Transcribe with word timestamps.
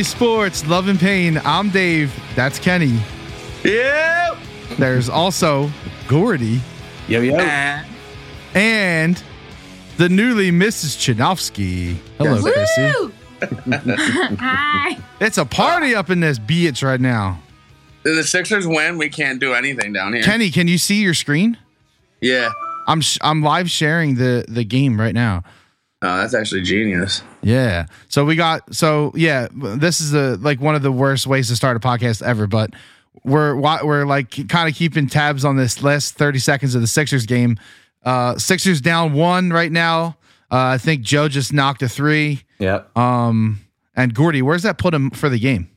Philly 0.00 0.08
Sports, 0.08 0.66
Love 0.66 0.88
and 0.88 0.98
Pain. 0.98 1.38
I'm 1.44 1.68
Dave. 1.68 2.10
That's 2.34 2.58
Kenny. 2.58 2.98
Yeah. 3.62 4.34
There's 4.78 5.10
also 5.10 5.70
Gordy 6.08 6.62
Yo, 7.06 7.20
yo. 7.20 7.36
and 8.54 9.22
the 9.98 10.08
newly 10.08 10.50
Mrs. 10.52 10.96
Chinovsky. 10.96 11.96
Hello, 12.16 12.40
Chrissy. 12.40 13.12
Hi. 14.40 14.96
It's 15.20 15.36
a 15.36 15.44
party 15.44 15.94
up 15.94 16.08
in 16.08 16.20
this 16.20 16.38
beach 16.38 16.82
right 16.82 17.00
now. 17.00 17.38
If 18.02 18.16
the 18.16 18.24
Sixers 18.24 18.66
win, 18.66 18.96
we 18.96 19.10
can't 19.10 19.38
do 19.38 19.52
anything 19.52 19.92
down 19.92 20.14
here. 20.14 20.22
Kenny, 20.22 20.50
can 20.50 20.66
you 20.66 20.78
see 20.78 21.02
your 21.02 21.14
screen? 21.14 21.58
yeah. 22.22 22.50
I'm 22.86 23.02
sh- 23.02 23.18
I'm 23.20 23.42
live 23.42 23.70
sharing 23.70 24.14
the 24.14 24.46
the 24.48 24.64
game 24.64 24.98
right 24.98 25.14
now. 25.14 25.44
Oh, 26.02 26.16
that's 26.18 26.32
actually 26.34 26.62
genius. 26.62 27.22
Yeah. 27.42 27.86
So 28.08 28.24
we 28.24 28.34
got 28.36 28.74
so 28.74 29.12
yeah. 29.14 29.48
This 29.52 30.00
is 30.00 30.14
a 30.14 30.36
like 30.40 30.60
one 30.60 30.74
of 30.74 30.82
the 30.82 30.92
worst 30.92 31.26
ways 31.26 31.48
to 31.48 31.56
start 31.56 31.76
a 31.76 31.80
podcast 31.80 32.22
ever, 32.22 32.46
but 32.46 32.70
we're 33.24 33.54
we're 33.56 34.06
like 34.06 34.48
kind 34.48 34.68
of 34.68 34.74
keeping 34.74 35.08
tabs 35.08 35.44
on 35.44 35.56
this 35.56 35.82
last 35.82 36.14
thirty 36.16 36.38
seconds 36.38 36.74
of 36.74 36.80
the 36.80 36.86
Sixers 36.86 37.26
game. 37.26 37.58
Uh, 38.02 38.38
Sixers 38.38 38.80
down 38.80 39.12
one 39.12 39.50
right 39.50 39.70
now. 39.70 40.16
Uh, 40.50 40.56
I 40.74 40.78
think 40.78 41.02
Joe 41.02 41.28
just 41.28 41.52
knocked 41.52 41.82
a 41.82 41.88
three. 41.88 42.42
Yep. 42.58 42.96
Um, 42.96 43.60
and 43.94 44.14
Gordy, 44.14 44.40
where's 44.42 44.62
that 44.62 44.78
put 44.78 44.94
him 44.94 45.10
for 45.10 45.28
the 45.28 45.38
game? 45.38 45.70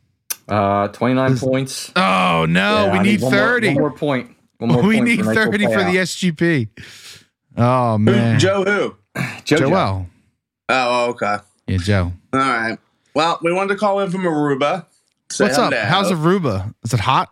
Uh, 0.47 0.87
29 0.89 1.37
points. 1.37 1.91
Oh 1.95 2.45
no, 2.49 2.85
Yeah, 2.85 2.91
we 2.93 2.97
I 2.99 3.03
need 3.03 3.21
one 3.21 3.31
more- 3.31 3.39
thirty. 3.41 3.67
one 3.69 3.77
more 3.77 3.91
point. 3.91 4.35
One 4.59 4.71
more 4.71 4.81
we 4.87 4.95
point 4.95 5.07
need 5.09 5.17
for 5.23 5.31
a 5.31 5.35
nice 5.35 5.35
little 5.47 5.51
thirty 5.51 5.65
for 5.65 5.83
the. 5.91 5.97
SGP. 5.97 6.67
Oh 7.57 7.97
man, 7.97 8.39
Joe 8.39 8.63
who? 8.63 8.95
Jojo. 9.43 9.57
Joel. 9.59 10.07
Oh, 10.69 11.05
oh, 11.05 11.09
okay. 11.11 11.37
Yeah, 11.67 11.77
Joe. 11.77 12.13
All 12.33 12.39
right. 12.39 12.77
Well, 13.13 13.39
we 13.41 13.53
wanted 13.53 13.73
to 13.73 13.79
call 13.79 13.99
in 13.99 14.09
from 14.09 14.21
Aruba. 14.21 14.85
Say 15.31 15.45
What's 15.45 15.57
up? 15.57 15.73
hello. 15.73 15.85
How's 15.85 16.11
Aruba? 16.11 16.73
Is 16.83 16.93
it 16.93 16.99
hot? 16.99 17.31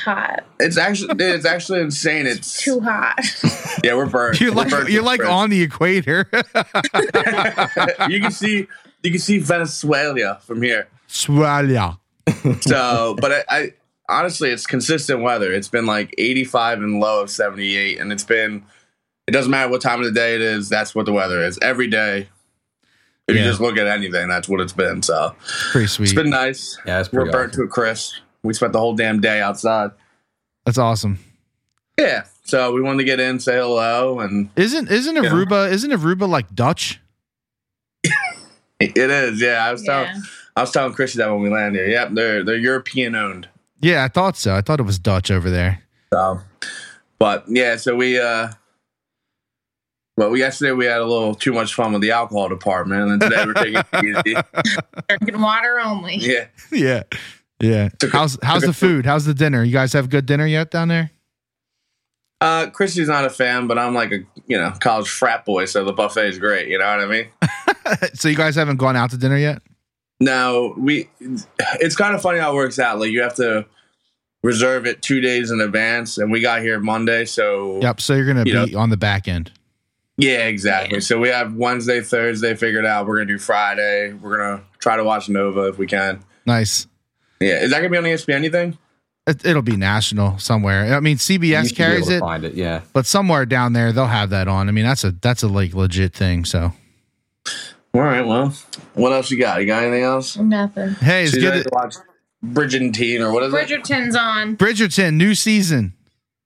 Hot. 0.00 0.44
It's 0.60 0.76
actually 0.76 1.14
dude, 1.14 1.34
it's 1.34 1.46
actually 1.46 1.80
insane. 1.80 2.26
It's 2.26 2.62
Too 2.62 2.80
hot. 2.80 3.18
yeah, 3.84 3.94
we're 3.94 4.06
burnt. 4.06 4.40
You're 4.40 4.52
like 4.52 4.68
burnt 4.68 4.90
you're 4.90 5.02
like 5.02 5.20
crisp. 5.20 5.32
on 5.32 5.48
the 5.50 5.62
equator. 5.62 6.28
you 8.08 8.20
can 8.20 8.30
see 8.30 8.68
you 9.02 9.10
can 9.10 9.20
see 9.20 9.38
Venezuela 9.38 10.38
from 10.42 10.60
here. 10.62 10.88
Swallow. 11.06 11.98
So, 12.60 13.16
but 13.20 13.32
I, 13.32 13.44
I 13.48 13.72
honestly, 14.08 14.50
it's 14.50 14.66
consistent 14.66 15.22
weather. 15.22 15.52
It's 15.52 15.68
been 15.68 15.86
like 15.86 16.14
85 16.18 16.82
and 16.82 17.00
low 17.00 17.22
of 17.22 17.30
78, 17.30 17.98
and 17.98 18.12
it's 18.12 18.24
been. 18.24 18.64
It 19.26 19.32
doesn't 19.32 19.50
matter 19.50 19.70
what 19.70 19.80
time 19.80 20.00
of 20.00 20.04
the 20.06 20.12
day 20.12 20.34
it 20.36 20.40
is. 20.40 20.68
That's 20.68 20.94
what 20.94 21.06
the 21.06 21.12
weather 21.12 21.42
is 21.42 21.58
every 21.60 21.88
day. 21.88 22.28
If 23.28 23.34
Yeah. 23.34 23.42
you 23.42 23.48
just 23.48 23.60
look 23.60 23.76
at 23.76 23.86
anything, 23.88 24.28
that's 24.28 24.48
what 24.48 24.60
it's 24.60 24.72
been. 24.72 25.02
So 25.02 25.34
Pretty 25.72 25.88
sweet. 25.88 26.04
it's 26.04 26.12
been 26.14 26.30
nice. 26.30 26.78
Yeah, 26.86 27.00
it's 27.00 27.10
We're 27.12 27.22
pretty 27.22 27.32
burnt 27.32 27.52
to 27.54 27.62
a 27.62 27.68
crisp. 27.68 28.14
We 28.42 28.54
spent 28.54 28.72
the 28.72 28.78
whole 28.78 28.94
damn 28.94 29.20
day 29.20 29.40
outside. 29.40 29.90
That's 30.64 30.78
awesome. 30.78 31.18
Yeah. 31.98 32.24
So 32.44 32.72
we 32.72 32.80
wanted 32.80 32.98
to 32.98 33.04
get 33.04 33.18
in, 33.18 33.40
say 33.40 33.56
hello, 33.56 34.20
and 34.20 34.50
Isn't 34.54 34.88
isn't 34.90 35.16
Aruba 35.16 35.70
isn't 35.72 35.90
Aruba 35.90 36.28
like 36.28 36.54
Dutch? 36.54 37.00
it 38.80 38.96
is. 38.96 39.40
Yeah, 39.40 39.64
I 39.66 39.72
was 39.72 39.82
telling 39.82 40.06
Yeah. 40.08 40.20
I 40.56 40.60
was 40.60 40.70
telling 40.70 40.92
Chrissy 40.92 41.18
that 41.18 41.30
when 41.30 41.42
we 41.42 41.50
landed 41.50 41.78
here. 41.80 41.88
Yep, 41.88 42.10
they're 42.12 42.44
they're 42.44 42.56
European 42.56 43.14
owned. 43.16 43.48
Yeah, 43.80 44.04
I 44.04 44.08
thought 44.08 44.36
so. 44.36 44.54
I 44.54 44.60
thought 44.60 44.78
it 44.80 44.84
was 44.84 44.98
Dutch 44.98 45.30
over 45.30 45.50
there. 45.50 45.82
So, 46.12 46.40
but 47.18 47.44
yeah, 47.48 47.76
so 47.76 47.96
we 47.96 48.18
uh, 48.20 48.50
well, 50.16 50.36
yesterday 50.36 50.72
we 50.72 50.86
had 50.86 51.00
a 51.00 51.04
little 51.04 51.34
too 51.34 51.52
much 51.52 51.74
fun 51.74 51.92
with 51.92 52.02
the 52.02 52.10
alcohol 52.10 52.48
department, 52.48 53.02
and 53.02 53.20
then 53.20 53.30
today 53.30 53.44
we're 53.44 53.54
taking 53.54 53.82
it 53.92 54.26
easy. 54.26 54.36
Drinking 55.08 55.40
water 55.40 55.78
only. 55.78 56.16
Yeah, 56.16 56.46
yeah. 56.72 57.02
Yeah. 57.60 57.88
How's 58.12 58.38
how's 58.42 58.62
the 58.62 58.72
food? 58.72 59.06
How's 59.06 59.24
the 59.24 59.34
dinner? 59.34 59.62
You 59.64 59.72
guys 59.72 59.92
have 59.94 60.10
good 60.10 60.26
dinner 60.26 60.46
yet 60.46 60.70
down 60.70 60.88
there? 60.88 61.10
uh, 62.40 62.68
Chrissy's 62.70 63.08
not 63.08 63.24
a 63.24 63.30
fan, 63.30 63.66
but 63.66 63.78
I'm 63.78 63.94
like 63.94 64.12
a 64.12 64.18
you 64.46 64.58
know 64.58 64.72
college 64.80 65.08
frat 65.08 65.44
boy, 65.44 65.64
so 65.64 65.84
the 65.84 65.92
buffet 65.92 66.28
is 66.28 66.38
great. 66.38 66.68
You 66.68 66.78
know 66.78 66.84
what 66.86 67.00
I 67.00 67.06
mean? 67.06 67.28
so 68.14 68.28
you 68.28 68.36
guys 68.36 68.56
haven't 68.56 68.76
gone 68.76 68.96
out 68.96 69.10
to 69.10 69.16
dinner 69.16 69.38
yet? 69.38 69.62
No, 70.20 70.74
we. 70.78 71.08
It's 71.80 71.96
kind 71.96 72.14
of 72.14 72.22
funny 72.22 72.38
how 72.38 72.52
it 72.52 72.56
works 72.56 72.78
out. 72.78 72.98
Like 72.98 73.10
you 73.10 73.22
have 73.22 73.34
to 73.36 73.66
reserve 74.42 74.86
it 74.86 75.02
two 75.02 75.20
days 75.20 75.50
in 75.50 75.60
advance, 75.60 76.18
and 76.18 76.30
we 76.30 76.40
got 76.40 76.60
here 76.60 76.78
Monday, 76.78 77.24
so 77.24 77.80
Yep. 77.80 78.00
So 78.00 78.14
you're 78.14 78.26
gonna 78.26 78.44
You 78.44 78.66
be 78.66 78.74
on 78.74 78.90
the 78.90 78.96
back 78.98 79.28
end. 79.28 79.50
Yeah, 80.18 80.46
exactly. 80.46 81.00
So 81.00 81.18
we 81.18 81.28
have 81.28 81.54
Wednesday, 81.54 82.00
Thursday 82.00 82.54
figured 82.54 82.86
out. 82.86 83.06
We're 83.06 83.16
gonna 83.16 83.26
do 83.26 83.38
Friday. 83.38 84.12
We're 84.14 84.38
gonna 84.38 84.62
try 84.78 84.96
to 84.96 85.04
watch 85.04 85.28
Nova 85.28 85.68
if 85.68 85.78
we 85.78 85.86
can. 85.86 86.20
Nice. 86.46 86.86
Yeah, 87.40 87.60
is 87.60 87.70
that 87.70 87.78
gonna 87.78 87.90
be 87.90 87.98
on 87.98 88.04
ESPN? 88.04 88.34
Anything? 88.34 88.78
It, 89.26 89.44
it'll 89.44 89.60
be 89.60 89.76
national 89.76 90.38
somewhere. 90.38 90.94
I 90.94 91.00
mean, 91.00 91.16
CBS 91.16 91.28
should 91.28 91.40
be 91.40 91.52
able 91.52 91.68
carries 91.74 92.08
it, 92.08 92.20
Find 92.20 92.44
it. 92.44 92.54
Yeah. 92.54 92.82
but 92.92 93.04
somewhere 93.06 93.44
down 93.44 93.72
there 93.72 93.92
they'll 93.92 94.06
have 94.06 94.30
that 94.30 94.48
on. 94.48 94.68
I 94.68 94.72
mean, 94.72 94.84
that's 94.84 95.04
a 95.04 95.10
that's 95.10 95.42
a 95.42 95.48
like 95.48 95.74
legit 95.74 96.14
thing. 96.14 96.44
So 96.44 96.72
All 97.92 98.00
right. 98.00 98.24
Well, 98.24 98.54
what 98.94 99.12
else 99.12 99.30
you 99.30 99.38
got? 99.38 99.60
You 99.60 99.66
got 99.66 99.82
anything 99.82 100.04
else? 100.04 100.36
Nothing. 100.38 100.90
hey, 100.94 101.24
it's 101.24 101.32
She's 101.32 101.42
good. 101.42 101.64
to 101.64 101.68
watch 101.72 101.94
Bridgerton 102.44 103.20
or 103.20 103.32
what 103.32 103.42
is 103.42 103.52
it? 103.52 103.56
Bridgerton's 103.56 104.16
on. 104.16 104.56
Bridgerton 104.56 105.14
new 105.14 105.34
season. 105.34 105.92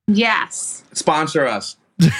Yes. 0.09 0.82
Sponsor 0.92 1.47
us. 1.47 1.76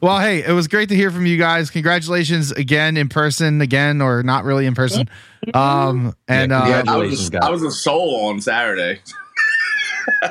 Well, 0.00 0.18
hey, 0.18 0.42
it 0.44 0.52
was 0.52 0.68
great 0.68 0.88
to 0.90 0.94
hear 0.94 1.10
from 1.10 1.24
you 1.24 1.38
guys. 1.38 1.70
Congratulations 1.70 2.52
again 2.52 2.96
in 2.96 3.08
person, 3.08 3.60
again 3.62 4.02
or 4.02 4.22
not 4.22 4.44
really 4.44 4.66
in 4.66 4.74
person. 4.74 5.08
Um, 5.54 6.14
and 6.28 6.50
Yeah, 6.50 6.58
uh, 6.62 6.68
Yeah, 6.68 6.74
I 6.74 6.76
Congratulations, 6.82 7.18
was 7.20 7.28
a, 7.28 7.30
guys. 7.30 7.42
I 7.42 7.50
was 7.50 7.62
a 7.62 7.70
soul 7.70 8.26
on 8.26 8.40
Saturday. 8.40 9.00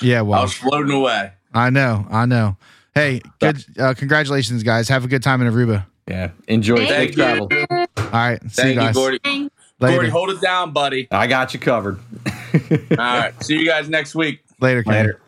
yeah, 0.00 0.20
well, 0.22 0.40
I 0.40 0.42
was 0.42 0.54
floating 0.54 0.92
away. 0.92 1.32
I 1.52 1.70
know, 1.70 2.06
I 2.10 2.26
know. 2.26 2.56
Hey, 2.94 3.20
good. 3.40 3.62
Uh, 3.78 3.94
congratulations, 3.94 4.62
guys. 4.62 4.88
Have 4.88 5.04
a 5.04 5.08
good 5.08 5.22
time 5.22 5.42
in 5.42 5.52
Aruba. 5.52 5.84
Yeah. 6.08 6.30
Enjoy. 6.48 6.76
Thank 6.86 7.14
Safe 7.14 7.14
travel. 7.14 7.48
All 7.70 7.86
right, 8.12 8.40
see 8.42 8.48
Thank 8.62 8.66
you 8.76 8.80
you, 8.80 8.86
guys 8.86 8.94
Gordy. 8.94 9.18
Later. 9.24 9.50
Gordy, 9.96 10.08
hold 10.08 10.30
it 10.30 10.40
down, 10.40 10.72
buddy. 10.72 11.08
I 11.10 11.26
got 11.26 11.52
you 11.52 11.60
covered. 11.60 11.98
All 12.70 12.96
right. 12.96 13.34
See 13.44 13.58
you 13.58 13.66
guys 13.66 13.90
next 13.90 14.14
week. 14.14 14.42
later, 14.60 14.82
Kenny. 14.82 14.98
Later. 14.98 15.20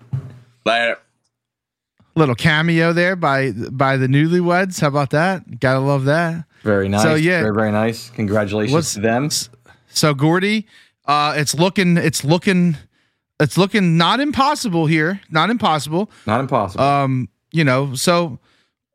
Later. 0.65 0.99
Little 2.19 2.34
cameo 2.34 2.93
there 2.93 3.15
by 3.15 3.53
by 3.53 3.97
the 3.97 4.09
newlyweds. 4.09 4.81
How 4.81 4.89
about 4.89 5.11
that? 5.11 5.61
Gotta 5.61 5.79
love 5.79 6.05
that. 6.06 6.45
Very 6.62 6.89
nice. 6.89 7.03
So, 7.03 7.15
yeah. 7.15 7.43
Very, 7.43 7.55
very 7.55 7.71
nice. 7.73 8.11
Congratulations 8.11 8.75
What's- 8.75 8.95
to 8.95 9.01
them. 9.01 9.31
So 9.89 10.15
Gordy, 10.15 10.67
uh, 11.06 11.34
it's 11.37 11.55
looking, 11.55 11.97
it's 11.97 12.25
looking, 12.25 12.77
it's 13.41 13.56
looking 13.56 13.97
not 13.97 14.19
impossible 14.19 14.87
here. 14.87 15.21
Not 15.31 15.49
impossible. 15.49 16.11
Not 16.27 16.41
impossible. 16.41 16.84
Um, 16.84 17.29
you 17.53 17.65
know, 17.65 17.95
so 17.95 18.39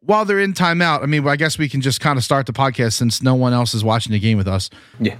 while 0.01 0.25
they're 0.25 0.39
in 0.39 0.53
timeout, 0.53 1.01
I 1.01 1.05
mean, 1.05 1.25
I 1.27 1.37
guess 1.37 1.57
we 1.57 1.69
can 1.69 1.81
just 1.81 2.01
kind 2.01 2.17
of 2.17 2.23
start 2.23 2.45
the 2.45 2.53
podcast 2.53 2.93
since 2.93 3.23
no 3.23 3.35
one 3.35 3.53
else 3.53 3.73
is 3.73 3.83
watching 3.83 4.11
the 4.11 4.19
game 4.19 4.37
with 4.37 4.47
us 4.47 4.69
yeah. 4.99 5.15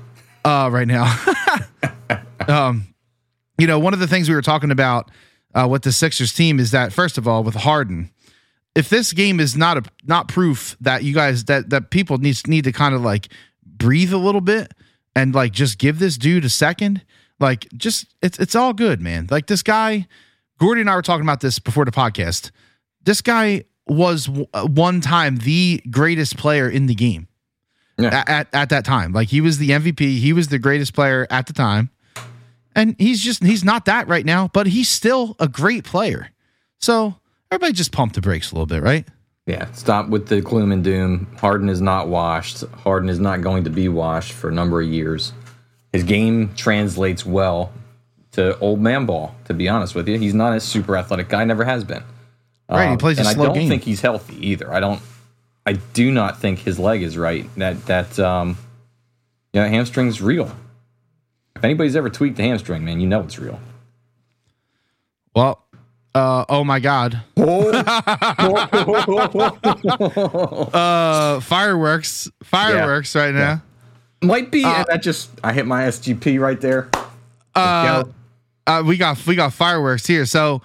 uh, 0.46 0.70
right 0.72 0.88
now. 0.88 1.06
um, 2.48 2.94
you 3.58 3.66
know, 3.66 3.80
one 3.80 3.94
of 3.94 4.00
the 4.00 4.08
things 4.08 4.28
we 4.28 4.36
were 4.36 4.42
talking 4.42 4.72
about 4.72 5.10
uh, 5.54 5.68
with 5.70 5.84
the 5.84 5.92
Sixers 5.92 6.34
team 6.34 6.60
is 6.60 6.72
that 6.72 6.94
first 6.94 7.18
of 7.18 7.28
all, 7.28 7.44
with 7.44 7.56
Harden, 7.56 8.10
if 8.76 8.90
this 8.90 9.14
game 9.14 9.40
is 9.40 9.56
not 9.56 9.78
a 9.78 9.84
not 10.06 10.28
proof 10.28 10.76
that 10.82 11.04
you 11.04 11.14
guys 11.14 11.46
that 11.46 11.70
that 11.70 11.90
people 11.92 12.18
needs 12.18 12.48
need 12.48 12.64
to 12.64 12.72
kind 12.72 12.96
of 12.96 13.02
like 13.02 13.28
breathe 13.66 14.14
a 14.14 14.18
little 14.18 14.42
bit 14.42 14.74
and 15.16 15.34
like 15.36 15.52
just 15.52 15.78
give 15.78 16.00
this 16.00 16.18
dude 16.18 16.44
a 16.46 16.50
second, 16.50 17.04
like 17.40 17.68
just 17.76 18.08
it's 18.22 18.40
it's 18.40 18.56
all 18.56 18.74
good, 18.74 19.00
man. 19.02 19.28
Like 19.30 19.48
this 19.48 19.62
guy, 19.62 20.08
Gordy 20.58 20.82
and 20.82 20.90
I 20.90 20.96
were 20.96 21.02
talking 21.04 21.24
about 21.26 21.42
this 21.42 21.60
before 21.60 21.86
the 21.86 21.92
podcast. 21.92 22.52
This 23.04 23.22
guy 23.22 23.66
was 23.86 24.26
w- 24.28 24.48
uh, 24.54 24.66
one 24.66 25.02
time 25.02 25.36
the 25.38 25.82
greatest 25.92 26.38
player 26.38 26.70
in 26.70 26.86
the 26.88 26.96
game 26.96 27.28
Yeah. 28.00 28.08
at, 28.22 28.30
at, 28.30 28.48
at 28.54 28.70
that 28.70 28.86
time. 28.86 29.12
Like 29.12 29.28
he 29.28 29.42
was 29.42 29.58
the 29.58 29.72
MVP. 29.72 30.00
He 30.20 30.32
was 30.34 30.48
the 30.48 30.58
greatest 30.58 30.94
player 30.94 31.28
at 31.30 31.48
the 31.48 31.54
time. 31.54 31.90
And 32.76 32.96
he's 32.98 33.22
just 33.22 33.44
he's 33.44 33.64
not 33.64 33.86
that 33.86 34.08
right 34.08 34.26
now, 34.26 34.50
but 34.54 34.68
he's 34.68 34.90
still 34.90 35.36
a 35.40 35.48
great 35.48 35.84
player. 35.84 36.30
So 36.80 37.16
everybody 37.52 37.74
just 37.74 37.92
pump 37.92 38.14
the 38.14 38.22
brakes 38.22 38.52
a 38.52 38.56
little 38.56 38.66
bit, 38.66 38.82
right? 38.82 39.08
Yeah, 39.46 39.72
stop 39.74 40.08
with 40.08 40.28
the 40.28 40.42
gloom 40.42 40.72
and 40.72 40.84
doom. 40.84 41.28
Harden 41.40 41.70
is 41.70 41.82
not 41.82 42.08
washed. 42.08 42.62
Harden 42.84 43.10
is 43.10 43.20
not 43.20 43.42
going 43.42 43.66
to 43.66 43.70
be 43.70 43.90
washed 43.90 44.32
for 44.32 44.50
a 44.50 44.54
number 44.54 44.82
of 44.82 44.88
years. 44.88 45.34
His 45.92 46.04
game 46.04 46.54
translates 46.56 47.26
well 47.26 47.72
to 48.32 48.58
old 48.60 48.80
man 48.80 49.06
ball, 49.06 49.36
to 49.46 49.54
be 49.54 49.68
honest 49.70 49.96
with 49.96 50.08
you. 50.08 50.18
He's 50.18 50.34
not 50.34 50.56
a 50.56 50.60
super 50.60 50.98
athletic 50.98 51.30
guy, 51.30 51.44
never 51.44 51.66
has 51.66 51.84
been. 51.84 52.04
Right, 52.70 52.90
he 52.92 52.98
plays 52.98 53.20
a 53.20 53.22
and 53.22 53.30
slow 53.30 53.44
I 53.44 53.48
don't 53.48 53.56
game. 53.56 53.70
think 53.70 53.84
he's 53.84 54.02
healthy 54.02 54.48
either. 54.50 54.74
I 54.74 54.80
don't 54.80 55.02
I 55.66 55.74
do 55.74 56.12
not 56.12 56.40
think 56.40 56.60
his 56.60 56.80
leg 56.80 57.04
is 57.04 57.18
right. 57.18 57.48
That 57.58 57.86
that 57.86 58.18
um 58.20 58.58
yeah, 59.54 59.68
hamstring's 59.68 60.22
real. 60.22 60.56
If 61.56 61.64
anybody's 61.64 61.96
ever 61.96 62.10
tweaked 62.10 62.38
the 62.38 62.44
hamstring, 62.44 62.84
man, 62.84 63.00
you 63.00 63.08
know 63.08 63.22
it's 63.22 63.40
real. 63.40 63.60
Well, 65.36 65.64
uh, 66.16 66.46
oh 66.50 66.64
my 66.64 66.80
God. 66.80 67.22
Uh, 70.74 71.40
fireworks, 71.40 72.30
fireworks 72.44 73.16
right 73.16 73.34
now. 73.34 73.62
Might 74.22 74.52
be. 74.52 74.64
Uh, 74.64 74.84
that 74.88 75.02
just 75.02 75.30
I 75.44 75.54
hit 75.54 75.66
my 75.66 75.84
SGP 75.84 76.40
right 76.40 76.60
there. 76.60 76.90
Uh, 77.56 78.04
uh, 78.66 78.84
we 78.86 78.98
got 78.98 79.26
we 79.26 79.36
got 79.36 79.54
fireworks 79.54 80.08
here. 80.08 80.26
So, 80.26 80.62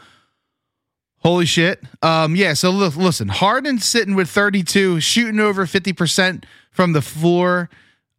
holy 1.18 1.46
shit. 1.46 1.82
Um, 2.02 2.36
yeah. 2.36 2.54
So 2.54 2.70
look, 2.70 2.96
listen, 2.96 3.28
Harden 3.28 3.78
sitting 3.78 4.14
with 4.14 4.28
32, 4.30 5.00
shooting 5.00 5.40
over 5.40 5.66
50 5.66 5.92
percent 5.92 6.46
from 6.70 6.92
the 6.92 7.02
floor. 7.02 7.68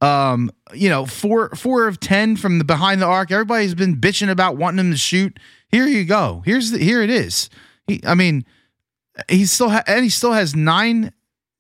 Um, 0.02 0.52
you 0.74 0.90
know, 0.90 1.06
four 1.06 1.50
four 1.56 1.88
of 1.88 2.00
ten 2.00 2.36
from 2.36 2.58
the 2.60 2.64
behind 2.64 3.02
the 3.02 3.06
arc. 3.06 3.32
Everybody's 3.32 3.76
been 3.76 3.96
bitching 3.98 4.30
about 4.30 4.58
wanting 4.58 4.80
him 4.86 4.92
to 4.92 4.98
shoot. 4.98 5.40
Here 5.70 5.86
you 5.88 6.06
go. 6.06 6.42
Here's 6.46 6.72
the 6.72 6.80
here 6.80 7.02
it 7.02 7.10
is. 7.10 7.50
He, 7.88 8.02
I 8.06 8.16
mean, 8.16 8.46
he 9.30 9.46
still 9.46 9.70
ha- 9.70 9.84
and 9.88 10.04
he 10.04 10.10
still 10.10 10.34
has 10.34 10.56
nine 10.56 11.12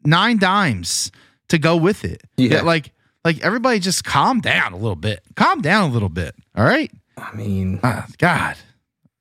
nine 0.06 0.38
dimes 0.38 1.12
to 1.50 1.58
go 1.58 1.76
with 1.76 2.04
it. 2.06 2.22
Yeah. 2.38 2.62
like 2.62 2.92
like 3.26 3.40
everybody 3.44 3.80
just 3.80 4.04
calm 4.04 4.40
down 4.42 4.74
a 4.74 4.78
little 4.78 4.96
bit. 4.96 5.20
Calm 5.36 5.62
down 5.62 5.90
a 5.90 5.94
little 5.94 6.10
bit. 6.10 6.36
All 6.56 6.64
right. 6.64 6.92
I 7.18 7.36
mean, 7.36 7.80
Ah, 7.84 8.06
God. 8.18 8.56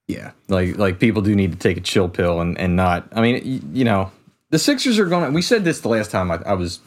yeah, 0.06 0.30
like 0.48 0.78
like 0.78 1.00
people 1.00 1.20
do 1.22 1.34
need 1.34 1.50
to 1.52 1.58
take 1.58 1.76
a 1.76 1.80
chill 1.80 2.08
pill 2.08 2.40
and 2.40 2.56
and 2.58 2.76
not. 2.76 3.08
I 3.12 3.20
mean, 3.20 3.34
y- 3.44 3.68
you 3.72 3.84
know, 3.84 4.12
the 4.50 4.58
Sixers 4.58 4.98
are 4.98 5.06
going. 5.06 5.24
to 5.24 5.34
We 5.34 5.42
said 5.42 5.64
this 5.64 5.80
the 5.80 5.88
last 5.88 6.10
time 6.10 6.30
I, 6.30 6.38
I 6.46 6.54
was 6.54 6.78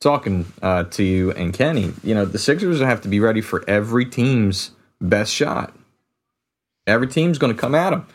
talking 0.00 0.46
uh, 0.62 0.84
to 0.84 1.02
you 1.02 1.32
and 1.32 1.52
Kenny. 1.52 1.92
You 2.02 2.14
know, 2.14 2.24
the 2.24 2.38
Sixers 2.38 2.80
have 2.80 3.00
to 3.02 3.08
be 3.08 3.20
ready 3.20 3.40
for 3.40 3.64
every 3.68 4.04
team's 4.04 4.70
best 5.00 5.32
shot. 5.32 5.74
Every 6.86 7.06
team's 7.08 7.38
going 7.38 7.54
to 7.54 7.60
come 7.60 7.74
at 7.74 7.90
them. 7.90 8.06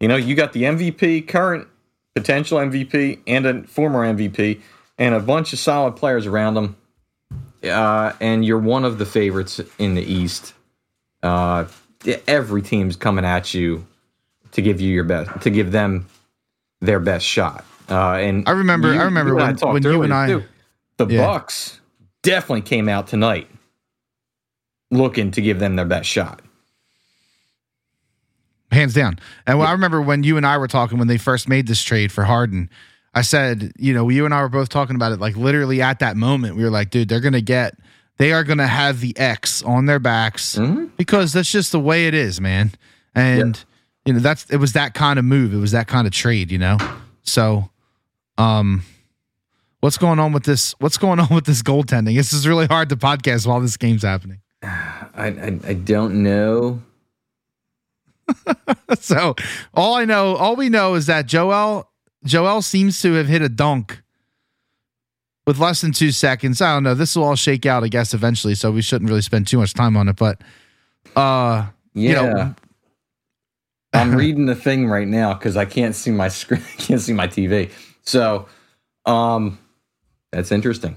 You 0.00 0.08
know, 0.08 0.16
you 0.16 0.34
got 0.34 0.52
the 0.52 0.64
MVP, 0.64 1.28
current 1.28 1.66
potential 2.14 2.58
MVP, 2.58 3.20
and 3.26 3.46
a 3.46 3.62
former 3.64 4.04
MVP, 4.12 4.60
and 4.98 5.14
a 5.14 5.20
bunch 5.20 5.52
of 5.52 5.58
solid 5.58 5.96
players 5.96 6.26
around 6.26 6.54
them. 6.54 6.76
Uh, 7.64 8.12
and 8.20 8.44
you're 8.44 8.58
one 8.58 8.84
of 8.84 8.98
the 8.98 9.06
favorites 9.06 9.60
in 9.78 9.94
the 9.94 10.02
East. 10.02 10.54
Uh, 11.22 11.66
every 12.26 12.62
team's 12.62 12.96
coming 12.96 13.24
at 13.24 13.54
you 13.54 13.86
to 14.52 14.62
give 14.62 14.80
you 14.80 14.92
your 14.92 15.04
best, 15.04 15.42
to 15.42 15.50
give 15.50 15.70
them 15.72 16.06
their 16.80 16.98
best 16.98 17.24
shot. 17.24 17.64
Uh, 17.88 18.14
and 18.14 18.48
I 18.48 18.52
remember- 18.52 18.92
I 18.92 19.04
remember 19.04 19.34
when- 19.34 19.56
talked 19.56 19.72
when 19.72 19.82
you 19.82 20.02
and 20.02 20.12
I- 20.12 20.26
too. 20.26 20.42
The 21.08 21.14
Yeah. 21.14 21.26
Bucks 21.26 21.80
definitely 22.22 22.62
came 22.62 22.88
out 22.88 23.06
tonight 23.08 23.48
looking 24.90 25.30
to 25.32 25.40
give 25.40 25.58
them 25.58 25.76
their 25.76 25.86
best 25.86 26.08
shot. 26.08 26.42
hands 28.70 28.94
down. 28.94 29.18
And 29.46 29.58
well, 29.58 29.68
I 29.68 29.72
remember 29.72 30.00
when 30.00 30.22
you 30.22 30.38
and 30.38 30.46
I 30.46 30.56
were 30.56 30.66
talking 30.66 30.96
when 30.98 31.06
they 31.08 31.18
first 31.18 31.46
made 31.46 31.66
this 31.66 31.82
trade 31.82 32.10
for 32.10 32.24
Harden. 32.24 32.70
I 33.14 33.20
said, 33.20 33.72
you 33.78 33.92
know, 33.92 34.08
you 34.08 34.24
and 34.24 34.32
I 34.32 34.40
were 34.40 34.48
both 34.48 34.70
talking 34.70 34.96
about 34.96 35.12
it 35.12 35.20
like 35.20 35.36
literally 35.36 35.82
at 35.82 35.98
that 35.98 36.16
moment. 36.16 36.56
We 36.56 36.64
were 36.64 36.70
like, 36.70 36.88
dude, 36.88 37.10
they're 37.10 37.20
going 37.20 37.34
to 37.34 37.42
get, 37.42 37.76
they 38.16 38.32
are 38.32 38.42
going 38.44 38.56
to 38.56 38.66
have 38.66 39.00
the 39.00 39.14
X 39.18 39.62
on 39.62 39.84
their 39.84 39.98
backs 39.98 40.56
Mhm. 40.56 40.88
because 40.96 41.34
that's 41.34 41.52
just 41.52 41.70
the 41.72 41.80
way 41.80 42.06
it 42.06 42.14
is, 42.14 42.40
man. 42.40 42.72
And, 43.14 43.62
you 44.06 44.14
know, 44.14 44.20
that's, 44.20 44.46
it 44.48 44.56
was 44.56 44.72
that 44.72 44.94
kind 44.94 45.18
of 45.18 45.26
move. 45.26 45.52
It 45.52 45.58
was 45.58 45.72
that 45.72 45.86
kind 45.86 46.06
of 46.06 46.12
trade, 46.14 46.50
you 46.50 46.56
know? 46.58 46.78
So, 47.24 47.68
um, 48.38 48.84
what's 49.82 49.98
going 49.98 50.18
on 50.18 50.32
with 50.32 50.44
this? 50.44 50.74
What's 50.78 50.96
going 50.96 51.20
on 51.20 51.28
with 51.34 51.44
this 51.44 51.62
goaltending? 51.62 52.16
This 52.16 52.32
is 52.32 52.48
really 52.48 52.66
hard 52.66 52.88
to 52.88 52.96
podcast 52.96 53.46
while 53.46 53.60
this 53.60 53.76
game's 53.76 54.02
happening. 54.02 54.40
I, 54.62 55.08
I, 55.16 55.58
I 55.66 55.74
don't 55.74 56.22
know. 56.22 56.80
so 58.98 59.34
all 59.74 59.94
I 59.96 60.04
know, 60.04 60.36
all 60.36 60.56
we 60.56 60.68
know 60.68 60.94
is 60.94 61.06
that 61.06 61.26
Joel 61.26 61.90
Joel 62.24 62.62
seems 62.62 63.02
to 63.02 63.12
have 63.14 63.26
hit 63.26 63.42
a 63.42 63.48
dunk 63.48 64.00
with 65.46 65.58
less 65.58 65.80
than 65.80 65.90
two 65.92 66.12
seconds. 66.12 66.62
I 66.62 66.72
don't 66.72 66.84
know. 66.84 66.94
This 66.94 67.16
will 67.16 67.24
all 67.24 67.34
shake 67.34 67.66
out, 67.66 67.82
I 67.82 67.88
guess, 67.88 68.14
eventually. 68.14 68.54
So 68.54 68.70
we 68.70 68.80
shouldn't 68.80 69.10
really 69.10 69.22
spend 69.22 69.48
too 69.48 69.58
much 69.58 69.74
time 69.74 69.96
on 69.96 70.08
it. 70.08 70.16
But 70.16 70.40
uh 71.16 71.66
Yeah. 71.94 72.08
you 72.08 72.14
know, 72.14 72.54
I'm 73.92 74.14
reading 74.16 74.46
the 74.46 74.54
thing 74.54 74.86
right 74.86 75.08
now 75.08 75.34
because 75.34 75.56
I 75.56 75.64
can't 75.64 75.96
see 75.96 76.12
my 76.12 76.28
screen, 76.28 76.62
I 76.62 76.76
can't 76.80 77.00
see 77.00 77.12
my 77.12 77.26
TV. 77.26 77.72
So, 78.04 78.46
um, 79.06 79.58
that's 80.32 80.50
interesting. 80.52 80.96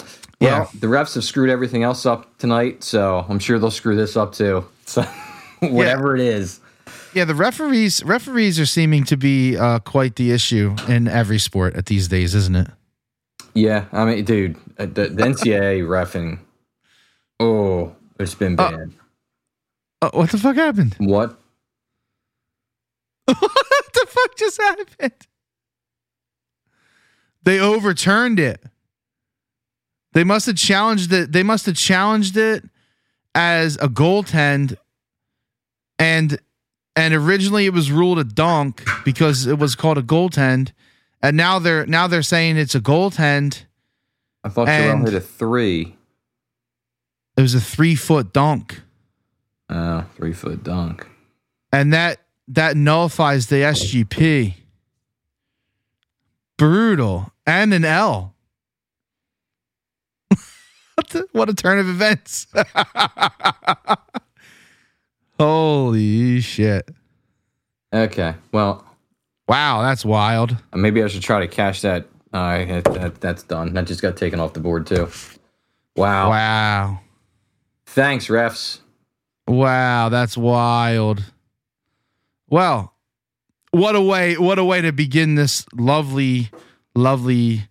Well, 0.00 0.08
Yeah. 0.40 0.66
the 0.80 0.86
refs 0.86 1.14
have 1.16 1.24
screwed 1.24 1.50
everything 1.50 1.82
else 1.82 2.06
up 2.06 2.38
tonight, 2.38 2.82
so 2.82 3.26
I'm 3.28 3.38
sure 3.38 3.58
they'll 3.58 3.70
screw 3.70 3.96
this 3.96 4.16
up 4.16 4.32
too. 4.34 4.64
So, 4.90 5.02
whatever 5.60 6.16
it 6.16 6.20
is, 6.22 6.58
yeah, 7.14 7.24
the 7.24 7.34
referees 7.34 8.02
referees 8.02 8.58
are 8.58 8.66
seeming 8.66 9.04
to 9.04 9.16
be 9.16 9.56
uh 9.56 9.78
quite 9.80 10.16
the 10.16 10.32
issue 10.32 10.74
in 10.88 11.06
every 11.06 11.38
sport 11.38 11.76
at 11.76 11.86
these 11.86 12.08
days, 12.08 12.34
isn't 12.34 12.56
it? 12.56 12.68
yeah. 13.54 13.84
I 13.92 14.04
mean, 14.04 14.24
dude, 14.24 14.56
uh, 14.78 14.86
the, 14.86 15.08
the 15.08 15.22
NCAA 15.22 15.82
refing, 15.86 16.38
oh, 17.38 17.94
it's 18.18 18.34
been 18.34 18.58
Uh, 18.58 18.70
bad. 18.70 18.90
Uh, 20.02 20.10
what 20.12 20.30
the 20.30 20.38
fuck 20.38 20.56
happened? 20.56 20.96
what? 20.98 21.38
what 23.26 23.92
the 23.92 24.06
fuck 24.08 24.36
just 24.36 24.60
happened? 24.60 25.12
They 27.42 27.58
overturned 27.58 28.38
it. 28.38 28.62
They 30.12 30.24
must 30.24 30.46
have 30.46 30.56
challenged 30.56 31.12
it. 31.12 31.32
They 31.32 31.42
must 31.42 31.66
have 31.66 31.76
challenged 31.76 32.36
it 32.36 32.64
as 33.34 33.76
a 33.76 33.88
goaltend, 33.88 34.76
and 35.98 36.38
and 36.96 37.14
originally 37.14 37.66
it 37.66 37.72
was 37.72 37.92
ruled 37.92 38.18
a 38.18 38.24
dunk 38.24 38.84
because 39.04 39.46
it 39.46 39.58
was 39.58 39.74
called 39.76 39.98
a 39.98 40.02
goaltend, 40.02 40.72
and 41.22 41.36
now 41.36 41.58
they're 41.60 41.86
now 41.86 42.06
they're 42.08 42.22
saying 42.22 42.56
it's 42.56 42.74
a 42.74 42.80
goaltend. 42.80 43.64
I 44.42 44.48
thought 44.48 44.68
And- 44.68 45.04
hit 45.06 45.14
a 45.14 45.20
three. 45.20 45.96
It 47.36 47.42
was 47.42 47.54
a 47.54 47.60
three 47.60 47.94
foot 47.94 48.32
dunk, 48.32 48.82
Oh, 49.70 50.04
three 50.16 50.32
foot 50.32 50.64
dunk. 50.64 51.06
and 51.72 51.92
that 51.92 52.18
that 52.48 52.76
nullifies 52.76 53.46
the 53.46 53.62
SGP. 53.62 54.54
Brutal 56.60 57.32
and 57.46 57.72
an 57.72 57.86
L. 57.86 58.34
what, 60.94 61.08
the, 61.08 61.26
what 61.32 61.48
a 61.48 61.54
turn 61.54 61.78
of 61.78 61.88
events! 61.88 62.48
Holy 65.38 66.42
shit! 66.42 66.90
Okay, 67.94 68.34
well, 68.52 68.84
Wow, 69.48 69.80
that's 69.80 70.04
wild. 70.04 70.54
maybe 70.74 71.02
I 71.02 71.06
should 71.06 71.22
try 71.22 71.40
to 71.40 71.48
cash 71.48 71.80
that. 71.80 72.04
Uh, 72.30 72.66
that, 72.66 72.84
that 72.84 73.20
that's 73.22 73.42
done. 73.42 73.72
That 73.72 73.86
just 73.86 74.02
got 74.02 74.18
taken 74.18 74.38
off 74.38 74.52
the 74.52 74.60
board 74.60 74.86
too. 74.86 75.08
Wow. 75.96 76.28
Wow, 76.28 77.00
Thanks, 77.86 78.26
refs. 78.26 78.80
wow, 79.48 80.10
that's 80.10 80.36
wild. 80.36 81.24
Well, 82.50 82.92
what 83.72 83.96
a 83.96 84.00
way! 84.00 84.36
What 84.36 84.58
a 84.58 84.64
way 84.64 84.80
to 84.80 84.92
begin 84.92 85.34
this 85.34 85.64
lovely, 85.74 86.50
lovely 86.94 87.62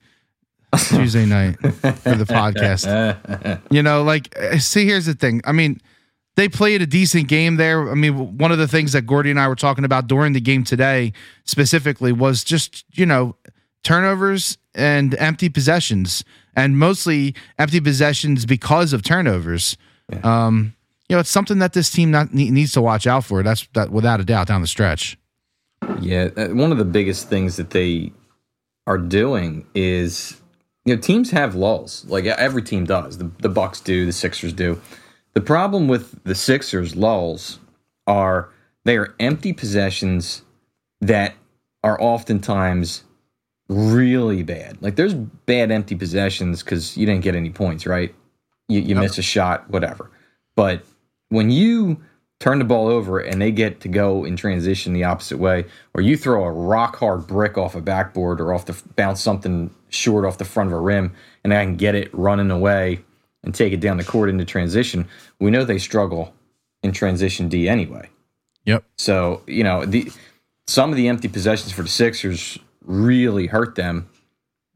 Tuesday 0.77 1.25
night 1.25 1.57
for 1.59 2.15
the 2.15 2.25
podcast. 2.25 3.61
You 3.71 3.83
know, 3.83 4.03
like, 4.03 4.35
uh, 4.37 4.57
see, 4.57 4.85
here's 4.85 5.05
the 5.05 5.13
thing. 5.13 5.41
I 5.45 5.51
mean, 5.51 5.79
they 6.35 6.49
played 6.49 6.81
a 6.81 6.87
decent 6.87 7.27
game 7.27 7.57
there. 7.57 7.89
I 7.89 7.93
mean, 7.93 8.37
one 8.37 8.51
of 8.51 8.57
the 8.57 8.67
things 8.67 8.93
that 8.93 9.03
Gordy 9.03 9.29
and 9.29 9.39
I 9.39 9.47
were 9.47 9.55
talking 9.55 9.83
about 9.83 10.07
during 10.07 10.33
the 10.33 10.41
game 10.41 10.63
today 10.63 11.13
specifically 11.43 12.11
was 12.11 12.43
just, 12.43 12.85
you 12.93 13.05
know, 13.05 13.35
turnovers 13.83 14.57
and 14.73 15.15
empty 15.15 15.49
possessions, 15.49 16.23
and 16.55 16.77
mostly 16.77 17.35
empty 17.57 17.79
possessions 17.79 18.45
because 18.45 18.93
of 18.93 19.03
turnovers. 19.03 19.77
Um, 20.23 20.73
you 21.07 21.15
know, 21.15 21.19
it's 21.19 21.29
something 21.29 21.59
that 21.59 21.73
this 21.73 21.89
team 21.89 22.11
not, 22.11 22.33
needs 22.33 22.71
to 22.73 22.81
watch 22.81 23.05
out 23.05 23.25
for. 23.25 23.43
That's 23.43 23.67
that 23.73 23.91
without 23.91 24.19
a 24.19 24.23
doubt 24.23 24.47
down 24.47 24.61
the 24.61 24.67
stretch. 24.67 25.17
Yeah, 26.01 26.29
uh, 26.37 26.47
one 26.49 26.71
of 26.71 26.77
the 26.77 26.85
biggest 26.85 27.29
things 27.29 27.57
that 27.57 27.71
they 27.71 28.11
are 28.87 28.97
doing 28.97 29.65
is 29.75 30.37
you 30.85 30.95
know 30.95 31.01
teams 31.01 31.31
have 31.31 31.55
lulls 31.55 32.05
like 32.05 32.25
every 32.25 32.61
team 32.61 32.85
does. 32.85 33.17
The 33.17 33.31
the 33.39 33.49
Bucks 33.49 33.81
do, 33.81 34.05
the 34.05 34.13
Sixers 34.13 34.53
do. 34.53 34.81
The 35.33 35.41
problem 35.41 35.87
with 35.87 36.23
the 36.23 36.35
Sixers 36.35 36.95
lulls 36.95 37.59
are 38.07 38.49
they 38.85 38.97
are 38.97 39.13
empty 39.19 39.53
possessions 39.53 40.41
that 41.01 41.35
are 41.83 42.01
oftentimes 42.01 43.03
really 43.69 44.43
bad. 44.43 44.81
Like 44.81 44.95
there's 44.95 45.13
bad 45.13 45.71
empty 45.71 45.95
possessions 45.95 46.63
because 46.63 46.97
you 46.97 47.05
didn't 47.05 47.23
get 47.23 47.35
any 47.35 47.51
points, 47.51 47.85
right? 47.85 48.13
You, 48.67 48.81
you 48.81 48.95
miss 48.95 49.17
a 49.17 49.21
shot, 49.21 49.69
whatever. 49.69 50.09
But 50.55 50.83
when 51.29 51.51
you 51.51 52.01
turn 52.39 52.59
the 52.59 52.65
ball 52.65 52.87
over 52.87 53.19
and 53.19 53.41
they 53.41 53.51
get 53.51 53.81
to 53.81 53.87
go 53.87 54.23
in 54.23 54.35
transition 54.35 54.93
the 54.93 55.03
opposite 55.03 55.37
way, 55.37 55.65
or 55.93 56.01
you 56.01 56.15
throw 56.15 56.43
a 56.45 56.51
rock 56.51 56.95
hard 56.97 57.27
brick 57.27 57.57
off 57.57 57.75
a 57.75 57.81
backboard 57.81 58.39
or 58.39 58.53
off 58.53 58.65
the 58.65 58.81
bounce 58.95 59.21
something 59.21 59.69
short 59.89 60.25
off 60.25 60.37
the 60.37 60.45
front 60.45 60.67
of 60.67 60.73
a 60.73 60.79
rim, 60.79 61.13
and 61.43 61.53
I 61.53 61.63
can 61.63 61.75
get 61.75 61.95
it 61.95 62.13
running 62.13 62.51
away 62.51 63.03
and 63.43 63.53
take 63.53 63.73
it 63.73 63.79
down 63.79 63.97
the 63.97 64.03
court 64.03 64.29
into 64.29 64.45
transition, 64.45 65.07
we 65.39 65.51
know 65.51 65.63
they 65.63 65.77
struggle 65.77 66.33
in 66.83 66.91
transition 66.91 67.49
D 67.49 67.67
anyway. 67.67 68.09
Yep. 68.65 68.83
So 68.97 69.41
you 69.47 69.63
know 69.63 69.85
the 69.85 70.11
some 70.67 70.91
of 70.91 70.95
the 70.95 71.07
empty 71.07 71.27
possessions 71.27 71.71
for 71.71 71.81
the 71.81 71.89
Sixers 71.89 72.57
really 72.85 73.47
hurt 73.47 73.75
them 73.75 74.09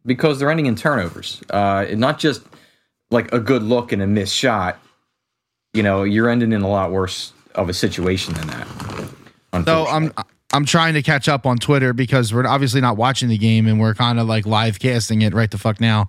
because 0.05 0.39
they're 0.39 0.50
ending 0.50 0.65
in 0.65 0.75
turnovers. 0.75 1.41
Uh, 1.50 1.86
not 1.93 2.20
just 2.20 2.43
like 3.12 3.32
a 3.32 3.39
good 3.39 3.63
look 3.63 3.91
and 3.91 4.01
a 4.01 4.08
missed 4.08 4.36
shot, 4.36 4.79
you 5.74 5.84
know, 5.84 6.03
you're 6.03 6.29
ending 6.29 6.51
in 6.51 6.62
a 6.62 6.67
lot 6.67 6.91
worse 6.91 7.32
of 7.55 7.69
a 7.69 7.74
situation 7.74 8.33
than 8.33 8.48
that. 8.48 8.67
So 9.65 9.86
I'm 9.86 10.12
I'm 10.51 10.65
trying 10.65 10.93
to 10.93 11.01
catch 11.01 11.27
up 11.27 11.45
on 11.45 11.57
Twitter 11.57 11.93
because 11.93 12.33
we're 12.33 12.45
obviously 12.45 12.81
not 12.81 12.98
watching 12.98 13.29
the 13.29 13.38
game 13.38 13.67
and 13.67 13.79
we're 13.79 13.93
kind 13.93 14.19
of 14.19 14.27
like 14.27 14.45
live 14.45 14.79
casting 14.79 15.22
it 15.22 15.33
right 15.33 15.50
the 15.50 15.57
fuck 15.57 15.79
now. 15.79 16.07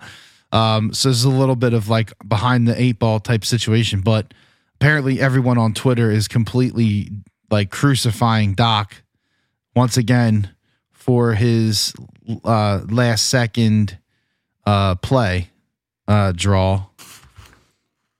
Um, 0.52 0.92
so 0.92 1.10
it's 1.10 1.24
a 1.24 1.28
little 1.28 1.56
bit 1.56 1.72
of 1.72 1.88
like 1.88 2.12
behind 2.26 2.68
the 2.68 2.80
eight 2.80 2.98
ball 2.98 3.20
type 3.20 3.44
situation, 3.44 4.00
but 4.00 4.32
apparently 4.76 5.20
everyone 5.20 5.58
on 5.58 5.72
Twitter 5.72 6.10
is 6.10 6.28
completely 6.28 7.10
like 7.50 7.70
crucifying 7.70 8.54
Doc 8.54 9.02
once 9.74 9.96
again 9.96 10.50
for 10.92 11.34
his 11.34 11.94
uh, 12.44 12.82
last 12.88 13.28
second 13.28 13.98
uh, 14.66 14.94
play 14.96 15.50
uh, 16.06 16.32
draw. 16.32 16.86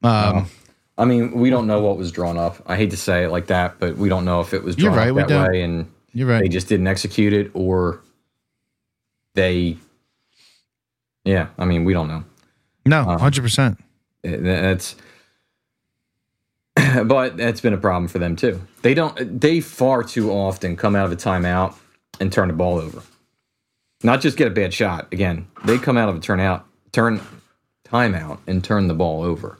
Um, 0.02 0.50
I 0.96 1.04
mean, 1.04 1.32
we 1.32 1.50
don't 1.50 1.66
know 1.66 1.80
what 1.80 1.96
was 1.96 2.12
drawn 2.12 2.38
up. 2.38 2.62
I 2.66 2.76
hate 2.76 2.90
to 2.90 2.96
say 2.96 3.24
it 3.24 3.30
like 3.30 3.46
that, 3.48 3.78
but 3.80 3.96
we 3.96 4.08
don't 4.08 4.24
know 4.24 4.40
if 4.40 4.54
it 4.54 4.62
was 4.62 4.76
drawn 4.76 4.96
right, 4.96 5.10
up 5.10 5.16
that 5.16 5.28
don't. 5.28 5.50
way 5.50 5.62
and 5.62 5.90
You're 6.12 6.28
right. 6.28 6.42
they 6.42 6.48
just 6.48 6.68
didn't 6.68 6.86
execute 6.86 7.32
it 7.32 7.50
or 7.54 8.00
they 9.34 9.76
Yeah, 11.24 11.48
I 11.58 11.64
mean, 11.64 11.84
we 11.84 11.92
don't 11.92 12.08
know. 12.08 12.24
No, 12.86 13.02
hundred 13.04 13.42
percent. 13.42 13.78
Uh, 14.24 14.36
That's 14.40 14.94
but 17.04 17.36
that's 17.36 17.60
been 17.60 17.72
a 17.72 17.78
problem 17.78 18.08
for 18.08 18.18
them 18.18 18.36
too. 18.36 18.60
They 18.82 18.94
don't 18.94 19.40
they 19.40 19.60
far 19.60 20.02
too 20.02 20.30
often 20.30 20.76
come 20.76 20.94
out 20.94 21.06
of 21.06 21.12
a 21.12 21.16
timeout 21.16 21.74
and 22.20 22.32
turn 22.32 22.48
the 22.48 22.54
ball 22.54 22.78
over. 22.78 23.02
Not 24.02 24.20
just 24.20 24.36
get 24.36 24.46
a 24.46 24.50
bad 24.50 24.74
shot. 24.74 25.08
Again, 25.12 25.46
they 25.64 25.78
come 25.78 25.96
out 25.96 26.08
of 26.08 26.16
a 26.16 26.20
turnout, 26.20 26.66
turn 26.92 27.20
timeout 27.86 28.38
and 28.46 28.62
turn 28.62 28.86
the 28.86 28.94
ball 28.94 29.22
over. 29.22 29.58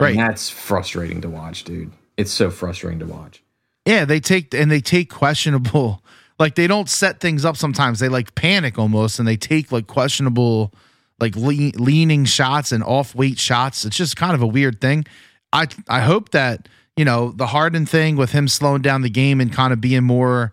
Right. 0.00 0.16
And 0.16 0.18
that's 0.18 0.48
frustrating 0.48 1.20
to 1.20 1.28
watch, 1.28 1.64
dude. 1.64 1.92
It's 2.16 2.32
so 2.32 2.50
frustrating 2.50 3.00
to 3.00 3.06
watch. 3.06 3.42
Yeah, 3.86 4.04
they 4.04 4.20
take 4.20 4.54
and 4.54 4.70
they 4.70 4.80
take 4.80 5.10
questionable. 5.10 6.02
Like 6.38 6.54
they 6.54 6.66
don't 6.66 6.88
set 6.88 7.20
things 7.20 7.44
up 7.44 7.56
sometimes. 7.56 7.98
They 7.98 8.08
like 8.08 8.34
panic 8.34 8.78
almost, 8.78 9.18
and 9.18 9.28
they 9.28 9.36
take 9.36 9.70
like 9.72 9.86
questionable, 9.86 10.72
like 11.18 11.36
le- 11.36 11.72
leaning 11.76 12.24
shots 12.24 12.72
and 12.72 12.82
off 12.82 13.14
weight 13.14 13.38
shots. 13.38 13.84
It's 13.84 13.96
just 13.96 14.16
kind 14.16 14.34
of 14.34 14.40
a 14.42 14.46
weird 14.46 14.80
thing. 14.80 15.04
I 15.52 15.68
I 15.88 16.00
hope 16.00 16.30
that 16.30 16.68
you 16.96 17.04
know 17.04 17.32
the 17.32 17.46
Harden 17.46 17.84
thing 17.84 18.16
with 18.16 18.32
him 18.32 18.48
slowing 18.48 18.80
down 18.80 19.02
the 19.02 19.10
game 19.10 19.40
and 19.40 19.52
kind 19.52 19.72
of 19.72 19.80
being 19.80 20.04
more 20.04 20.52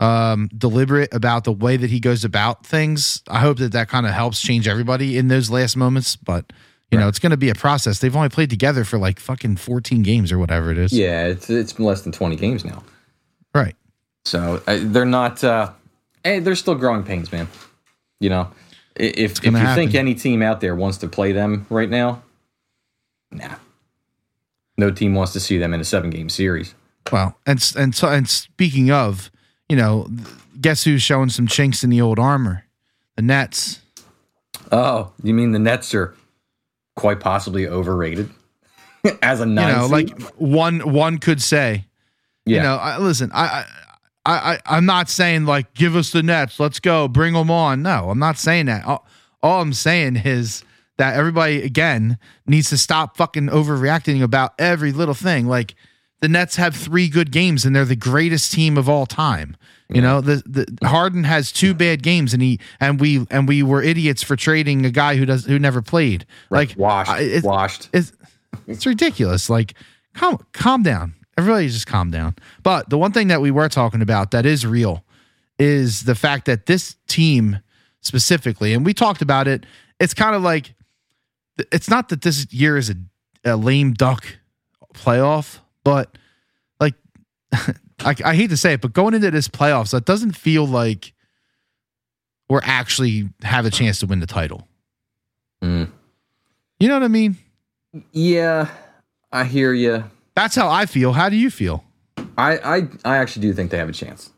um 0.00 0.48
deliberate 0.56 1.14
about 1.14 1.44
the 1.44 1.52
way 1.52 1.76
that 1.76 1.88
he 1.88 2.00
goes 2.00 2.24
about 2.24 2.66
things. 2.66 3.22
I 3.28 3.40
hope 3.40 3.58
that 3.58 3.72
that 3.72 3.88
kind 3.88 4.06
of 4.06 4.12
helps 4.12 4.42
change 4.42 4.68
everybody 4.68 5.16
in 5.16 5.28
those 5.28 5.50
last 5.50 5.76
moments. 5.76 6.16
But 6.16 6.52
you 6.90 6.98
know, 6.98 7.08
it's 7.08 7.18
going 7.18 7.30
to 7.30 7.36
be 7.36 7.50
a 7.50 7.54
process. 7.54 7.98
They've 7.98 8.14
only 8.14 8.28
played 8.28 8.50
together 8.50 8.84
for 8.84 8.98
like 8.98 9.18
fucking 9.18 9.56
fourteen 9.56 10.02
games 10.02 10.30
or 10.30 10.38
whatever 10.38 10.70
it 10.70 10.78
is. 10.78 10.92
Yeah, 10.92 11.26
it's 11.26 11.50
it's 11.50 11.78
less 11.78 12.02
than 12.02 12.12
20 12.12 12.36
games 12.36 12.64
now. 12.64 12.84
Right. 13.54 13.74
So 14.24 14.62
uh, 14.66 14.78
they're 14.80 15.04
not. 15.04 15.42
Uh, 15.42 15.72
hey, 16.22 16.38
they're 16.38 16.54
still 16.54 16.74
growing 16.74 17.02
pains, 17.02 17.32
man. 17.32 17.48
You 18.20 18.30
know, 18.30 18.50
if 18.94 19.38
if 19.38 19.44
you 19.44 19.50
gonna 19.50 19.74
think 19.74 19.94
any 19.94 20.14
team 20.14 20.40
out 20.40 20.60
there 20.60 20.74
wants 20.74 20.98
to 20.98 21.08
play 21.08 21.32
them 21.32 21.66
right 21.68 21.90
now, 21.90 22.22
nah. 23.30 23.56
No 24.76 24.90
team 24.90 25.14
wants 25.14 25.32
to 25.34 25.40
see 25.40 25.58
them 25.58 25.72
in 25.74 25.80
a 25.80 25.84
seven 25.84 26.10
game 26.10 26.28
series. 26.28 26.74
Well, 27.12 27.36
and 27.46 27.62
and 27.76 27.94
so 27.94 28.08
and 28.08 28.28
speaking 28.28 28.90
of, 28.90 29.30
you 29.68 29.76
know, 29.76 30.08
guess 30.60 30.84
who's 30.84 31.02
showing 31.02 31.28
some 31.28 31.46
chinks 31.46 31.84
in 31.84 31.90
the 31.90 32.00
old 32.00 32.18
armor? 32.18 32.64
The 33.16 33.22
Nets. 33.22 33.80
Oh, 34.72 35.12
you 35.22 35.34
mean 35.34 35.52
the 35.52 35.58
Nets 35.58 35.94
are 35.94 36.14
quite 36.96 37.20
possibly 37.20 37.66
overrated 37.66 38.30
as 39.22 39.40
a 39.40 39.46
nine? 39.46 39.68
You 39.68 39.74
know, 39.76 39.86
like 39.86 40.20
one 40.36 40.80
one 40.92 41.18
could 41.18 41.42
say. 41.42 41.86
yeah, 42.44 42.56
You 42.56 42.62
know, 42.62 42.76
I, 42.76 42.98
listen, 42.98 43.30
I, 43.32 43.64
I 44.24 44.32
I 44.32 44.58
I'm 44.66 44.86
not 44.86 45.08
saying 45.08 45.44
like 45.44 45.74
give 45.74 45.96
us 45.96 46.10
the 46.10 46.22
Nets, 46.22 46.58
let's 46.58 46.80
go, 46.80 47.08
bring 47.08 47.34
them 47.34 47.50
on. 47.50 47.82
No, 47.82 48.10
I'm 48.10 48.18
not 48.18 48.38
saying 48.38 48.66
that. 48.66 48.84
All, 48.84 49.06
all 49.42 49.60
I'm 49.60 49.72
saying 49.72 50.16
is 50.24 50.64
that 50.96 51.16
everybody 51.16 51.62
again 51.62 52.18
needs 52.46 52.70
to 52.70 52.78
stop 52.78 53.16
fucking 53.16 53.48
overreacting 53.48 54.22
about 54.22 54.54
every 54.58 54.92
little 54.92 55.14
thing. 55.14 55.46
Like 55.46 55.74
the 56.20 56.28
Nets 56.28 56.56
have 56.56 56.74
three 56.74 57.08
good 57.08 57.30
games 57.32 57.64
and 57.64 57.74
they're 57.74 57.84
the 57.84 57.96
greatest 57.96 58.52
team 58.52 58.78
of 58.78 58.88
all 58.88 59.06
time. 59.06 59.56
You 59.90 60.00
know, 60.00 60.20
the, 60.22 60.42
the 60.46 60.88
Harden 60.88 61.24
has 61.24 61.52
two 61.52 61.74
bad 61.74 62.02
games 62.02 62.32
and 62.32 62.42
he 62.42 62.58
and 62.80 62.98
we 62.98 63.26
and 63.30 63.46
we 63.46 63.62
were 63.62 63.82
idiots 63.82 64.22
for 64.22 64.34
trading 64.34 64.86
a 64.86 64.90
guy 64.90 65.16
who 65.16 65.26
does 65.26 65.44
who 65.44 65.58
never 65.58 65.82
played. 65.82 66.24
Like 66.48 66.74
washed, 66.76 67.10
I- 67.10 67.20
it's, 67.20 67.44
washed. 67.44 67.90
it's 67.92 68.12
it's 68.66 68.86
ridiculous. 68.86 69.50
Like, 69.50 69.74
calm 70.14 70.38
calm 70.52 70.82
down. 70.82 71.14
Everybody 71.36 71.68
just 71.68 71.86
calm 71.86 72.10
down. 72.10 72.34
But 72.62 72.88
the 72.88 72.96
one 72.96 73.12
thing 73.12 73.28
that 73.28 73.40
we 73.42 73.50
were 73.50 73.68
talking 73.68 74.00
about 74.00 74.30
that 74.30 74.46
is 74.46 74.64
real 74.64 75.04
is 75.58 76.04
the 76.04 76.14
fact 76.14 76.46
that 76.46 76.64
this 76.66 76.96
team 77.06 77.58
specifically, 78.00 78.72
and 78.72 78.86
we 78.86 78.94
talked 78.94 79.20
about 79.20 79.46
it, 79.48 79.66
it's 80.00 80.14
kind 80.14 80.34
of 80.34 80.42
like 80.42 80.74
it's 81.70 81.90
not 81.90 82.08
that 82.08 82.22
this 82.22 82.50
year 82.52 82.76
is 82.78 82.90
a, 82.90 82.94
a 83.44 83.56
lame 83.56 83.92
duck 83.92 84.24
playoff, 84.94 85.58
but 85.84 86.16
like 86.80 86.94
I, 88.00 88.14
I 88.24 88.34
hate 88.34 88.50
to 88.50 88.56
say 88.56 88.74
it, 88.74 88.80
but 88.80 88.92
going 88.92 89.14
into 89.14 89.30
this 89.30 89.48
playoffs, 89.48 89.92
that 89.92 90.04
doesn't 90.04 90.32
feel 90.32 90.66
like 90.66 91.12
we're 92.48 92.60
actually 92.64 93.28
have 93.42 93.66
a 93.66 93.70
chance 93.70 94.00
to 94.00 94.06
win 94.06 94.20
the 94.20 94.26
title. 94.26 94.66
Mm. 95.62 95.90
You 96.78 96.88
know 96.88 96.94
what 96.94 97.02
I 97.04 97.08
mean? 97.08 97.36
Yeah, 98.12 98.68
I 99.32 99.44
hear 99.44 99.72
you. 99.72 100.04
That's 100.34 100.54
how 100.56 100.68
I 100.68 100.86
feel. 100.86 101.12
How 101.12 101.28
do 101.28 101.36
you 101.36 101.50
feel? 101.50 101.84
I, 102.36 102.58
I 102.58 102.88
I 103.04 103.16
actually 103.18 103.42
do 103.42 103.54
think 103.54 103.70
they 103.70 103.78
have 103.78 103.88
a 103.88 103.92
chance. 103.92 104.30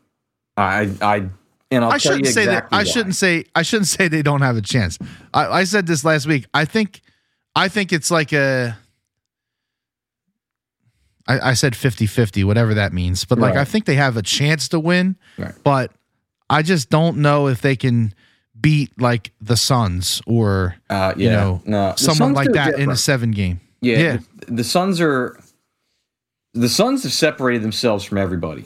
I 0.55 0.91
I 1.01 1.29
and 1.71 1.83
I'll 1.83 1.91
I 1.91 1.97
tell 1.97 2.13
shouldn't 2.13 2.27
say 2.27 2.45
that. 2.45 2.67
I 2.71 2.77
why. 2.77 2.83
shouldn't 2.83 3.15
say. 3.15 3.45
I 3.55 3.63
shouldn't 3.63 3.87
say 3.97 4.07
they 4.07 4.21
don't 4.21 4.41
have 4.41 4.57
a 4.57 4.61
chance. 4.61 4.97
I, 5.33 5.47
I 5.47 5.63
said 5.63 5.87
this 5.87 6.05
last 6.05 6.27
week. 6.27 6.45
I 6.53 6.65
think. 6.65 7.01
I 7.55 7.67
think 7.69 7.91
it's 7.91 8.11
like 8.11 8.33
a. 8.33 8.77
I, 11.27 11.49
I 11.49 11.53
said 11.53 11.73
50-50, 11.73 12.43
whatever 12.45 12.73
that 12.75 12.93
means. 12.93 13.25
But 13.25 13.39
like 13.39 13.55
Right. 13.55 13.61
I 13.61 13.65
think 13.65 13.85
they 13.85 13.95
have 13.95 14.17
a 14.17 14.21
chance 14.21 14.69
to 14.69 14.79
win. 14.79 15.15
Right. 15.37 15.53
But 15.63 15.91
I 16.49 16.61
just 16.61 16.89
don't 16.89 17.17
know 17.17 17.47
if 17.47 17.61
they 17.61 17.75
can 17.75 18.13
beat 18.59 18.99
like 18.99 19.31
the 19.41 19.57
Suns 19.57 20.21
or 20.25 20.75
Uh, 20.89 21.13
yeah, 21.17 21.23
you 21.23 21.29
know, 21.29 21.61
no. 21.65 21.93
Someone 21.97 22.33
like 22.33 22.51
that 22.53 22.79
in 22.79 22.89
a 22.89 22.95
seven 22.95 23.31
game. 23.31 23.59
Yeah, 23.81 23.97
Yeah. 23.97 24.17
The, 24.47 24.53
the 24.55 24.63
Suns 24.63 24.99
are 25.01 25.37
the 26.53 26.69
Suns 26.69 27.03
have 27.03 27.13
separated 27.13 27.61
themselves 27.61 28.03
from 28.03 28.17
everybody, 28.17 28.65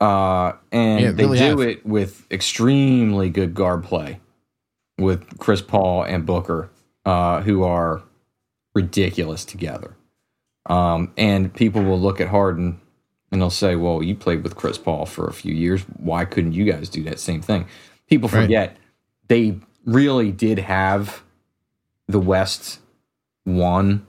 uh, 0.00 0.52
and 0.72 1.00
Yeah, 1.00 1.10
they 1.12 1.24
really 1.24 1.38
do 1.38 1.44
have. 1.44 1.60
it 1.60 1.86
with 1.86 2.26
extremely 2.30 3.30
good 3.30 3.54
guard 3.54 3.82
play 3.84 4.20
with 4.98 5.38
Chris 5.38 5.62
Paul 5.62 6.02
and 6.02 6.26
Booker, 6.26 6.68
uh, 7.06 7.40
who 7.40 7.62
are 7.62 8.02
ridiculous 8.74 9.46
together. 9.46 9.96
Um, 10.70 11.12
and 11.16 11.52
people 11.52 11.82
will 11.82 12.00
look 12.00 12.20
at 12.20 12.28
Harden 12.28 12.80
and 13.32 13.40
they'll 13.40 13.50
say, 13.50 13.74
"Well, 13.76 14.02
you 14.02 14.14
played 14.14 14.42
with 14.42 14.54
Chris 14.56 14.78
Paul 14.78 15.04
for 15.06 15.26
a 15.26 15.32
few 15.32 15.52
years. 15.54 15.82
Why 15.96 16.24
couldn't 16.24 16.52
you 16.52 16.64
guys 16.64 16.88
do 16.88 17.02
that 17.04 17.18
same 17.18 17.42
thing?" 17.42 17.66
People 18.08 18.28
Right. 18.28 18.42
forget 18.42 18.76
they 19.28 19.58
really 19.84 20.30
did 20.32 20.58
have 20.60 21.22
the 22.08 22.20
West 22.20 22.80
won, 23.46 24.06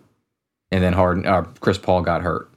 and 0.71 0.83
then 0.83 0.93
Harden, 0.93 1.25
uh, 1.25 1.43
Chris 1.59 1.77
Paul 1.77 2.01
got 2.01 2.21
hurt. 2.21 2.49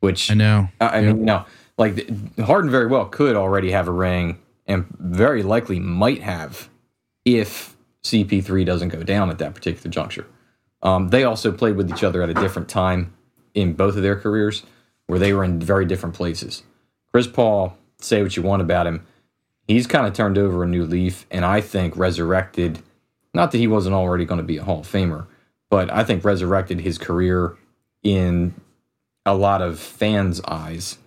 Which 0.00 0.30
I 0.30 0.34
know. 0.34 0.68
I 0.80 0.98
I 0.98 1.00
mean, 1.02 1.24
no, 1.24 1.44
like 1.76 2.08
Harden 2.38 2.70
very 2.70 2.86
well 2.86 3.04
could 3.06 3.36
already 3.36 3.70
have 3.72 3.86
a 3.86 3.92
ring, 3.92 4.38
and 4.66 4.86
very 4.98 5.42
likely 5.42 5.78
might 5.78 6.22
have 6.22 6.70
if 7.26 7.76
CP3 8.02 8.64
doesn't 8.64 8.88
go 8.88 9.02
down 9.02 9.28
at 9.28 9.38
that 9.38 9.54
particular 9.54 9.90
juncture. 9.90 10.26
Um, 10.82 11.08
they 11.08 11.24
also 11.24 11.52
played 11.52 11.76
with 11.76 11.90
each 11.90 12.04
other 12.04 12.22
at 12.22 12.30
a 12.30 12.34
different 12.34 12.68
time 12.68 13.12
in 13.54 13.74
both 13.74 13.96
of 13.96 14.02
their 14.02 14.16
careers, 14.16 14.62
where 15.06 15.18
they 15.18 15.32
were 15.32 15.44
in 15.44 15.60
very 15.60 15.84
different 15.84 16.14
places. 16.14 16.62
Chris 17.12 17.26
Paul, 17.26 17.76
say 17.98 18.22
what 18.22 18.36
you 18.36 18.42
want 18.42 18.62
about 18.62 18.86
him, 18.86 19.06
he's 19.66 19.86
kind 19.86 20.06
of 20.06 20.14
turned 20.14 20.38
over 20.38 20.62
a 20.62 20.66
new 20.66 20.84
leaf, 20.84 21.26
and 21.30 21.44
I 21.44 21.60
think 21.60 21.96
resurrected. 21.96 22.82
Not 23.34 23.50
that 23.52 23.58
he 23.58 23.66
wasn't 23.66 23.94
already 23.94 24.24
going 24.24 24.38
to 24.40 24.44
be 24.44 24.56
a 24.56 24.64
Hall 24.64 24.80
of 24.80 24.86
Famer, 24.86 25.26
but 25.68 25.92
I 25.92 26.04
think 26.04 26.24
resurrected 26.24 26.80
his 26.80 26.98
career 26.98 27.56
in 28.02 28.54
a 29.26 29.34
lot 29.34 29.62
of 29.62 29.78
fans' 29.78 30.40
eyes 30.42 30.98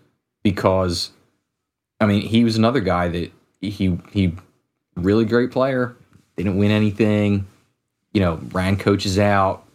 because 0.43 1.11
I 1.99 2.05
mean 2.05 2.21
he 2.21 2.43
was 2.43 2.55
another 2.55 2.79
guy 2.79 3.07
that 3.09 3.31
he 3.61 3.99
he 4.11 4.33
really 4.95 5.25
great 5.25 5.51
player 5.51 5.95
didn't 6.37 6.57
win 6.57 6.71
anything 6.71 7.47
you 8.13 8.21
know 8.21 8.39
ran 8.51 8.77
coaches 8.77 9.19
out. 9.19 9.65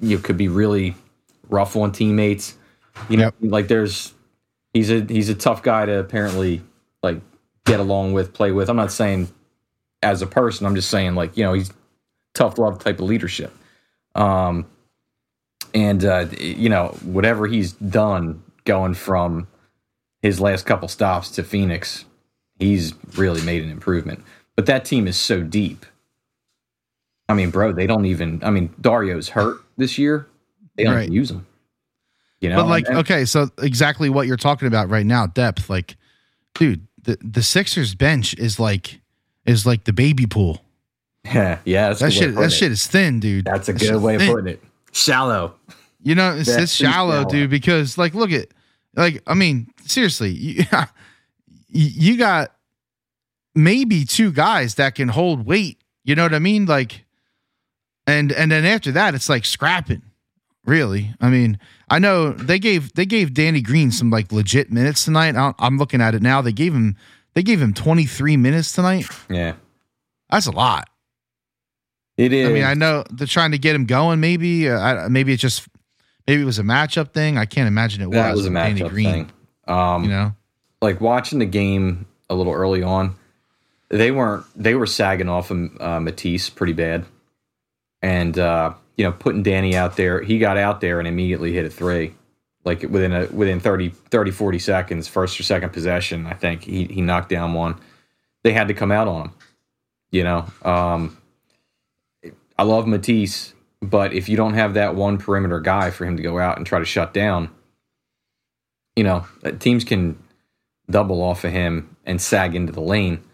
You 0.00 0.16
know, 0.16 0.22
could 0.22 0.36
be 0.38 0.48
really 0.48 0.94
rough 1.48 1.76
on 1.76 1.92
teammates. 1.92 2.56
You 3.08 3.18
know 3.18 3.32
like 3.40 3.68
there's 3.68 4.14
he's 4.74 4.90
a 4.90 5.00
he's 5.02 5.28
a 5.28 5.34
tough 5.34 5.62
guy 5.62 5.86
to 5.86 5.98
apparently 5.98 6.62
like 7.02 7.20
get 7.64 7.80
along 7.80 8.14
with 8.14 8.34
play 8.34 8.52
with. 8.52 8.70
I'm 8.70 8.76
not 8.76 8.92
saying 8.92 9.28
as 10.02 10.22
a 10.22 10.26
person 10.26 10.66
I'm 10.66 10.74
just 10.74 10.90
saying 10.90 11.14
like 11.14 11.36
you 11.36 11.44
know 11.44 11.54
he's 11.54 11.72
tough 12.34 12.58
love 12.58 12.78
type 12.78 13.00
of 13.00 13.06
leadership. 13.06 13.52
Um 14.14 14.66
And 15.74 16.04
uh, 16.04 16.26
you 16.40 16.68
know, 16.68 16.96
whatever 17.02 17.46
he's 17.46 17.72
done 17.72 18.42
going 18.64 18.94
from 18.94 19.46
his 20.22 20.40
last 20.40 20.66
couple 20.66 20.88
stops 20.88 21.30
to 21.32 21.42
Phoenix, 21.44 22.06
he's 22.58 22.94
really 23.16 23.42
made 23.42 23.62
an 23.62 23.70
improvement. 23.70 24.24
But 24.56 24.66
that 24.66 24.84
team 24.84 25.06
is 25.06 25.16
so 25.16 25.42
deep. 25.42 25.84
I 27.28 27.34
mean, 27.34 27.50
bro, 27.50 27.72
they 27.72 27.86
don't 27.86 28.06
even. 28.06 28.42
I 28.44 28.50
mean, 28.50 28.68
Dario's 28.80 29.28
hurt 29.28 29.58
this 29.76 29.98
year. 29.98 30.26
They 30.76 30.84
don't 30.84 30.94
Right. 30.94 31.02
even 31.04 31.12
use 31.14 31.30
him. 31.30 31.46
You 32.40 32.50
know, 32.50 32.56
But 32.56 32.68
like, 32.68 32.86
and- 32.88 32.98
okay, 32.98 33.24
so 33.24 33.48
exactly 33.62 34.08
what 34.10 34.26
you're 34.26 34.36
talking 34.36 34.68
about 34.68 34.88
right 34.90 35.06
now, 35.06 35.26
depth. 35.26 35.68
Like, 35.70 35.96
dude, 36.54 36.86
the 37.02 37.18
the 37.22 37.42
Sixers 37.42 37.94
bench 37.94 38.34
is 38.34 38.60
like 38.60 39.00
is 39.46 39.64
like 39.66 39.84
the 39.84 39.92
baby 39.92 40.26
pool. 40.26 40.62
yeah, 41.24 41.58
that's 41.64 42.00
That 42.00 42.06
a 42.06 42.10
good 42.10 42.10
way 42.10 42.10
shit 42.10 42.28
that 42.28 42.34
putting 42.36 42.50
shit 42.50 42.70
it. 42.70 42.72
is 42.72 42.86
thin, 42.86 43.20
dude. 43.20 43.44
That's 43.46 43.68
a 43.68 43.72
That 43.72 43.80
good 43.80 44.02
way 44.02 44.14
of 44.16 44.22
putting 44.22 44.46
it. 44.48 44.62
Shallow. 44.92 45.54
You 46.02 46.14
know, 46.14 46.36
it's, 46.36 46.48
it's 46.48 46.72
shallow, 46.72 47.22
shallow. 47.22 47.30
dude. 47.30 47.50
Because 47.50 47.98
like, 47.98 48.14
look 48.14 48.30
at 48.30 48.48
like, 48.94 49.22
I 49.26 49.34
mean, 49.34 49.66
seriously, 49.84 50.30
you, 50.30 50.64
you 51.68 52.16
got 52.16 52.52
maybe 53.54 54.04
two 54.04 54.30
guys 54.30 54.76
that 54.76 54.94
can 54.94 55.08
hold 55.08 55.46
weight. 55.46 55.78
You 56.04 56.14
know 56.14 56.22
what 56.22 56.34
I 56.34 56.38
mean? 56.38 56.66
Like, 56.66 57.04
and 58.06 58.32
and 58.32 58.50
then 58.50 58.64
after 58.64 58.92
that, 58.92 59.14
it's 59.14 59.28
like 59.28 59.44
scrapping. 59.44 60.02
Really, 60.64 61.14
I 61.20 61.28
mean, 61.30 61.58
I 61.88 62.00
know 62.00 62.32
they 62.32 62.58
gave 62.58 62.92
they 62.94 63.06
gave 63.06 63.32
Danny 63.34 63.60
Green 63.60 63.92
some 63.92 64.10
like 64.10 64.32
legit 64.32 64.72
minutes 64.72 65.04
tonight. 65.04 65.34
I'm 65.58 65.78
looking 65.78 66.00
at 66.00 66.14
it 66.16 66.22
now. 66.22 66.40
They 66.42 66.52
gave 66.52 66.74
him 66.74 66.96
they 67.34 67.42
gave 67.44 67.60
him 67.62 67.72
23 67.72 68.36
minutes 68.36 68.72
tonight. 68.72 69.06
Yeah, 69.30 69.54
That's 70.30 70.46
a 70.46 70.50
lot. 70.50 70.88
it 72.16 72.32
is. 72.32 72.48
I 72.48 72.52
mean, 72.52 72.64
I 72.64 72.74
know 72.74 73.04
they're 73.10 73.26
trying 73.28 73.52
to 73.52 73.58
get 73.58 73.74
him 73.76 73.84
going. 73.84 74.18
Maybe, 74.20 74.68
uh, 74.68 75.08
maybe 75.08 75.32
it's 75.32 75.42
just 75.42 75.68
maybe 76.26 76.42
it 76.42 76.46
was 76.46 76.58
a 76.58 76.62
matchup 76.64 77.12
thing. 77.12 77.38
I 77.38 77.44
can't 77.46 77.68
imagine 77.68 78.02
it 78.02 78.06
was. 78.06 78.14
that 78.16 78.34
was 78.34 78.46
a 78.46 78.48
with 78.50 78.54
Danny 78.54 78.80
matchup 78.80 78.94
thing. 78.94 79.30
Um, 79.68 80.02
You 80.04 80.10
know, 80.10 80.32
like 80.82 81.00
watching 81.00 81.38
the 81.38 81.46
game 81.46 82.06
a 82.28 82.34
little 82.34 82.52
early 82.54 82.82
on, 82.82 83.14
they 83.88 84.10
weren't 84.10 84.44
they 84.56 84.74
were 84.74 84.86
sagging 84.86 85.28
off 85.28 85.52
of 85.52 85.70
uh, 85.80 86.00
Matisse 86.00 86.50
pretty 86.50 86.72
bad, 86.72 87.04
and 88.06 88.38
uh, 88.38 88.72
you 88.96 89.04
know 89.04 89.10
putting 89.10 89.42
Danny 89.42 89.74
out 89.74 89.96
there, 89.96 90.22
he 90.22 90.38
got 90.38 90.56
out 90.56 90.80
there 90.80 91.00
and 91.00 91.08
immediately 91.08 91.52
hit 91.52 91.66
a 91.66 91.70
three, 91.70 92.14
like 92.64 92.82
within 92.82 93.12
a 93.12 93.26
within 93.26 93.58
30, 93.58 93.88
30 93.88 94.30
40 94.30 94.58
seconds, 94.60 95.08
first 95.08 95.40
or 95.40 95.42
second 95.42 95.72
possession, 95.72 96.24
I 96.26 96.34
think 96.34 96.62
he 96.62 96.84
he 96.84 97.02
knocked 97.02 97.28
down 97.28 97.52
one. 97.52 97.80
They 98.44 98.52
had 98.52 98.68
to 98.68 98.74
come 98.74 98.92
out 98.92 99.08
on 99.08 99.22
him, 99.26 99.30
you 100.12 100.22
know. 100.22 100.46
Um, 100.62 101.18
I 102.56 102.62
love 102.62 102.86
Matisse, 102.86 103.54
but 103.82 104.12
if 104.12 104.28
you 104.28 104.36
don't 104.36 104.54
have 104.54 104.74
that 104.74 104.94
one 104.94 105.18
perimeter 105.18 105.58
guy 105.58 105.90
for 105.90 106.06
him 106.06 106.16
to 106.16 106.22
go 106.22 106.38
out 106.38 106.58
and 106.58 106.64
try 106.64 106.78
to 106.78 106.84
shut 106.84 107.12
down, 107.12 107.50
you 108.94 109.02
know, 109.02 109.26
uh, 109.44 109.50
teams 109.50 109.82
can 109.82 110.16
double 110.88 111.20
off 111.20 111.42
of 111.42 111.50
him 111.50 111.96
and 112.04 112.22
sag 112.22 112.54
into 112.54 112.72
the 112.72 112.80
lane 112.80 113.24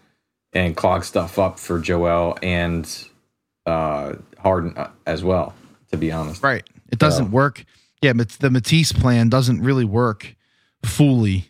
and 0.51 0.75
clog 0.75 1.03
stuff 1.03 1.37
up 1.37 1.59
for 1.59 1.79
Joel 1.79 2.39
and 2.41 2.89
uh, 3.65 4.15
Harden 4.43 4.77
uh, 4.77 4.91
as 5.05 5.23
well. 5.23 5.53
To 5.91 5.97
be 5.97 6.11
honest, 6.11 6.43
right? 6.43 6.67
It 6.91 6.99
doesn't 6.99 7.31
work. 7.31 7.65
Yeah, 8.01 8.13
but 8.13 8.29
the 8.29 8.49
Matisse 8.49 8.91
plan 8.91 9.29
doesn't 9.29 9.61
really 9.61 9.85
work 9.85 10.35
fully. 10.83 11.45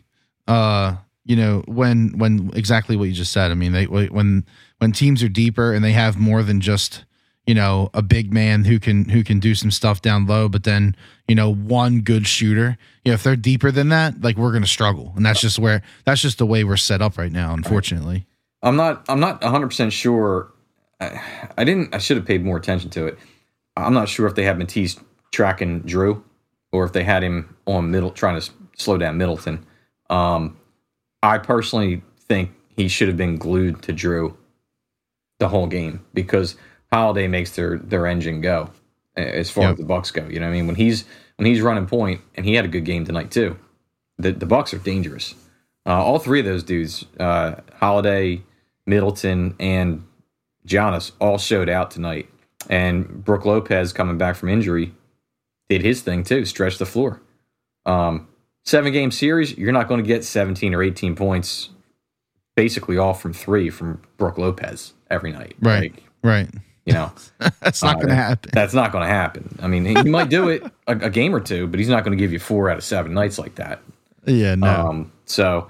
Uh, 0.46 0.96
you 1.24 1.36
know, 1.36 1.64
when 1.66 2.18
when 2.18 2.50
exactly 2.54 2.96
what 2.96 3.04
you 3.04 3.14
just 3.14 3.32
said. 3.32 3.50
I 3.50 3.54
mean, 3.54 3.72
they 3.72 3.86
when 3.86 4.44
when 4.78 4.92
teams 4.92 5.22
are 5.22 5.28
deeper 5.28 5.72
and 5.72 5.84
they 5.84 5.92
have 5.92 6.18
more 6.18 6.42
than 6.42 6.60
just 6.60 7.04
you 7.46 7.54
know 7.54 7.90
a 7.94 8.02
big 8.02 8.32
man 8.32 8.64
who 8.64 8.78
can 8.78 9.08
who 9.08 9.24
can 9.24 9.40
do 9.40 9.54
some 9.54 9.70
stuff 9.70 10.02
down 10.02 10.26
low, 10.26 10.48
but 10.48 10.64
then 10.64 10.94
you 11.26 11.34
know 11.34 11.52
one 11.52 12.00
good 12.00 12.26
shooter. 12.26 12.76
You 13.04 13.10
know, 13.10 13.14
if 13.14 13.22
they're 13.22 13.36
deeper 13.36 13.70
than 13.70 13.88
that, 13.88 14.20
like 14.20 14.36
we're 14.36 14.52
gonna 14.52 14.66
struggle, 14.66 15.12
and 15.16 15.24
that's 15.24 15.40
just 15.40 15.58
where 15.58 15.82
that's 16.04 16.20
just 16.20 16.38
the 16.38 16.46
way 16.46 16.64
we're 16.64 16.76
set 16.76 17.00
up 17.00 17.16
right 17.18 17.32
now. 17.32 17.54
Unfortunately, 17.54 18.26
I'm 18.62 18.76
not. 18.76 19.04
I'm 19.08 19.20
not 19.20 19.42
100 19.42 19.66
percent 19.68 19.92
sure. 19.92 20.52
I, 21.00 21.20
I 21.58 21.64
didn't. 21.64 21.94
I 21.94 21.98
should 21.98 22.16
have 22.16 22.26
paid 22.26 22.44
more 22.44 22.56
attention 22.56 22.90
to 22.90 23.06
it. 23.06 23.18
I'm 23.76 23.94
not 23.94 24.08
sure 24.08 24.26
if 24.26 24.34
they 24.34 24.44
had 24.44 24.58
Matisse 24.58 24.96
tracking 25.32 25.82
Jrue 25.82 26.22
or 26.72 26.84
if 26.84 26.92
they 26.92 27.04
had 27.04 27.22
him 27.22 27.56
on 27.66 27.90
middle 27.90 28.10
trying 28.10 28.34
to 28.34 28.46
s- 28.46 28.50
slow 28.76 28.96
down 28.98 29.16
Middleton. 29.18 29.64
Um, 30.10 30.56
I 31.22 31.38
personally 31.38 32.02
think 32.20 32.50
he 32.76 32.88
should 32.88 33.08
have 33.08 33.16
been 33.16 33.36
glued 33.36 33.82
to 33.82 33.92
Jrue 33.92 34.36
the 35.38 35.48
whole 35.48 35.66
game 35.66 36.04
because 36.14 36.56
Holiday 36.92 37.26
makes 37.26 37.50
their 37.56 37.78
their 37.78 38.06
engine 38.06 38.40
go 38.40 38.70
as 39.16 39.50
far 39.50 39.64
Yep. 39.64 39.72
as 39.72 39.78
the 39.78 39.84
Bucks 39.84 40.10
go. 40.10 40.26
You 40.28 40.38
know 40.40 40.46
what 40.46 40.52
I 40.52 40.56
mean? 40.56 40.66
When 40.66 40.76
he's 40.76 41.04
when 41.36 41.46
he's 41.46 41.60
running 41.60 41.86
point, 41.86 42.20
and 42.36 42.46
he 42.46 42.54
had 42.54 42.64
a 42.64 42.68
good 42.68 42.84
game 42.84 43.04
tonight 43.04 43.30
too. 43.32 43.58
The 44.18 44.32
the 44.32 44.46
Bucks 44.46 44.72
are 44.72 44.78
dangerous. 44.78 45.34
Uh, 45.86 46.02
all 46.02 46.18
three 46.18 46.38
of 46.40 46.46
those 46.46 46.62
dudes, 46.62 47.04
uh, 47.20 47.56
Holiday, 47.74 48.42
Middleton, 48.86 49.54
and 49.60 50.04
Giannis, 50.66 51.12
all 51.20 51.38
showed 51.38 51.68
out 51.68 51.90
tonight. 51.90 52.28
And 52.70 53.24
Brooke 53.24 53.44
Lopez, 53.44 53.92
coming 53.92 54.16
back 54.18 54.36
from 54.36 54.48
injury, 54.48 54.94
did 55.68 55.82
his 55.82 56.02
thing 56.02 56.22
too, 56.24 56.44
stretched 56.44 56.78
the 56.78 56.86
floor. 56.86 57.20
Um, 57.86 58.28
seven 58.64 58.92
game 58.92 59.10
series, 59.10 59.56
you're 59.58 59.72
not 59.72 59.88
going 59.88 60.02
to 60.02 60.06
get 60.06 60.24
17 60.24 60.74
or 60.74 60.82
18 60.82 61.14
points, 61.14 61.68
basically 62.56 62.96
all 62.96 63.14
from 63.14 63.32
three 63.32 63.68
from 63.70 64.00
Brooke 64.16 64.38
Lopez 64.38 64.94
every 65.10 65.32
night. 65.32 65.54
Right. 65.60 65.92
Like, 65.92 66.02
right? 66.22 66.48
you 66.86 66.92
know, 66.94 67.12
That's 67.60 67.82
not 67.82 67.96
Uh, 67.96 68.00
gonna 68.00 68.14
happen. 68.14 68.50
that's 68.54 68.74
not 68.74 68.92
going 68.92 69.02
to 69.04 69.08
happen. 69.12 69.58
I 69.62 69.68
mean, 69.68 69.84
he 69.84 70.02
might 70.08 70.28
do 70.30 70.48
it 70.48 70.62
a, 70.86 70.92
a 70.92 71.10
game 71.10 71.34
or 71.34 71.40
two, 71.40 71.66
but 71.66 71.78
he's 71.78 71.88
not 71.88 72.04
going 72.04 72.16
to 72.16 72.22
give 72.22 72.32
you 72.32 72.38
four 72.38 72.70
out 72.70 72.78
of 72.78 72.84
seven 72.84 73.12
nights 73.14 73.38
like 73.38 73.54
that. 73.56 73.80
Yeah, 74.26 74.54
no. 74.54 74.66
Um, 74.68 75.12
so, 75.26 75.68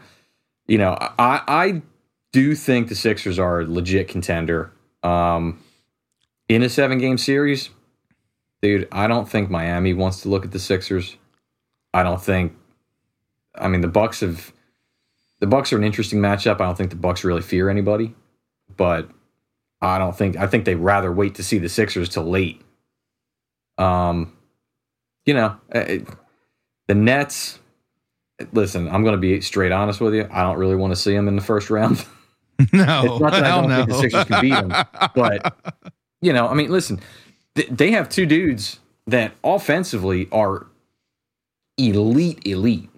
you 0.69 0.79
know, 0.79 0.97
I, 1.01 1.41
I 1.49 1.83
do 2.33 2.55
think 2.55 2.89
the 2.89 2.95
Sixers 2.95 3.39
are 3.39 3.61
a 3.61 3.65
legit 3.67 4.07
contender. 4.09 4.71
Um, 5.05 5.63
in 6.49 6.63
a 6.63 6.69
seven 6.69 6.99
game 6.99 7.19
series, 7.19 7.71
dude, 8.63 8.89
I 8.91 9.07
don't 9.07 9.29
think 9.29 9.51
Miami 9.51 9.95
wants 9.95 10.23
to 10.23 10.29
look 10.29 10.45
at 10.45 10.53
the 10.53 10.59
Sixers. 10.59 11.17
I 11.93 12.03
don't 12.03 12.23
think. 12.23 12.55
I 13.55 13.69
mean, 13.69 13.81
the 13.81 13.89
Bucks 13.89 14.21
have. 14.21 14.53
The 15.41 15.47
Bucks 15.47 15.73
are 15.73 15.77
an 15.77 15.85
interesting 15.85 16.21
matchup. 16.21 16.61
I 16.61 16.65
don't 16.65 16.77
think 16.77 16.91
the 16.91 16.97
Bucks 16.97 17.23
really 17.23 17.43
fear 17.43 17.69
anybody, 17.69 18.15
but 18.77 19.09
I 19.81 19.99
don't 19.99 20.17
think. 20.17 20.37
I 20.37 20.47
think 20.47 20.65
they'd 20.65 20.75
rather 20.75 21.13
wait 21.13 21.37
to 21.37 21.45
see 21.45 21.59
the 21.59 21.69
Sixers 21.69 22.09
till 22.09 22.25
late. 22.25 22.63
Um, 23.79 24.37
you 25.27 25.35
know, 25.35 25.57
it, 25.71 26.09
the 26.89 26.95
Nets 26.95 27.59
listen, 28.53 28.89
I'm 28.89 29.03
going 29.03 29.15
to 29.15 29.21
be 29.21 29.41
straight 29.41 29.73
honest 29.73 30.01
with 30.01 30.15
you. 30.15 30.29
I 30.31 30.43
don't 30.43 30.59
really 30.59 30.77
want 30.77 30.93
to 30.93 30.97
see 30.97 31.15
them 31.15 31.29
in 31.29 31.37
the 31.37 31.43
first 31.43 31.71
round. 31.71 32.05
no, 32.73 33.03
it's 33.15 33.21
not 33.21 33.33
that 33.33 33.45
I 33.45 33.61
don't 33.61 33.69
no. 33.69 33.77
think 33.79 33.89
the 33.89 33.99
Sixers 33.99 34.25
can 34.25 34.41
beat 34.41 34.51
them, 34.51 34.69
but 35.15 35.57
you 36.21 36.33
know, 36.33 36.47
I 36.49 36.55
mean, 36.55 36.71
listen, 36.71 37.01
th- 37.55 37.69
they 37.69 37.91
have 37.93 38.09
two 38.09 38.27
dudes 38.27 38.79
that 39.07 39.33
offensively 39.43 40.29
are 40.33 40.67
elite, 41.79 42.47
elite 42.47 42.89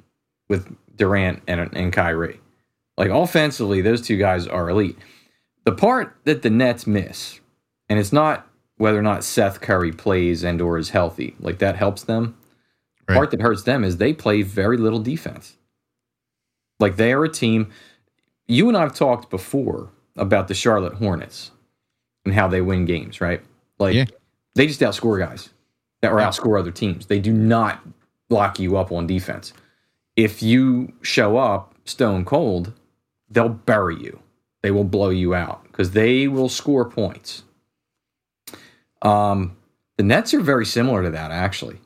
with 0.48 0.76
Durant 0.96 1.42
and, 1.48 1.74
and 1.74 1.92
Kyrie. 1.92 2.40
Like 2.98 3.10
offensively, 3.10 3.80
those 3.80 4.02
two 4.02 4.16
guys 4.16 4.46
are 4.46 4.68
elite. 4.70 4.98
The 5.64 5.72
part 5.72 6.16
that 6.24 6.42
the 6.42 6.50
Nets 6.50 6.86
miss, 6.86 7.40
and 7.88 7.98
it's 7.98 8.12
not 8.12 8.46
whether 8.76 8.98
or 8.98 9.02
not 9.02 9.24
Seth 9.24 9.60
Curry 9.60 9.92
plays 9.92 10.44
and 10.44 10.60
or 10.60 10.78
is 10.78 10.90
healthy, 10.90 11.34
like 11.40 11.58
that 11.58 11.76
helps 11.76 12.02
them 12.04 12.36
Right. 13.08 13.14
part 13.16 13.30
that 13.30 13.40
hurts 13.40 13.62
them 13.62 13.84
is 13.84 13.98
they 13.98 14.12
play 14.12 14.42
very 14.42 14.76
little 14.76 14.98
defense. 14.98 15.56
Like 16.80 16.96
they 16.96 17.12
are 17.12 17.22
a 17.24 17.28
team. 17.28 17.70
You 18.48 18.68
and 18.68 18.76
I 18.76 18.82
have 18.82 18.94
talked 18.94 19.30
before 19.30 19.90
about 20.16 20.48
the 20.48 20.54
Charlotte 20.54 20.94
Hornets 20.94 21.50
and 22.24 22.34
how 22.34 22.48
they 22.48 22.60
win 22.60 22.84
games, 22.84 23.20
right? 23.20 23.42
Like 23.78 23.94
Yeah. 23.94 24.04
they 24.54 24.66
just 24.66 24.80
outscore 24.80 25.18
guys 25.18 25.50
that 26.00 26.12
or 26.12 26.16
outscore 26.18 26.58
other 26.58 26.70
teams. 26.70 27.06
They 27.06 27.18
do 27.20 27.32
not 27.32 27.80
lock 28.30 28.58
you 28.58 28.76
up 28.76 28.92
on 28.92 29.06
defense. 29.06 29.52
If 30.16 30.42
you 30.42 30.92
show 31.02 31.36
up 31.36 31.74
stone 31.84 32.24
cold, 32.24 32.72
they'll 33.28 33.48
bury 33.48 33.96
you. 34.00 34.20
They 34.62 34.70
will 34.70 34.84
blow 34.84 35.10
you 35.10 35.34
out 35.34 35.64
because 35.64 35.92
they 35.92 36.26
will 36.26 36.48
score 36.48 36.88
points. 36.88 37.42
Um, 39.02 39.56
the 39.96 40.02
Nets 40.02 40.34
are 40.34 40.40
very 40.40 40.66
similar 40.66 41.02
to 41.02 41.10
that, 41.10 41.30
actually. 41.30 41.78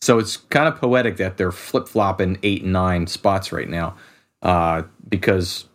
So 0.00 0.18
it's 0.18 0.36
kind 0.36 0.68
of 0.68 0.76
poetic 0.80 1.16
that 1.16 1.36
they're 1.36 1.52
flip 1.52 1.88
flopping 1.88 2.38
eight 2.42 2.62
and 2.62 2.72
nine 2.72 3.06
spots 3.06 3.52
right 3.52 3.68
now, 3.68 3.96
uh, 4.42 4.82
because 5.08 5.66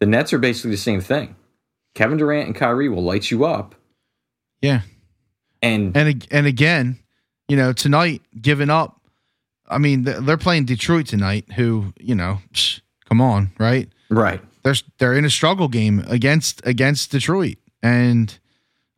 the 0.00 0.06
Nets 0.06 0.32
are 0.32 0.38
basically 0.38 0.72
the 0.72 0.76
same 0.76 1.00
thing. 1.00 1.36
Kevin 1.94 2.18
Durant 2.18 2.46
and 2.46 2.54
Kyrie 2.54 2.88
will 2.88 3.02
light 3.02 3.30
you 3.30 3.44
up, 3.44 3.74
yeah, 4.60 4.82
and 5.62 5.96
and 5.96 6.26
and 6.30 6.46
again, 6.46 6.98
you 7.48 7.56
know, 7.56 7.72
tonight 7.72 8.22
giving 8.40 8.70
up. 8.70 9.00
I 9.68 9.78
mean, 9.78 10.02
they're 10.02 10.36
playing 10.36 10.64
Detroit 10.64 11.06
tonight. 11.06 11.52
Who 11.52 11.92
you 11.98 12.14
know, 12.14 12.38
psh, 12.52 12.80
come 13.08 13.20
on, 13.20 13.50
right? 13.58 13.88
right, 14.10 14.40
They're 14.62 14.76
they're 14.98 15.14
in 15.14 15.24
a 15.24 15.30
struggle 15.30 15.68
game 15.68 16.04
against 16.08 16.64
against 16.66 17.10
Detroit, 17.10 17.56
and 17.82 18.38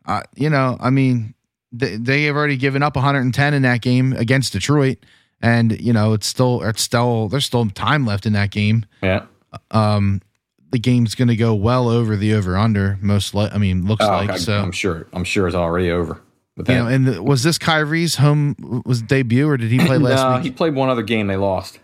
uh, 0.07 0.23
you 0.35 0.51
know, 0.51 0.77
I 0.81 0.91
mean, 0.91 1.35
they, 1.73 1.97
they 1.97 2.25
have 2.25 2.37
already 2.37 2.57
given 2.57 2.83
up 2.83 2.97
110 2.97 3.55
in 3.55 3.63
that 3.63 3.81
game 3.81 4.13
against 4.15 4.53
Detroit, 4.53 4.99
and 5.41 5.81
you 5.81 5.93
know 5.93 6.13
it's 6.13 6.27
still 6.27 6.63
it's 6.63 6.83
still 6.83 7.29
there's 7.29 7.45
still 7.45 7.69
time 7.71 8.07
left 8.07 8.27
in 8.27 8.33
that 8.35 8.51
game. 8.51 8.85
Yeah. 9.03 9.27
Um, 9.71 10.21
the 10.71 10.79
game's 10.79 11.15
going 11.15 11.29
to 11.29 11.37
go 11.37 11.55
well 11.55 11.89
over 11.89 12.17
the 12.17 12.35
over 12.35 12.57
under 12.57 12.99
most. 13.01 13.35
Li- 13.35 13.49
I 13.53 13.59
mean, 13.59 13.87
looks 13.87 14.05
Oh, 14.05 14.09
like 14.09 14.31
I, 14.31 14.37
so. 14.39 14.59
I'm 14.59 14.73
sure. 14.73 15.07
I'm 15.13 15.25
sure 15.25 15.47
it's 15.47 15.57
already 15.57 15.91
over. 15.91 16.21
With 16.57 16.69
You 16.69 16.75
know, 16.77 16.87
and 16.87 17.07
the, 17.07 17.23
was 17.23 17.43
this 17.43 17.59
Kyrie's 17.59 18.17
home 18.17 18.83
was 18.85 19.03
debut 19.03 19.49
or 19.49 19.57
did 19.57 19.71
he 19.71 19.79
play 19.79 19.99
last 19.99 20.23
no, 20.23 20.35
week? 20.37 20.43
he 20.45 20.51
played 20.51 20.75
one 20.75 20.89
other 20.89 21.03
game. 21.03 21.27
They 21.27 21.37
lost. 21.37 21.79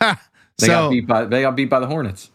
They 0.00 0.66
so 0.66 0.66
got 0.68 0.90
beat 0.90 1.06
by 1.06 1.24
they 1.24 1.42
got 1.42 1.56
beat 1.56 1.70
by 1.70 1.80
the 1.80 1.86
Hornets. 1.86 2.30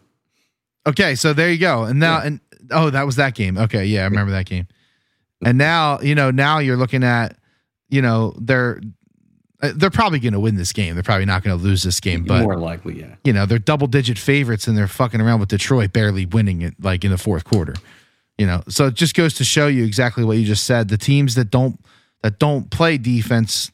okay, 0.86 1.14
so 1.14 1.32
there 1.32 1.50
you 1.50 1.58
go. 1.58 1.84
And 1.84 1.98
now 1.98 2.18
Yeah. 2.18 2.26
and 2.26 2.40
oh, 2.70 2.90
that 2.90 3.06
was 3.06 3.16
that 3.16 3.34
game. 3.34 3.56
Okay, 3.56 3.84
yeah, 3.86 4.02
I 4.02 4.04
remember 4.04 4.32
that 4.32 4.46
game. 4.46 4.66
And 5.44 5.56
now 5.56 6.00
you 6.00 6.14
know 6.14 6.30
now 6.30 6.58
you're 6.58 6.76
looking 6.76 7.02
at 7.04 7.36
you 7.88 8.02
know 8.02 8.34
they're 8.38 8.80
they're 9.60 9.90
probably 9.90 10.18
going 10.18 10.32
to 10.32 10.40
win 10.40 10.56
this 10.56 10.72
game. 10.72 10.94
They're 10.94 11.02
probably 11.02 11.26
not 11.26 11.42
going 11.42 11.56
to 11.56 11.62
lose 11.62 11.82
this 11.82 12.00
game, 12.00 12.24
but 12.24 12.42
More 12.42 12.56
likely, 12.56 13.00
yeah. 13.00 13.14
you 13.24 13.32
know 13.32 13.46
they're 13.46 13.58
double 13.58 13.86
digit 13.86 14.18
favorites 14.18 14.66
and 14.66 14.76
they're 14.76 14.86
fucking 14.88 15.20
around 15.20 15.40
with 15.40 15.48
Detroit 15.50 15.92
barely 15.92 16.26
winning 16.26 16.62
it 16.62 16.74
like 16.80 17.04
in 17.04 17.10
the 17.10 17.18
fourth 17.18 17.44
quarter. 17.44 17.74
You 18.38 18.46
know, 18.46 18.62
so 18.68 18.86
it 18.86 18.94
just 18.94 19.14
goes 19.14 19.34
to 19.34 19.44
show 19.44 19.66
you 19.66 19.84
exactly 19.84 20.24
what 20.24 20.38
you 20.38 20.44
just 20.46 20.64
said. 20.64 20.88
The 20.88 20.96
teams 20.96 21.34
that 21.34 21.50
don't 21.50 21.78
that 22.22 22.38
don't 22.38 22.70
play 22.70 22.96
defense 22.98 23.70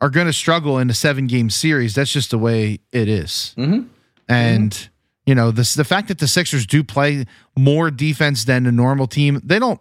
are 0.00 0.10
going 0.10 0.26
to 0.26 0.32
struggle 0.32 0.78
in 0.78 0.90
a 0.90 0.94
seven 0.94 1.26
game 1.26 1.50
series. 1.50 1.94
That's 1.94 2.12
just 2.12 2.30
the 2.30 2.38
way 2.38 2.80
it 2.92 3.08
is. 3.08 3.54
Mhm. 3.56 3.86
And 4.28 4.88
you 5.26 5.34
know, 5.34 5.50
this 5.50 5.74
the 5.74 5.84
fact 5.84 6.08
that 6.08 6.18
the 6.18 6.26
Sixers 6.28 6.66
do 6.66 6.82
play 6.82 7.26
more 7.56 7.90
defense 7.90 8.44
than 8.44 8.66
a 8.66 8.72
normal 8.72 9.06
team. 9.06 9.40
They 9.44 9.58
don't 9.58 9.80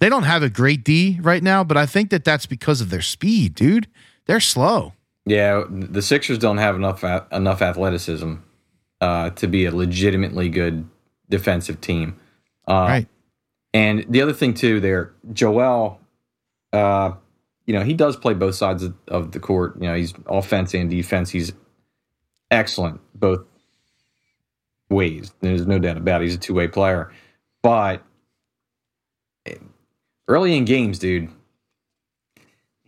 they 0.00 0.08
don't 0.08 0.22
have 0.24 0.42
a 0.42 0.48
great 0.50 0.82
D 0.82 1.18
right 1.22 1.42
now, 1.42 1.62
but 1.62 1.76
I 1.76 1.86
think 1.86 2.10
that 2.10 2.24
that's 2.24 2.46
because 2.46 2.80
of 2.80 2.90
their 2.90 3.02
speed, 3.02 3.54
dude. 3.54 3.86
They're 4.26 4.40
slow. 4.40 4.94
Yeah, 5.26 5.64
the 5.68 6.02
Sixers 6.02 6.38
don't 6.38 6.58
have 6.58 6.76
enough 6.76 7.04
enough 7.32 7.62
athleticism 7.62 8.34
uh, 9.00 9.30
to 9.30 9.46
be 9.46 9.66
a 9.66 9.70
legitimately 9.70 10.48
good 10.48 10.88
defensive 11.28 11.80
team. 11.80 12.16
Uh, 12.66 12.72
right. 12.88 13.08
And 13.72 14.04
the 14.08 14.22
other 14.22 14.32
thing 14.32 14.54
too, 14.54 14.80
there, 14.80 15.12
Joel, 15.32 16.00
uh, 16.72 17.12
you 17.66 17.74
know, 17.74 17.84
he 17.84 17.94
does 17.94 18.16
play 18.16 18.34
both 18.34 18.56
sides 18.56 18.82
of, 18.82 18.94
of 19.08 19.32
the 19.32 19.40
court. 19.40 19.76
You 19.76 19.88
know, 19.88 19.94
he's 19.94 20.12
offense 20.26 20.74
and 20.74 20.90
defense. 20.90 21.30
He's 21.30 21.52
excellent 22.50 23.00
both 23.14 23.44
ways. 24.88 25.32
There's 25.40 25.66
no 25.66 25.78
doubt 25.78 25.96
about 25.96 26.22
it. 26.22 26.24
He's 26.24 26.34
a 26.34 26.38
two 26.38 26.54
way 26.54 26.66
player. 26.66 27.12
But 27.62 28.02
early 30.26 30.56
in 30.56 30.64
games, 30.64 30.98
dude, 30.98 31.30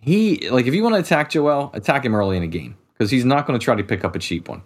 he 0.03 0.49
like 0.51 0.67
if 0.67 0.75
you 0.75 0.83
want 0.83 0.95
to 0.95 1.01
attack 1.01 1.31
Joel, 1.31 1.71
attack 1.73 2.05
him 2.05 2.15
early 2.15 2.37
in 2.37 2.43
a 2.43 2.49
game 2.49 2.77
because 2.93 3.11
he's 3.11 3.25
not 3.25 3.47
going 3.47 3.59
to 3.59 3.65
try 3.65 3.75
to 3.75 3.85
pick 3.85 4.05
up 4.05 4.15
a 4.15 4.19
cheap 4.19 4.49
one. 4.49 4.63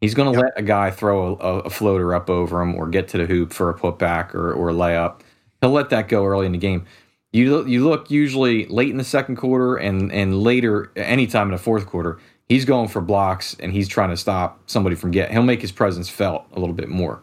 He's 0.00 0.14
going 0.14 0.32
to 0.32 0.40
let 0.40 0.52
a 0.56 0.62
guy 0.62 0.90
throw 0.90 1.36
a, 1.36 1.60
a 1.60 1.70
floater 1.70 2.12
up 2.14 2.28
over 2.28 2.60
him 2.60 2.74
or 2.74 2.88
get 2.88 3.06
to 3.08 3.18
the 3.18 3.26
hoop 3.26 3.52
for 3.52 3.70
a 3.70 3.74
putback 3.74 4.34
or, 4.34 4.52
or 4.52 4.70
a 4.70 4.72
layup. 4.72 5.20
He'll 5.60 5.70
let 5.70 5.90
that 5.90 6.08
go 6.08 6.24
early 6.24 6.44
in 6.44 6.52
the 6.52 6.58
game. 6.58 6.84
You 7.30 7.56
look, 7.56 7.68
you 7.68 7.88
look 7.88 8.10
usually 8.10 8.66
late 8.66 8.90
in 8.90 8.96
the 8.96 9.04
second 9.04 9.36
quarter 9.36 9.76
and 9.76 10.12
and 10.12 10.42
later 10.42 10.90
anytime 10.96 11.46
in 11.46 11.52
the 11.52 11.58
fourth 11.58 11.86
quarter. 11.86 12.18
He's 12.48 12.64
going 12.64 12.88
for 12.88 13.00
blocks 13.00 13.56
and 13.60 13.72
he's 13.72 13.88
trying 13.88 14.10
to 14.10 14.16
stop 14.16 14.68
somebody 14.68 14.96
from 14.96 15.12
getting. 15.12 15.32
He'll 15.32 15.42
make 15.42 15.62
his 15.62 15.72
presence 15.72 16.08
felt 16.08 16.44
a 16.52 16.60
little 16.60 16.74
bit 16.74 16.88
more. 16.88 17.22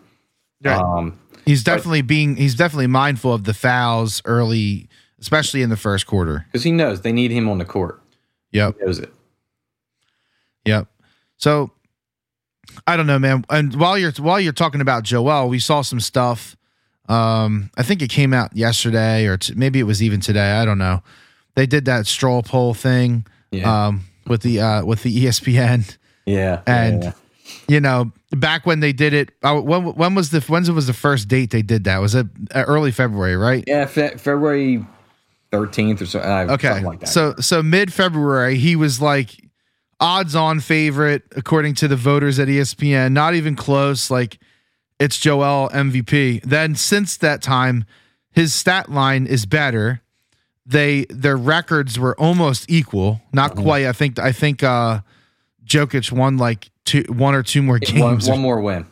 Right. 0.63 0.79
Um, 0.79 1.19
He's 1.45 1.63
definitely 1.63 2.03
being 2.03 2.35
he's 2.35 2.53
definitely 2.55 2.87
mindful 2.87 3.33
of 3.33 3.43
the 3.43 3.55
fouls 3.55 4.21
early, 4.25 4.87
especially 5.21 5.61
in 5.61 5.69
the 5.69 5.77
first 5.77 6.05
quarter. 6.07 6.45
because 6.47 6.63
he 6.63 6.71
knows 6.71 7.01
they 7.01 7.11
need 7.11 7.31
him 7.31 7.47
on 7.49 7.57
the 7.57 7.65
court. 7.65 8.01
Yep. 8.51 8.77
He 8.79 8.85
knows 8.85 8.99
it. 8.99 9.13
Yep. 10.65 10.87
So 11.37 11.71
I 12.87 12.95
don't 12.97 13.07
know, 13.07 13.19
man. 13.19 13.45
And 13.49 13.75
while 13.79 13.97
you're 13.97 14.11
while 14.13 14.39
you're 14.39 14.53
talking 14.53 14.81
about 14.81 15.03
Joel, 15.03 15.49
we 15.49 15.59
saw 15.59 15.81
some 15.81 15.99
stuff. 15.99 16.55
Um, 17.07 17.71
I 17.77 17.83
think 17.83 18.01
it 18.01 18.09
came 18.09 18.33
out 18.33 18.55
yesterday, 18.55 19.25
or 19.25 19.37
t- 19.37 19.53
maybe 19.55 19.79
it 19.79 19.83
was 19.83 20.03
even 20.03 20.19
today. 20.19 20.51
I 20.51 20.65
don't 20.65 20.77
know. 20.77 21.01
They 21.55 21.65
did 21.65 21.85
that 21.85 22.05
stroll 22.05 22.43
poll 22.43 22.73
thing 22.75 23.25
Yeah. 23.51 23.87
um, 23.87 24.01
with 24.27 24.41
the 24.43 24.61
uh, 24.61 24.85
with 24.85 25.03
the 25.03 25.25
ESPN. 25.25 25.97
yeah. 26.25 26.61
and- 26.67 27.03
yeah. 27.03 27.11
You 27.67 27.79
know, 27.79 28.11
back 28.31 28.67
when 28.67 28.79
they 28.79 28.93
did 28.93 29.11
it, 29.13 29.31
uh, 29.41 29.59
when 29.59 29.83
when 29.95 30.13
was 30.13 30.29
the 30.29 30.39
when 30.41 30.71
was 30.75 30.85
the 30.85 30.93
first 30.93 31.27
date 31.27 31.49
they 31.49 31.63
did 31.63 31.85
that? 31.85 31.97
Was 31.99 32.13
it 32.13 32.27
uh, 32.53 32.63
early 32.67 32.91
February, 32.91 33.35
right? 33.35 33.63
Yeah, 33.65 33.85
fe- 33.87 34.17
February 34.17 34.85
thirteenth 35.51 36.01
or 36.01 36.05
so. 36.05 36.19
Uh, 36.19 36.47
Okay. 36.51 36.67
something 36.67 36.85
like 36.85 36.99
that. 37.01 37.07
So 37.09 37.35
so 37.39 37.61
mid 37.63 37.91
February, 37.93 38.57
he 38.57 38.75
was 38.75 39.01
like 39.01 39.29
odds 39.99 40.35
on 40.35 40.59
favorite 40.59 41.23
according 41.35 41.75
to 41.75 41.87
the 41.87 41.95
voters 41.95 42.39
at 42.39 42.47
ESPN. 42.47 43.11
Not 43.11 43.33
even 43.35 43.55
close. 43.55 44.09
Like 44.11 44.39
it's 44.99 45.17
Joel 45.19 45.69
MVP. 45.73 46.41
Then 46.43 46.75
since 46.75 47.17
that 47.17 47.41
time, 47.41 47.85
his 48.31 48.53
stat 48.53 48.89
line 48.91 49.25
is 49.27 49.45
better. 49.45 50.01
They 50.65 51.05
their 51.09 51.37
records 51.37 51.97
were 51.97 52.19
almost 52.19 52.69
equal. 52.69 53.21
Not 53.33 53.53
Mm-hmm. 53.55 53.63
quite. 53.63 53.85
I 53.85 53.91
think 53.93 54.19
I 54.19 54.31
think 54.31 54.61
uh 54.63 55.01
Jokic 55.65 56.11
won 56.11 56.37
like 56.37 56.69
two 56.85 57.03
one 57.09 57.33
or 57.35 57.43
two 57.43 57.61
more 57.63 57.79
games. 57.79 58.27
one 58.29 58.39
more 58.41 58.59
win. 58.61 58.85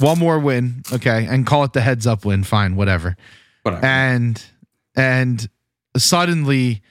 One 0.00 0.18
more 0.18 0.38
win. 0.38 0.82
Okay. 0.92 1.26
And 1.28 1.46
call 1.46 1.64
it 1.64 1.72
the 1.72 1.80
heads 1.80 2.06
up 2.06 2.24
win. 2.24 2.44
Fine, 2.44 2.76
whatever 2.76 3.16
Whatever. 3.62 3.84
and 3.84 4.42
and 4.96 5.48
suddenly 5.98 6.82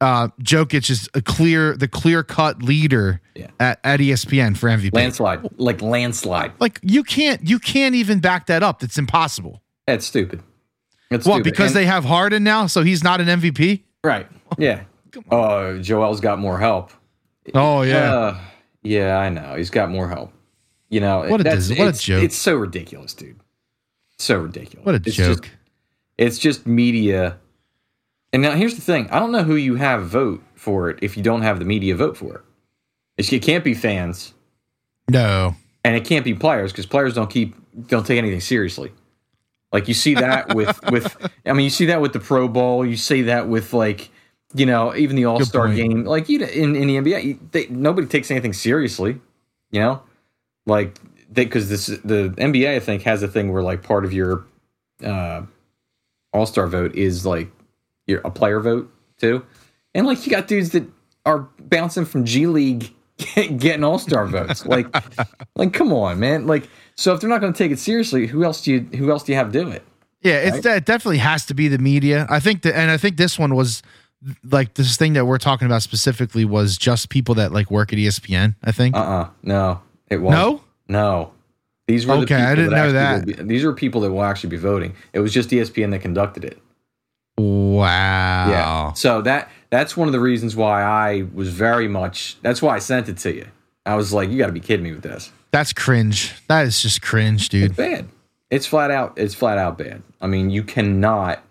uh 0.00 0.28
Jokic 0.42 0.90
is 0.90 1.08
a 1.14 1.22
clear 1.22 1.74
the 1.76 1.88
clear 1.88 2.22
cut 2.22 2.62
leader 2.62 3.20
Yeah. 3.34 3.48
at, 3.58 3.80
at 3.84 4.00
ESPN 4.00 4.56
for 4.56 4.68
MVP. 4.68 4.92
landslide, 4.94 5.48
like 5.58 5.80
landslide. 5.80 6.52
like 6.60 6.78
you 6.82 7.02
can't 7.02 7.46
you 7.48 7.58
can't 7.58 7.94
even 7.94 8.20
back 8.20 8.46
that 8.46 8.62
up. 8.62 8.80
That's 8.80 8.98
impossible. 8.98 9.62
That's 9.86 10.04
stupid. 10.04 10.42
That's 11.10 11.24
What? 11.26 11.36
stupid. 11.36 11.44
Because 11.52 11.70
And- 11.70 11.76
they 11.76 11.86
have 11.86 12.04
Harden 12.04 12.44
now, 12.44 12.66
so 12.66 12.82
he's 12.82 13.02
not 13.04 13.20
an 13.20 13.28
MVP? 13.28 13.82
right. 14.04 14.26
Yeah. 14.58 14.82
Oh, 15.30 15.78
Joel's 15.78 16.20
got 16.20 16.38
more 16.38 16.58
help. 16.58 16.92
Oh 17.54 17.82
yeah. 17.82 18.14
Uh, 18.14 18.38
yeah, 18.82 19.16
I 19.18 19.28
know. 19.30 19.54
He's 19.56 19.70
got 19.70 19.88
more 19.90 20.08
help. 20.08 20.32
You 20.90 21.00
know, 21.00 21.24
What 21.28 21.40
a 21.40 21.44
that's- 21.44 21.68
dis- 21.68 21.78
what 21.78 21.84
a 21.86 21.88
it's- 21.88 22.02
joke. 22.02 22.22
It's 22.22 22.36
so 22.36 22.54
ridiculous, 22.54 23.14
dude. 23.14 23.40
So 24.18 24.36
ridiculous. 24.38 24.84
what 24.84 24.94
a 24.94 24.98
It's 25.04 25.16
joke. 25.16 25.42
Just, 25.42 25.54
it's 26.18 26.38
just 26.38 26.66
media. 26.66 27.38
And 28.36 28.42
now 28.42 28.50
here's 28.50 28.74
the 28.74 28.82
thing: 28.82 29.08
I 29.10 29.18
don't 29.18 29.32
know 29.32 29.44
who 29.44 29.54
you 29.56 29.76
have 29.76 30.04
vote 30.08 30.42
for 30.56 30.90
it 30.90 30.98
if 31.00 31.16
you 31.16 31.22
don't 31.22 31.40
have 31.40 31.58
the 31.58 31.64
media 31.64 31.96
vote 31.96 32.18
for 32.18 32.34
it. 33.16 33.32
It 33.32 33.40
can't 33.40 33.64
be 33.64 33.72
fans, 33.72 34.34
no. 35.08 35.54
and 35.82 35.96
it 35.96 36.04
can't 36.04 36.22
be 36.22 36.34
players 36.34 36.70
because 36.70 36.84
players 36.84 37.14
don't 37.14 37.30
keep 37.30 37.56
don't 37.86 38.06
take 38.06 38.18
anything 38.18 38.42
seriously. 38.42 38.92
Like 39.72 39.88
you 39.88 39.94
see 39.94 40.12
that 40.16 40.54
with 40.54 40.78
with 40.90 41.16
I 41.46 41.54
mean 41.54 41.64
you 41.64 41.70
see 41.70 41.86
that 41.86 42.02
with 42.02 42.12
the 42.12 42.20
Pro 42.20 42.46
Bowl, 42.46 42.84
you 42.84 42.98
see 42.98 43.22
that 43.22 43.48
with 43.48 43.72
like 43.72 44.10
you 44.54 44.66
know 44.66 44.94
even 44.94 45.16
the 45.16 45.24
All 45.24 45.42
Star 45.42 45.72
game. 45.72 46.04
Like 46.04 46.28
you 46.28 46.44
in 46.44 46.76
in 46.76 46.88
the 46.88 46.96
NBA, 46.96 47.24
you, 47.24 47.40
they, 47.52 47.68
nobody 47.68 48.06
takes 48.06 48.30
anything 48.30 48.52
seriously. 48.52 49.18
You 49.70 49.80
know, 49.80 50.02
like 50.66 50.98
because 51.32 51.70
this 51.70 51.86
the 51.86 52.34
NBA 52.36 52.76
I 52.76 52.80
think 52.80 53.00
has 53.04 53.22
a 53.22 53.28
thing 53.28 53.50
where 53.50 53.62
like 53.62 53.82
part 53.82 54.04
of 54.04 54.12
your 54.12 54.44
uh, 55.02 55.40
All 56.34 56.44
Star 56.44 56.66
vote 56.66 56.94
is 56.94 57.24
like 57.24 57.50
a 58.08 58.30
player 58.30 58.60
vote 58.60 58.90
too, 59.18 59.44
and 59.94 60.06
like 60.06 60.24
you 60.26 60.30
got 60.30 60.48
dudes 60.48 60.70
that 60.70 60.84
are 61.24 61.48
bouncing 61.58 62.04
from 62.04 62.24
G 62.24 62.46
League 62.46 62.92
getting 63.34 63.84
All 63.84 63.98
Star 63.98 64.26
votes. 64.26 64.64
Like, 64.66 64.86
like 65.56 65.72
come 65.72 65.92
on, 65.92 66.20
man. 66.20 66.46
Like, 66.46 66.68
so 66.94 67.12
if 67.14 67.20
they're 67.20 67.30
not 67.30 67.40
going 67.40 67.52
to 67.52 67.58
take 67.58 67.72
it 67.72 67.78
seriously, 67.78 68.26
who 68.26 68.44
else 68.44 68.62
do 68.62 68.72
you 68.72 68.80
who 68.96 69.10
else 69.10 69.24
do 69.24 69.32
you 69.32 69.38
have 69.38 69.52
do 69.52 69.68
it? 69.68 69.84
Yeah, 70.22 70.38
it's 70.38 70.64
it 70.64 70.84
definitely 70.84 71.18
has 71.18 71.46
to 71.46 71.54
be 71.54 71.68
the 71.68 71.78
media. 71.78 72.26
I 72.28 72.40
think 72.40 72.62
that 72.62 72.76
and 72.76 72.90
I 72.90 72.96
think 72.96 73.16
this 73.16 73.38
one 73.38 73.54
was 73.54 73.82
like 74.44 74.74
this 74.74 74.96
thing 74.96 75.12
that 75.12 75.26
we're 75.26 75.38
talking 75.38 75.66
about 75.66 75.82
specifically 75.82 76.44
was 76.44 76.76
just 76.76 77.10
people 77.10 77.34
that 77.36 77.52
like 77.52 77.70
work 77.70 77.92
at 77.92 77.98
ESPN, 77.98 78.56
I 78.64 78.72
think. 78.72 78.96
Uh 78.96 79.00
uh 79.00 79.30
no, 79.42 79.80
it 80.08 80.18
won't. 80.18 80.34
no? 80.34 80.60
no. 80.88 81.32
These 81.86 82.06
were 82.06 82.16
the 82.16 82.22
Okay, 82.22 82.34
I 82.34 82.54
people 82.54 82.56
didn't 82.56 82.70
know 82.70 82.98
actually 82.98 83.34
will 83.34 83.44
be- 83.44 83.48
these 83.48 83.64
are 83.64 83.72
people 83.72 84.00
that 84.00 84.10
will 84.10 84.24
actually 84.24 84.50
be 84.50 84.56
voting. 84.56 84.94
It 85.12 85.20
was 85.20 85.32
just 85.32 85.50
ESPN 85.50 85.92
that 85.92 86.00
conducted 86.00 86.44
it. 86.44 86.60
Wow. 87.38 88.48
Yeah. 88.50 88.92
So 88.94 89.22
that 89.22 89.50
that's 89.70 89.96
one 89.96 90.08
of 90.08 90.12
the 90.12 90.20
reasons 90.20 90.56
why 90.56 90.82
I 90.82 91.26
was 91.34 91.48
very 91.50 91.88
much. 91.88 92.36
That's 92.42 92.62
why 92.62 92.76
I 92.76 92.78
sent 92.78 93.08
it 93.08 93.18
to 93.18 93.34
you. 93.34 93.46
I 93.84 93.94
was 93.94 94.12
like, 94.12 94.30
you 94.30 94.38
got 94.38 94.46
to 94.46 94.52
be 94.52 94.60
kidding 94.60 94.84
me 94.84 94.92
with 94.92 95.02
this. 95.02 95.30
That's 95.52 95.72
cringe. 95.72 96.34
That 96.48 96.66
is 96.66 96.80
just 96.82 97.02
cringe, 97.02 97.48
dude. 97.48 97.70
It's 97.70 97.76
bad. 97.76 98.08
It's 98.50 98.66
flat 98.66 98.90
out. 98.90 99.14
It's 99.16 99.34
flat 99.34 99.58
out 99.58 99.78
bad. 99.78 100.02
I 100.20 100.26
mean, 100.26 100.50
you 100.50 100.62
cannot. 100.62 101.42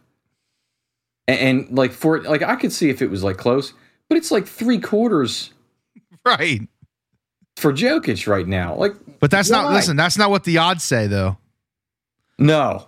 And, 1.28 1.40
and 1.68 1.78
like 1.78 1.92
for 1.92 2.22
like, 2.24 2.42
I 2.42 2.56
could 2.56 2.72
see 2.72 2.90
if 2.90 3.02
it 3.02 3.10
was 3.10 3.24
like 3.24 3.38
close, 3.38 3.74
but 4.10 4.18
it's 4.18 4.32
like 4.32 4.46
three 4.48 4.80
quarters 4.80 5.52
Right. 6.26 6.62
for 7.58 7.72
Jokic 7.74 8.28
right 8.28 8.48
now. 8.48 8.76
Like, 8.76 8.94
But 9.20 9.32
that's 9.32 9.50
not 9.50 9.72
listen, 9.74 9.96
that's 9.98 10.18
not 10.18 10.30
what 10.30 10.44
the 10.44 10.58
odds 10.58 10.84
say 10.84 11.08
though. 11.08 11.38
no, 12.38 12.88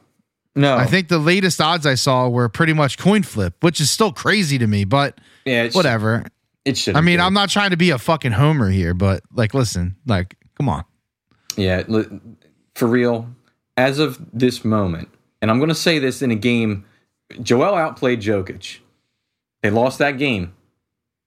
No, 0.57 0.75
I 0.75 0.87
think 0.87 1.07
the 1.07 1.19
latest 1.19 1.61
odds 1.61 1.85
I 1.85 1.93
saw 1.93 2.27
were 2.27 2.49
pretty 2.49 2.73
much 2.73 2.97
coin 2.97 3.21
flip, 3.21 3.63
which 3.63 3.79
is 3.79 3.91
still 3.91 4.11
crazy 4.11 4.57
to 4.57 4.65
me, 4.65 4.85
but 4.85 5.19
yeah, 5.45 5.69
whatever. 5.69 6.25
It 6.65 6.79
should. 6.79 6.95
I 6.95 7.01
mean, 7.01 7.19
I'm 7.19 7.35
not 7.35 7.49
trying 7.49 7.69
to 7.69 7.77
be 7.77 7.91
a 7.91 7.99
fucking 7.99 8.31
homer 8.31 8.71
here, 8.71 8.95
but 8.95 9.21
like, 9.31 9.53
listen, 9.53 9.95
like, 10.07 10.35
come 10.55 10.67
on. 10.67 10.83
Yeah, 11.57 11.83
for 12.73 12.87
real. 12.87 13.29
As 13.77 13.99
of 13.99 14.19
this 14.33 14.65
moment, 14.65 15.09
and 15.43 15.51
I'm 15.51 15.59
going 15.59 15.69
to 15.69 15.75
say 15.75 15.99
this 15.99 16.23
in 16.23 16.31
a 16.31 16.35
game, 16.35 16.85
Joel 17.43 17.75
outplayed 17.75 18.21
Jokic. 18.21 18.79
They 19.61 19.69
lost 19.69 19.99
that 19.99 20.17
game, 20.17 20.55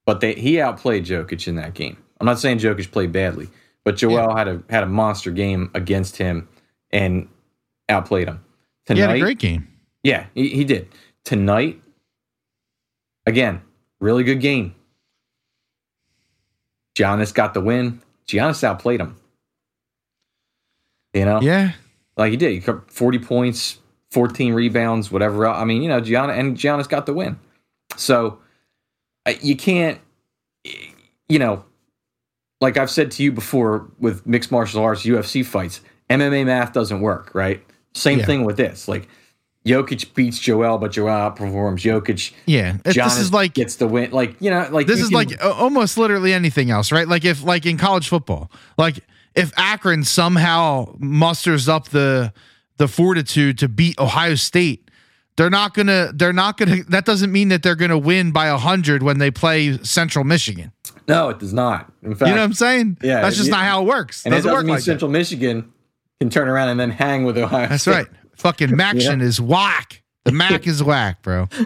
but 0.07 0.21
they 0.21 0.35
he 0.35 0.61
outplayed 0.61 1.05
Jokic 1.05 1.47
in 1.47 1.55
that 1.55 1.75
game. 1.75 1.97
I'm 2.21 2.27
not 2.27 2.41
saying 2.41 2.59
Jokic 2.59 2.91
played 2.91 3.13
badly, 3.13 3.49
but 3.85 3.97
Joel 3.97 4.35
had 4.35 4.49
a 4.49 4.61
had 4.69 4.83
a 4.83 4.87
monster 4.87 5.31
game 5.31 5.71
against 5.73 6.17
him 6.17 6.49
and 6.91 7.29
outplayed 7.89 8.27
him. 8.27 8.45
He 8.87 8.95
Tonight, 8.95 9.07
had 9.09 9.17
a 9.17 9.21
great 9.21 9.39
game. 9.39 9.69
yeah, 10.03 10.27
he, 10.35 10.49
he 10.49 10.65
did. 10.65 10.89
Tonight, 11.25 11.81
again, 13.27 13.61
really 14.01 14.25
good 14.25 14.41
game. 14.41 14.75
Giannis 16.97 17.33
got 17.33 17.55
the 17.55 17.61
win. 17.61 18.01
Giannis 18.27 18.65
outplayed 18.65 19.01
him. 19.01 19.17
You 21.15 21.25
know, 21.25 21.41
Yeah. 21.41 21.73
like 22.17 22.31
he 22.31 22.37
did. 22.37 22.53
He 22.53 22.59
got 22.61 22.91
40 22.91 23.19
points, 23.19 23.79
14 24.11 24.55
rebounds, 24.55 25.11
whatever. 25.11 25.47
else. 25.47 25.59
I 25.59 25.65
mean, 25.65 25.83
you 25.83 25.89
know, 25.89 26.01
Giannis 26.01 26.39
and 26.39 26.57
Giannis 26.57 26.89
got 26.89 27.07
the 27.07 27.13
win. 27.15 27.39
So 27.97 28.39
you 29.43 29.57
can't, 29.57 29.99
you 31.29 31.39
know, 31.39 31.65
like 32.61 32.77
I've 32.77 32.91
said 32.91 33.11
to 33.13 33.23
you 33.23 33.33
before 33.33 33.91
with 33.99 34.27
mixed 34.27 34.51
martial 34.53 34.83
arts, 34.83 35.03
UFC 35.05 35.45
fights, 35.45 35.81
MMA 36.09 36.45
math 36.47 36.73
doesn't 36.73 37.01
work, 37.01 37.31
right? 37.35 37.65
Same 37.95 38.19
Yeah. 38.21 38.27
thing 38.27 38.45
with 38.45 38.57
this. 38.57 38.87
Like 38.89 39.09
Jokic 39.67 40.15
beats 40.15 40.39
Joel, 40.39 40.79
but 40.79 40.91
Joel 40.93 41.09
outperforms 41.11 41.81
Jokic. 41.81 42.33
Yeah. 42.47 42.75
Giannis 42.85 42.95
this 42.95 43.19
is 43.19 43.33
like, 43.33 43.55
gets 43.55 43.77
the 43.77 43.87
win. 43.87 44.11
Like 44.11 44.37
you 44.41 44.51
know, 44.51 44.67
like 44.71 44.87
this 44.87 45.01
is 45.01 45.09
can- 45.09 45.15
like 45.17 45.45
almost 45.45 45.99
literally 45.99 46.33
anything 46.33 46.71
else, 46.71 46.91
right? 46.93 47.07
Like 47.07 47.25
if, 47.25 47.43
like 47.43 47.67
in 47.67 47.77
college 47.77 48.09
football, 48.09 48.51
like 48.79 49.01
if 49.35 49.53
Akron 49.59 50.05
somehow 50.05 50.95
musters 50.99 51.69
up 51.69 51.89
the, 51.89 52.33
the 52.79 52.89
fortitude 52.89 53.59
to 53.59 53.69
beat 53.69 53.99
Ohio 54.01 54.35
State, 54.35 54.91
they're 55.37 55.51
not 55.51 55.75
gonna, 55.75 56.11
they're 56.15 56.33
not 56.33 56.57
gonna, 56.57 56.83
that 56.89 57.05
doesn't 57.05 57.31
mean 57.31 57.49
that 57.49 57.63
they're 57.63 57.77
gonna 57.77 57.99
win 57.99 58.33
by 58.33 58.47
a 58.47 58.57
hundred 58.57 59.03
when 59.03 59.19
they 59.19 59.31
play 59.31 59.79
Central 59.83 60.25
Michigan. 60.25 60.73
no, 61.07 61.29
it 61.29 61.39
does 61.39 61.53
not. 61.53 61.93
In 62.03 62.15
fact, 62.15 62.29
You 62.31 62.35
know 62.35 62.41
what 62.41 62.47
I'm 62.47 62.53
saying? 62.55 62.97
Yeah, 63.03 63.21
That's 63.21 63.37
just 63.37 63.49
it- 63.49 63.53
not 63.53 63.65
how 63.65 63.83
it 63.83 63.87
works. 63.87 64.25
and 64.25 64.33
it 64.33 64.39
doesn't 64.39 64.49
doesn't 64.49 64.57
work 64.59 64.65
mean 64.67 64.71
like 64.75 64.79
that. 64.81 64.85
Central 64.85 65.11
Michigan 65.11 65.73
can 66.21 66.29
turn 66.31 66.49
around 66.49 66.69
and 66.69 66.79
then 66.79 66.91
hang 66.91 67.25
with 67.25 67.39
Ohio. 67.39 67.67
That's 67.69 67.83
State. 67.83 67.93
right. 67.93 68.07
Fucking 68.37 68.69
Maction 68.69 69.23
is 69.23 69.41
whack. 69.41 70.03
The 70.25 70.33
Mac 70.33 70.67
is 70.67 70.83
whack, 70.83 71.23
bro. 71.23 71.49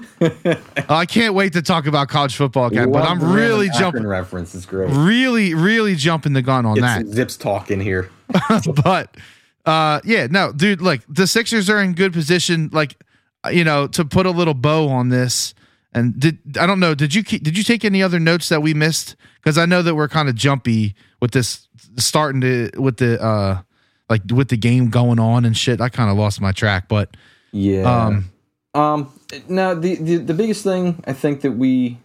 Oh, 0.86 0.96
I 0.96 1.06
can't 1.06 1.34
wait 1.34 1.54
to 1.54 1.62
talk 1.62 1.86
about 1.86 2.08
college 2.08 2.36
football 2.36 2.66
again, 2.66 2.92
but 2.92 3.08
I'm 3.08 3.32
really 3.32 3.68
jumping, 3.70 4.06
reference. 4.06 4.54
It's 4.54 4.66
great. 4.66 4.90
really, 4.90 5.54
really 5.54 5.94
jumping 5.94 6.34
the 6.34 6.42
gun 6.42 6.66
on 6.66 6.78
that. 6.80 7.06
zips 7.06 7.36
talk 7.36 7.70
in 7.70 7.80
here. 7.80 8.10
but 8.84 9.16
uh, 9.64 10.00
yeah, 10.04 10.26
no, 10.30 10.52
dude, 10.52 10.82
like 10.82 11.02
the 11.08 11.26
Sixers 11.26 11.70
are 11.70 11.82
in 11.82 11.94
good 11.94 12.12
position, 12.12 12.68
like 12.72 13.02
you 13.50 13.64
know, 13.64 13.86
to 13.88 14.04
put 14.04 14.26
a 14.26 14.30
little 14.30 14.54
bow 14.54 14.88
on 14.88 15.08
this. 15.08 15.54
And 15.92 16.18
did 16.18 16.38
I 16.58 16.66
don't 16.66 16.80
know? 16.80 16.94
Did 16.94 17.14
you 17.14 17.22
did 17.22 17.56
you 17.56 17.64
take 17.64 17.84
any 17.84 18.02
other 18.02 18.20
notes 18.20 18.50
that 18.50 18.62
we 18.62 18.74
missed? 18.74 19.16
Because 19.42 19.56
I 19.56 19.64
know 19.64 19.80
that 19.82 19.94
we're 19.94 20.08
kind 20.08 20.28
of 20.28 20.34
jumpy 20.34 20.94
with 21.20 21.30
this 21.30 21.66
starting 21.96 22.40
to 22.42 22.70
with 22.76 22.98
the 22.98 23.22
uh 23.22 23.62
like 24.10 24.22
with 24.32 24.48
the 24.48 24.56
game 24.56 24.90
going 24.90 25.18
on 25.18 25.44
and 25.44 25.56
shit. 25.56 25.80
I 25.80 25.88
kind 25.88 26.10
of 26.10 26.16
lost 26.16 26.40
my 26.40 26.52
track, 26.52 26.88
but 26.88 27.16
Yeah. 27.52 27.82
um, 27.82 28.30
Um. 28.74 29.12
No. 29.48 29.74
The, 29.74 29.96
the 29.96 30.16
the 30.18 30.34
biggest 30.34 30.62
thing 30.64 31.02
I 31.06 31.12
think 31.12 31.40
that 31.42 31.52
we 31.52 31.98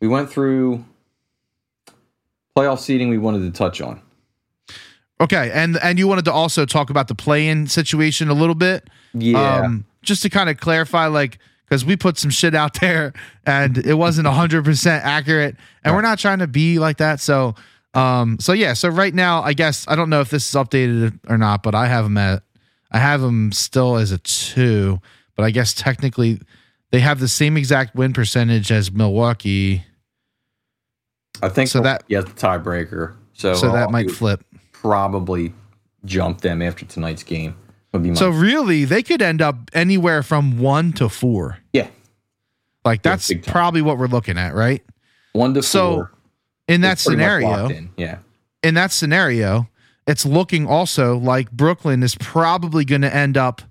we 0.00 0.08
went 0.08 0.30
through 0.30 0.84
playoff 2.56 2.78
seeding. 2.80 3.08
We 3.08 3.18
wanted 3.18 3.40
to 3.40 3.50
touch 3.56 3.80
on. 3.80 4.00
Okay, 5.20 5.50
and 5.54 5.78
and 5.82 5.98
you 5.98 6.06
wanted 6.08 6.26
to 6.26 6.32
also 6.32 6.66
talk 6.66 6.90
about 6.90 7.08
the 7.08 7.14
play-in 7.14 7.66
situation 7.68 8.28
a 8.28 8.34
little 8.34 8.54
bit, 8.54 8.88
Yeah. 9.14 9.60
um, 9.62 9.86
just 10.02 10.22
to 10.22 10.28
kind 10.30 10.50
of 10.50 10.58
clarify, 10.58 11.06
like 11.06 11.38
because 11.64 11.84
we 11.84 11.96
put 11.96 12.18
some 12.18 12.30
shit 12.30 12.54
out 12.54 12.74
there 12.80 13.12
and 13.46 13.78
it 13.78 13.94
wasn't 13.94 14.26
hundred 14.28 14.64
percent 14.64 15.04
accurate, 15.04 15.56
and 15.84 15.94
we're 15.94 16.02
not 16.02 16.18
trying 16.18 16.40
to 16.40 16.46
be 16.46 16.78
like 16.78 16.98
that. 16.98 17.20
So, 17.20 17.54
um, 17.96 18.38
so 18.40 18.52
yeah, 18.52 18.72
so 18.74 18.88
right 18.88 19.14
now, 19.14 19.42
I 19.42 19.52
guess 19.52 19.86
I 19.88 19.96
don't 19.96 20.10
know 20.10 20.20
if 20.20 20.30
this 20.30 20.48
is 20.48 20.54
updated 20.54 21.18
or 21.28 21.38
not, 21.38 21.62
but 21.62 21.74
I 21.74 21.86
have 21.86 22.04
them 22.04 22.16
at 22.18 22.42
I 22.92 22.98
have 22.98 23.20
them 23.20 23.50
still 23.52 23.96
as 23.96 24.12
a 24.12 24.18
two, 24.18 25.00
but 25.34 25.44
I 25.44 25.50
guess 25.50 25.74
technically 25.74 26.40
they 26.92 27.00
have 27.00 27.18
the 27.20 27.28
same 27.28 27.56
exact 27.56 27.94
win 27.96 28.12
percentage 28.12 28.70
as 28.70 28.92
Milwaukee, 28.92 29.84
I 31.42 31.48
think 31.48 31.68
so 31.68 31.80
that- 31.80 32.04
yeah, 32.08 32.20
the 32.20 32.30
tiebreaker. 32.30 33.14
So 33.34 33.54
so 33.54 33.66
that 33.72 33.84
I'll 33.86 33.90
might 33.90 34.10
flip. 34.10 34.42
probably 34.72 35.52
jump 36.04 36.40
them 36.40 36.62
after 36.62 36.86
tonight's 36.86 37.22
game. 37.22 37.54
Would 37.92 38.02
be 38.02 38.08
my 38.10 38.14
So 38.14 38.30
really, 38.30 38.84
they 38.86 39.02
could 39.02 39.20
end 39.20 39.42
up 39.42 39.56
anywhere 39.74 40.22
from 40.22 40.58
one 40.58 40.92
to 40.94 41.08
four. 41.08 41.58
yeah 41.72 41.88
Like 42.84 43.02
that's 43.02 43.28
time. 43.28 43.42
probably 43.42 43.82
what 43.82 43.98
we're 43.98 44.06
looking 44.06 44.38
at, 44.38 44.54
right? 44.54 44.82
one 45.32 45.52
to 45.54 45.62
So, 45.62 45.94
four. 45.94 46.12
In 46.68 46.80
that 46.80 46.98
scenario, 46.98 47.68
in. 47.68 47.90
Yeah. 47.96 48.18
in 48.62 48.74
that 48.74 48.92
scenario, 48.92 49.68
it's 50.06 50.26
looking 50.26 50.66
also 50.66 51.16
like 51.16 51.50
Brooklyn 51.50 52.02
is 52.02 52.14
probably 52.16 52.84
going 52.84 53.02
to 53.02 53.14
end 53.14 53.36
up 53.36 53.62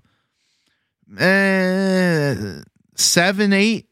eh, 1.18 2.34
seven, 2.94 3.52
eight. 3.52 3.86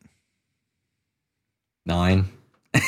Nine. 1.87 2.29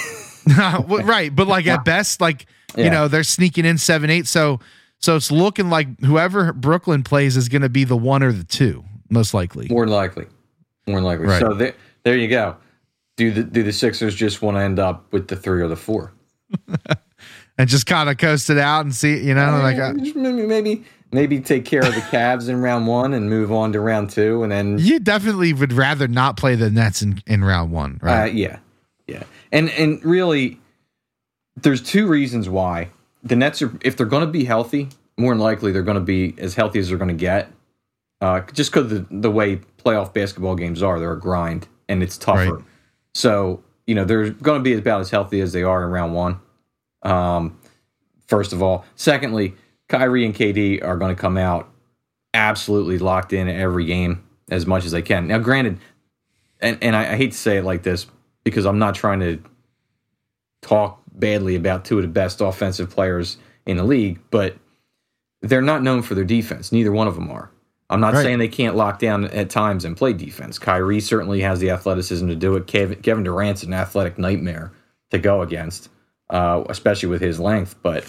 Right, 0.56 1.34
but 1.34 1.48
like 1.48 1.66
at 1.66 1.84
best, 1.84 2.20
like 2.20 2.46
you 2.76 2.88
know, 2.88 3.08
they're 3.08 3.24
sneaking 3.24 3.64
in 3.64 3.78
seven, 3.78 4.10
eight. 4.10 4.28
So, 4.28 4.60
so 5.00 5.16
it's 5.16 5.32
looking 5.32 5.70
like 5.70 6.00
whoever 6.00 6.52
Brooklyn 6.52 7.02
plays 7.02 7.36
is 7.36 7.48
going 7.48 7.62
to 7.62 7.68
be 7.68 7.82
the 7.82 7.96
one 7.96 8.22
or 8.22 8.30
the 8.30 8.44
two, 8.44 8.84
most 9.10 9.34
likely. 9.34 9.66
More 9.68 9.88
likely. 9.88 10.26
More 10.86 11.00
likely. 11.00 11.26
Right. 11.26 11.40
So 11.40 11.52
there, 11.52 11.74
there 12.04 12.16
you 12.16 12.28
go. 12.28 12.56
Do 13.16 13.30
the 13.32 13.42
do 13.42 13.62
the 13.62 13.72
Sixers 13.72 14.14
just 14.14 14.42
want 14.42 14.56
to 14.56 14.62
end 14.62 14.78
up 14.78 15.10
with 15.12 15.28
the 15.28 15.36
three 15.36 15.62
or 15.62 15.68
the 15.68 15.76
four? 15.76 16.12
And 17.58 17.68
just 17.68 17.86
kind 17.86 18.10
of 18.10 18.18
coast 18.18 18.50
it 18.50 18.58
out 18.58 18.84
and 18.84 18.94
see, 18.94 19.18
you 19.18 19.34
know, 19.34 19.60
like 19.62 19.78
uh, 19.78 19.94
Just 19.94 20.14
maybe 20.14 20.42
maybe 20.42 20.84
maybe 21.10 21.40
take 21.40 21.64
care 21.64 21.80
of 21.80 21.94
the 21.94 22.02
Cavs 22.02 22.50
in 22.50 22.60
round 22.60 22.86
one 22.86 23.14
and 23.14 23.30
move 23.30 23.50
on 23.50 23.72
to 23.72 23.80
round 23.80 24.10
two, 24.10 24.42
and 24.42 24.52
then 24.52 24.78
you 24.78 25.00
definitely 25.00 25.54
would 25.54 25.72
rather 25.72 26.06
not 26.06 26.36
play 26.36 26.54
the 26.54 26.70
Nets 26.70 27.00
in, 27.00 27.22
in 27.26 27.42
round 27.42 27.72
one, 27.72 27.98
uh, 28.02 28.06
right? 28.06 28.34
yeah, 28.34 28.58
yeah. 29.06 29.22
And 29.52 29.70
and 29.70 30.04
really, 30.04 30.60
there's 31.56 31.82
two 31.82 32.06
reasons 32.06 32.46
why 32.46 32.90
the 33.22 33.36
Nets 33.36 33.62
are 33.62 33.72
if 33.80 33.96
they're 33.96 34.04
going 34.04 34.26
to 34.26 34.30
be 34.30 34.44
healthy, 34.44 34.90
more 35.16 35.32
than 35.32 35.40
likely 35.40 35.72
they're 35.72 35.82
going 35.82 35.94
to 35.94 36.00
be 36.00 36.34
as 36.36 36.54
healthy 36.54 36.78
as 36.78 36.90
they're 36.90 36.98
going 36.98 37.08
to 37.08 37.14
get. 37.14 37.50
Uh, 38.20 38.42
just 38.52 38.70
because 38.70 38.90
the 38.90 39.06
the 39.10 39.30
way 39.30 39.56
playoff 39.82 40.12
basketball 40.12 40.56
games 40.56 40.82
are, 40.82 41.00
they're 41.00 41.12
a 41.12 41.18
grind 41.18 41.68
and 41.88 42.02
it's 42.02 42.18
tougher. 42.18 42.56
Right. 42.56 42.64
So 43.16 43.64
you 43.86 43.94
know 43.94 44.04
they're 44.04 44.28
going 44.28 44.60
to 44.60 44.62
be 44.62 44.74
about 44.74 45.00
as 45.00 45.08
healthy 45.08 45.40
as 45.40 45.54
they 45.54 45.62
are 45.62 45.82
in 45.82 45.90
round 45.90 46.14
one. 46.14 46.38
Um, 47.02 47.58
first 48.26 48.52
of 48.52 48.62
all, 48.62 48.84
secondly, 48.94 49.54
Kyrie 49.88 50.26
and 50.26 50.34
KD 50.34 50.84
are 50.84 50.98
going 50.98 51.16
to 51.16 51.20
come 51.20 51.38
out 51.38 51.70
absolutely 52.34 52.98
locked 52.98 53.32
in 53.32 53.48
every 53.48 53.86
game 53.86 54.22
as 54.50 54.66
much 54.66 54.84
as 54.84 54.92
they 54.92 55.00
can. 55.00 55.28
Now, 55.28 55.38
granted, 55.38 55.78
and 56.60 56.76
and 56.82 56.94
I, 56.94 57.14
I 57.14 57.16
hate 57.16 57.32
to 57.32 57.38
say 57.38 57.56
it 57.56 57.64
like 57.64 57.82
this 57.82 58.06
because 58.44 58.66
I'm 58.66 58.78
not 58.78 58.94
trying 58.94 59.20
to 59.20 59.42
talk 60.60 61.00
badly 61.10 61.56
about 61.56 61.86
two 61.86 61.96
of 61.96 62.02
the 62.02 62.08
best 62.08 62.42
offensive 62.42 62.90
players 62.90 63.38
in 63.64 63.78
the 63.78 63.84
league, 63.84 64.20
but 64.30 64.58
they're 65.40 65.62
not 65.62 65.82
known 65.82 66.02
for 66.02 66.14
their 66.14 66.24
defense. 66.24 66.70
Neither 66.70 66.92
one 66.92 67.08
of 67.08 67.14
them 67.14 67.30
are. 67.30 67.50
I'm 67.88 68.00
not 68.00 68.14
Right. 68.14 68.22
saying 68.24 68.38
they 68.38 68.48
can't 68.48 68.74
lock 68.74 68.98
down 68.98 69.26
at 69.26 69.48
times 69.48 69.84
and 69.84 69.96
play 69.96 70.12
defense. 70.12 70.58
Kyrie 70.58 71.00
certainly 71.00 71.40
has 71.42 71.60
the 71.60 71.70
athleticism 71.70 72.26
to 72.28 72.34
do 72.34 72.56
it. 72.56 72.66
Kevin, 72.66 73.00
Kevin 73.00 73.22
Durant's 73.24 73.62
an 73.62 73.72
athletic 73.72 74.18
nightmare 74.18 74.72
to 75.10 75.18
go 75.18 75.42
against, 75.42 75.88
uh, 76.30 76.64
especially 76.68 77.08
with 77.08 77.20
his 77.20 77.38
length. 77.38 77.76
But 77.82 78.04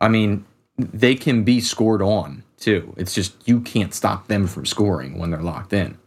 I 0.00 0.08
mean, 0.08 0.44
they 0.78 1.14
can 1.16 1.42
be 1.42 1.60
scored 1.60 2.02
on 2.02 2.44
too. 2.56 2.94
It's 2.96 3.14
just 3.14 3.48
you 3.48 3.60
can't 3.60 3.92
stop 3.92 4.28
them 4.28 4.46
from 4.46 4.64
scoring 4.64 5.18
when 5.18 5.30
they're 5.30 5.42
locked 5.42 5.72
in. 5.72 5.98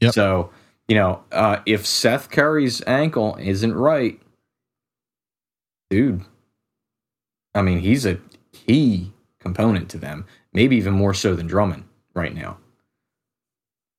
Yep. 0.00 0.12
So 0.12 0.50
you 0.88 0.96
know, 0.96 1.22
uh, 1.32 1.58
if 1.64 1.86
Seth 1.86 2.30
Curry's 2.30 2.82
ankle 2.86 3.38
isn't 3.40 3.74
right, 3.74 4.20
dude, 5.90 6.22
I 7.54 7.62
mean, 7.62 7.78
he's 7.78 8.04
a 8.04 8.18
key 8.52 9.12
component 9.40 9.88
to 9.90 9.98
them. 9.98 10.26
Maybe 10.52 10.76
even 10.76 10.92
more 10.92 11.14
so 11.14 11.34
than 11.34 11.46
Drummond 11.46 11.84
right 12.14 12.34
now. 12.34 12.58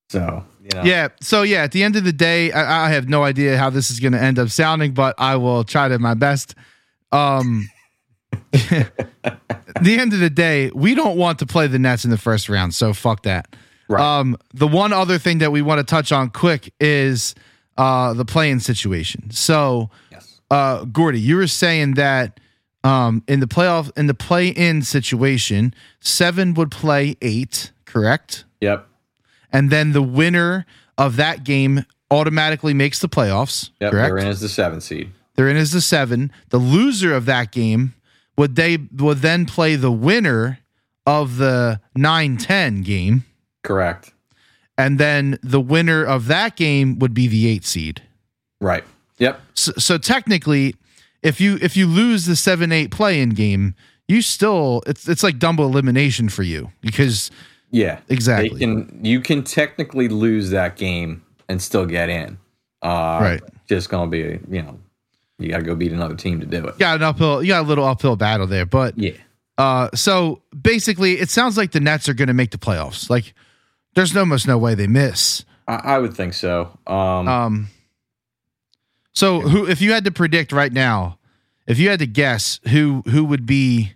So 0.10 0.46
you 0.62 0.70
know, 0.74 0.84
Yeah. 0.84 1.10
So 1.22 1.42
yeah, 1.42 1.64
at 1.64 1.72
the 1.72 1.84
end 1.84 1.96
of 1.96 2.04
the 2.04 2.14
day, 2.14 2.52
I, 2.52 2.88
I 2.88 2.90
have 2.92 3.10
no 3.10 3.24
idea 3.24 3.58
how 3.58 3.70
this 3.70 3.90
is 3.90 4.00
going 4.00 4.14
to 4.14 4.22
end 4.22 4.40
up 4.40 4.50
sounding, 4.50 4.94
but 4.94 5.16
I 5.18 5.36
will 5.36 5.64
try 5.64 5.88
to 5.88 6.00
my 6.00 6.14
best. 6.14 6.56
Um, 7.12 7.70
the 8.52 8.90
end 9.86 10.14
of 10.14 10.20
the 10.20 10.30
day, 10.30 10.72
we 10.74 10.96
don't 10.96 11.18
want 11.18 11.40
to 11.40 11.46
play 11.46 11.68
the 11.68 11.80
Nets 11.80 12.06
in 12.06 12.12
the 12.12 12.18
first 12.18 12.50
round, 12.50 12.74
so 12.74 12.94
fuck 12.94 13.24
that. 13.24 13.56
Right. 13.88 14.02
Um, 14.02 14.38
the 14.54 14.68
one 14.68 14.94
other 14.94 15.18
thing 15.18 15.40
that 15.40 15.52
we 15.52 15.62
want 15.62 15.80
to 15.80 15.84
touch 15.84 16.12
on 16.12 16.30
quick 16.30 16.74
is 16.80 17.36
uh, 17.78 18.14
the 18.14 18.26
play-in 18.26 18.60
situation. 18.60 19.32
So, 19.32 19.90
yes. 20.12 20.40
uh, 20.50 20.86
Gordy, 20.86 21.20
you 21.20 21.36
were 21.36 21.48
saying 21.48 21.96
that 21.96 22.40
um, 22.84 23.24
in 23.28 23.40
the 23.40 23.48
playoff 23.48 23.92
in 23.98 24.08
the 24.08 24.14
play-in 24.14 24.82
situation, 24.82 25.74
seven 26.00 26.54
would 26.54 26.72
play 26.72 27.16
eight, 27.22 27.72
correct? 27.94 28.46
Yep. 28.62 28.88
And 29.52 29.70
then 29.70 29.92
the 29.92 30.02
winner 30.02 30.66
of 30.98 31.16
that 31.18 31.44
game 31.44 31.86
automatically 32.10 32.74
makes 32.74 33.00
the 33.00 33.10
playoffs. 33.10 33.70
Yep. 33.80 33.92
correct? 33.92 34.10
They're 34.10 34.18
in 34.18 34.28
as 34.28 34.42
the 34.42 34.50
seven 34.50 34.82
seed. 34.82 35.12
They're 35.36 35.50
in 35.50 35.58
as 35.58 35.72
the 35.72 35.82
seven. 35.82 36.32
The 36.50 36.58
loser 36.58 37.14
of 37.14 37.26
that 37.26 37.52
game 37.52 37.94
would 38.38 38.56
they 38.56 38.78
would 38.98 39.20
then 39.20 39.46
play 39.46 39.76
the 39.76 39.92
winner 39.92 40.60
of 41.06 41.38
the 41.38 41.80
9-10 41.98 42.84
game, 42.84 43.26
Correct. 43.62 44.14
and 44.78 44.98
then 44.98 45.38
the 45.44 45.60
winner 45.60 46.04
of 46.04 46.28
that 46.28 46.56
game 46.56 46.98
would 47.00 47.14
be 47.14 47.28
the 47.28 47.48
eight 47.48 47.66
seed. 47.66 48.02
Right. 48.62 48.84
Yep. 49.18 49.42
So, 49.54 49.72
so 49.78 49.98
technically, 49.98 50.76
if 51.22 51.42
you 51.42 51.58
if 51.62 51.76
you 51.76 51.88
lose 51.88 52.26
the 52.26 52.36
seven 52.36 52.72
eight 52.72 52.90
play 52.90 53.22
in 53.22 53.32
game, 53.32 53.76
you 54.08 54.22
still 54.22 54.82
it's 54.88 55.08
it's 55.08 55.24
like 55.24 55.40
double 55.40 55.66
elimination 55.66 56.30
for 56.30 56.44
you 56.44 56.72
because 56.82 57.30
Yeah. 57.74 58.00
Exactly. 58.08 58.50
They 58.50 58.60
can 58.60 59.00
you 59.04 59.20
can 59.20 59.44
technically 59.44 60.08
lose 60.08 60.52
that 60.52 60.78
game 60.78 61.24
and 61.50 61.62
still 61.62 61.86
get 61.86 62.08
in. 62.08 62.38
Uh 62.82 63.20
Right. 63.22 63.42
Just 63.68 63.90
gonna 63.90 64.10
be 64.10 64.40
you 64.50 64.62
know, 64.62 64.80
you 65.40 65.50
gotta 65.50 65.64
go 65.64 65.76
beat 65.76 65.92
another 65.92 66.16
team 66.16 66.40
to 66.40 66.46
do 66.46 66.66
it. 66.68 66.78
got 66.80 66.96
an 66.98 67.04
uphill 67.04 67.42
you 67.44 67.50
got 67.50 67.66
a 67.66 67.68
little 67.68 67.86
uphill 67.86 68.16
battle 68.16 68.48
there. 68.48 68.66
But 68.68 68.98
Yeah. 68.98 69.14
uh, 69.58 69.90
so 69.96 70.42
basically, 70.60 71.14
it 71.20 71.30
sounds 71.30 71.58
like 71.58 71.72
the 71.72 71.80
Nets 71.80 72.08
are 72.08 72.14
going 72.14 72.28
to 72.28 72.34
make 72.34 72.52
the 72.52 72.58
playoffs. 72.58 73.10
Like 73.10 73.34
there's 73.96 74.16
almost 74.16 74.48
no 74.48 74.58
way 74.58 74.76
they 74.76 74.88
miss. 74.88 75.44
I, 75.68 75.76
I 75.96 75.98
would 76.00 76.14
think 76.14 76.34
so. 76.34 76.78
Um, 76.88 77.28
Um, 77.28 77.68
so 79.14 79.42
who, 79.42 79.68
if 79.68 79.82
you 79.82 79.94
had 79.94 80.04
to 80.06 80.12
predict 80.12 80.52
right 80.52 80.72
now, 80.74 81.18
if 81.68 81.80
you 81.80 81.90
had 81.90 82.00
to 82.00 82.08
guess 82.08 82.60
who 82.70 83.04
who 83.10 83.24
would 83.26 83.46
be, 83.46 83.94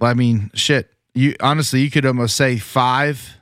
I 0.00 0.14
mean, 0.14 0.50
shit. 0.54 0.90
You 1.16 1.34
honestly, 1.40 1.80
you 1.80 1.90
could 1.90 2.04
almost 2.04 2.36
say 2.36 2.58
five, 2.58 3.38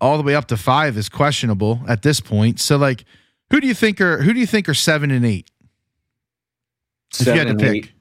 all 0.00 0.16
the 0.16 0.22
way 0.22 0.34
up 0.34 0.46
to 0.46 0.56
five 0.56 0.96
is 0.96 1.10
questionable 1.10 1.82
at 1.86 2.00
this 2.00 2.20
point. 2.20 2.58
So, 2.58 2.78
like, 2.78 3.04
who 3.50 3.60
do 3.60 3.66
you 3.66 3.74
think 3.74 4.00
are 4.00 4.22
who 4.22 4.32
do 4.32 4.40
you 4.40 4.46
think 4.46 4.66
are 4.66 4.74
seven 4.74 5.10
and 5.10 5.26
eight? 5.26 5.50
If 7.12 7.20
you 7.20 7.24
seven 7.26 7.38
had 7.38 7.44
to 7.44 7.50
and 7.50 7.60
pick, 7.60 7.92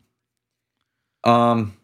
eight. 1.26 1.30
Um, 1.30 1.76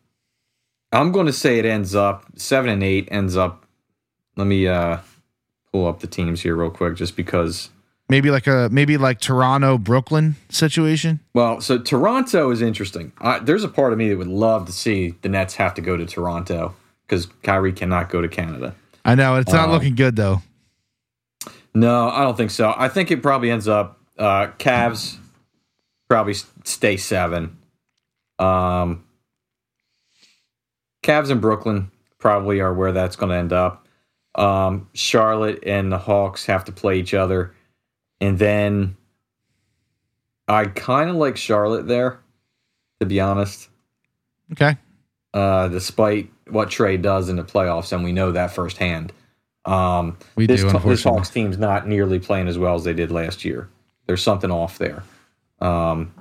I'm 0.93 1.11
going 1.11 1.25
to 1.25 1.33
say 1.33 1.59
it 1.59 1.65
ends 1.65 1.93
up 1.93 2.23
seven 2.37 2.69
and 2.69 2.81
eight 2.81 3.09
ends 3.11 3.35
up. 3.35 3.65
Let 4.37 4.47
me 4.47 4.67
uh 4.67 4.99
pull 5.73 5.85
up 5.85 5.99
the 5.99 6.07
teams 6.07 6.39
here 6.39 6.55
real 6.55 6.71
quick, 6.71 6.95
just 6.95 7.17
because. 7.17 7.71
Maybe 8.09 8.31
like 8.31 8.47
a 8.47 8.69
maybe 8.71 8.97
like 8.97 9.19
Toronto 9.19 9.77
Brooklyn 9.77 10.35
situation. 10.49 11.19
Well, 11.33 11.61
so 11.61 11.77
Toronto 11.77 12.51
is 12.51 12.61
interesting. 12.61 13.11
I, 13.19 13.39
there's 13.39 13.63
a 13.63 13.69
part 13.69 13.93
of 13.93 13.99
me 13.99 14.09
that 14.09 14.17
would 14.17 14.27
love 14.27 14.65
to 14.65 14.71
see 14.71 15.15
the 15.21 15.29
Nets 15.29 15.55
have 15.55 15.73
to 15.75 15.81
go 15.81 15.95
to 15.95 16.05
Toronto 16.05 16.75
because 17.07 17.27
Kyrie 17.43 17.73
cannot 17.73 18.09
go 18.09 18.21
to 18.21 18.27
Canada. 18.27 18.75
I 19.05 19.15
know 19.15 19.35
it's 19.37 19.53
not 19.53 19.65
Um, 19.69 19.71
looking 19.71 19.95
good 19.95 20.15
though. 20.15 20.41
No, 21.73 22.09
I 22.09 22.23
don't 22.23 22.35
think 22.35 22.51
so. 22.51 22.73
I 22.75 22.89
think 22.89 23.11
it 23.11 23.21
probably 23.21 23.51
ends 23.51 23.67
up 23.67 23.99
uh, 24.17 24.47
Cavs 24.57 25.17
probably 26.09 26.33
stay 26.63 26.97
seven. 26.97 27.55
Um, 28.39 29.03
Cavs 31.03 31.29
and 31.29 31.39
Brooklyn 31.39 31.91
probably 32.17 32.59
are 32.59 32.73
where 32.73 32.91
that's 32.91 33.15
going 33.15 33.29
to 33.29 33.35
end 33.35 33.53
up. 33.53 33.87
Um, 34.35 34.89
Charlotte 34.93 35.63
and 35.65 35.91
the 35.91 35.97
Hawks 35.97 36.45
have 36.47 36.65
to 36.65 36.71
play 36.71 36.99
each 36.99 37.13
other, 37.13 37.53
and 38.21 38.37
then 38.39 38.95
I 40.47 40.65
kind 40.65 41.09
of 41.09 41.15
like 41.15 41.37
Charlotte 41.37 41.87
there, 41.87 42.19
to 42.99 43.05
be 43.05 43.19
honest. 43.19 43.69
Okay, 44.51 44.77
Uh, 45.33 45.67
despite 45.67 46.31
what 46.47 46.69
Trae 46.69 46.99
does 46.99 47.29
in 47.29 47.35
the 47.35 47.43
playoffs, 47.43 47.91
and 47.91 48.03
we 48.03 48.11
know 48.11 48.31
that 48.31 48.51
firsthand. 48.51 49.13
Um, 49.65 50.17
we 50.35 50.47
this, 50.47 50.63
do. 50.63 50.79
this 50.79 51.03
Hawks 51.03 51.29
team's 51.29 51.57
not 51.59 51.87
nearly 51.87 52.17
playing 52.17 52.47
as 52.47 52.57
well 52.57 52.73
as 52.75 52.83
they 52.83 52.93
did 52.93 53.11
last 53.11 53.45
year. 53.45 53.69
There's 54.07 54.23
something 54.23 54.49
off 54.49 54.79
there. 54.79 55.03
Um, 55.61 56.11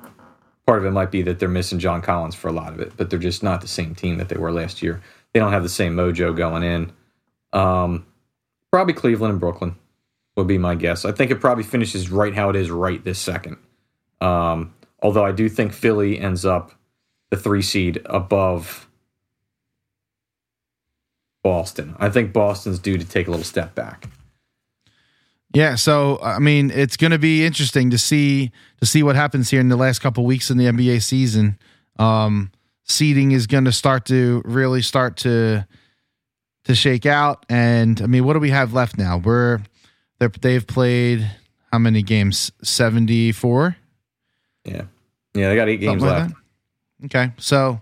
part 0.66 0.80
of 0.80 0.84
it 0.84 0.90
might 0.90 1.10
be 1.10 1.22
that 1.22 1.38
they're 1.38 1.48
missing 1.48 1.78
John 1.78 2.02
Collins 2.02 2.34
for 2.34 2.48
a 2.48 2.52
lot 2.52 2.74
of 2.74 2.80
it, 2.80 2.92
but 2.98 3.08
they're 3.08 3.18
just 3.18 3.42
not 3.42 3.62
the 3.62 3.68
same 3.68 3.94
team 3.94 4.18
that 4.18 4.28
they 4.28 4.36
were 4.36 4.52
last 4.52 4.82
year. 4.82 5.00
They 5.32 5.40
don't 5.40 5.52
have 5.52 5.62
the 5.62 5.68
same 5.70 5.96
mojo 5.96 6.36
going 6.36 6.62
in. 6.62 6.92
Um, 7.54 8.04
probably 8.70 8.92
Cleveland 8.92 9.30
and 9.30 9.40
Brooklyn 9.40 9.76
would 10.38 10.46
be 10.46 10.56
my 10.56 10.74
guess. 10.74 11.04
I 11.04 11.12
think 11.12 11.30
it 11.30 11.40
probably 11.40 11.64
finishes 11.64 12.10
right 12.10 12.34
how 12.34 12.48
it 12.48 12.56
is 12.56 12.70
right 12.70 13.02
this 13.04 13.18
second. 13.18 13.58
Um, 14.20 14.74
although 15.02 15.24
I 15.24 15.32
do 15.32 15.48
think 15.48 15.72
Philly 15.72 16.18
ends 16.18 16.46
up 16.46 16.72
the 17.30 17.36
three 17.36 17.60
seed 17.60 18.00
above 18.06 18.88
Boston. 21.42 21.94
I 21.98 22.08
think 22.08 22.32
Boston's 22.32 22.78
due 22.78 22.98
to 22.98 23.04
take 23.04 23.26
a 23.26 23.30
little 23.30 23.44
step 23.44 23.74
back. 23.74 24.06
Yeah, 25.54 25.76
so 25.76 26.18
I 26.22 26.38
mean, 26.38 26.70
it's 26.70 26.96
going 26.96 27.10
to 27.10 27.18
be 27.18 27.44
interesting 27.44 27.90
to 27.90 27.98
see 27.98 28.52
to 28.80 28.86
see 28.86 29.02
what 29.02 29.16
happens 29.16 29.50
here 29.50 29.60
in 29.60 29.68
the 29.68 29.76
last 29.76 30.00
couple 30.00 30.24
weeks 30.24 30.50
in 30.50 30.58
the 30.58 30.66
NBA 30.66 31.02
season. 31.02 31.58
Um, 31.98 32.52
seeding 32.84 33.32
is 33.32 33.46
going 33.46 33.64
to 33.64 33.72
start 33.72 34.04
to 34.06 34.42
really 34.44 34.82
start 34.82 35.16
to 35.18 35.66
to 36.64 36.74
shake 36.74 37.06
out, 37.06 37.46
and 37.48 38.00
I 38.02 38.06
mean, 38.06 38.24
what 38.24 38.34
do 38.34 38.40
we 38.40 38.50
have 38.50 38.74
left 38.74 38.98
now? 38.98 39.16
We're 39.16 39.60
they're, 40.18 40.28
they've 40.28 40.66
played 40.66 41.30
how 41.72 41.78
many 41.78 42.02
games? 42.02 42.50
Seventy 42.62 43.32
four. 43.32 43.76
Yeah. 44.64 44.82
Yeah, 45.34 45.48
they 45.50 45.56
got 45.56 45.68
eight 45.68 45.80
games 45.80 46.02
left. 46.02 46.34
Okay, 47.04 47.32
so 47.38 47.80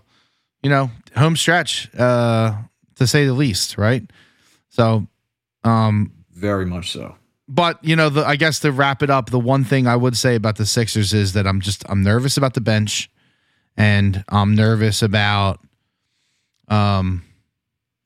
you 0.61 0.69
know, 0.69 0.91
home 1.15 1.35
stretch, 1.35 1.89
uh, 1.95 2.55
to 2.95 3.07
say 3.07 3.25
the 3.25 3.33
least, 3.33 3.77
right? 3.77 4.03
So, 4.69 5.07
um, 5.63 6.11
Very 6.33 6.65
much 6.65 6.91
so. 6.91 7.15
but 7.47 7.83
you 7.83 7.95
know, 7.95 8.09
the, 8.09 8.25
I 8.27 8.35
guess 8.35 8.59
to 8.59 8.71
wrap 8.71 9.01
it 9.01 9.09
up, 9.09 9.29
the 9.31 9.39
one 9.39 9.63
thing 9.63 9.87
I 9.87 9.95
would 9.95 10.15
say 10.17 10.35
about 10.35 10.57
the 10.57 10.65
Sixers 10.65 11.13
is 11.13 11.33
that 11.33 11.47
I'm 11.47 11.61
just 11.61 11.83
I'm 11.89 12.03
nervous 12.03 12.37
about 12.37 12.53
the 12.53 12.61
bench, 12.61 13.09
and 13.75 14.23
I'm 14.29 14.53
nervous 14.53 15.01
about 15.01 15.59
um 16.67 17.23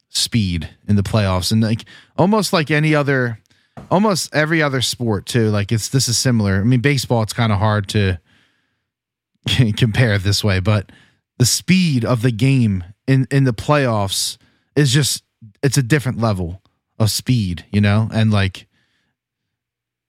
speed 0.10 0.70
in 0.88 0.96
the 0.96 1.04
playoffs, 1.04 1.52
and 1.52 1.62
like 1.62 1.84
almost 2.17 2.54
like 2.54 2.72
any 2.72 2.96
other, 2.96 3.39
almost 3.89 4.34
every 4.34 4.62
other 4.62 4.81
sport 4.81 5.25
too. 5.25 5.49
Like 5.49 5.71
it's 5.71 5.89
this 5.89 6.07
is 6.07 6.17
similar. 6.17 6.55
I 6.55 6.63
mean, 6.63 6.81
baseball 6.81 7.23
it's 7.23 7.34
kind 7.34 7.51
of 7.51 7.60
hard 7.60 7.88
to 7.89 8.19
compare 9.77 10.13
it 10.13 10.23
this 10.23 10.43
way, 10.43 10.60
but 10.60 10.91
the 11.38 11.45
speed 11.45 12.05
of 12.05 12.21
the 12.21 12.31
game 12.31 12.84
in 13.07 13.27
in 13.31 13.43
the 13.43 13.53
playoffs 13.53 14.38
is 14.75 14.91
just 14.91 15.23
it's 15.63 15.77
a 15.77 15.84
different 15.84 16.19
level 16.19 16.62
of 16.99 17.12
speed, 17.12 17.65
you 17.71 17.81
know, 17.81 18.10
and 18.13 18.31
like. 18.31 18.67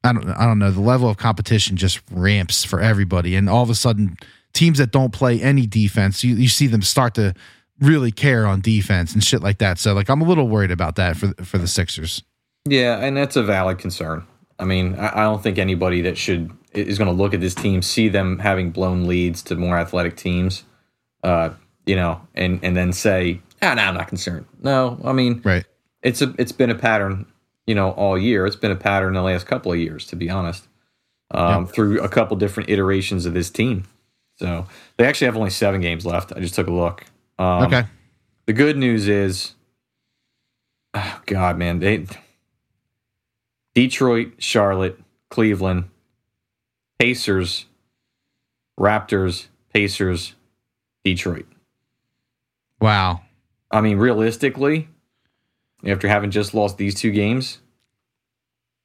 I 0.04 0.12
don't 0.12 0.28
I 0.30 0.46
don't 0.46 0.58
know. 0.58 0.72
The 0.72 0.80
level 0.80 1.08
of 1.08 1.16
competition 1.16 1.76
just 1.76 2.02
ramps 2.10 2.64
for 2.64 2.80
everybody, 2.80 3.36
and 3.36 3.48
all 3.48 3.62
of 3.62 3.70
a 3.70 3.74
sudden, 3.76 4.16
teams 4.52 4.78
that 4.78 4.90
don't 4.90 5.12
play 5.12 5.40
any 5.40 5.64
defense, 5.64 6.24
you, 6.24 6.34
you 6.34 6.48
see 6.48 6.66
them 6.66 6.82
start 6.82 7.14
to 7.14 7.34
really 7.80 8.10
care 8.10 8.44
on 8.44 8.60
defense 8.60 9.14
and 9.14 9.22
shit 9.22 9.42
like 9.42 9.58
that. 9.58 9.78
So, 9.78 9.92
like, 9.92 10.08
I'm 10.08 10.20
a 10.20 10.24
little 10.24 10.48
worried 10.48 10.72
about 10.72 10.96
that 10.96 11.16
for 11.16 11.34
for 11.44 11.58
the 11.58 11.68
Sixers. 11.68 12.22
Yeah, 12.68 12.98
and 12.98 13.16
that's 13.16 13.36
a 13.36 13.42
valid 13.42 13.78
concern. 13.78 14.26
I 14.58 14.64
mean, 14.64 14.94
I, 14.96 15.20
I 15.20 15.22
don't 15.24 15.42
think 15.42 15.58
anybody 15.58 16.02
that 16.02 16.16
should 16.16 16.50
is 16.72 16.96
going 16.98 17.08
to 17.08 17.14
look 17.14 17.34
at 17.34 17.40
this 17.40 17.54
team, 17.54 17.82
see 17.82 18.08
them 18.08 18.38
having 18.38 18.70
blown 18.70 19.06
leads 19.06 19.42
to 19.42 19.56
more 19.56 19.76
athletic 19.76 20.16
teams, 20.16 20.64
uh, 21.22 21.50
you 21.86 21.96
know, 21.96 22.20
and 22.34 22.60
and 22.62 22.76
then 22.76 22.92
say, 22.92 23.40
ah, 23.60 23.74
no, 23.74 23.82
I'm 23.82 23.94
not 23.94 24.08
concerned. 24.08 24.46
No, 24.62 25.00
I 25.04 25.12
mean, 25.12 25.40
Right. 25.44 25.64
it's 26.02 26.22
a 26.22 26.34
it's 26.38 26.52
been 26.52 26.70
a 26.70 26.74
pattern, 26.76 27.26
you 27.66 27.74
know, 27.74 27.90
all 27.90 28.16
year. 28.16 28.46
It's 28.46 28.56
been 28.56 28.70
a 28.70 28.76
pattern 28.76 29.14
the 29.14 29.22
last 29.22 29.46
couple 29.46 29.72
of 29.72 29.78
years, 29.78 30.06
to 30.08 30.16
be 30.16 30.30
honest, 30.30 30.68
um, 31.32 31.66
through 31.66 32.00
a 32.00 32.08
couple 32.08 32.36
different 32.36 32.70
iterations 32.70 33.26
of 33.26 33.34
this 33.34 33.50
team. 33.50 33.84
So 34.36 34.66
they 34.96 35.04
actually 35.06 35.26
have 35.26 35.36
only 35.36 35.50
seven 35.50 35.80
games 35.80 36.06
left. 36.06 36.32
I 36.34 36.40
just 36.40 36.54
took 36.54 36.68
a 36.68 36.72
look. 36.72 37.04
Um, 37.38 37.64
Okay. 37.64 37.84
The 38.46 38.52
good 38.52 38.76
news 38.76 39.06
is, 39.08 39.54
oh 40.94 41.20
God, 41.26 41.58
man, 41.58 41.78
they 41.80 42.06
Detroit, 43.74 44.34
Charlotte, 44.38 44.98
Cleveland, 45.30 45.84
Pacers, 46.98 47.66
Raptors, 48.78 49.46
Pacers, 49.72 50.34
Detroit. 51.04 51.46
Wow. 52.80 53.22
I 53.70 53.80
mean, 53.80 53.96
realistically, 53.96 54.88
after 55.84 56.08
having 56.08 56.30
just 56.30 56.54
lost 56.54 56.76
these 56.76 56.94
two 56.94 57.10
games, 57.10 57.58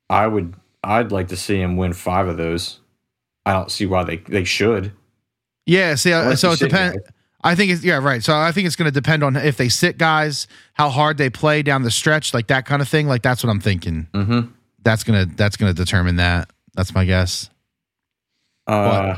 I 0.09 0.27
would 0.27 0.55
I'd 0.83 1.11
like 1.11 1.27
to 1.29 1.38
see 1.38 1.59
him 1.59 1.75
win 1.77 1.93
five 1.93 2.27
of 2.27 2.38
those. 2.38 2.79
I 3.45 3.53
don't 3.53 3.71
see 3.71 3.85
why 3.85 4.03
they 4.03 4.17
they 4.17 4.43
should. 4.43 4.93
Yeah. 5.65 5.95
See, 5.95 6.11
so 6.35 6.51
it 6.51 6.59
depends. 6.59 6.97
I 7.43 7.55
think 7.55 7.71
it's 7.71 7.83
yeah 7.83 7.97
right. 7.97 8.23
So 8.23 8.35
I 8.35 8.51
think 8.51 8.67
it's 8.67 8.75
going 8.75 8.91
to 8.91 8.91
depend 8.91 9.23
on 9.23 9.35
if 9.35 9.57
they 9.57 9.69
sit 9.69 9.97
guys, 9.97 10.47
how 10.73 10.89
hard 10.89 11.17
they 11.17 11.29
play 11.29 11.61
down 11.61 11.83
the 11.83 11.91
stretch, 11.91 12.33
like 12.33 12.47
that 12.47 12.65
kind 12.65 12.81
of 12.81 12.88
thing. 12.88 13.07
Like 13.07 13.21
that's 13.21 13.43
what 13.43 13.49
I'm 13.49 13.59
thinking. 13.59 14.07
Mm-hmm. 14.13 14.51
That's 14.88 15.03
gonna 15.03 15.25
that's 15.25 15.57
gonna 15.57 15.73
determine 15.73 16.15
that. 16.15 16.49
That's 16.73 16.93
my 16.95 17.03
guess. 17.03 17.49
Uh, 18.65 19.17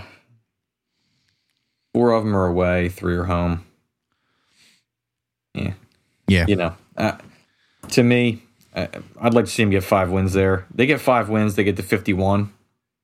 four 1.93 2.11
of 2.11 2.23
them 2.23 2.35
are 2.35 2.47
away, 2.47 2.89
three 2.89 3.15
are 3.15 3.25
home. 3.25 3.63
Yeah, 5.53 5.73
Yeah. 6.27 6.45
you 6.47 6.55
know, 6.55 6.73
uh, 6.97 7.19
to 7.89 8.01
me, 8.01 8.41
uh, 8.73 8.87
I'd 9.21 9.35
like 9.35 9.45
to 9.45 9.51
see 9.51 9.61
them 9.61 9.69
get 9.69 9.83
five 9.83 10.09
wins 10.09 10.33
there. 10.33 10.65
They 10.73 10.87
get 10.87 10.99
five 11.01 11.29
wins, 11.29 11.53
they 11.53 11.63
get 11.63 11.77
to 11.77 11.83
fifty-one. 11.83 12.51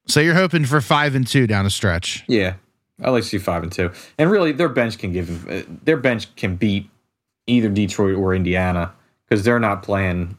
So 0.07 0.19
you're 0.19 0.33
hoping 0.33 0.65
for 0.65 0.81
five 0.81 1.13
and 1.13 1.27
two 1.27 1.45
down 1.45 1.65
the 1.65 1.69
stretch. 1.69 2.23
Yeah, 2.27 2.55
I 3.03 3.11
like 3.11 3.21
to 3.21 3.29
see 3.29 3.37
five 3.37 3.61
and 3.61 3.71
two. 3.71 3.91
And 4.17 4.31
really, 4.31 4.53
their 4.53 4.69
bench 4.69 4.97
can 4.97 5.11
give 5.13 5.27
them. 5.45 5.67
Uh, 5.67 5.71
their 5.83 5.97
bench 5.97 6.35
can 6.35 6.55
beat 6.55 6.89
either 7.45 7.69
Detroit 7.69 8.15
or 8.17 8.33
Indiana 8.33 8.91
because 9.29 9.43
they're 9.43 9.59
not 9.59 9.83
playing. 9.83 10.35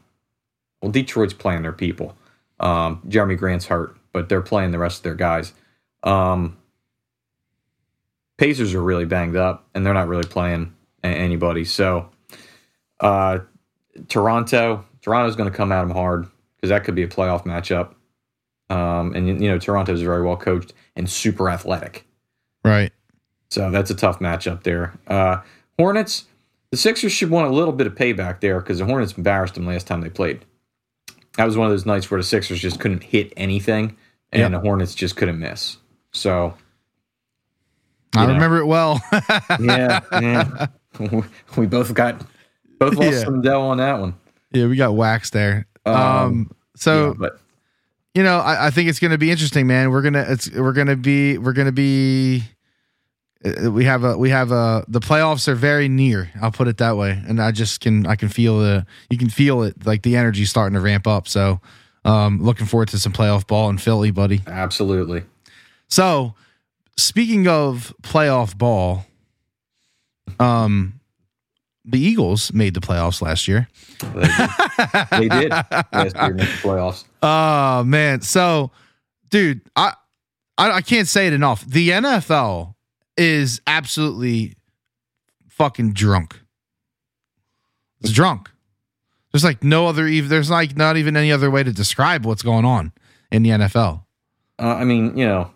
Well, 0.87 0.93
Detroit's 0.93 1.35
playing 1.35 1.63
their 1.63 1.73
people. 1.73 2.17
Um, 2.61 3.03
Jerami 3.09 3.37
Grant's 3.37 3.67
hurt, 3.67 3.97
but 4.13 4.29
they're 4.29 4.41
playing 4.41 4.71
the 4.71 4.79
rest 4.79 4.99
of 4.99 5.03
their 5.03 5.17
guys. 5.17 5.53
Um, 6.05 6.59
Pacers 8.39 8.73
are 8.73 8.81
really 8.81 9.05
banged 9.05 9.35
up, 9.35 9.67
and 9.75 9.85
they're 9.85 9.93
not 9.93 10.07
really 10.07 10.29
playing 10.29 10.77
anybody. 11.03 11.65
So, 11.65 12.11
uh, 13.01 13.41
Toronto, 14.07 14.85
Toronto's 15.03 15.35
going 15.35 15.51
to 15.51 15.57
come 15.57 15.73
at 15.73 15.81
them 15.81 15.91
hard 15.91 16.29
because 16.55 16.71
that 16.71 16.85
could 16.85 16.95
be 16.95 17.03
a 17.03 17.09
playoff 17.09 17.45
matchup. 17.45 17.95
Um, 18.73 19.13
and 19.17 19.27
you 19.27 19.49
know, 19.49 19.59
Toronto's 19.59 20.03
very 20.03 20.23
well 20.23 20.37
coached 20.37 20.73
and 20.95 21.11
super 21.11 21.51
athletic. 21.51 22.07
Right. 22.65 22.93
So 23.51 23.73
that's 23.73 23.91
a 23.91 23.97
tough 23.97 24.21
matchup 24.21 24.63
there. 24.63 24.97
Uh, 25.09 25.39
Hornets, 25.81 26.27
the 26.71 26.77
Sixers 26.77 27.11
should 27.11 27.31
want 27.31 27.49
a 27.49 27.53
little 27.53 27.73
bit 27.73 27.89
of 27.89 27.97
payback 27.97 28.39
there 28.39 28.61
because 28.61 28.79
the 28.79 28.85
Hornets 28.85 29.15
embarrassed 29.15 29.55
them 29.55 29.67
last 29.67 29.89
time 29.89 30.03
they 30.03 30.11
played. 30.11 30.45
That 31.37 31.45
was 31.45 31.57
one 31.57 31.67
of 31.67 31.73
those 31.73 31.87
nights 31.87 32.11
where 32.11 32.19
the 32.19 32.25
Sixers 32.25 32.61
just 32.61 32.81
couldn't 32.81 33.03
hit 33.03 33.33
anything 33.37 33.97
and 34.33 34.41
Yep. 34.41 34.51
the 34.53 34.59
Hornets 34.61 34.95
just 34.95 35.17
couldn't 35.17 35.39
miss. 35.39 35.77
So 36.13 36.55
I 38.15 38.27
know. 38.27 38.33
remember 38.35 38.59
it 38.59 38.67
well. 38.67 39.01
yeah, 39.61 40.01
yeah. 40.13 40.67
we 41.57 41.67
both 41.67 41.93
got 41.95 42.23
both 42.79 42.95
lost 42.95 43.13
Yeah. 43.13 43.25
some 43.25 43.43
dough 43.43 43.63
on 43.63 43.79
that 43.79 44.01
one. 44.01 44.15
yeah, 44.53 44.67
we 44.67 44.77
got 44.77 44.95
waxed 44.95 45.33
there. 45.33 45.67
Um, 45.85 45.95
Um, 45.95 46.51
so 46.77 47.09
Yeah, 47.09 47.15
but 47.19 47.41
you 48.15 48.23
know, 48.23 48.39
I, 48.39 48.69
I 48.69 48.71
think 48.71 48.89
it's 48.89 48.99
going 48.99 49.11
to 49.11 49.19
be 49.19 49.31
interesting, 49.31 49.67
man. 49.67 49.91
We're 49.91 50.01
gonna 50.03 50.25
it's 50.27 50.51
we're 50.51 50.73
gonna 50.73 50.97
be 50.97 51.37
we're 51.37 51.53
gonna 51.53 51.71
be 51.73 52.43
we 53.71 53.85
have 53.85 54.05
a 54.05 54.17
we 54.17 54.31
have 54.31 54.51
a 54.51 54.85
the 54.89 55.01
playoffs 55.01 55.49
are 55.49 55.55
very 55.55 55.89
near. 55.89 56.31
I'll 56.41 56.51
put 56.51 56.69
it 56.69 56.79
that 56.79 56.97
way, 56.97 57.23
and 57.27 57.41
I 57.41 57.53
just 57.53 57.81
can 57.81 58.07
I 58.07 58.17
can 58.17 58.29
feel 58.29 58.59
the 58.59 58.87
you 59.11 59.19
can 59.19 59.29
feel 59.31 59.63
it 59.63 59.87
like 59.87 60.03
the 60.03 60.17
energy 60.17 60.45
starting 60.45 60.75
to 60.75 60.81
ramp 60.81 61.07
up. 61.07 61.29
So, 61.29 61.61
um, 62.05 62.43
looking 62.43 62.67
forward 62.67 62.89
to 62.89 62.99
some 62.99 63.13
playoff 63.13 63.47
ball 63.47 63.69
in 63.71 63.79
Philly, 63.79 64.11
buddy. 64.11 64.43
absolutely. 64.47 65.23
So, 65.89 66.35
speaking 66.97 67.47
of 67.47 67.95
playoff 68.03 68.57
ball, 68.57 69.07
um, 70.41 71.01
the 71.85 72.01
Eagles 72.01 72.53
made 72.53 72.75
the 72.75 72.81
playoffs 72.81 73.23
last 73.23 73.47
year. 73.47 73.69
They 74.01 74.09
did, 74.21 74.31
they 75.11 75.29
did 75.29 75.51
last 75.51 76.17
year 76.17 76.31
in 76.31 76.37
the 76.39 76.45
playoffs. 76.63 77.05
Oh 77.23 77.85
man, 77.85 78.21
so 78.23 78.71
dude, 79.31 79.61
I, 79.77 79.93
I 80.59 80.71
I 80.73 80.81
can't 80.81 81.09
say 81.09 81.27
it 81.27 81.33
enough. 81.33 81.65
The 81.67 81.91
NFL 81.91 82.75
is 83.17 83.61
absolutely 83.67 84.55
fucking 85.49 85.93
drunk. 85.93 86.41
It's 88.01 88.13
drunk. 88.13 88.51
There's 89.33 89.45
like 89.45 89.63
no 89.65 89.87
other 89.87 90.07
even. 90.07 90.31
There's 90.31 90.51
like 90.51 90.77
not 90.77 90.97
even 90.97 91.17
any 91.17 91.33
other 91.33 91.51
way 91.51 91.63
to 91.63 91.73
describe 91.73 92.25
what's 92.25 92.43
going 92.43 92.65
on 92.65 92.93
in 93.31 93.43
the 93.43 93.51
NFL. 93.51 94.03
Uh, 94.59 94.69
I 94.75 94.85
mean, 94.85 95.17
you 95.17 95.27
know, 95.27 95.51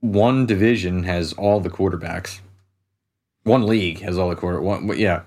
one 0.00 0.46
division 0.46 1.02
has 1.04 1.32
all 1.34 1.60
the 1.60 1.70
quarterbacks. 1.70 2.40
One 3.44 3.66
league 3.66 4.00
has 4.00 4.18
all 4.18 4.28
the 4.28 4.36
quarter. 4.36 4.60
One, 4.60 4.96
yeah, 4.98 5.22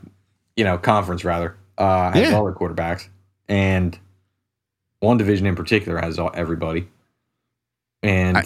you 0.55 0.63
know, 0.63 0.77
conference 0.77 1.23
rather 1.25 1.57
uh, 1.77 2.11
has 2.11 2.29
Yeah. 2.29 2.35
all 2.37 2.45
the 2.45 2.53
quarterbacks, 2.53 3.07
and 3.49 3.97
one 4.99 5.17
division 5.17 5.47
in 5.47 5.55
particular 5.55 5.99
has 5.99 6.19
all, 6.19 6.31
everybody. 6.33 6.87
And 8.01 8.37
I- 8.37 8.43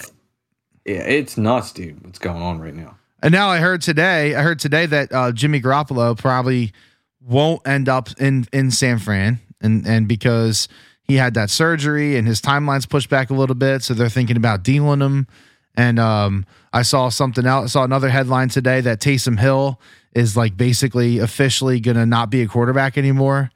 yeah, 0.86 1.02
it's 1.04 1.38
nuts, 1.38 1.74
dude. 1.74 2.04
What's 2.04 2.20
going 2.20 2.42
on 2.42 2.60
right 2.60 2.74
now? 2.74 2.97
And 3.22 3.32
now 3.32 3.50
I 3.50 3.60
heard 3.60 3.82
today, 3.82 4.36
I 4.36 4.42
heard 4.42 4.60
today 4.60 4.86
that 4.86 5.12
uh, 5.12 5.32
Jimmy 5.32 5.60
Garoppolo 5.60 6.18
probably 6.18 6.72
won't 7.22 7.68
end 7.68 7.90
up 7.90 8.10
in 8.20 8.46
in 8.54 8.72
San 8.72 9.00
Fran, 9.00 9.40
and 9.60 9.88
and 9.88 10.08
because 10.08 10.68
he 11.04 11.16
had 11.16 11.34
that 11.34 11.50
surgery 11.50 12.18
and 12.18 12.28
his 12.28 12.42
timeline's 12.42 12.86
pushed 12.86 13.10
back 13.10 13.30
a 13.30 13.34
little 13.34 13.56
bit, 13.56 13.82
so 13.82 13.94
they're 13.94 14.10
thinking 14.10 14.38
about 14.38 14.64
dealing 14.64 15.00
him. 15.00 15.28
And 15.76 16.00
um, 16.00 16.46
I 16.74 16.82
saw 16.82 17.10
something 17.10 17.46
else. 17.46 17.66
I 17.66 17.68
saw 17.80 17.84
another 17.84 18.10
headline 18.10 18.50
today 18.50 18.82
that 18.82 19.00
Taysom 19.00 19.40
Hill 19.40 19.80
is 20.14 20.36
like 20.36 20.58
basically 20.58 21.20
officially 21.20 21.80
gonna 21.80 22.06
not 22.06 22.30
be 22.30 22.42
a 22.42 22.48
quarterback 22.48 22.98
anymore, 22.98 23.52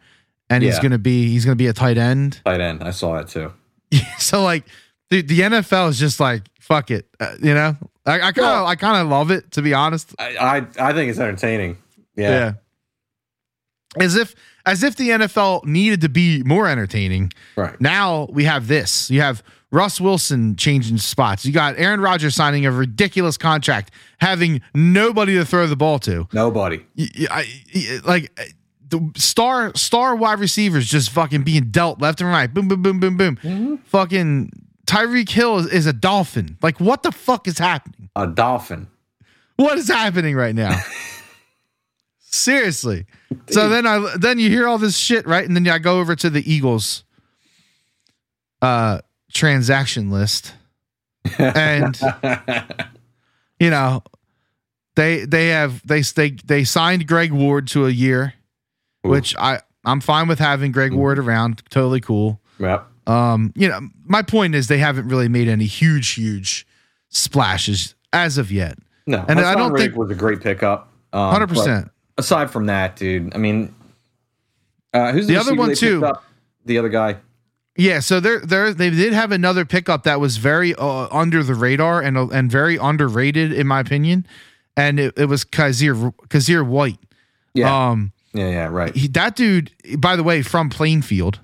and 0.49 0.63
he's 0.63 0.79
gonna 0.79 0.97
be 0.97 1.29
he's 1.29 1.45
gonna 1.45 1.55
be 1.55 1.67
a 1.67 1.73
tight 1.73 1.97
end. 1.97 2.41
Tight 2.45 2.61
end. 2.61 2.83
I 2.83 2.91
saw 2.91 3.15
that 3.15 3.27
too. 3.27 3.53
so 4.17 4.43
like 4.43 4.65
the, 5.11 5.21
the 5.21 5.39
NFL 5.41 5.89
is 5.89 5.99
just 5.99 6.19
like 6.19 6.43
fuck 6.59 6.89
it, 6.89 7.07
uh, 7.19 7.35
you 7.41 7.53
know. 7.53 7.77
I 8.03 8.17
kind 8.31 8.39
of 8.39 8.65
I 8.65 8.75
kind 8.75 8.99
of 8.99 9.07
love 9.07 9.29
it 9.29 9.51
to 9.51 9.61
be 9.61 9.75
honest. 9.75 10.15
I, 10.17 10.35
I 10.37 10.55
I 10.89 10.93
think 10.93 11.11
it's 11.11 11.19
entertaining. 11.19 11.77
Yeah. 12.15 12.29
Yeah. 12.29 14.03
As 14.03 14.15
if 14.15 14.33
as 14.65 14.83
if 14.83 14.95
the 14.95 15.09
NFL 15.09 15.65
needed 15.65 16.01
to 16.01 16.09
be 16.09 16.41
more 16.43 16.67
entertaining. 16.67 17.31
Right. 17.55 17.79
Now 17.79 18.27
we 18.31 18.45
have 18.45 18.67
this. 18.67 19.11
You 19.11 19.21
have 19.21 19.43
Russ 19.71 19.99
Wilson 20.01 20.55
changing 20.55 20.97
spots. 20.97 21.45
You 21.45 21.51
got 21.53 21.77
Aaron 21.77 21.99
Rodgers 22.01 22.35
signing 22.35 22.65
a 22.65 22.71
ridiculous 22.71 23.37
contract, 23.37 23.91
having 24.19 24.61
nobody 24.73 25.33
to 25.35 25.45
throw 25.45 25.67
the 25.67 25.75
ball 25.75 25.99
to. 25.99 26.27
Nobody. 26.33 26.85
I- 27.29 27.45
y- 27.73 27.99
like 28.05 28.31
uh, 28.39 28.43
the 28.89 29.11
star 29.15 29.73
star 29.75 30.15
wide 30.15 30.39
receivers 30.39 30.87
just 30.87 31.09
fucking 31.11 31.43
being 31.43 31.69
dealt 31.69 32.01
left 32.01 32.21
and 32.21 32.29
right. 32.29 32.51
Boom, 32.53 32.67
boom, 32.67 32.81
boom, 32.81 32.99
boom, 32.99 33.15
boom. 33.17 33.77
Fucking 33.85 34.51
Tyreek 34.91 35.29
Hill 35.29 35.59
is, 35.59 35.67
is 35.67 35.85
a 35.85 35.93
dolphin. 35.93 36.57
Like 36.61 36.81
what 36.81 37.01
the 37.01 37.13
fuck 37.13 37.47
is 37.47 37.57
happening? 37.57 38.09
A 38.13 38.27
dolphin. 38.27 38.87
What 39.55 39.77
is 39.77 39.87
happening 39.87 40.35
right 40.35 40.53
now? 40.53 40.77
Seriously. 42.19 43.05
So 43.49 43.69
then 43.69 43.87
I 43.87 44.15
then 44.17 44.37
you 44.37 44.49
hear 44.49 44.67
all 44.67 44.77
this 44.77 44.97
shit, 44.97 45.25
right? 45.25 45.45
And 45.45 45.55
then 45.55 45.65
I 45.69 45.77
go 45.79 45.99
over 45.99 46.13
to 46.17 46.29
the 46.29 46.51
Eagles 46.51 47.05
uh 48.61 48.99
transaction 49.31 50.11
list. 50.11 50.53
And 51.37 51.97
you 53.59 53.69
know, 53.69 54.03
they 54.95 55.23
they 55.23 55.49
have 55.49 55.85
they 55.87 56.01
they 56.01 56.31
they 56.31 56.63
signed 56.65 57.07
Greg 57.07 57.31
Ward 57.31 57.67
to 57.69 57.85
a 57.85 57.91
year, 57.91 58.33
which 59.03 59.37
I 59.37 59.61
I'm 59.85 60.01
fine 60.01 60.27
with 60.27 60.39
having 60.39 60.73
Greg 60.73 60.91
Ward 60.91 61.17
around. 61.17 61.63
Totally 61.69 62.01
cool. 62.01 62.41
Yep. 62.59 62.90
Um, 63.07 63.51
you 63.55 63.67
know, 63.67 63.79
my 64.05 64.21
point 64.21 64.55
is 64.55 64.67
they 64.67 64.77
haven't 64.77 65.07
really 65.07 65.27
made 65.27 65.47
any 65.47 65.65
huge, 65.65 66.09
huge 66.11 66.65
splashes 67.09 67.95
as 68.13 68.37
of 68.37 68.51
yet. 68.51 68.77
No, 69.07 69.25
And 69.27 69.39
I 69.39 69.55
don't 69.55 69.75
think- 69.75 69.95
was 69.95 70.11
a 70.11 70.15
great 70.15 70.41
pickup. 70.41 70.89
Um, 71.13 71.31
Hundred 71.31 71.47
but 71.47 71.55
percent. 71.55 71.91
Aside 72.17 72.51
from 72.51 72.67
that, 72.67 72.95
dude, 72.95 73.33
I 73.35 73.37
mean, 73.37 73.73
uh, 74.93 75.11
who's 75.11 75.27
The 75.27 75.33
the, 75.33 75.39
other 75.39 75.55
one, 75.55 75.75
too. 75.75 76.05
The 76.65 76.77
other 76.77 76.89
guy. 76.89 77.17
Yeah, 77.77 77.99
so 78.01 78.19
they're 78.19 78.39
they 78.45 78.71
they 78.73 78.89
did 78.89 79.13
have 79.13 79.31
another 79.31 79.65
pickup 79.65 80.03
that 80.03 80.19
was 80.19 80.37
very 80.37 80.75
uh, 80.75 81.07
under 81.09 81.41
the 81.41 81.55
radar 81.55 82.01
and 82.01 82.17
uh, 82.17 82.27
and 82.27 82.51
very 82.51 82.75
underrated 82.77 83.53
in 83.53 83.65
my 83.65 83.79
opinion, 83.79 84.27
and 84.77 84.99
it, 84.99 85.13
it 85.17 85.25
was 85.25 85.43
Kyzir 85.45 86.13
Kyzir 86.27 86.65
White. 86.67 86.99
Yeah, 87.53 87.89
Um, 87.89 88.11
yeah, 88.33 88.49
yeah. 88.49 88.65
Right. 88.67 88.95
he, 88.95 89.07
that 89.09 89.35
dude, 89.37 89.71
by 89.97 90.15
the 90.17 90.23
way, 90.23 90.41
from 90.43 90.69
Plainfield. 90.69 91.39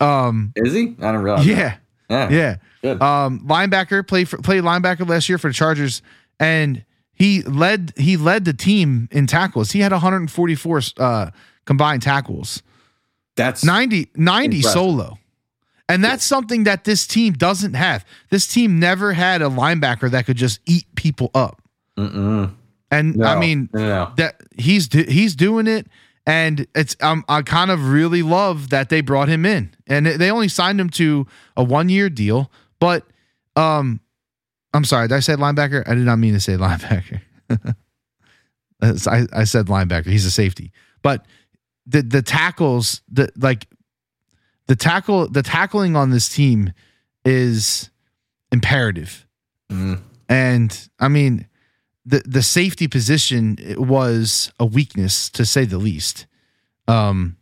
Um, 0.00 0.52
Is 0.56 0.72
he? 0.72 0.96
I 1.00 1.12
don't 1.12 1.22
realize. 1.22 1.46
yeah, 1.46 1.76
that. 2.08 2.30
yeah. 2.30 2.56
Good. 2.82 3.00
Um, 3.02 3.40
linebacker 3.46 4.06
played 4.06 4.28
for, 4.28 4.38
played 4.38 4.62
linebacker 4.62 5.06
last 5.08 5.28
year 5.28 5.38
for 5.38 5.48
the 5.48 5.54
Chargers, 5.54 6.00
and 6.38 6.84
he 7.12 7.42
led 7.42 7.92
he 7.96 8.16
led 8.16 8.44
the 8.46 8.54
team 8.54 9.08
in 9.12 9.26
tackles. 9.26 9.72
He 9.72 9.80
had 9.80 9.92
144 9.92 10.80
uh, 10.96 11.30
combined 11.66 12.02
tackles. 12.02 12.62
That's 13.36 13.62
90, 13.64 14.08
90 14.16 14.56
Impressive. 14.56 14.72
solo. 14.72 15.18
And 15.88 16.04
that's 16.04 16.24
something 16.24 16.64
that 16.64 16.84
this 16.84 17.06
team 17.06 17.32
doesn't 17.32 17.74
have. 17.74 18.04
This 18.28 18.46
team 18.46 18.78
never 18.78 19.12
had 19.12 19.42
a 19.42 19.46
linebacker 19.46 20.10
that 20.10 20.24
could 20.24 20.36
just 20.36 20.60
eat 20.64 20.84
people 20.94 21.30
up. 21.34 21.60
Mm-mm. 21.98 22.54
And 22.92 23.16
No, 23.16 23.26
I 23.26 23.38
mean 23.38 23.68
no, 23.72 24.12
that 24.16 24.40
he's 24.56 24.88
do, 24.88 25.02
he's 25.02 25.34
doing 25.34 25.66
it 25.66 25.86
and 26.30 26.66
it's 26.76 26.96
um, 27.00 27.24
I 27.28 27.42
kind 27.42 27.72
of 27.72 27.90
really 27.90 28.22
love 28.22 28.70
that 28.70 28.88
they 28.88 29.00
brought 29.00 29.28
him 29.28 29.44
in. 29.44 29.74
And 29.88 30.06
they 30.06 30.30
only 30.30 30.46
signed 30.46 30.80
him 30.80 30.88
to 30.90 31.26
a 31.56 31.64
1-year 31.64 32.08
deal, 32.08 32.52
but 32.78 33.04
um 33.56 34.00
I'm 34.72 34.84
sorry, 34.84 35.08
did 35.08 35.16
I 35.16 35.20
say 35.20 35.34
linebacker? 35.34 35.82
I 35.88 35.94
did 35.94 36.04
not 36.04 36.20
mean 36.20 36.34
to 36.34 36.40
say 36.40 36.52
linebacker. 36.56 37.20
I, 38.80 39.26
I 39.32 39.44
said 39.44 39.66
linebacker. 39.66 40.06
He's 40.06 40.24
a 40.24 40.30
safety, 40.30 40.72
but 41.02 41.26
the 41.84 42.02
the 42.02 42.22
tackles, 42.22 43.02
the 43.10 43.30
like 43.36 43.66
the 44.68 44.76
tackle, 44.76 45.28
the 45.28 45.42
tackling 45.42 45.96
on 45.96 46.10
this 46.10 46.28
team 46.28 46.72
is 47.24 47.90
imperative. 48.52 49.26
Mm. 49.68 50.00
And 50.28 50.88
I 51.00 51.08
mean, 51.08 51.48
the 52.06 52.22
the 52.26 52.42
safety 52.42 52.88
position 52.88 53.56
was 53.76 54.52
a 54.58 54.64
weakness 54.66 55.28
to 55.30 55.44
say 55.44 55.64
the 55.64 55.78
least. 55.78 56.26
Um, 56.88 57.36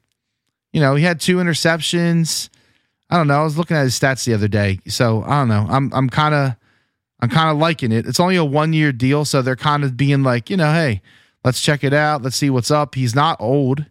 you 0.72 0.80
know, 0.80 0.94
he 0.94 1.04
had 1.04 1.20
two 1.20 1.36
interceptions. 1.36 2.48
I 3.10 3.16
don't 3.16 3.26
know. 3.28 3.40
I 3.40 3.44
was 3.44 3.56
looking 3.56 3.76
at 3.76 3.84
his 3.84 3.98
stats 3.98 4.24
the 4.24 4.34
other 4.34 4.48
day, 4.48 4.80
so 4.86 5.22
I 5.22 5.38
don't 5.40 5.48
know. 5.48 5.66
I'm 5.68 5.92
I'm 5.94 6.10
kind 6.10 6.34
of 6.34 6.54
I'm 7.20 7.30
kind 7.30 7.50
of 7.50 7.56
liking 7.58 7.92
it. 7.92 8.06
It's 8.06 8.20
only 8.20 8.36
a 8.36 8.44
one 8.44 8.72
year 8.72 8.92
deal, 8.92 9.24
so 9.24 9.40
they're 9.42 9.56
kind 9.56 9.84
of 9.84 9.96
being 9.96 10.22
like, 10.22 10.50
you 10.50 10.56
know, 10.56 10.70
hey, 10.72 11.00
let's 11.44 11.60
check 11.60 11.82
it 11.84 11.94
out. 11.94 12.22
Let's 12.22 12.36
see 12.36 12.50
what's 12.50 12.70
up. 12.70 12.94
He's 12.94 13.14
not 13.14 13.40
old, 13.40 13.86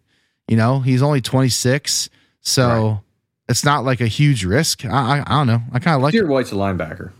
you 0.46 0.56
know. 0.56 0.80
He's 0.80 1.02
only 1.02 1.20
26, 1.20 2.08
so 2.40 2.68
Right. 2.68 2.98
it's 3.48 3.64
not 3.64 3.84
like 3.84 4.00
a 4.00 4.06
huge 4.06 4.44
risk. 4.44 4.84
I 4.84 5.18
I, 5.18 5.22
I 5.26 5.30
don't 5.38 5.46
know. 5.48 5.62
I 5.72 5.78
kind 5.80 5.96
of 5.96 6.02
like. 6.02 6.12
Dear. 6.12 6.26
White's 6.26 6.52
a 6.52 6.54
linebacker. 6.54 7.10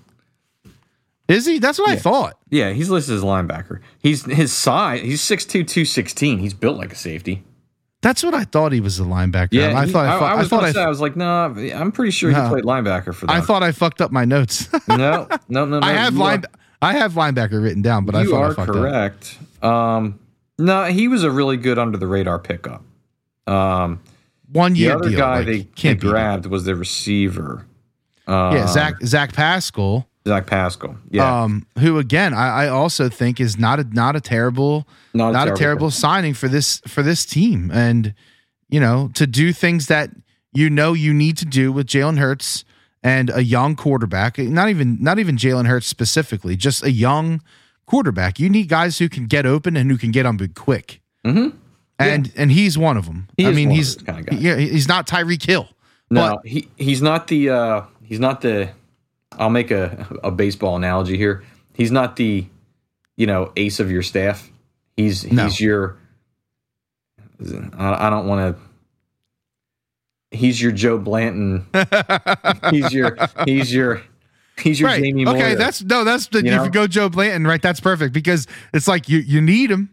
Is 1.29 1.45
he? 1.47 1.59
That's 1.59 1.79
what 1.79 1.91
I 1.91 1.97
thought. 1.97 2.39
Yeah, 2.51 2.71
he's 2.73 2.89
listed 2.89 3.15
as 3.17 3.23
a 3.23 3.27
linebacker. 3.27 3.81
He's 4.01 4.25
his 4.25 4.51
size. 4.53 5.03
He's 5.03 5.21
6'2", 5.21 5.51
216. 5.67 6.39
He's 6.39 6.55
built 6.55 6.79
like 6.79 6.91
a 6.93 6.97
safety. 6.97 7.45
That's 8.01 8.23
what 8.23 8.33
I 8.33 8.45
thought 8.45 8.73
he 8.73 8.81
was 8.81 8.99
a 9.01 9.03
linebacker. 9.03 9.49
Yeah, 9.53 9.79
I 9.79 9.85
he- 9.87 9.93
thought 9.93 10.07
I, 10.07 10.15
I, 10.15 10.19
thought- 10.19 10.33
I 10.33 10.35
was 10.37 10.49
thought 10.49 10.65
I, 10.65 10.73
say, 10.73 10.83
I 10.83 10.89
was 10.89 11.01
like, 11.01 11.17
nah, 11.17 11.47
I'm 11.47 11.93
pretty 11.93 12.13
sure 12.13 12.31
No. 12.31 12.45
he 12.45 12.49
played 12.49 12.65
linebacker 12.65 13.13
for 13.15 13.27
them. 13.27 13.37
I 13.37 13.41
thought 13.41 13.63
I 13.63 13.73
fucked 13.73 14.01
up 14.01 14.11
my 14.13 14.25
notes. 14.25 14.69
no, 14.89 14.97
no, 15.49 15.65
no, 15.67 15.81
no. 15.81 15.81
I 15.83 15.93
have 15.93 16.17
line 16.17 16.45
Are, 16.45 16.51
I 16.81 16.93
have 16.95 17.13
linebacker 17.15 17.63
written 17.63 17.83
down, 17.83 18.07
but 18.07 18.15
I 18.15 18.25
thought 18.25 18.43
I 18.43 18.47
are 18.47 18.55
fucked 18.55 18.71
up. 18.71 18.77
correct. 18.77 19.39
Um, 19.63 20.19
no, 20.59 20.85
he 20.85 21.09
was 21.09 21.25
a 21.25 21.31
really 21.31 21.57
good 21.57 21.79
under 21.79 21.99
the 21.99 22.07
radar 22.07 22.39
pickup. 22.39 22.83
Um, 23.47 24.01
One 24.53 24.73
the 24.75 24.91
other 24.91 25.09
deal. 25.11 25.19
guy 25.19 25.37
like, 25.39 25.47
they, 25.47 25.59
they 25.59 25.65
can't 25.65 26.01
beat 26.01 26.07
it. 26.07 26.11
grabbed 26.11 26.47
was 26.47 26.65
the 26.65 26.75
receiver. 26.75 27.67
Uh, 28.27 28.53
Yeah, 28.55 28.67
Zach 28.69 28.95
Zach 29.05 29.33
Pascal. 29.33 30.08
Zach 30.27 30.47
Pascal. 30.47 30.97
Yeah, 31.11 31.43
Um, 31.43 31.67
who 31.79 31.99
again 31.99 32.35
I, 32.35 32.65
I 32.65 32.69
also 32.69 33.09
think 33.09 33.41
is 33.41 33.59
not 33.59 33.81
a 33.81 33.85
not 33.85 34.17
a 34.17 34.21
terrible 34.21 34.87
not, 35.15 35.33
not 35.33 35.49
a 35.49 35.53
terrible 35.53 35.91
signing 35.91 36.35
for 36.35 36.49
this 36.49 36.81
for 36.87 37.03
this 37.03 37.25
team. 37.25 37.71
And 37.73 38.15
you 38.69 38.81
know, 38.81 39.11
to 39.15 39.27
do 39.27 39.53
things 39.53 39.87
that 39.87 40.11
you 40.53 40.69
know 40.69 40.93
you 40.93 41.15
need 41.15 41.37
to 41.39 41.45
do 41.47 41.73
with 41.73 41.87
Jalen 41.87 42.19
Hurts 42.19 42.65
and 43.03 43.31
a 43.31 43.43
young 43.45 43.77
quarterback, 43.77 44.39
not 44.39 44.69
even 44.69 44.99
not 45.01 45.19
even 45.19 45.37
Jalen 45.37 45.67
Hurts 45.67 45.87
specifically, 45.87 46.57
just 46.57 46.83
a 46.83 46.91
young 46.91 47.41
quarterback. 47.87 48.39
You 48.39 48.51
need 48.51 48.69
guys 48.69 48.99
who 48.99 49.09
can 49.09 49.27
get 49.27 49.47
open 49.47 49.77
and 49.77 49.91
who 49.91 49.97
can 49.97 50.11
get 50.11 50.27
on 50.27 50.37
big 50.37 50.55
quick. 50.55 51.01
Mhm. 51.25 51.55
And 51.99 52.33
and 52.37 52.53
he's 52.53 52.77
one 52.77 52.97
of 52.97 53.07
them. 53.07 53.29
He 53.37 53.47
I 53.47 53.53
mean, 53.53 53.71
he's 53.71 53.97
kind 53.97 54.29
of 54.29 54.41
yeah, 54.41 54.57
he's 54.57 54.87
not 54.87 55.07
Tyreek 55.09 55.45
Hill. 55.45 55.69
No, 56.11 56.39
he 56.45 56.69
he's 56.77 57.03
not 57.03 57.27
the 57.29 57.51
uh 57.51 57.83
he's 58.03 58.21
not 58.21 58.41
the 58.41 58.71
I'll 59.39 59.51
make 59.51 59.71
a 59.71 60.07
a 60.23 60.31
baseball 60.31 60.77
analogy 60.77 61.17
here. 61.17 61.43
He's 61.75 61.91
not 61.93 62.17
the 62.17 62.47
you 63.17 63.27
know 63.27 63.53
ace 63.57 63.81
of 63.81 63.91
your 63.91 64.03
staff. 64.03 64.51
He's 64.97 65.31
No. 65.31 65.45
he's 65.45 65.61
your 65.61 65.97
I, 67.79 68.07
I 68.07 68.11
don't 68.11 68.27
want 68.27 68.57
to 68.57 68.63
He's 70.31 70.61
your 70.61 70.73
Joe 70.73 70.99
Blanton. 70.99 71.67
he's 72.71 72.93
your 72.93 73.17
he's 73.47 73.73
your 73.73 74.03
he's 74.59 74.79
your 74.79 74.91
right. 74.91 75.03
Jamie 75.03 75.27
okay, 75.27 75.55
that's 75.55 75.83
no, 75.83 76.05
that's 76.05 76.27
the, 76.27 76.41
You 76.43 76.51
if 76.51 76.57
know? 76.57 76.65
you 76.65 76.71
go 76.71 76.87
Joe 76.87 77.09
Blanton, 77.09 77.47
right? 77.47 77.63
That's 77.63 77.81
perfect 77.81 78.13
because 78.13 78.47
it's 78.75 78.87
like 78.87 79.09
you 79.09 79.19
you 79.21 79.41
need 79.41 79.71
him. 79.71 79.89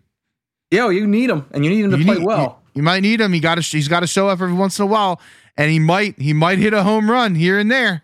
yeah, 0.71 0.89
you 0.89 1.07
need 1.07 1.29
him 1.29 1.45
and 1.51 1.63
you 1.63 1.71
need 1.71 1.85
him 1.85 1.91
to 1.91 1.97
You 1.99 2.05
play 2.05 2.15
need- 2.15 2.25
well. 2.25 2.61
You, 2.73 2.79
you 2.79 2.83
might 2.83 2.99
need 2.99 3.21
him. 3.21 3.31
He 3.31 3.39
got 3.39 3.55
to 3.55 3.61
he's 3.61 3.87
got 3.87 4.01
to 4.01 4.07
show 4.07 4.27
up 4.27 4.41
every 4.41 4.53
once 4.53 4.77
in 4.77 4.83
a 4.83 4.87
while, 4.87 5.21
and 5.55 5.71
he 5.71 5.79
might 5.79 6.19
he 6.19 6.33
might 6.33 6.57
hit 6.59 6.73
a 6.73 6.83
home 6.83 7.09
run 7.09 7.33
here 7.35 7.57
and 7.57 7.71
there, 7.71 8.01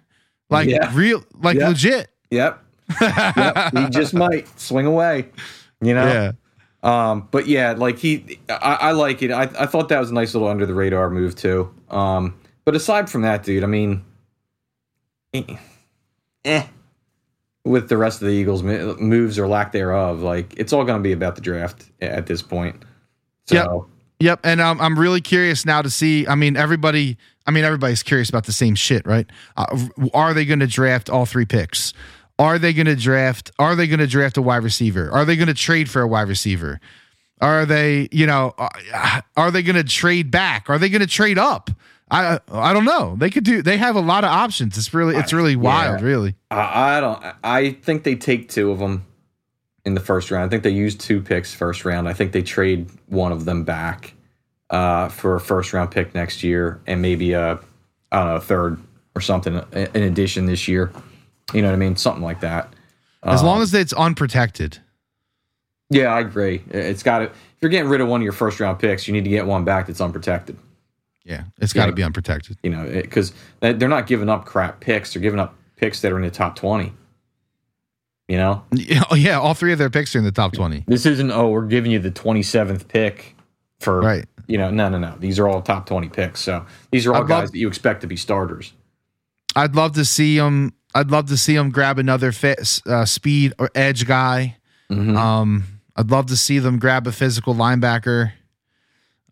like 0.51 0.67
Yeah. 0.67 0.91
real 0.93 1.23
like 1.41 1.57
Yeah. 1.57 1.69
legit. 1.69 2.09
Yep. 2.29 2.63
yep. 3.01 3.73
He 3.77 3.89
just 3.89 4.13
might 4.13 4.47
swing 4.59 4.85
away. 4.85 5.29
You 5.81 5.95
know? 5.95 6.05
Yeah. 6.05 6.31
Um, 6.83 7.27
but 7.31 7.47
yeah, 7.47 7.73
like 7.73 7.97
he, 7.97 8.39
I, 8.49 8.77
I 8.81 8.91
like 8.91 9.21
it. 9.21 9.31
I, 9.31 9.43
I 9.43 9.65
thought 9.65 9.89
that 9.89 9.99
was 9.99 10.09
a 10.11 10.13
nice 10.13 10.33
little 10.33 10.47
under 10.47 10.65
the 10.65 10.73
radar 10.73 11.09
move 11.09 11.35
too. 11.35 11.73
Um, 11.89 12.35
but 12.65 12.75
aside 12.75 13.09
from 13.09 13.21
that, 13.23 13.43
dude, 13.43 13.63
I 13.63 13.67
mean, 13.67 14.03
eh, 15.33 15.57
eh, 16.45 16.65
with 17.65 17.87
the 17.89 17.97
rest 17.97 18.21
of 18.21 18.27
the 18.27 18.33
Eagles 18.33 18.63
moves 18.63 19.37
or 19.37 19.47
lack 19.47 19.71
thereof, 19.71 20.21
like 20.21 20.53
it's 20.57 20.73
all 20.73 20.83
going 20.83 20.97
to 20.97 21.03
be 21.03 21.11
about 21.11 21.35
the 21.35 21.41
draft 21.41 21.85
at 22.01 22.25
this 22.25 22.41
point. 22.41 22.83
So 23.45 23.87
Yep. 24.21 24.41
And 24.43 24.61
um, 24.61 24.79
I'm 24.79 24.97
really 24.97 25.21
curious 25.21 25.65
now 25.65 25.81
to 25.81 25.89
see. 25.89 26.27
I 26.27 26.35
mean, 26.35 26.55
everybody. 26.55 27.17
I 27.47 27.51
mean, 27.51 27.63
everybody's 27.63 28.03
curious 28.03 28.29
about 28.29 28.45
the 28.45 28.53
same 28.53 28.75
shit, 28.75 29.05
right? 29.05 29.25
Uh, 29.57 29.87
are 30.13 30.33
they 30.33 30.45
going 30.45 30.59
to 30.59 30.67
draft 30.67 31.09
all 31.09 31.25
three 31.25 31.45
picks? 31.45 31.91
Are 32.37 32.59
they 32.59 32.71
going 32.71 32.85
to 32.85 32.95
draft? 32.95 33.51
Are 33.57 33.75
they 33.75 33.87
going 33.87 33.99
to 33.99 34.07
draft 34.07 34.37
a 34.37 34.41
wide 34.41 34.63
receiver? 34.63 35.09
Are 35.11 35.25
they 35.25 35.35
going 35.35 35.47
to 35.47 35.53
trade 35.55 35.89
for 35.89 36.01
a 36.01 36.07
wide 36.07 36.27
receiver? 36.27 36.79
Are 37.41 37.65
they, 37.65 38.09
you 38.11 38.27
know, 38.27 38.53
uh, 38.59 39.21
are 39.35 39.49
they 39.49 39.63
going 39.63 39.75
to 39.75 39.83
trade 39.83 40.29
back? 40.29 40.69
Are 40.69 40.77
they 40.77 40.89
going 40.89 41.01
to 41.01 41.07
trade 41.07 41.39
up? 41.39 41.71
I 42.11 42.39
I 42.51 42.73
don't 42.73 42.85
know. 42.85 43.15
They 43.17 43.29
could 43.29 43.45
do. 43.45 43.61
They 43.61 43.77
have 43.77 43.95
a 43.95 44.01
lot 44.01 44.23
of 44.23 44.29
options. 44.29 44.77
It's 44.77 44.93
really 44.93 45.15
it's 45.15 45.33
really 45.33 45.55
wild, 45.55 46.01
really. 46.01 46.35
I, 46.51 46.97
I 46.97 46.99
don't. 46.99 47.23
I 47.43 47.71
think 47.71 48.03
they 48.03 48.15
take 48.15 48.49
two 48.49 48.69
of 48.69 48.79
them 48.79 49.05
in 49.85 49.93
the 49.93 49.99
first 49.99 50.31
round. 50.31 50.45
I 50.45 50.49
think 50.49 50.63
they 50.63 50.69
use 50.69 50.95
two 50.95 51.21
picks 51.21 51.53
first 51.53 51.85
round. 51.85 52.07
I 52.07 52.13
think 52.13 52.31
they 52.31 52.41
trade 52.41 52.89
one 53.07 53.31
of 53.31 53.45
them 53.45 53.63
back 53.63 54.13
uh, 54.69 55.09
for 55.09 55.35
a 55.35 55.39
first 55.39 55.73
round 55.73 55.91
pick 55.91 56.13
next 56.13 56.43
year 56.43 56.79
and 56.87 57.01
maybe 57.01 57.33
a 57.33 57.53
I 58.11 58.17
don't 58.19 58.27
know 58.27 58.35
a 58.35 58.41
third 58.41 58.79
or 59.15 59.21
something 59.21 59.55
in 59.73 60.03
addition 60.03 60.45
this 60.45 60.67
year. 60.67 60.91
You 61.53 61.61
know 61.61 61.67
what 61.69 61.73
I 61.73 61.77
mean? 61.77 61.95
Something 61.95 62.23
like 62.23 62.39
that. 62.41 62.73
As 63.23 63.41
Um, 63.41 63.47
long 63.47 63.61
as 63.61 63.73
it's 63.73 63.93
unprotected. 63.93 64.77
yeah, 65.89 66.13
I 66.13 66.19
agree. 66.21 66.63
It's 66.69 67.03
got 67.03 67.19
to. 67.19 67.25
If 67.25 67.33
you're 67.61 67.69
getting 67.69 67.89
rid 67.89 68.01
of 68.01 68.07
one 68.07 68.21
of 68.21 68.23
your 68.23 68.33
first 68.33 68.59
round 68.59 68.79
picks, 68.79 69.07
you 69.07 69.13
need 69.13 69.23
to 69.25 69.29
get 69.29 69.45
one 69.45 69.63
back 69.65 69.87
that's 69.87 70.01
unprotected. 70.01 70.57
Yeah, 71.23 71.43
it's 71.59 71.73
got 71.73 71.85
to 71.85 71.91
be 71.91 72.01
unprotected. 72.03 72.57
You 72.63 72.71
know, 72.71 72.89
because 72.89 73.33
they're 73.59 73.73
not 73.87 74.07
giving 74.07 74.27
up 74.29 74.45
crap 74.45 74.79
picks. 74.79 75.13
They're 75.13 75.21
giving 75.21 75.39
up 75.39 75.55
picks 75.75 76.01
that 76.01 76.11
are 76.11 76.17
in 76.17 76.23
the 76.23 76.31
top 76.31 76.55
twenty. 76.55 76.93
You 78.27 78.37
know, 78.37 78.63
Yeah, 78.71 79.03
oh, 79.11 79.15
yeah, 79.15 79.39
all 79.39 79.53
three 79.53 79.73
of 79.73 79.77
their 79.79 79.89
picks 79.89 80.15
are 80.15 80.19
in 80.19 80.23
the 80.23 80.31
top 80.31 80.53
twenty. 80.53 80.83
This 80.87 81.05
isn't 81.05 81.31
oh 81.31 81.49
we're 81.49 81.65
giving 81.65 81.91
you 81.91 81.99
the 81.99 82.11
27th 82.11 82.87
pick 82.87 83.35
for 83.79 83.99
Right. 83.99 84.25
you 84.47 84.57
know 84.57 84.69
no 84.71 84.87
no 84.89 84.97
no 84.99 85.15
these 85.19 85.37
are 85.39 85.47
all 85.47 85.61
top 85.61 85.85
20 85.87 86.07
picks 86.09 86.39
so 86.39 86.65
these 86.91 87.05
are 87.07 87.13
all 87.15 87.23
I'd 87.23 87.27
guys 87.27 87.41
love- 87.43 87.51
that 87.51 87.57
you 87.57 87.67
expect 87.67 88.01
to 88.01 88.07
be 88.07 88.15
starters 88.15 88.73
I'd 89.55 89.75
love 89.75 89.93
to 89.95 90.05
see 90.05 90.37
them. 90.37 90.73
I'd 90.95 91.11
love 91.11 91.27
to 91.27 91.35
see 91.35 91.55
them 91.55 91.71
grab 91.71 91.99
another 91.99 92.31
fit, 92.31 92.81
uh, 92.85 93.03
speed 93.03 93.53
or 93.59 93.69
edge 93.75 94.05
guy. 94.07 94.55
Mhm. 94.89 95.17
Um, 95.17 95.63
I'd 95.97 96.09
love 96.09 96.27
to 96.27 96.37
see 96.37 96.59
them 96.59 96.79
grab 96.79 97.05
a 97.05 97.11
physical 97.11 97.53
linebacker. 97.53 98.31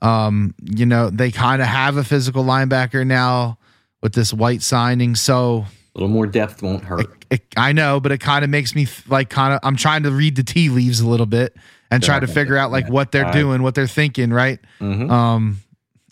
Um, 0.01 0.55
you 0.61 0.85
know, 0.85 1.09
they 1.09 1.31
kind 1.31 1.61
of 1.61 1.69
have 1.69 1.95
a 1.95 2.03
physical 2.03 2.43
linebacker 2.43 3.07
now 3.07 3.59
with 4.01 4.11
this 4.13 4.33
white 4.33 4.61
signing. 4.61 5.15
So 5.15 5.65
little 5.99 6.13
more 6.13 6.27
depth 6.27 6.61
won't 6.61 6.83
hurt 6.83 7.25
it, 7.29 7.41
I 7.57 7.73
know, 7.73 7.99
but 7.99 8.11
it 8.11 8.19
kind 8.19 8.43
of 8.43 8.49
makes 8.49 8.73
me 8.75 8.87
like 9.07 9.29
kind 9.29 9.53
of. 9.53 9.59
I'm 9.63 9.75
trying 9.75 10.03
to 10.03 10.11
read 10.11 10.35
the 10.35 10.43
tea 10.43 10.69
leaves 10.69 10.99
a 10.99 11.07
little 11.07 11.25
bit 11.25 11.55
and 11.91 12.03
try 12.03 12.19
to 12.19 12.27
figure 12.27 12.57
out 12.57 12.71
like 12.71 12.89
what 12.89 13.11
they're 13.11 13.31
doing, 13.31 13.61
what 13.61 13.75
they're 13.75 13.87
thinking. 13.87 14.31
Right. 14.31 14.59
Mhm. 14.79 15.09
Um, 15.09 15.59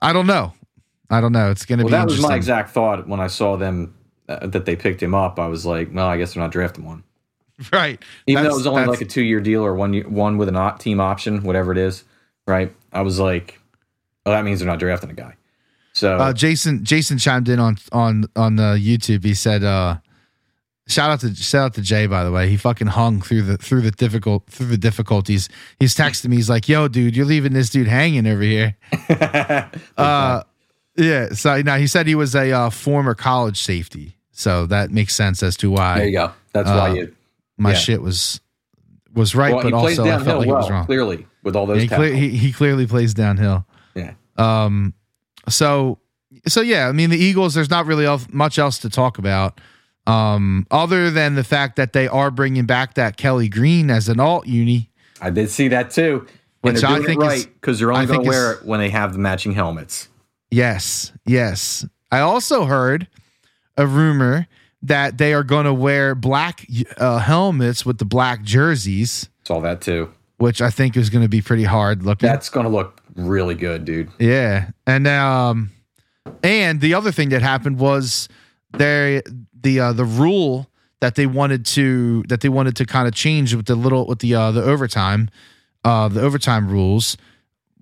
I 0.02 0.14
don't 0.14 0.28
know. 0.28 0.54
I 1.10 1.22
don't 1.22 1.32
know. 1.32 1.52
It's 1.52 1.66
gonna 1.66 1.84
well 1.84 1.90
be 1.90 1.98
that 1.98 2.08
was 2.08 2.22
my 2.22 2.36
exact 2.36 2.72
thought 2.72 3.08
when 3.08 3.20
I 3.20 3.28
saw 3.28 3.56
them 3.56 3.94
uh, 4.30 4.46
that 4.48 4.66
they 4.66 4.76
picked 4.76 5.02
him 5.02 5.16
up 5.16 5.40
I 5.40 5.48
was 5.48 5.66
like 5.66 5.90
well 5.94 6.08
I 6.08 6.18
guess 6.18 6.34
they're 6.34 6.44
not 6.44 6.52
drafting 6.52 6.86
one 6.86 7.04
right. 7.72 8.02
even 8.28 8.44
though 8.44 8.50
it 8.50 8.58
was 8.58 8.68
only 8.68 8.86
like 8.86 9.02
a 9.02 9.06
two 9.06 9.24
year 9.24 9.40
deal 9.40 9.66
or 9.66 9.74
one 9.74 9.94
year, 9.94 10.08
one 10.08 10.38
with 10.38 10.50
an 10.50 10.56
op 10.56 10.80
team 10.80 11.00
option 11.00 11.44
whatever 11.44 11.72
it 11.72 11.78
is 11.78 12.04
right 12.46 12.74
I 12.92 13.02
was 13.02 13.20
like 13.20 13.60
oh 14.26 14.32
that 14.32 14.44
means 14.44 14.60
they're 14.60 14.68
not 14.68 14.80
drafting 14.80 15.10
a 15.10 15.14
guy 15.14 15.36
so 15.98 16.18
uh, 16.18 16.34
Jason 16.34 16.84
Jason 16.84 17.18
chimed 17.18 17.50
in 17.50 17.60
on 17.60 17.78
on 17.92 18.26
on 18.36 18.60
uh, 18.60 18.74
YouTube. 18.74 19.24
He 19.24 19.34
said, 19.34 19.64
uh, 19.64 19.98
"Shout 20.88 21.10
out 21.10 21.20
to 21.22 21.34
shout 21.36 21.66
out 21.66 21.74
to 21.76 21.82
Jay 21.82 22.06
by 22.08 22.24
the 22.24 22.32
way. 22.32 22.50
He 22.50 22.58
fucking 22.58 22.88
hung 22.88 23.22
through 23.22 23.42
the 23.44 23.58
through 23.58 23.82
the 23.82 23.92
difficult 23.92 24.46
through 24.48 24.68
the 24.68 24.78
difficulties. 24.78 25.50
He's 25.80 25.96
texting 25.96 26.30
me. 26.30 26.36
He's 26.36 26.50
like, 26.50 26.70
"Yo, 26.70 26.88
dude, 26.88 27.16
you're 27.16 27.26
leaving 27.26 27.54
this 27.54 27.70
dude 27.70 27.88
hanging 27.88 28.28
over 28.28 28.42
here." 28.44 28.76
Uh, 29.98 30.44
yeah. 30.96 31.30
So 31.30 31.62
now 31.62 31.78
he 31.78 31.88
said 31.88 32.08
he 32.08 32.16
was 32.16 32.36
a 32.36 32.52
uh, 32.52 32.70
former 32.70 33.14
college 33.16 33.60
safety, 33.62 34.18
so 34.32 34.66
that 34.68 34.92
makes 34.92 35.14
sense 35.16 35.42
as 35.44 35.58
to 35.58 35.70
why. 35.72 35.98
there 36.00 36.08
you 36.08 36.14
go 36.14 36.32
that's 36.54 36.70
why 36.70 36.90
uh, 36.90 36.94
you 36.94 37.16
my 37.58 37.72
yeah. 37.72 37.76
shit 37.78 38.02
was 38.02 38.40
was 39.14 39.34
right, 39.36 39.54
well, 39.54 39.64
but 39.64 39.74
also 39.74 40.06
I 40.06 40.24
felt 40.24 40.40
like 40.40 40.48
well 40.48 40.58
it 40.58 40.62
was 40.62 40.70
wrong. 40.70 40.86
clearly 40.86 41.26
with 41.44 41.56
all 41.56 41.66
those 41.66 41.78
Yeah, 41.78 41.82
he, 41.84 41.88
cle- 41.88 42.16
he, 42.16 42.30
he 42.30 42.52
clearly 42.52 42.86
plays 42.88 43.14
downhill. 43.14 43.66
yeah 43.96 44.14
Um, 44.38 44.94
so 45.50 46.00
so 46.48 46.62
yeah, 46.62 46.88
I 46.88 46.92
mean 46.92 47.10
the 47.10 47.18
Eagles. 47.18 47.54
There's 47.54 47.70
not 47.70 47.86
really 47.86 48.06
much 48.32 48.60
else 48.60 48.78
to 48.80 48.90
talk 48.90 49.18
about, 49.18 49.60
um, 50.06 50.68
other 50.72 51.10
than 51.10 51.36
the 51.36 51.44
fact 51.44 51.76
that 51.78 51.94
they 51.94 52.08
are 52.08 52.32
bringing 52.32 52.66
back 52.66 52.96
that 52.96 53.18
Kelly 53.18 53.50
Green 53.50 53.90
as 53.90 54.10
an 54.10 54.20
alt 54.20 54.48
uni. 54.48 54.90
I 55.22 55.30
did 55.30 55.50
see 55.50 55.68
that 55.70 55.92
too. 55.92 56.28
And 56.64 56.74
which 56.76 56.84
I 56.84 57.02
think 57.02 57.22
right 57.22 57.48
because 57.54 57.80
they're 57.80 57.92
only 57.92 58.08
going 58.08 58.24
to 58.24 58.28
wear 58.28 58.54
it 58.54 58.66
when 58.66 58.80
they 58.80 58.90
have 58.90 59.14
the 59.14 59.20
matching 59.20 59.54
helmets. 59.54 60.10
Yes, 60.52 61.12
yes. 61.26 61.86
I 62.12 62.20
also 62.20 62.66
heard 62.66 63.08
a 63.78 63.86
rumor 63.88 64.48
that 64.82 65.18
they 65.18 65.34
are 65.34 65.44
going 65.44 65.66
to 65.66 65.74
wear 65.74 66.14
black 66.16 66.66
uh, 66.98 67.20
helmets 67.20 67.86
with 67.86 67.98
the 68.00 68.06
black 68.06 68.44
jerseys, 68.44 69.30
Saw 69.46 69.60
that 69.62 69.82
too. 69.82 70.12
which 70.38 70.62
I 70.62 70.70
think 70.70 70.96
is 70.98 71.10
going 71.10 71.24
to 71.24 71.30
be 71.30 71.42
pretty 71.42 71.64
hard 71.64 72.04
looking. 72.04 72.28
That's 72.28 72.50
going 72.50 72.66
to 72.66 72.72
look 72.72 73.02
really 73.18 73.56
good, 73.56 73.84
dude. 73.86 74.10
yeah, 74.20 74.70
and 74.86 75.08
um, 75.08 75.72
and 76.44 76.80
the 76.80 76.94
other 76.94 77.12
thing 77.12 77.30
that 77.30 77.42
happened 77.42 77.80
was 77.80 78.30
they 78.78 79.22
the 79.62 79.80
uh, 79.80 79.94
the 79.94 80.06
rule 80.06 80.70
that 81.02 81.16
they 81.16 81.26
wanted 81.26 81.66
to 81.66 82.24
that 82.24 82.42
they 82.42 82.50
wanted 82.50 82.76
to 82.78 82.86
kind 82.86 83.08
of 83.08 83.14
change 83.14 83.54
with 83.54 83.66
the 83.66 83.76
little 83.76 84.08
with 84.08 84.20
the 84.20 84.34
uh, 84.34 84.52
the 84.52 84.64
overtime, 84.64 85.30
uh, 85.84 86.08
the 86.08 86.22
overtime 86.22 86.70
rules 86.70 87.18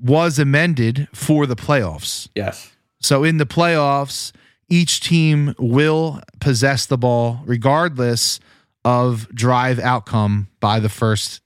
was 0.01 0.39
amended 0.39 1.07
for 1.13 1.45
the 1.45 1.55
playoffs. 1.55 2.27
Yes. 2.35 2.71
So 2.99 3.23
in 3.23 3.37
the 3.37 3.45
playoffs, 3.45 4.31
each 4.69 4.99
team 4.99 5.53
will 5.57 6.21
possess 6.39 6.85
the 6.85 6.97
ball 6.97 7.41
regardless 7.45 8.39
of 8.83 9.29
drive 9.29 9.79
outcome 9.79 10.47
by 10.59 10.79
the 10.79 10.89
first 10.89 11.41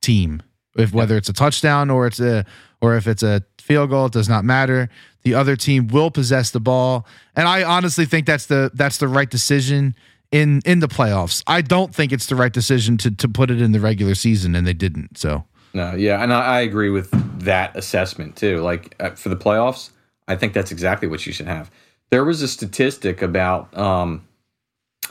team. 0.00 0.42
If 0.76 0.92
whether 0.92 1.16
it's 1.16 1.28
a 1.28 1.32
touchdown 1.32 1.90
or 1.90 2.06
it's 2.06 2.20
a 2.20 2.44
or 2.80 2.96
if 2.96 3.06
it's 3.06 3.22
a 3.22 3.42
field 3.60 3.90
goal, 3.90 4.06
it 4.06 4.12
does 4.12 4.28
not 4.28 4.44
matter. 4.44 4.88
The 5.22 5.34
other 5.34 5.56
team 5.56 5.88
will 5.88 6.10
possess 6.10 6.50
the 6.50 6.60
ball. 6.60 7.06
And 7.36 7.48
I 7.48 7.62
honestly 7.62 8.06
think 8.06 8.26
that's 8.26 8.46
the 8.46 8.70
that's 8.74 8.98
the 8.98 9.08
right 9.08 9.28
decision 9.28 9.94
in 10.30 10.60
in 10.64 10.80
the 10.80 10.88
playoffs. 10.88 11.42
I 11.46 11.60
don't 11.60 11.94
think 11.94 12.12
it's 12.12 12.26
the 12.26 12.36
right 12.36 12.52
decision 12.52 12.96
to 12.98 13.10
to 13.10 13.28
put 13.28 13.50
it 13.50 13.60
in 13.60 13.72
the 13.72 13.80
regular 13.80 14.14
season 14.14 14.54
and 14.54 14.66
they 14.66 14.72
didn't. 14.74 15.18
So 15.18 15.44
No, 15.74 15.94
yeah, 15.94 16.22
and 16.22 16.32
I, 16.32 16.58
I 16.58 16.60
agree 16.60 16.90
with 16.90 17.10
that 17.40 17.76
assessment 17.76 18.36
too. 18.36 18.60
Like 18.60 18.94
uh, 19.00 19.10
for 19.10 19.28
the 19.28 19.36
playoffs, 19.36 19.90
I 20.26 20.36
think 20.36 20.52
that's 20.52 20.72
exactly 20.72 21.08
what 21.08 21.26
you 21.26 21.32
should 21.32 21.46
have. 21.46 21.70
There 22.10 22.24
was 22.24 22.40
a 22.40 22.48
statistic 22.48 23.20
about, 23.20 23.76
um, 23.76 24.26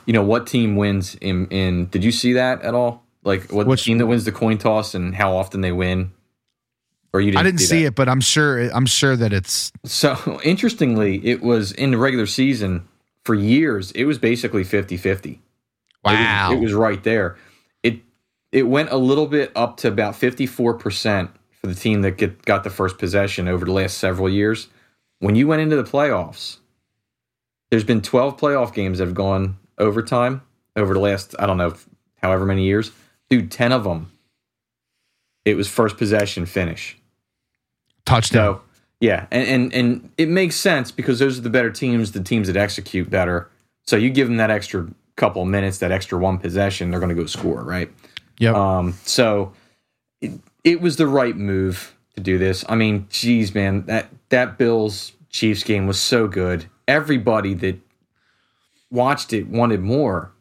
you 0.08 0.14
know, 0.14 0.24
what 0.24 0.48
team 0.48 0.76
wins 0.76 1.16
in. 1.16 1.48
in 1.48 1.86
did 1.88 2.04
you 2.04 2.12
see 2.12 2.34
that 2.34 2.64
at 2.64 2.74
all? 2.74 3.04
Like 3.24 3.52
what 3.52 3.68
Which- 3.68 3.84
team 3.84 3.98
that 4.00 4.08
wins 4.08 4.24
the 4.26 4.32
coin 4.32 4.58
toss 4.58 4.96
and 4.96 5.14
how 5.14 5.36
often 5.36 5.62
they 5.62 5.72
win? 5.72 6.12
Or 7.18 7.20
you 7.20 7.32
didn't? 7.32 7.40
I 7.40 7.44
didn't 7.44 7.62
see 7.62 7.82
that? 7.82 7.88
it, 7.88 7.96
but 7.96 8.08
I'm 8.08 8.22
sure 8.22 8.70
I'm 8.70 8.86
sure 8.86 9.16
that 9.16 9.34
it's 9.34 9.72
So 9.86 10.40
interestingly, 10.44 11.26
it 11.26 11.42
was 11.42 11.72
in 11.72 11.90
the 11.90 11.98
regular 11.98 12.28
season 12.28 12.88
for 13.26 13.34
years. 13.34 13.92
It 13.94 14.04
was 14.04 14.20
basically 14.20 14.64
50-50. 14.64 15.40
It 16.50 16.50
was, 16.52 16.60
it 16.60 16.60
was 16.62 16.74
right 16.74 17.04
there. 17.04 17.36
It 17.82 18.02
it 18.52 18.68
went 18.68 18.92
a 18.92 18.98
little 18.98 19.26
bit 19.26 19.52
up 19.56 19.78
to 19.78 19.88
about 19.88 20.16
fifty 20.16 20.46
four 20.46 20.76
percent 20.76 21.32
for 21.60 21.66
the 21.66 21.74
team 21.74 22.04
that 22.04 22.18
get 22.18 22.46
got 22.46 22.64
the 22.64 22.70
first 22.70 23.00
possession 23.00 23.48
over 23.48 23.66
the 23.66 23.72
last 23.74 23.98
several 23.98 24.30
years. 24.30 24.68
When 25.20 25.36
you 25.36 25.48
went 25.48 25.64
into 25.64 25.76
the 25.76 25.84
playoffs, 25.84 26.58
there's 27.72 27.84
been 27.84 28.04
twelve 28.04 28.38
playoff 28.40 28.76
games 28.76 29.00
that 29.00 29.06
have 29.06 29.16
gone 29.16 29.58
overtime 29.80 30.44
over 30.76 30.94
the 30.94 31.00
last 31.00 31.34
I 31.40 31.48
don't 31.48 31.58
know 31.58 31.74
however 32.22 32.46
many 32.46 32.64
years. 32.64 32.92
Dude, 33.28 33.52
ten 33.52 33.72
of 33.72 33.84
them, 33.84 34.12
it 35.46 35.58
was 35.58 35.68
first 35.68 35.98
possession 35.98 36.46
finish. 36.46 36.97
Touchdown. 38.08 38.56
So 38.56 38.62
yeah, 39.00 39.28
and, 39.32 39.48
and 39.48 39.74
and 39.74 40.10
it 40.18 40.30
makes 40.30 40.56
sense 40.56 40.92
because 40.92 41.20
those 41.20 41.38
are 41.38 41.42
the 41.42 41.50
better 41.50 41.70
teams, 41.70 42.14
the 42.14 42.24
teams 42.24 42.48
that 42.48 42.58
execute 42.58 43.10
better. 43.10 43.50
So 43.86 43.96
you 43.96 44.10
give 44.10 44.28
them 44.28 44.38
that 44.38 44.50
extra 44.50 44.88
couple 45.16 45.42
of 45.44 45.48
minutes, 45.48 45.78
that 45.80 45.92
extra 45.92 46.18
one 46.18 46.38
possession, 46.40 46.92
they're 46.92 47.00
going 47.00 47.16
to 47.16 47.20
go 47.22 47.26
score, 47.26 47.64
right? 47.64 47.92
Yep. 48.40 48.56
Um, 48.56 48.94
so 49.04 49.54
it, 50.22 50.32
it 50.64 50.82
was 50.82 50.96
the 50.98 51.08
right 51.08 51.36
move 51.36 51.96
to 52.16 52.22
do 52.22 52.38
this. 52.38 52.64
I 52.70 52.76
mean, 52.76 53.08
geez, 53.10 53.54
man, 53.54 53.86
that 53.86 54.10
that 54.30 54.58
Bills 54.58 55.14
Chiefs 55.30 55.64
game 55.64 55.88
was 55.88 56.00
so 56.00 56.28
good. 56.28 56.66
Everybody 56.88 57.54
that 57.56 57.80
watched 58.90 59.34
it 59.34 59.48
wanted 59.48 59.82
more. 59.82 60.32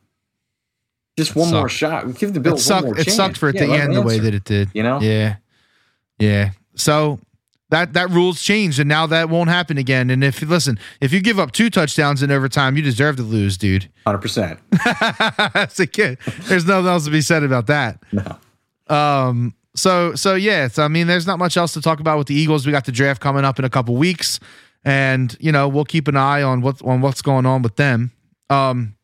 Just 1.18 1.34
one 1.34 1.50
more 1.50 1.68
shot. 1.68 2.14
Give 2.18 2.32
the 2.34 2.40
it 2.40 2.42
Bills 2.42 2.54
one 2.54 2.78
sucked. 2.78 2.84
more 2.84 2.98
It 2.98 3.04
chance. 3.04 3.16
sucked 3.16 3.36
for 3.38 3.48
it 3.48 3.54
Yeah, 3.54 3.66
to 3.66 3.72
end 3.72 3.94
the 3.94 4.02
way 4.02 4.18
that 4.18 4.34
it 4.34 4.44
did. 4.44 4.68
You 4.74 4.82
know? 4.82 5.00
Yeah, 5.00 5.36
yeah. 6.18 6.50
So 6.74 7.18
that 7.70 7.94
that 7.94 8.10
rules 8.10 8.42
changed, 8.42 8.78
and 8.78 8.88
now 8.88 9.06
that 9.06 9.28
won't 9.28 9.48
happen 9.50 9.76
again. 9.76 10.10
And 10.10 10.22
if 10.22 10.40
listen, 10.42 10.78
if 11.00 11.12
you 11.12 11.20
give 11.20 11.38
up 11.38 11.52
two 11.52 11.68
touchdowns 11.68 12.22
in 12.22 12.30
overtime, 12.30 12.76
you 12.76 12.82
deserve 12.82 13.16
to 13.16 13.22
lose, 13.22 13.56
dude. 13.56 13.90
Hundred 14.06 14.20
percent. 14.20 14.60
That's 15.52 15.78
a 15.80 15.86
kid. 15.86 16.18
There's 16.42 16.64
nothing 16.64 16.86
else 16.86 17.04
to 17.06 17.10
be 17.10 17.20
said 17.20 17.42
about 17.42 17.66
that. 17.66 18.02
No. 18.12 18.94
Um. 18.94 19.54
So 19.74 20.14
so 20.14 20.34
yeah. 20.34 20.68
So 20.68 20.84
I 20.84 20.88
mean, 20.88 21.06
there's 21.06 21.26
not 21.26 21.38
much 21.38 21.56
else 21.56 21.72
to 21.74 21.80
talk 21.80 21.98
about 22.00 22.18
with 22.18 22.28
the 22.28 22.34
Eagles. 22.34 22.66
We 22.66 22.72
got 22.72 22.84
the 22.84 22.92
draft 22.92 23.20
coming 23.20 23.44
up 23.44 23.58
in 23.58 23.64
a 23.64 23.70
couple 23.70 23.96
weeks, 23.96 24.38
and 24.84 25.36
you 25.40 25.50
know 25.50 25.68
we'll 25.68 25.84
keep 25.84 26.06
an 26.06 26.16
eye 26.16 26.42
on 26.42 26.60
what 26.60 26.80
on 26.82 27.00
what's 27.00 27.22
going 27.22 27.46
on 27.46 27.62
with 27.62 27.76
them. 27.76 28.12
Um. 28.48 28.94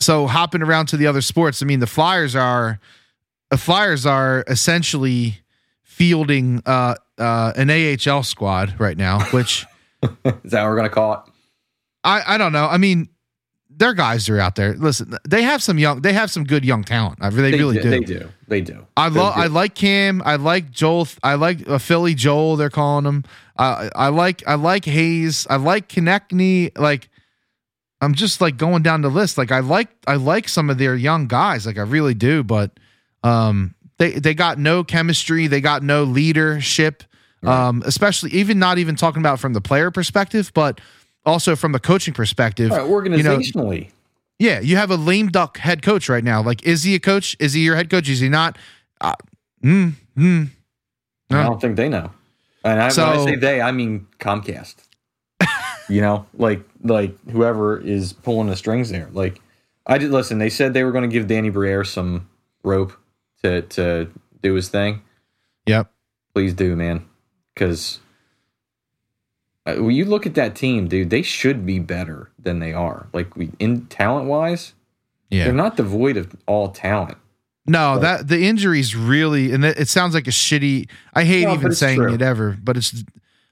So 0.00 0.26
hopping 0.26 0.62
around 0.62 0.86
to 0.86 0.96
the 0.96 1.06
other 1.06 1.22
sports, 1.22 1.62
I 1.62 1.66
mean, 1.66 1.80
the 1.80 1.86
Flyers 1.86 2.36
are, 2.36 2.78
the 3.50 3.56
Flyers 3.56 4.04
are 4.04 4.44
essentially 4.48 5.43
fielding 5.94 6.60
uh, 6.66 6.96
uh, 7.18 7.52
an 7.56 7.70
AHL 7.70 8.24
squad 8.24 8.74
right 8.78 8.96
now, 8.96 9.20
which 9.26 9.64
Is 10.02 10.50
that 10.50 10.62
what 10.62 10.70
we're 10.70 10.76
gonna 10.76 10.88
call 10.88 11.12
it? 11.14 11.20
I 12.02 12.34
I 12.34 12.38
don't 12.38 12.52
know. 12.52 12.66
I 12.66 12.78
mean, 12.78 13.08
their 13.70 13.94
guys 13.94 14.28
are 14.28 14.38
out 14.38 14.56
there. 14.56 14.74
Listen, 14.74 15.14
they 15.28 15.42
have 15.42 15.62
some 15.62 15.78
young, 15.78 16.02
they 16.02 16.12
have 16.12 16.30
some 16.30 16.44
good 16.44 16.64
young 16.64 16.82
talent. 16.84 17.18
I 17.20 17.28
really, 17.28 17.52
really 17.52 17.80
do. 17.80 17.90
They 17.90 18.00
do. 18.00 18.28
They 18.48 18.60
do. 18.60 18.86
I 18.96 19.08
love. 19.08 19.34
I 19.36 19.46
like 19.46 19.74
Cam. 19.74 20.20
I 20.24 20.36
like 20.36 20.70
Joel. 20.70 21.08
I 21.22 21.34
like 21.34 21.68
uh, 21.68 21.78
Philly 21.78 22.14
Joel. 22.14 22.56
They're 22.56 22.70
calling 22.70 23.06
him. 23.06 23.24
Uh, 23.56 23.88
I 23.94 24.08
like. 24.08 24.42
I 24.46 24.54
like 24.54 24.84
Hayes. 24.84 25.46
I 25.48 25.56
like 25.56 25.88
Konecny. 25.88 26.76
Like, 26.76 27.08
I'm 28.00 28.14
just 28.14 28.40
like 28.40 28.56
going 28.56 28.82
down 28.82 29.02
the 29.02 29.08
list. 29.08 29.38
Like, 29.38 29.52
I 29.52 29.60
like. 29.60 29.88
I 30.06 30.16
like 30.16 30.48
some 30.48 30.70
of 30.70 30.78
their 30.78 30.94
young 30.96 31.28
guys. 31.28 31.66
Like, 31.66 31.78
I 31.78 31.82
really 31.82 32.14
do. 32.14 32.42
But, 32.42 32.78
um, 33.22 33.74
they 34.04 34.18
they 34.18 34.34
got 34.34 34.58
no 34.58 34.84
chemistry. 34.84 35.46
They 35.46 35.60
got 35.60 35.82
no 35.82 36.04
leadership. 36.04 37.02
Um, 37.42 37.82
especially 37.84 38.30
even 38.30 38.58
not 38.58 38.78
even 38.78 38.96
talking 38.96 39.20
about 39.20 39.38
from 39.38 39.52
the 39.52 39.60
player 39.60 39.90
perspective, 39.90 40.50
but 40.54 40.80
also 41.26 41.54
from 41.56 41.72
the 41.72 41.78
coaching 41.78 42.14
perspective. 42.14 42.70
Right, 42.70 42.80
organizationally. 42.80 43.90
Yeah, 44.38 44.60
you 44.60 44.76
have 44.76 44.90
a 44.90 44.96
lame 44.96 45.28
duck 45.28 45.58
head 45.58 45.82
coach 45.82 46.08
right 46.08 46.24
now. 46.24 46.42
Like, 46.42 46.62
is 46.64 46.84
he 46.84 46.94
a 46.94 47.00
coach? 47.00 47.36
Is 47.38 47.52
he 47.52 47.60
your 47.60 47.76
head 47.76 47.90
coach? 47.90 48.08
Is 48.08 48.20
he 48.20 48.30
not? 48.30 48.56
Uh, 48.98 49.14
mm, 49.62 49.92
mm. 50.16 50.48
I 51.30 51.42
don't 51.42 51.60
think 51.60 51.76
they 51.76 51.90
know. 51.90 52.10
And 52.64 52.80
I, 52.80 52.86
when 52.88 52.98
I 52.98 53.24
say 53.24 53.36
they, 53.36 53.60
I 53.60 53.72
mean 53.72 54.06
Comcast. 54.18 54.76
you 55.90 56.00
know, 56.00 56.24
like 56.32 56.62
like 56.82 57.14
whoever 57.28 57.78
is 57.78 58.14
pulling 58.14 58.48
the 58.48 58.56
strings 58.56 58.88
there. 58.88 59.10
Like 59.12 59.42
I 59.86 59.98
did 59.98 60.12
listen. 60.12 60.38
They 60.38 60.48
said 60.48 60.72
they 60.72 60.82
were 60.82 60.92
going 60.92 61.08
to 61.08 61.12
give 61.12 61.26
Danny 61.26 61.50
Briere 61.50 61.84
some 61.84 62.26
rope 62.62 62.94
to 63.44 63.62
to 63.62 64.10
do 64.42 64.54
his 64.54 64.68
thing. 64.68 65.02
Yep. 65.66 65.90
Please 66.34 66.52
do, 66.54 66.74
man, 66.74 67.06
because 67.54 68.00
uh, 69.66 69.76
when 69.76 69.94
you 69.94 70.04
look 70.04 70.26
at 70.26 70.34
that 70.34 70.54
team, 70.54 70.88
dude, 70.88 71.10
they 71.10 71.22
should 71.22 71.64
be 71.64 71.78
better 71.78 72.30
than 72.38 72.58
they 72.58 72.72
are. 72.72 73.06
Like 73.12 73.36
we 73.36 73.50
in 73.58 73.86
talent 73.86 74.26
wise, 74.28 74.74
Yeah. 75.30 75.44
they're 75.44 75.52
not 75.54 75.76
devoid 75.76 76.16
of 76.16 76.34
all 76.46 76.68
talent. 76.70 77.18
No, 77.66 77.98
that 77.98 78.28
the 78.28 78.44
injuries 78.46 78.94
really, 78.94 79.52
and 79.52 79.64
it, 79.64 79.78
it 79.78 79.88
sounds 79.88 80.12
like 80.12 80.26
a 80.26 80.30
shitty. 80.30 80.88
I 81.14 81.24
hate 81.24 81.44
No, 81.44 81.54
even 81.54 81.72
saying 81.72 81.96
true. 81.98 82.12
it 82.12 82.20
ever, 82.20 82.58
but 82.62 82.76
it's 82.76 83.04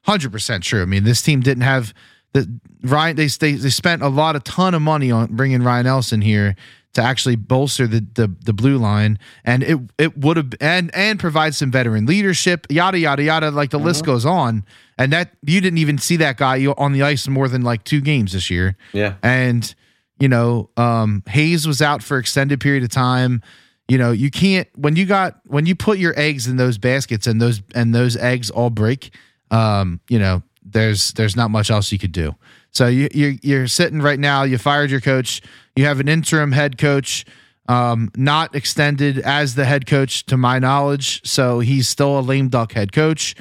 hundred 0.05 0.33
percent 0.33 0.65
true. 0.65 0.83
I 0.83 0.85
mean, 0.85 1.05
this 1.05 1.23
team 1.23 1.41
didn't 1.41 1.63
have 1.63 1.95
the 2.35 2.47
Ryan. 2.83 3.17
They, 3.17 3.29
they 3.29 3.53
they 3.53 3.71
spent 3.71 4.03
a 4.03 4.09
lot, 4.09 4.37
a 4.37 4.41
ton 4.41 4.75
of 4.75 4.83
money 4.83 5.11
on 5.11 5.29
bringing 5.35 5.63
Ryan 5.63 5.87
Ellis 5.87 6.11
here 6.11 6.57
to 6.95 7.03
actually 7.03 7.37
bolster 7.37 7.87
the 7.87 8.07
the, 8.15 8.35
the 8.45 8.53
blue 8.53 8.77
line, 8.79 9.19
and 9.45 9.63
it 9.63 9.79
it 9.99 10.19
would 10.19 10.37
have 10.37 10.53
and 10.61 10.95
and 10.95 11.19
provide 11.19 11.55
some 11.55 11.71
veteran 11.71 12.07
leadership, 12.07 12.67
yada 12.71 12.99
yada 12.99 13.23
yada. 13.23 13.51
Like 13.51 13.71
the 13.71 13.79
list 13.79 14.03
Uh-huh. 14.03 14.13
goes 14.13 14.27
on, 14.27 14.65
and 14.99 15.13
that 15.13 15.33
you 15.47 15.61
didn't 15.61 15.79
even 15.79 15.99
see 15.99 16.17
that 16.17 16.37
guy 16.37 16.65
on 16.67 16.93
the 16.93 17.03
ice 17.03 17.27
more 17.29 17.49
than 17.49 17.63
like 17.63 17.85
two 17.85 18.01
games 18.01 18.33
this 18.33 18.51
year. 18.51 18.77
Yeah, 18.93 19.15
and 19.23 19.75
you 20.21 20.29
know 20.29 20.71
um 20.77 21.23
hayes 21.27 21.67
was 21.67 21.81
out 21.83 22.03
for 22.03 22.19
extended 22.19 22.61
period 22.61 22.85
of 22.85 22.91
time 22.91 23.43
you 23.89 23.99
know 23.99 24.13
you 24.13 24.31
can't 24.31 24.69
when 24.77 24.95
you 24.95 25.05
got 25.05 25.41
when 25.47 25.67
you 25.67 25.75
put 25.75 25.99
your 25.99 26.15
eggs 26.17 26.47
in 26.47 26.57
those 26.59 26.79
baskets 26.79 27.27
and 27.27 27.41
those 27.43 27.61
and 27.75 27.93
those 27.93 28.17
eggs 28.17 28.49
all 28.49 28.71
break 28.71 29.13
um 29.51 29.99
you 30.09 30.21
know 30.21 30.41
there's 30.65 31.13
there's 31.15 31.35
not 31.35 31.51
much 31.51 31.71
else 31.73 31.91
you 31.91 31.99
could 31.99 32.13
do 32.13 32.37
so 32.73 32.87
you 32.87 33.09
you're, 33.15 33.35
you're 33.43 33.69
sitting 33.69 34.03
right 34.03 34.19
now 34.19 34.43
you 34.43 34.59
fired 34.59 34.91
your 34.91 35.01
coach 35.01 35.41
you 35.77 35.85
have 35.85 36.01
an 36.01 36.09
interim 36.09 36.53
head 36.53 36.77
coach 36.79 37.25
um 37.69 38.11
not 38.17 38.55
extended 38.55 39.19
as 39.21 39.55
the 39.55 39.65
head 39.65 39.87
coach 39.87 40.27
to 40.27 40.37
my 40.37 40.59
knowledge 40.59 41.25
so 41.25 41.61
he's 41.61 41.89
still 41.89 42.19
a 42.19 42.21
lame 42.21 42.49
duck 42.49 42.73
head 42.73 42.93
coach 42.93 43.37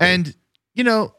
and 0.00 0.34
you 0.74 0.84
know, 0.84 1.14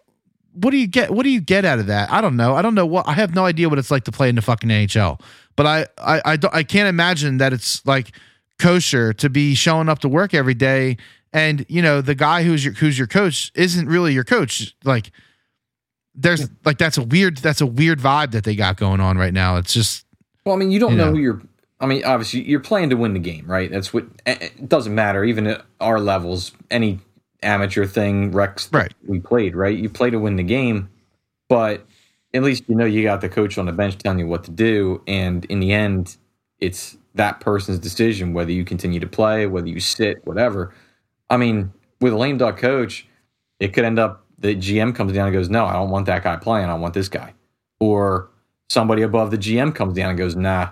what 0.54 0.72
do 0.72 0.78
you 0.78 0.88
get? 0.88 1.12
What 1.12 1.24
do 1.24 1.30
you 1.30 1.42
get 1.42 1.66
out 1.66 1.80
of 1.80 1.88
that? 1.88 2.12
I 2.12 2.22
don't 2.22 2.36
know. 2.38 2.56
I 2.56 2.62
don't 2.62 2.76
know 2.76 2.86
what. 2.86 3.08
I 3.08 3.14
have 3.14 3.34
no 3.34 3.46
idea 3.46 3.70
what 3.70 3.80
it's 3.80 3.92
like 3.92 4.04
to 4.06 4.12
play 4.12 4.30
in 4.30 4.36
the 4.36 4.42
fucking 4.42 4.70
NHL. 4.70 5.20
But 5.56 5.66
I, 5.66 5.88
I, 5.98 6.22
I, 6.26 6.36
don't, 6.36 6.54
I 6.54 6.64
can't 6.64 6.88
imagine 6.88 7.38
that 7.38 7.54
it's 7.54 7.86
like 7.86 8.16
kosher 8.60 9.14
to 9.14 9.30
be 9.30 9.56
showing 9.56 9.90
up 9.90 10.00
to 10.00 10.10
work 10.10 10.34
every 10.34 10.54
day 10.54 10.98
and 11.34 11.66
you 11.68 11.82
know 11.82 12.02
the 12.02 12.14
guy 12.14 12.44
who's 12.44 12.64
your 12.64 12.76
who's 12.76 12.98
your 12.98 13.08
coach 13.08 13.52
isn't 13.56 13.88
really 13.88 14.14
your 14.14 14.24
coach. 14.24 14.76
Like 14.84 15.12
there's 16.16 16.50
like 16.66 16.78
that's 16.78 16.98
a 16.98 17.04
weird 17.04 17.38
that's 17.38 17.62
a 17.62 17.66
weird 17.66 18.00
vibe 18.00 18.32
that 18.32 18.44
they 18.44 18.56
got 18.56 18.78
going 18.78 19.00
on 19.00 19.18
right 19.18 19.34
now. 19.34 19.58
It's 19.58 19.74
just 19.74 20.06
Well, 20.46 20.56
I 20.56 20.58
mean, 20.58 20.72
you 20.72 20.80
don't 20.80 20.92
You 20.92 20.98
know 20.98 21.06
know. 21.06 21.12
who 21.14 21.20
you're. 21.20 21.42
I 21.80 21.86
mean, 21.86 22.06
obviously, 22.06 22.44
you're 22.44 22.62
playing 22.62 22.92
to 22.92 22.96
win 22.96 23.14
the 23.14 23.20
game, 23.20 23.46
right? 23.46 23.70
That's 23.70 23.94
what. 23.94 24.06
It 24.26 24.70
doesn't 24.70 24.94
matter, 24.96 25.24
even 25.26 25.48
at 25.48 25.66
our 25.82 26.00
levels. 26.00 26.54
Any 26.72 27.00
amateur 27.42 27.86
thing, 27.86 28.32
Rex, 28.32 28.70
Right. 28.72 28.94
We 29.06 29.20
played, 29.20 29.54
right? 29.56 29.78
You 29.78 29.90
play 29.90 30.10
to 30.10 30.18
win 30.18 30.38
the 30.38 30.44
game, 30.44 30.90
but 31.50 31.86
at 32.34 32.42
least 32.42 32.64
you 32.70 32.76
know 32.76 32.86
you 32.86 33.04
got 33.04 33.20
the 33.22 33.28
coach 33.30 33.58
on 33.58 33.66
the 33.66 33.74
bench 33.74 33.98
telling 33.98 34.20
you 34.20 34.28
what 34.28 34.44
to 34.46 34.52
do, 34.52 35.02
and 35.08 35.44
in 35.46 35.60
the 35.60 35.74
end, 35.74 36.16
it's 36.60 36.96
that 37.16 37.42
person's 37.42 37.80
decision 37.80 38.34
whether 38.34 38.52
you 38.52 38.64
continue 38.64 39.00
to 39.00 39.08
play, 39.08 39.46
whether 39.46 39.68
you 39.68 39.80
sit, 39.80 40.26
whatever. 40.26 40.74
I 41.30 41.38
mean, 41.38 41.74
with 42.00 42.14
a 42.14 42.18
lame 42.18 42.38
duck 42.38 42.58
coach, 42.58 43.08
it 43.60 43.74
could 43.74 43.84
end 43.84 44.00
up 44.00 44.23
the 44.44 44.56
GM 44.56 44.94
comes 44.94 45.14
down 45.14 45.28
and 45.28 45.34
goes, 45.34 45.50
"No, 45.50 45.66
I 45.66 45.74
don't 45.74 45.90
want 45.90 46.06
that 46.06 46.22
guy 46.22 46.36
playing. 46.36 46.70
I 46.70 46.76
want 46.76 46.94
this 46.94 47.08
guy," 47.08 47.34
or 47.80 48.30
somebody 48.70 49.02
above 49.02 49.32
the 49.32 49.38
GM 49.38 49.74
comes 49.74 49.96
down 49.96 50.10
and 50.10 50.18
goes, 50.18 50.36
"Nah, 50.36 50.70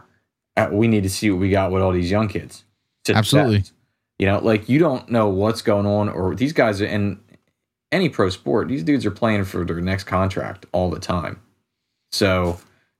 uh, 0.57 0.67
we 0.71 0.89
need 0.89 1.03
to 1.03 1.09
see 1.09 1.31
what 1.31 1.39
we 1.39 1.49
got 1.49 1.71
with 1.71 1.81
all 1.81 1.93
these 1.93 2.11
young 2.11 2.27
kids." 2.27 2.65
Absolutely. 3.09 3.63
You 4.19 4.27
know, 4.27 4.39
like 4.39 4.67
you 4.67 4.77
don't 4.77 5.09
know 5.09 5.29
what's 5.29 5.61
going 5.61 5.85
on, 5.85 6.09
or 6.09 6.35
these 6.35 6.51
guys 6.51 6.81
are 6.81 6.85
in 6.85 7.21
any 7.93 8.09
pro 8.09 8.29
sport. 8.29 8.67
These 8.67 8.83
dudes 8.83 9.05
are 9.05 9.11
playing 9.11 9.45
for 9.45 9.63
their 9.63 9.79
next 9.79 10.03
contract 10.03 10.65
all 10.73 10.89
the 10.89 10.99
time, 10.99 11.39
so 12.11 12.59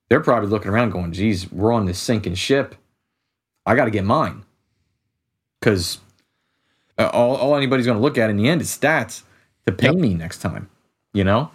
they're 0.10 0.22
probably 0.22 0.50
looking 0.50 0.72
around, 0.72 0.92
going, 0.92 1.12
"Geez, 1.12 1.52
we're 1.52 1.74
on 1.74 1.86
this 1.86 2.00
sinking 2.00 2.36
ship. 2.36 2.76
I 3.66 3.76
got 3.76 3.86
to 3.86 3.92
get 3.92 4.06
mine," 4.06 4.46
because 5.60 6.00
uh, 6.98 7.10
all, 7.12 7.36
all 7.36 7.58
anybody's 7.58 7.86
going 7.86 7.98
to 7.98 8.02
look 8.02 8.18
at 8.18 8.30
in 8.30 8.38
the 8.38 8.48
end 8.48 8.62
is 8.62 8.70
stats 8.70 9.24
to 9.66 9.72
pay 9.72 9.88
Yep. 9.88 9.95
me 9.95 10.14
next 10.14 10.39
time. 10.39 10.70
You 11.14 11.24
know, 11.24 11.51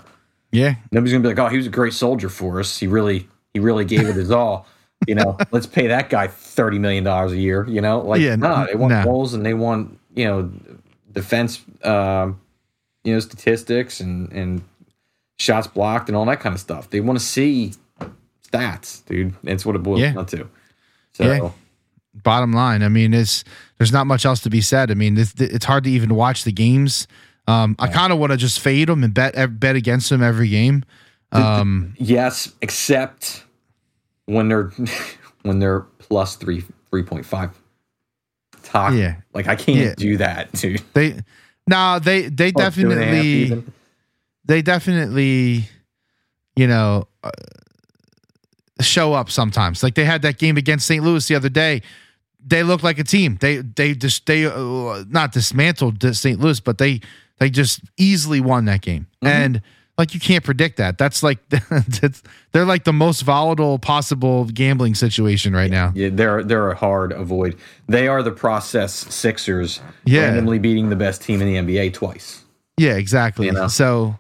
yeah, 0.52 0.74
nobody's 0.92 1.12
going 1.12 1.22
to 1.22 1.28
be 1.28 1.34
like, 1.34 1.38
"Oh, 1.44 1.48
he 1.50 1.57
was 1.57 1.66
a 1.66 1.70
great 1.70 1.94
soldier 1.94 2.28
for 2.28 2.61
us. 2.61 2.76
He 2.78 2.86
really, 2.86 3.26
he 3.54 3.61
really 3.61 3.84
gave 3.84 4.07
it 4.09 4.16
his 4.16 4.30
all." 4.30 4.66
You 5.07 5.14
know, 5.14 5.38
let's 5.50 5.66
pay 5.66 5.86
that 5.88 6.11
guy 6.11 6.26
thirty 6.28 6.78
million 6.78 7.04
dollars 7.04 7.32
a 7.32 7.38
year. 7.38 7.66
You 7.68 7.80
know, 7.80 8.00
like 8.00 8.20
Yeah, 8.20 8.36
nah, 8.36 8.66
they 8.66 8.74
want 8.74 8.92
nah. 8.92 9.04
goals 9.04 9.32
and 9.34 9.44
they 9.46 9.54
want 9.54 9.98
you 10.14 10.24
know 10.26 10.50
defense, 11.12 11.62
um, 11.84 12.38
you 13.04 13.14
know, 13.14 13.20
statistics 13.20 14.00
and 14.00 14.30
and 14.32 14.62
shots 15.38 15.66
blocked 15.66 16.09
and 16.09 16.16
all 16.16 16.24
that 16.26 16.40
kind 16.40 16.54
of 16.54 16.61
stuff. 16.61 16.90
They 16.90 17.00
want 17.00 17.18
to 17.18 17.24
see 17.24 17.72
stats, 18.50 19.04
dude. 19.07 19.34
That's 19.42 19.64
what 19.66 19.76
it 19.76 19.82
boils 19.82 20.00
Yeah. 20.00 20.12
down 20.12 20.26
to. 20.26 20.48
So 21.12 21.24
Yeah. 21.24 21.50
bottom 22.22 22.52
line. 22.52 22.82
I 22.82 22.88
mean, 22.88 23.12
it's 23.14 23.44
there's 23.78 23.92
not 23.92 24.07
much 24.07 24.24
else 24.24 24.40
to 24.40 24.50
be 24.50 24.61
said. 24.61 24.90
I 24.90 24.94
mean, 24.94 25.16
it's, 25.18 25.34
it's 25.40 25.64
hard 25.64 25.84
to 25.84 25.90
even 25.90 26.14
watch 26.14 26.44
the 26.44 26.52
games. 26.52 27.07
Um, 27.49 27.76
I 27.78 27.88
kind 27.88 28.12
of 28.12 28.18
want 28.18 28.32
to 28.32 28.36
just 28.36 28.61
fade 28.61 28.88
them 28.88 29.05
and 29.05 29.14
bet 29.14 29.34
bet 29.61 29.76
against 29.76 30.11
them 30.11 30.22
every 30.22 30.49
game. 30.49 30.84
Um, 31.32 31.94
yes, 31.99 32.53
except 32.62 33.44
when 34.26 34.49
they're 34.49 34.70
when 35.42 35.59
they're 35.59 35.80
plus 35.99 36.36
three 36.36 36.64
three 36.90 37.03
point 37.03 37.24
five. 37.26 37.51
Talk. 38.62 38.94
Yeah. 38.94 39.16
Like 39.32 39.47
I 39.47 39.55
can't 39.55 39.78
Yeah. 39.78 39.94
do 39.97 40.16
that, 40.16 40.51
dude. 40.53 40.82
they, 40.94 41.20
nah, 41.68 41.99
they 42.01 42.28
they 42.28 42.51
Plus 42.53 42.74
two 42.74 42.90
and 42.90 42.92
a 42.92 42.97
half 42.97 43.12
definitely 43.14 43.64
they 44.44 44.62
definitely, 44.62 45.68
you 46.57 46.66
know, 46.66 47.07
uh, 47.22 47.30
show 48.80 49.12
up 49.12 49.30
sometimes. 49.30 49.82
Like 49.82 49.94
they 49.94 50.05
had 50.05 50.22
that 50.22 50.38
game 50.38 50.57
against 50.57 50.86
St. 50.86 51.03
Louis 51.05 51.26
the 51.28 51.34
other 51.34 51.49
day. 51.49 51.82
They 52.44 52.62
look 52.62 52.82
like 52.82 52.99
a 52.99 53.05
team. 53.05 53.38
They 53.40 53.59
they 53.59 53.94
just 53.94 54.26
they 54.26 54.47
uh, 54.47 55.05
not 55.09 55.32
dismantled 55.32 56.03
St. 56.16 56.38
Louis, 56.40 56.61
but 56.61 56.78
they 56.78 57.01
they 57.39 57.51
just 57.51 57.80
easily 57.97 58.41
won 58.41 58.64
that 58.66 58.82
game. 58.82 59.07
Mm-hmm. 59.22 59.26
And 59.26 59.62
like 59.99 60.14
you 60.14 60.20
can't 60.20 60.45
predict 60.45 60.76
that. 60.76 60.99
That's 60.99 61.22
like 61.22 61.39
that's, 61.49 62.22
they're 62.53 62.64
like 62.64 62.84
the 62.84 62.93
most 62.93 63.22
volatile 63.22 63.78
possible 63.78 64.45
gambling 64.45 64.95
situation 64.95 65.55
right 65.55 65.70
now. 65.70 65.93
Yeah, 65.95 66.11
they're 66.12 66.45
they're 66.45 66.70
a 66.70 66.76
hard 66.76 67.12
avoid. 67.12 67.57
They 67.89 68.09
are 68.09 68.22
the 68.22 68.32
process 68.32 68.93
Sixers, 68.93 69.80
Yeah. 70.05 70.22
randomly 70.22 70.59
beating 70.59 70.91
the 70.91 70.97
best 70.97 71.22
team 71.22 71.41
in 71.41 71.64
the 71.66 71.74
NBA 71.80 71.95
twice. 71.95 72.45
Yeah, 72.76 72.97
exactly. 72.97 73.47
You 73.47 73.53
know? 73.53 73.68
So, 73.68 74.18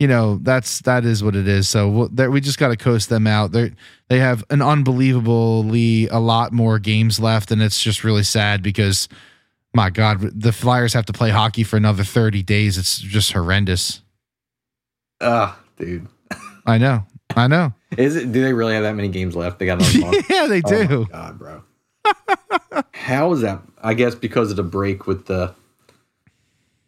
you 0.00 0.08
know, 0.08 0.38
that's 0.42 0.80
that 0.80 1.04
is 1.04 1.22
what 1.22 1.36
it 1.36 1.46
is. 1.46 1.68
So 1.68 1.88
we'll, 1.88 2.30
we 2.30 2.40
just 2.40 2.58
got 2.58 2.68
to 2.68 2.76
coast 2.76 3.08
them 3.08 3.28
out. 3.28 3.52
They 3.52 3.72
they 4.08 4.18
have 4.18 4.42
an 4.50 4.60
unbelievably 4.60 6.08
a 6.08 6.18
lot 6.18 6.52
more 6.52 6.80
games 6.80 7.20
left, 7.20 7.52
and 7.52 7.62
it's 7.62 7.80
just 7.80 8.02
really 8.02 8.24
sad 8.24 8.62
because, 8.62 9.08
my 9.74 9.90
God, 9.90 10.20
the 10.20 10.52
Flyers 10.52 10.92
have 10.94 11.06
to 11.06 11.12
play 11.12 11.30
hockey 11.30 11.64
for 11.64 11.76
another 11.76 12.04
thirty 12.04 12.42
days. 12.42 12.76
It's 12.78 12.98
just 12.98 13.32
horrendous. 13.32 14.02
Ah, 15.20 15.58
dude, 15.78 16.08
I 16.66 16.78
know. 16.78 17.06
I 17.34 17.46
know. 17.46 17.72
is 17.96 18.16
it? 18.16 18.30
Do 18.32 18.42
they 18.42 18.52
really 18.52 18.74
have 18.74 18.82
that 18.82 18.94
many 18.94 19.08
games 19.08 19.34
left? 19.34 19.58
They 19.58 19.66
got 19.66 19.80
another 19.80 20.18
yeah, 20.30 20.46
they 20.46 20.60
Oh 20.64 20.86
do. 20.86 20.98
my 21.00 21.08
God, 21.10 21.38
bro. 21.38 21.62
How 22.92 23.32
is 23.32 23.40
that? 23.40 23.60
I 23.82 23.94
guess 23.94 24.14
because 24.14 24.50
of 24.50 24.56
the 24.56 24.62
break 24.62 25.06
with 25.06 25.26
the 25.26 25.54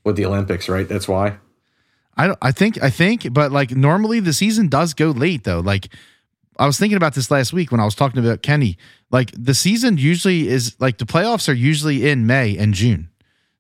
with 0.05 0.17
the 0.17 0.27
Olympics, 0.27 0.69
right? 0.69 0.87
That's 0.89 1.09
why. 1.09 1.39
I 2.17 2.27
don't, 2.29 2.39
I 2.43 2.53
think 2.53 2.83
I 2.83 2.91
think, 2.91 3.33
but 3.33 3.51
like 3.53 3.71
normally 3.73 4.21
the 4.21 4.33
season 4.33 4.69
does 4.69 4.95
go 4.95 5.11
late 5.11 5.45
though. 5.45 5.61
Like 5.61 5.89
I 6.59 6.67
was 6.67 6.79
thinking 6.79 6.97
about 6.97 7.15
this 7.15 7.31
last 7.31 7.53
week 7.53 7.71
when 7.73 7.81
I 7.81 7.85
was 7.85 7.95
talking 7.95 8.19
about 8.25 8.43
Kenny. 8.43 8.79
Like 9.11 9.31
the 9.37 9.55
season 9.55 9.99
usually 9.99 10.49
is 10.49 10.77
like 10.81 10.99
the 10.99 11.05
playoffs 11.05 11.49
are 11.49 11.53
usually 11.55 12.09
in 12.09 12.27
May 12.27 12.57
and 12.57 12.75
June, 12.75 13.09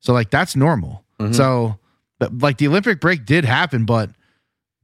so 0.01 0.13
like 0.13 0.31
that's 0.31 0.55
normal. 0.57 1.05
So, 1.33 1.79
but 2.19 2.37
like 2.39 2.59
the 2.59 2.67
Olympic 2.69 3.01
break 3.01 3.25
did 3.25 3.45
happen, 3.45 3.85
but 3.85 4.11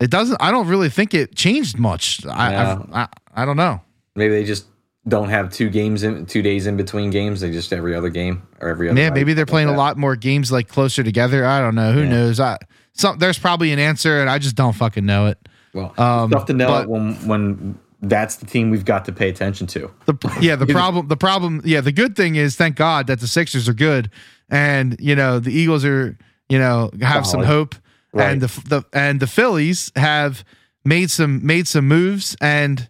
it 0.00 0.10
doesn't. 0.10 0.38
I 0.40 0.50
don't 0.50 0.68
really 0.68 0.88
think 0.88 1.12
it 1.12 1.34
changed 1.34 1.78
much. 1.78 2.24
I 2.26 2.52
Yeah. 2.52 2.82
I, 2.92 3.00
I, 3.02 3.08
I 3.42 3.44
don't 3.44 3.56
know. 3.56 3.80
Maybe 4.14 4.34
they 4.34 4.44
just 4.44 4.66
don't 5.08 5.28
have 5.28 5.50
two 5.52 5.68
games 5.70 6.02
in 6.02 6.26
two 6.26 6.40
days 6.42 6.66
in 6.66 6.76
between 6.76 7.10
games. 7.10 7.40
They 7.40 7.50
just 7.50 7.72
every 7.72 7.94
other 7.94 8.10
game 8.10 8.42
or 8.60 8.68
every 8.68 8.88
other. 8.88 9.00
Yeah, 9.00 9.10
maybe 9.10 9.34
they're 9.34 9.44
playing 9.46 9.68
like 9.68 9.76
a 9.76 9.78
lot 9.78 9.96
more 9.98 10.14
games 10.16 10.50
like 10.52 10.68
closer 10.68 11.02
together. 11.02 11.44
I 11.44 11.60
don't 11.60 11.74
know. 11.74 11.92
Who 11.92 12.02
Yeah. 12.02 12.08
knows? 12.10 12.40
I 12.40 12.56
some 12.92 13.18
there's 13.18 13.38
probably 13.38 13.72
an 13.72 13.78
answer, 13.78 14.20
and 14.20 14.30
I 14.30 14.38
just 14.38 14.54
don't 14.56 14.74
fucking 14.74 15.04
know 15.04 15.26
it. 15.26 15.38
Well, 15.74 15.92
Um, 15.98 16.30
tough 16.30 16.46
to 16.46 16.52
know 16.52 16.68
but- 16.68 16.82
it 16.84 16.88
when 16.88 17.14
when 17.26 17.78
that's 18.02 18.36
the 18.36 18.46
team 18.46 18.70
we've 18.70 18.84
got 18.84 19.04
to 19.06 19.12
pay 19.12 19.28
attention 19.28 19.66
to. 19.68 19.90
The 20.06 20.38
yeah, 20.40 20.56
the 20.56 20.66
problem 20.80 21.08
the 21.08 21.16
problem 21.16 21.60
yeah, 21.64 21.80
the 21.80 21.92
good 21.92 22.16
thing 22.16 22.36
is 22.36 22.56
thank 22.56 22.76
God 22.76 23.06
that 23.08 23.20
the 23.20 23.26
Sixers 23.26 23.68
are 23.68 23.74
good 23.74 24.10
and 24.48 24.96
you 25.00 25.14
know 25.14 25.38
the 25.38 25.52
Eagles 25.52 25.84
are 25.84 26.16
you 26.48 26.58
know 26.58 26.90
have 27.02 27.26
some 27.26 27.42
hope 27.42 27.74
Right. 28.12 28.30
and 28.32 28.40
the 28.40 28.48
the 28.68 28.84
and 28.92 29.20
the 29.20 29.26
Phillies 29.28 29.92
have 29.94 30.44
made 30.84 31.10
some 31.10 31.46
made 31.46 31.68
some 31.68 31.86
moves 31.86 32.36
and 32.40 32.88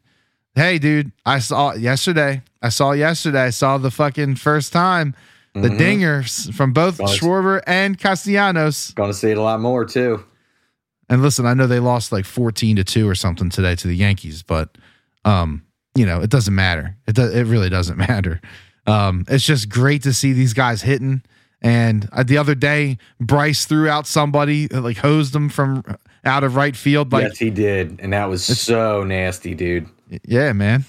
hey 0.55 0.79
dude, 0.79 1.13
I 1.27 1.41
saw 1.41 1.75
yesterday. 1.75 2.43
I 2.63 2.69
saw 2.71 2.93
yesterday. 2.93 3.43
I 3.45 3.51
saw 3.51 3.77
the 3.79 3.91
fucking 3.91 4.37
first 4.37 4.73
time 4.73 5.15
the 5.55 5.69
Mhm. 5.69 5.79
dingers 5.79 6.55
from 6.55 6.73
both 6.73 7.01
it's- 7.01 7.19
Schwarber 7.19 7.61
and 7.67 7.99
Castellanos. 7.99 8.93
Going 8.95 9.11
to 9.11 9.15
see 9.15 9.31
it 9.31 9.37
a 9.39 9.43
lot 9.43 9.61
more 9.61 9.85
too. 9.85 10.25
And 11.09 11.23
listen, 11.23 11.45
I 11.45 11.55
know 11.55 11.67
they 11.67 11.81
lost 11.81 12.13
like 12.13 12.25
14 12.25 12.77
to 12.77 12.85
2 12.85 13.09
or 13.09 13.17
something 13.17 13.51
today 13.51 13.75
to 13.75 13.89
the 13.89 13.97
Yankees, 13.97 14.43
but 14.45 14.79
um, 15.25 15.65
you 15.95 16.07
know, 16.07 16.21
it 16.21 16.31
doesn't 16.31 16.55
matter. 16.55 16.97
It 17.07 17.15
does 17.15 17.35
it 17.35 17.45
really 17.45 17.69
doesn't 17.69 17.97
matter. 18.09 18.41
Um, 18.87 19.25
it's 19.29 19.45
just 19.45 19.69
great 19.69 20.03
to 20.05 20.13
see 20.13 20.33
these 20.33 20.53
guys 20.55 20.83
hitting. 20.83 21.23
And 21.63 22.09
uh, 22.13 22.23
the 22.23 22.39
other 22.39 22.55
day, 22.55 22.97
Bryce 23.21 23.67
threw 23.67 23.89
out 23.89 24.07
somebody 24.07 24.71
uh, 24.71 24.81
like 24.81 24.97
hosed 24.97 25.35
them 25.35 25.49
from 25.49 25.85
out 26.25 26.43
of 26.43 26.57
right 26.57 26.75
field. 26.75 27.13
Like, 27.13 27.25
yes, 27.25 27.39
he 27.39 27.51
did, 27.51 28.01
and 28.01 28.13
that 28.13 28.27
was 28.27 28.45
so 28.45 29.05
nasty, 29.05 29.55
dude. 29.55 29.87
yeah, 30.25 30.53
man. 30.53 30.85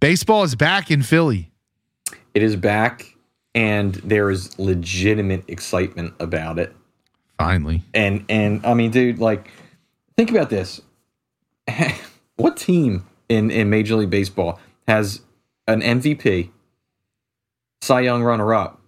Baseball 0.00 0.42
is 0.42 0.54
back 0.54 0.90
in 0.90 1.02
Philly. 1.02 1.50
It 2.34 2.42
is 2.42 2.54
back, 2.54 3.14
and 3.54 3.94
there 3.96 4.28
is 4.30 4.58
legitimate 4.58 5.44
excitement 5.48 6.12
about 6.20 6.58
it. 6.58 6.74
Finally. 7.38 7.82
And 7.94 8.24
and 8.28 8.64
I 8.66 8.74
mean, 8.74 8.90
dude, 8.90 9.18
like, 9.18 9.50
think 10.16 10.30
about 10.30 10.50
this. 10.50 10.82
what 12.36 12.56
team 12.56 13.06
in 13.28 13.50
in 13.50 13.70
Major 13.70 13.96
League 13.96 14.10
Baseball 14.10 14.58
has 14.86 15.20
an 15.66 15.80
MVP, 15.82 16.50
Cy 17.82 18.00
Young 18.00 18.22
runner 18.22 18.54
up, 18.54 18.80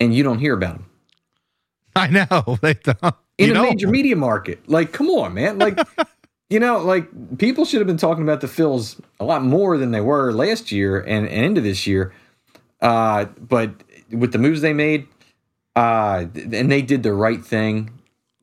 and 0.00 0.14
you 0.14 0.22
don't 0.22 0.38
hear 0.38 0.54
about 0.54 0.76
him? 0.76 0.86
I 1.96 2.06
know. 2.08 2.58
They 2.62 2.74
don't. 2.74 3.14
in 3.38 3.46
You 3.46 3.50
a 3.52 3.54
know. 3.54 3.62
major 3.64 3.88
media 3.88 4.16
market. 4.16 4.68
Like, 4.68 4.92
come 4.92 5.08
on, 5.10 5.34
man. 5.34 5.58
Like, 5.58 5.78
you 6.50 6.58
know, 6.60 6.78
like 6.78 7.38
people 7.38 7.64
should 7.64 7.80
have 7.80 7.86
been 7.86 7.96
talking 7.98 8.22
about 8.22 8.40
the 8.40 8.46
Phils 8.46 9.00
a 9.20 9.24
lot 9.24 9.42
more 9.42 9.76
than 9.78 9.90
they 9.90 10.00
were 10.00 10.32
last 10.32 10.72
year 10.72 11.00
and, 11.00 11.28
and 11.28 11.44
into 11.44 11.60
this 11.60 11.86
year. 11.86 12.12
Uh, 12.80 13.26
but 13.40 13.72
with 14.10 14.32
the 14.32 14.38
moves 14.38 14.60
they 14.60 14.72
made, 14.72 15.06
uh, 15.76 16.24
and 16.34 16.70
they 16.70 16.82
did 16.82 17.02
the 17.02 17.12
right 17.14 17.44
thing 17.44 17.90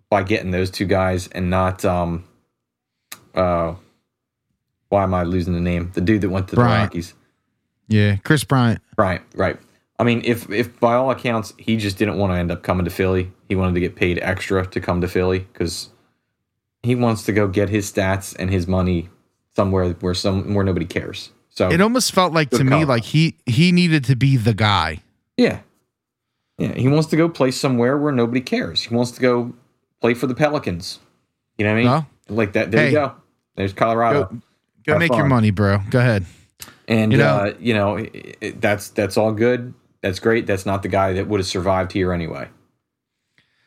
by 0.10 0.24
getting 0.24 0.52
those 0.52 0.72
two 0.72 0.86
guys 0.86 1.28
and 1.30 1.50
not 1.50 1.84
um, 1.86 2.24
uh, 3.36 3.76
why 4.90 5.04
am 5.04 5.14
I 5.14 5.24
losing 5.24 5.54
the 5.54 5.60
name? 5.60 5.92
The 5.94 6.02
dude 6.02 6.22
that 6.22 6.30
went 6.30 6.48
to 6.50 6.56
the 6.56 6.62
Bryant. 6.62 6.90
Rockies. 6.90 7.14
Yeah, 7.88 8.18
Kris 8.18 8.44
Bryant. 8.44 8.82
Right, 8.98 9.22
right. 9.36 9.58
I 9.98 10.04
mean, 10.04 10.22
if 10.24 10.50
if 10.50 10.80
by 10.80 10.96
all 10.96 11.12
accounts 11.12 11.54
he 11.58 11.76
just 11.78 11.98
didn't 11.98 12.18
want 12.18 12.32
to 12.32 12.38
end 12.38 12.52
up 12.52 12.64
coming 12.64 12.86
to 12.86 12.92
Philly, 12.92 13.32
he 13.50 13.56
wanted 13.56 13.74
to 13.74 13.80
get 13.82 13.96
paid 13.96 14.20
extra 14.22 14.66
to 14.68 14.80
come 14.80 15.02
to 15.02 15.08
Philly 15.08 15.40
because 15.40 15.90
he 16.84 16.96
wants 16.96 17.24
to 17.24 17.32
go 17.34 17.48
get 17.48 17.70
his 17.70 17.92
stats 17.92 18.36
and 18.40 18.50
his 18.50 18.68
money 18.68 19.10
somewhere 19.56 19.90
where 19.94 20.14
some 20.14 20.54
where 20.54 20.64
nobody 20.64 20.86
cares. 20.86 21.32
So 21.50 21.70
It 21.70 21.82
almost 21.82 22.14
felt 22.14 22.32
like 22.32 22.52
to 22.52 22.58
Good 22.58 22.66
me 22.68 22.72
call. 22.78 22.86
like 22.86 23.04
he 23.04 23.36
he 23.46 23.72
needed 23.74 24.06
to 24.06 24.16
be 24.16 24.38
the 24.38 24.54
guy. 24.54 25.00
yeah, 25.36 25.60
yeah, 26.58 26.74
he 26.74 26.88
wants 26.88 27.08
to 27.10 27.18
go 27.18 27.28
play 27.28 27.52
somewhere 27.52 27.98
where 27.98 28.14
nobody 28.14 28.40
cares. 28.42 28.84
He 28.84 28.96
wants 28.96 29.12
to 29.12 29.20
go 29.22 29.54
play 30.00 30.14
for 30.14 30.28
the 30.28 30.36
Pelicans. 30.36 31.00
You 31.58 31.66
know 31.66 31.72
what 31.74 31.78
I 31.80 31.82
mean? 31.82 31.92
Well, 31.92 32.08
like 32.30 32.54
that. 32.54 32.72
There 32.72 32.82
hey. 32.82 32.88
you 32.88 32.96
go. 32.96 33.14
There's 33.56 33.74
Colorado. 33.74 34.26
Go, 34.26 34.42
go 34.86 34.92
Have 34.94 35.00
make 35.00 35.12
your 35.14 35.26
money, 35.26 35.52
bro. 35.52 35.80
Go 35.90 36.00
ahead. 36.00 36.26
And 36.88 37.12
You 37.12 37.18
know- 37.20 37.26
uh, 37.26 37.54
you 37.60 37.74
know 37.74 37.98
it, 37.98 38.38
it- 38.42 38.62
that's 38.62 38.90
that's 38.90 39.18
all 39.18 39.32
good. 39.32 39.74
That's 40.02 40.20
great. 40.20 40.48
That's 40.48 40.66
not 40.66 40.82
the 40.82 40.88
guy 40.88 41.14
that 41.14 41.28
would 41.28 41.40
have 41.40 41.48
survived 41.48 41.92
here 41.92 42.14
anyway. 42.14 42.48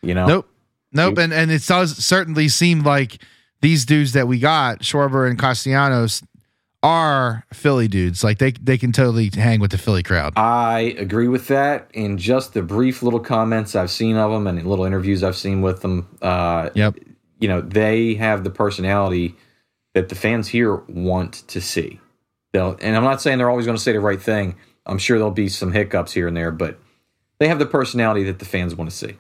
You 0.03 0.15
know, 0.15 0.27
Nope. 0.27 0.49
Nope. 0.93 1.19
And 1.19 1.33
and 1.33 1.51
it 1.51 1.65
does 1.67 1.97
certainly 1.97 2.49
seem 2.49 2.81
like 2.81 3.19
these 3.61 3.85
dudes 3.85 4.13
that 4.13 4.27
we 4.27 4.39
got, 4.39 4.81
Schwarber 4.81 5.29
and 5.29 5.39
Castellanos, 5.39 6.23
are 6.83 7.45
Philly 7.53 7.87
dudes. 7.89 8.25
Like 8.25 8.39
they 8.39 8.51
they 8.53 8.77
can 8.77 8.93
totally 8.93 9.31
hang 9.33 9.61
with 9.61 9.71
the 9.71 9.79
Philly 9.79 10.03
crowd. 10.03 10.33
I 10.37 10.95
agree 10.99 11.29
with 11.29 11.47
that. 11.49 11.91
In 11.95 12.19
just 12.19 12.55
the 12.55 12.63
brief 12.63 13.03
little 13.03 13.21
comments 13.21 13.77
I've 13.77 13.91
seen 13.91 14.17
of 14.17 14.33
them 14.33 14.47
and 14.47 14.67
little 14.67 14.85
interviews 14.85 15.23
I've 15.23 15.37
seen 15.37 15.63
with 15.63 15.81
them, 15.83 16.09
uh, 16.21 16.71
Yep. 16.75 16.97
You 17.43 17.49
know, 17.49 17.61
they 17.61 18.15
have 18.15 18.45
the 18.45 18.51
personality 18.51 19.35
that 19.95 20.09
the 20.09 20.15
fans 20.15 20.49
here 20.49 20.77
want 20.89 21.47
to 21.49 21.61
see. 21.61 22.01
They'll, 22.53 22.77
and 22.81 22.97
I'm 22.97 23.05
not 23.05 23.21
saying 23.21 23.39
they're 23.39 23.51
always 23.51 23.67
going 23.67 23.77
to 23.77 23.83
say 23.83 23.93
the 23.93 24.01
right 24.01 24.21
thing. 24.23 24.55
I'm 24.87 24.99
sure 24.99 25.19
there'll 25.19 25.33
be 25.33 25.49
some 25.49 25.73
hiccups 25.73 26.13
here 26.13 26.29
and 26.29 26.37
there, 26.37 26.51
but 26.53 26.79
they 27.39 27.49
have 27.49 27.59
the 27.59 27.67
personality 27.67 28.23
that 28.25 28.39
the 28.39 28.45
fans 28.45 28.75
want 28.75 28.91
to 28.91 28.97
see. 28.97 29.17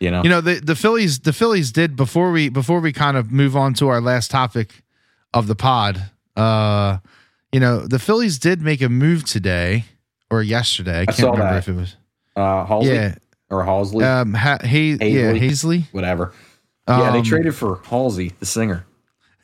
You 0.00 0.10
know, 0.10 0.22
You 0.22 0.28
know, 0.30 0.40
the 0.40 0.54
the 0.60 0.74
Phillies 0.76 1.20
the 1.20 1.32
Phillies 1.32 1.72
did 1.72 1.96
before 1.96 2.30
we 2.30 2.48
before 2.50 2.80
we 2.80 2.92
kind 2.92 3.16
of 3.16 3.30
move 3.32 3.56
on 3.56 3.74
to 3.74 3.88
our 3.88 4.00
last 4.00 4.30
topic 4.30 4.82
of 5.34 5.46
the 5.46 5.54
pod. 5.54 6.10
Uh 6.36 6.98
you 7.52 7.60
know, 7.60 7.80
the 7.86 7.98
Phillies 7.98 8.38
did 8.38 8.62
make 8.62 8.80
a 8.80 8.88
move 8.88 9.24
today 9.24 9.84
or 10.30 10.42
yesterday. 10.42 11.02
I 11.02 11.06
can't 11.06 11.18
remember 11.32 11.42
that. 11.52 11.58
if 11.58 11.68
it 11.68 11.74
was. 11.74 11.96
uh, 12.36 12.64
Halsey 12.64 12.88
Yeah. 12.94 13.14
or 13.50 13.64
Halsley, 13.64 14.04
Um 14.04 14.32
ha- 14.34 14.58
Hay- 14.62 14.92
yeah, 14.92 15.32
Haseley. 15.32 15.84
Haseley. 15.92 16.32
Whatever. 16.90 17.04
yeah, 17.06 17.12
they 17.12 17.18
Um, 17.18 17.24
traded 17.24 17.54
for 17.54 17.80
Halsey, 17.84 18.32
the 18.40 18.46
singer. 18.46 18.84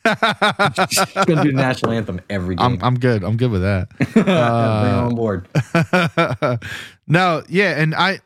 Gonna 0.05 1.43
do 1.43 1.51
the 1.51 1.53
national 1.53 1.91
anthem 1.91 2.21
every 2.29 2.55
game. 2.55 2.65
I'm 2.65 2.79
I'm 2.83 2.99
good. 2.99 3.23
I'm 3.23 3.35
good 3.37 3.51
with 3.51 3.61
that. 3.61 3.89
Bring 4.13 4.25
her 4.25 5.03
on 5.03 5.15
board. 5.15 5.47
no, 7.07 7.43
yeah, 7.49 7.79
and 7.81 7.93
I, 7.93 8.19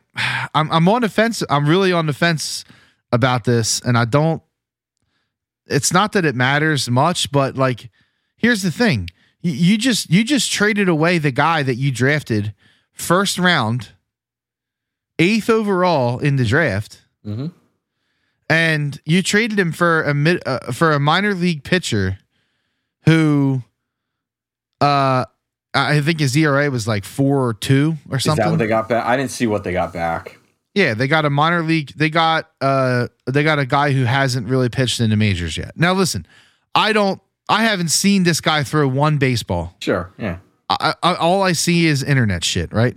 I'm 0.54 0.70
I'm 0.70 0.88
on 0.88 1.02
the 1.02 1.08
fence. 1.08 1.42
I'm 1.50 1.68
really 1.68 1.92
on 1.92 2.06
the 2.06 2.12
fence 2.12 2.64
about 3.10 3.44
this, 3.44 3.80
and 3.80 3.98
I 3.98 4.04
don't. 4.04 4.42
It's 5.66 5.92
not 5.92 6.12
that 6.12 6.24
it 6.24 6.34
matters 6.36 6.88
much, 6.90 7.32
but 7.32 7.56
like, 7.56 7.90
here's 8.36 8.62
the 8.62 8.70
thing: 8.70 9.08
you, 9.40 9.52
you 9.52 9.78
just 9.78 10.08
you 10.10 10.22
just 10.22 10.52
traded 10.52 10.88
away 10.88 11.18
the 11.18 11.32
guy 11.32 11.64
that 11.64 11.74
you 11.76 11.90
drafted 11.90 12.54
first 12.92 13.38
round, 13.40 13.88
eighth 15.18 15.50
overall 15.50 16.20
in 16.20 16.36
the 16.36 16.44
draft, 16.44 17.02
hmm 17.24 17.46
and 18.48 19.00
you 19.04 19.22
traded 19.22 19.58
him 19.58 19.72
for 19.72 20.02
a 20.02 20.14
mid 20.14 20.42
uh, 20.46 20.72
for 20.72 20.92
a 20.92 21.00
minor 21.00 21.34
league 21.34 21.64
pitcher 21.64 22.18
who 23.04 23.62
uh 24.80 25.24
I 25.74 26.00
think 26.02 26.20
his 26.20 26.36
ERA 26.36 26.70
was 26.70 26.86
like 26.86 27.04
4 27.06 27.46
or 27.46 27.54
2 27.54 27.96
or 28.10 28.18
something. 28.18 28.42
Is 28.42 28.44
that 28.44 28.50
what 28.50 28.58
they 28.58 28.66
got 28.66 28.90
back? 28.90 29.06
I 29.06 29.16
didn't 29.16 29.30
see 29.30 29.46
what 29.46 29.64
they 29.64 29.72
got 29.72 29.94
back. 29.94 30.38
yeah, 30.74 30.92
they 30.92 31.08
got 31.08 31.24
a 31.24 31.30
minor 31.30 31.62
league 31.62 31.92
they 31.96 32.10
got 32.10 32.50
uh 32.60 33.08
they 33.26 33.42
got 33.42 33.58
a 33.58 33.66
guy 33.66 33.92
who 33.92 34.04
hasn't 34.04 34.48
really 34.48 34.68
pitched 34.68 35.00
in 35.00 35.10
the 35.10 35.16
majors 35.16 35.56
yet. 35.56 35.72
Now 35.76 35.92
listen, 35.94 36.26
I 36.74 36.92
don't 36.92 37.20
I 37.48 37.64
haven't 37.64 37.88
seen 37.88 38.22
this 38.22 38.40
guy 38.40 38.62
throw 38.64 38.86
one 38.88 39.18
baseball. 39.18 39.76
Sure, 39.80 40.12
yeah. 40.18 40.38
I, 40.70 40.94
I, 41.02 41.14
all 41.16 41.42
I 41.42 41.52
see 41.52 41.86
is 41.86 42.02
internet 42.02 42.44
shit, 42.44 42.72
right? 42.72 42.96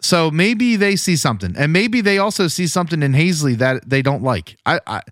So 0.00 0.30
maybe 0.30 0.76
they 0.76 0.96
see 0.96 1.16
something, 1.16 1.54
and 1.56 1.72
maybe 1.72 2.00
they 2.00 2.18
also 2.18 2.48
see 2.48 2.66
something 2.66 3.02
in 3.02 3.12
Haseley 3.12 3.56
that 3.58 3.88
they 3.88 4.02
don't 4.02 4.22
like. 4.22 4.56
I, 4.64 4.80
I 4.86 5.02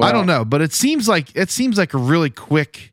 I 0.00 0.12
don't 0.12 0.26
know, 0.26 0.44
but 0.44 0.62
it 0.62 0.72
seems 0.72 1.08
like 1.08 1.34
it 1.36 1.50
seems 1.50 1.76
like 1.76 1.92
a 1.92 1.98
really 1.98 2.30
quick 2.30 2.92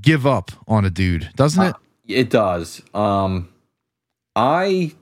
give 0.00 0.26
up 0.26 0.50
on 0.66 0.84
a 0.84 0.90
dude, 0.90 1.30
doesn't 1.36 1.62
it? 1.62 1.74
Uh, 1.74 1.78
It 2.08 2.30
does. 2.30 2.82
Um, 2.94 3.48
I 4.34 4.92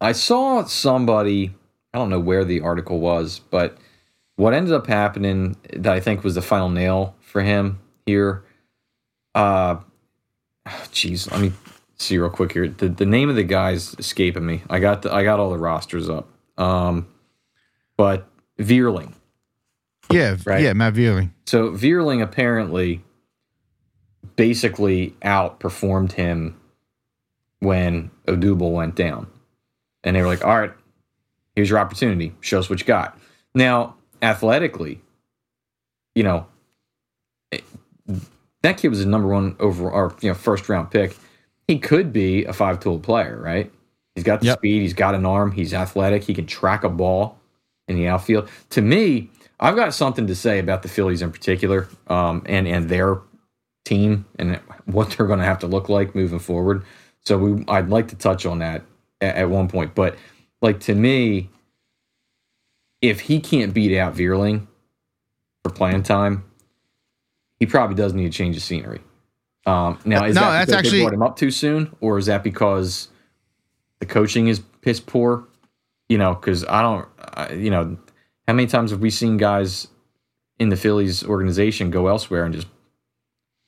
I 0.00 0.12
saw 0.12 0.64
somebody. 0.64 1.54
I 1.94 1.98
don't 1.98 2.10
know 2.10 2.20
where 2.20 2.44
the 2.44 2.60
article 2.60 3.00
was, 3.00 3.38
but 3.50 3.78
what 4.36 4.52
ended 4.52 4.74
up 4.74 4.86
happening 4.86 5.56
that 5.72 5.92
I 5.92 6.00
think 6.00 6.22
was 6.24 6.34
the 6.34 6.42
final 6.42 6.68
nail 6.68 7.14
for 7.20 7.40
him 7.40 7.78
here. 8.04 8.44
Uh, 9.34 9.76
jeez, 10.92 11.30
let 11.30 11.40
me 11.40 11.52
see 11.96 12.18
real 12.18 12.30
quick 12.30 12.52
here. 12.52 12.68
The 12.68 12.88
the 12.88 13.06
name 13.06 13.28
of 13.28 13.36
the 13.36 13.42
guy's 13.44 13.94
escaping 13.98 14.44
me. 14.46 14.62
I 14.70 14.78
got 14.78 15.02
the, 15.02 15.12
I 15.12 15.24
got 15.24 15.40
all 15.40 15.50
the 15.50 15.58
rosters 15.58 16.08
up. 16.08 16.28
Um, 16.58 17.06
but 17.96 18.28
Vierling. 18.58 19.12
yeah, 20.10 20.36
right. 20.46 20.62
yeah, 20.62 20.72
Matt 20.72 20.94
Vierling. 20.94 21.30
So 21.46 21.70
Vierling 21.72 22.22
apparently 22.22 23.02
basically 24.36 25.14
outperformed 25.22 26.12
him 26.12 26.58
when 27.60 28.10
Odubel 28.26 28.72
went 28.72 28.94
down. 28.94 29.26
And 30.04 30.14
they 30.14 30.20
were 30.20 30.26
like, 30.28 30.44
all 30.44 30.58
right, 30.58 30.72
here's 31.54 31.70
your 31.70 31.78
opportunity. 31.78 32.34
Show 32.40 32.58
us 32.58 32.68
what 32.70 32.78
you 32.80 32.86
got. 32.86 33.18
Now, 33.54 33.96
athletically, 34.22 35.00
you 36.14 36.22
know, 36.22 36.46
it- 37.50 37.64
that 38.62 38.78
kid 38.78 38.88
was 38.88 39.00
a 39.00 39.06
number 39.08 39.28
one 39.28 39.54
over 39.60 39.88
or 39.90 40.14
you 40.22 40.28
know 40.28 40.34
first 40.34 40.68
round 40.68 40.90
pick. 40.90 41.16
He 41.68 41.78
could 41.78 42.12
be 42.12 42.44
a 42.44 42.52
five 42.52 42.80
tool 42.80 42.98
player, 43.00 43.40
right? 43.40 43.72
He's 44.14 44.24
got 44.24 44.40
the 44.40 44.46
Yep. 44.46 44.58
speed, 44.58 44.82
he's 44.82 44.94
got 44.94 45.14
an 45.14 45.26
arm, 45.26 45.52
he's 45.52 45.74
athletic, 45.74 46.24
he 46.24 46.34
can 46.34 46.46
track 46.46 46.84
a 46.84 46.88
ball 46.88 47.38
in 47.88 47.96
the 47.96 48.08
outfield. 48.08 48.48
To 48.70 48.82
me, 48.82 49.30
I've 49.60 49.76
got 49.76 49.94
something 49.94 50.26
to 50.28 50.34
say 50.34 50.58
about 50.58 50.82
the 50.82 50.88
Phillies 50.88 51.22
in 51.22 51.32
particular, 51.32 51.88
um, 52.08 52.42
and 52.46 52.68
and 52.68 52.88
their 52.88 53.18
team 53.84 54.26
and 54.38 54.60
what 54.86 55.10
they're 55.12 55.26
going 55.26 55.38
to 55.40 55.44
have 55.44 55.60
to 55.60 55.66
look 55.66 55.88
like 55.88 56.14
moving 56.14 56.38
forward. 56.40 56.84
So 57.24 57.38
we, 57.38 57.64
I'd 57.68 57.88
like 57.90 58.08
to 58.08 58.16
touch 58.16 58.46
on 58.46 58.60
that 58.60 58.84
at, 59.20 59.36
at 59.36 59.50
one 59.50 59.68
point. 59.68 59.94
But 59.94 60.16
like 60.62 60.80
to 60.82 60.94
me, 60.94 61.50
if 63.02 63.20
he 63.20 63.40
can't 63.40 63.74
beat 63.74 63.96
out 63.98 64.14
Vierling 64.16 64.66
for 65.64 65.72
playing 65.72 66.04
time, 66.04 66.44
he 67.60 67.66
probably 67.66 67.96
does 67.96 68.14
need 68.14 68.32
to 68.32 68.36
change 68.38 68.56
the 68.56 68.60
scenery. 68.62 69.00
Um, 69.66 69.98
now, 70.04 70.24
is 70.24 70.34
No, 70.36 70.42
that 70.42 70.66
that's 70.66 70.72
actually- 70.72 70.98
they 71.00 71.04
brought 71.04 71.14
him 71.14 71.22
up 71.22 71.36
too 71.36 71.50
soon, 71.50 71.94
or 72.00 72.18
is 72.18 72.26
that 72.26 72.42
because 72.44 73.08
the 73.98 74.06
coaching 74.06 74.46
is 74.46 74.60
piss 74.80 75.00
poor? 75.00 75.48
You 76.08 76.18
know, 76.18 76.34
because 76.34 76.64
I 76.64 76.82
don't, 76.82 77.08
I, 77.34 77.52
you 77.52 77.70
know, 77.70 77.96
how 78.46 78.54
many 78.54 78.68
times 78.68 78.92
have 78.92 79.00
we 79.00 79.10
seen 79.10 79.36
guys 79.38 79.88
in 80.58 80.68
the 80.68 80.76
Phillies 80.76 81.24
organization 81.24 81.90
go 81.90 82.06
elsewhere 82.06 82.44
and 82.44 82.54
just 82.54 82.68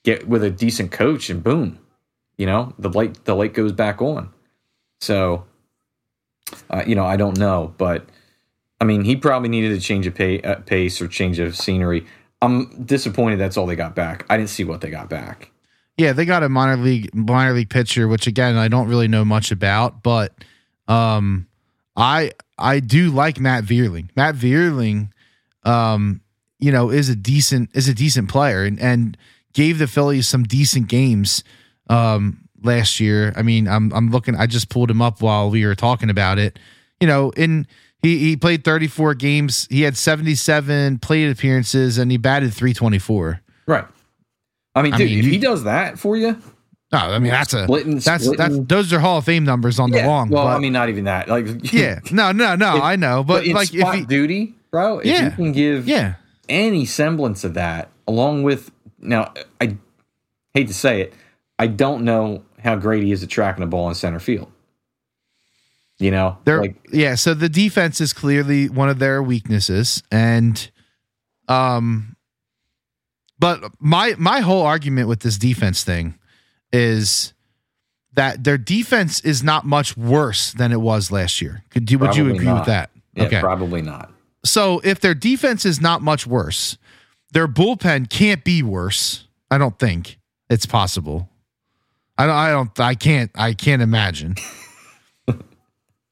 get 0.04 0.28
with 0.28 0.44
a 0.44 0.50
decent 0.50 0.92
coach 0.92 1.28
and 1.30 1.42
boom, 1.42 1.80
you 2.36 2.46
know, 2.46 2.72
the 2.78 2.88
light 2.88 3.24
the 3.24 3.34
light 3.34 3.54
goes 3.54 3.72
back 3.72 4.00
on. 4.00 4.30
So, 5.00 5.44
uh, 6.70 6.84
you 6.86 6.94
know, 6.94 7.04
I 7.04 7.16
don't 7.16 7.36
know, 7.38 7.74
but 7.76 8.08
I 8.80 8.84
mean, 8.84 9.02
he 9.02 9.16
probably 9.16 9.48
needed 9.48 9.72
a 9.72 9.80
change 9.80 10.06
of 10.06 10.14
pay, 10.14 10.40
uh, 10.42 10.56
pace 10.60 11.02
or 11.02 11.08
change 11.08 11.40
of 11.40 11.56
scenery. 11.56 12.06
I'm 12.40 12.84
disappointed 12.84 13.40
that's 13.40 13.56
all 13.56 13.66
they 13.66 13.74
got 13.74 13.96
back. 13.96 14.24
I 14.30 14.36
didn't 14.36 14.50
see 14.50 14.62
what 14.62 14.80
they 14.80 14.90
got 14.90 15.10
back. 15.10 15.50
Yeah, 15.98 16.12
they 16.12 16.24
got 16.24 16.44
a 16.44 16.48
minor 16.48 16.76
league 16.76 17.12
minor 17.12 17.52
league 17.52 17.70
pitcher, 17.70 18.06
which 18.06 18.28
again 18.28 18.56
I 18.56 18.68
don't 18.68 18.88
really 18.88 19.08
know 19.08 19.24
much 19.24 19.50
about, 19.50 20.02
but 20.02 20.32
um, 20.86 21.48
I 21.96 22.32
I 22.56 22.78
do 22.78 23.10
like 23.10 23.40
Matt 23.40 23.64
Vierling. 23.64 24.08
Matt 24.14 24.36
Vierling, 24.36 25.10
um, 25.64 26.20
you 26.60 26.70
know, 26.70 26.90
is 26.90 27.08
a 27.08 27.16
decent 27.16 27.70
is 27.74 27.88
a 27.88 27.94
decent 27.94 28.28
player 28.28 28.64
and 28.64 28.78
and 28.80 29.16
gave 29.52 29.78
the 29.78 29.88
Phillies 29.88 30.28
some 30.28 30.44
decent 30.44 30.88
games 30.88 31.42
um 31.90 32.48
last 32.62 33.00
year. 33.00 33.32
I 33.34 33.42
mean, 33.42 33.66
I'm 33.66 33.92
I'm 33.92 34.10
looking. 34.10 34.36
I 34.36 34.46
just 34.46 34.68
pulled 34.68 34.90
him 34.90 35.02
up 35.02 35.20
while 35.20 35.50
we 35.50 35.66
were 35.66 35.74
talking 35.74 36.10
about 36.10 36.38
it. 36.38 36.60
You 37.00 37.08
know, 37.08 37.30
in 37.30 37.66
he 38.02 38.18
he 38.18 38.36
played 38.36 38.62
34 38.62 39.14
games. 39.14 39.66
He 39.68 39.82
had 39.82 39.96
77 39.96 40.98
plate 40.98 41.28
appearances 41.28 41.98
and 41.98 42.10
he 42.10 42.16
batted 42.16 42.54
324. 42.54 43.40
Right. 43.66 43.84
I 44.78 44.82
mean, 44.82 44.94
I 44.94 44.98
dude, 44.98 45.10
mean, 45.10 45.18
if 45.20 45.24
he 45.26 45.38
does 45.38 45.64
that 45.64 45.98
for 45.98 46.16
you, 46.16 46.40
No, 46.92 46.98
I 46.98 47.18
mean 47.18 47.30
that's 47.30 47.52
a 47.54 47.64
Splitting- 47.64 47.98
that's 47.98 48.36
that's 48.36 48.58
those 48.60 48.92
are 48.92 49.00
Hall 49.00 49.18
of 49.18 49.24
Fame 49.24 49.44
numbers 49.44 49.78
on 49.78 49.90
the 49.90 50.02
long. 50.06 50.30
Well, 50.30 50.44
but, 50.44 50.56
I 50.56 50.58
mean, 50.58 50.72
not 50.72 50.88
even 50.88 51.04
that. 51.04 51.28
Like, 51.28 51.46
yeah, 51.72 52.00
no, 52.10 52.32
no, 52.32 52.54
no, 52.56 52.76
It- 52.76 52.82
I 52.82 52.96
know, 52.96 53.22
but, 53.24 53.44
but, 53.44 53.54
like 53.54 53.74
if 53.74 53.80
spot 53.80 53.94
he, 53.96 54.04
duty, 54.06 54.54
bro, 54.70 55.00
if 55.00 55.06
Yeah. 55.06 55.24
you 55.24 55.30
can 55.32 55.52
give 55.52 55.86
yeah, 55.86 56.14
any 56.48 56.84
semblance 56.86 57.44
of 57.44 57.54
that, 57.54 57.90
along 58.06 58.42
with 58.42 58.70
now, 59.00 59.32
I 59.60 59.76
hate 60.54 60.68
to 60.68 60.74
say 60.74 61.02
it, 61.02 61.12
I 61.58 61.66
don't 61.66 62.04
know 62.04 62.42
how 62.62 62.74
great 62.76 63.02
he 63.04 63.12
is 63.12 63.22
at 63.22 63.28
tracking 63.28 63.62
a 63.62 63.66
ball 63.66 63.88
in 63.88 63.94
center 63.94 64.18
field. 64.18 64.50
You 66.00 66.10
know, 66.12 66.38
They're 66.44 66.60
like 66.60 66.76
yeah, 66.92 67.16
so 67.16 67.34
the 67.34 67.48
defense 67.48 68.00
is 68.00 68.12
clearly 68.12 68.68
one 68.68 68.88
of 68.88 68.98
their 69.00 69.20
weaknesses 69.22 70.00
and 70.12 70.70
um 71.48 72.14
but 73.38 73.62
my 73.80 74.14
my 74.18 74.40
whole 74.40 74.62
argument 74.62 75.08
with 75.08 75.20
this 75.20 75.36
defense 75.38 75.84
thing 75.84 76.18
is 76.72 77.32
that 78.14 78.44
their 78.44 78.58
defense 78.58 79.20
is 79.20 79.42
not 79.42 79.64
much 79.64 79.96
worse 79.96 80.52
than 80.52 80.72
it 80.72 80.80
was 80.80 81.10
last 81.12 81.40
year. 81.40 81.62
Could 81.70 81.90
you 81.90 81.98
would 81.98 82.16
you 82.16 82.28
agree 82.32 82.52
with 82.52 82.66
that? 82.66 82.90
yeah, 83.14 83.24
okay. 83.24 83.40
probably 83.40 83.82
not. 83.82 84.10
So 84.44 84.80
if 84.84 85.00
their 85.00 85.14
defense 85.14 85.64
is 85.64 85.80
not 85.80 86.02
much 86.02 86.26
worse, 86.26 86.78
their 87.32 87.48
bullpen 87.48 88.08
can't 88.10 88.44
be 88.44 88.62
worse. 88.62 89.26
I 89.50 89.58
don't 89.58 89.78
think 89.78 90.18
it's 90.50 90.66
possible. 90.66 91.28
I 92.16 92.26
don't. 92.26 92.36
I 92.36 92.50
don't. 92.50 92.80
I 92.80 92.94
can't. 92.94 93.30
I 93.34 93.52
can't 93.54 93.82
imagine. 93.82 94.34
I 95.28 95.32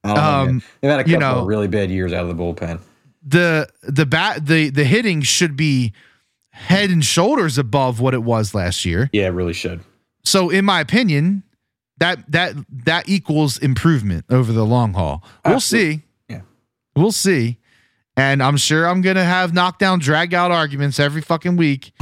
don't 0.05 0.15
know, 0.15 0.23
Um. 0.23 0.63
They've 0.81 0.91
had 0.91 1.01
a 1.01 1.03
couple 1.03 1.13
you 1.13 1.19
know- 1.19 1.41
of 1.41 1.47
really 1.47 1.69
bad 1.69 1.91
years 1.91 2.13
out 2.13 2.27
of 2.29 2.37
the 2.37 2.41
bullpen. 2.43 2.81
the 3.27 3.69
the 3.83 4.07
bat 4.07 4.47
the 4.47 4.71
the 4.71 4.85
hitting 4.85 5.23
should 5.23 5.57
be 5.57 5.93
head 6.57 6.91
and 6.91 7.05
shoulders 7.05 7.59
above 7.59 8.01
what 8.01 8.15
it 8.15 8.23
was 8.23 8.55
last 8.55 8.85
year. 8.85 9.09
Yeah, 9.13 9.27
it 9.27 9.31
really 9.31 9.53
should. 9.53 9.81
So 10.25 10.51
in 10.51 10.65
my 10.65 10.81
opinion, 10.81 11.43
that 11.99 12.31
that 12.33 12.55
that 12.85 13.09
equals 13.09 13.59
improvement 13.59 14.25
over 14.31 14.53
the 14.53 14.65
long 14.65 14.93
haul. 14.95 15.23
We'll 15.45 15.55
Absolutely. 15.55 15.97
see. 15.99 16.03
Yeah. 16.29 16.41
We'll 16.95 17.13
see. 17.13 17.59
And 18.17 18.43
I'm 18.43 18.57
sure 18.57 18.87
I'm 18.87 19.03
gonna 19.03 19.25
have 19.25 19.55
knockdown 19.55 19.99
drag 20.01 20.35
out 20.35 20.51
arguments 20.51 20.99
every 20.99 21.23
fucking 21.23 21.57
week 21.57 21.93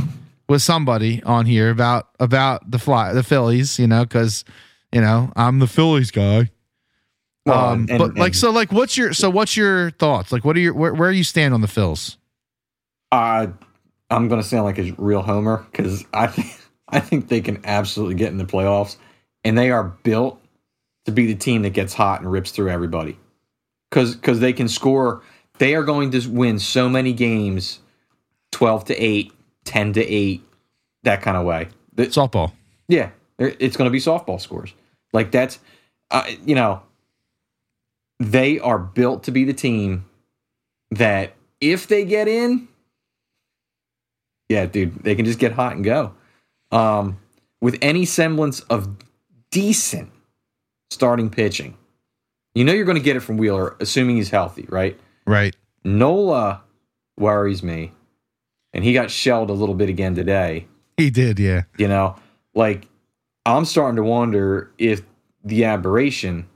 with 0.49 0.63
somebody 0.63 1.23
on 1.25 1.47
here 1.47 1.71
about 1.71 2.09
about 2.21 2.71
the 2.71 2.79
fly 2.79 3.13
the 3.13 3.23
Phillies, 3.23 3.79
you 3.79 3.87
know, 3.87 4.05
because 4.05 4.45
you 4.93 5.01
know, 5.01 5.33
I'm 5.37 5.59
the 5.59 5.67
Phillies 5.67 6.11
guy. 6.13 6.51
Well, 7.47 7.59
um, 7.67 7.87
and- 7.91 7.99
but 7.99 8.11
and- 8.11 8.19
like, 8.19 8.35
so, 8.35 8.51
like, 8.51 8.73
what's 8.73 8.97
your 8.97 9.13
so 9.13 9.29
what's 9.29 9.57
your 9.57 9.91
thoughts? 9.91 10.33
Like, 10.33 10.45
what 10.45 10.57
are 10.57 10.61
your 10.61 10.73
where, 10.73 10.95
where 10.95 11.11
you 11.11 11.25
stand 11.25 11.53
on 11.53 11.61
the 11.61 11.67
Phils? 11.67 12.17
Uh, 13.13 13.49
I'm 14.15 14.29
going 14.29 14.41
to 14.41 14.47
sound 14.47 14.65
like 14.65 14.79
a 14.79 14.93
real 14.97 15.23
homer 15.23 15.67
because 15.71 16.05
I 16.13 16.27
think 16.29 16.57
I 16.89 17.01
think 17.01 17.29
they 17.29 17.41
can 17.41 17.61
absolutely 17.65 18.15
get 18.15 18.31
in 18.31 18.39
the 18.39 18.45
playoffs, 18.45 18.97
and 19.43 19.57
they 19.59 19.71
are 19.71 19.85
built 20.03 20.41
to 21.07 21.13
be 21.13 21.27
the 21.27 21.35
team 21.35 21.63
that 21.63 21.71
gets 21.71 21.95
hot 21.95 22.21
and 22.21 22.31
rips 22.31 22.51
through 22.51 22.71
everybody. 22.71 23.19
Because 23.91 24.15
because 24.15 24.41
they 24.41 24.53
can 24.53 24.69
score, 24.69 25.23
they 25.59 25.75
are 25.75 25.83
going 25.83 26.11
to 26.13 26.29
win 26.29 26.59
so 26.59 26.89
many 26.89 27.13
games, 27.13 27.81
twelve 28.53 28.85
to 28.87 28.95
8, 28.97 29.33
10 29.65 29.93
to 29.95 30.05
eight, 30.07 30.43
that 31.03 31.23
kind 31.23 31.37
of 31.37 31.45
way. 31.45 31.69
The- 31.95 32.07
Softball. 32.07 32.53
yeah, 32.89 33.11
it's 33.39 33.77
going 33.77 33.87
to 33.89 33.93
be 33.93 33.99
softball 34.01 34.41
scores. 34.41 34.75
Like 35.13 35.31
that's, 35.31 35.59
uh, 36.11 36.25
you 36.45 36.55
know, 36.55 36.83
they 38.21 38.59
are 38.59 38.79
built 38.79 39.25
to 39.25 39.31
be 39.31 39.45
the 39.45 39.55
team 39.55 40.05
that 40.91 41.35
if 41.61 41.87
they 41.87 42.05
get 42.05 42.29
in, 42.29 42.69
yeah, 44.49 44.67
dude, 44.67 45.03
they 45.03 45.15
can 45.15 45.25
just 45.25 45.39
get 45.39 45.53
hot 45.53 45.75
and 45.75 45.85
go. 45.85 46.15
Um, 46.71 47.19
with 47.61 47.79
any 47.81 48.05
semblance 48.05 48.61
of 48.61 48.89
decent 49.51 50.11
starting 50.91 51.31
pitching, 51.31 51.77
you 52.55 52.65
know 52.65 52.73
you're 52.73 52.85
going 52.85 52.99
to 52.99 53.03
get 53.03 53.17
it 53.17 53.21
from 53.21 53.37
Wheeler, 53.37 53.77
assuming 53.81 54.17
he's 54.17 54.31
healthy, 54.31 54.67
right? 54.69 54.99
Right. 55.27 55.57
Nola 55.85 56.63
worries 57.19 57.63
me, 57.63 57.93
and 58.73 58.85
he 58.85 58.93
got 58.93 59.11
shelled 59.11 59.51
a 59.51 59.55
little 59.55 59.75
bit 59.75 59.89
again 59.89 60.15
today. 60.15 60.67
He 60.97 61.11
did, 61.11 61.39
yeah. 61.41 61.63
You 61.77 61.89
know, 61.89 62.17
like 62.55 62.87
I'm 63.47 63.65
starting 63.65 63.97
to 63.97 64.03
wonder 64.03 64.71
if 64.79 65.03
the 65.45 65.65
aberration 65.65 66.47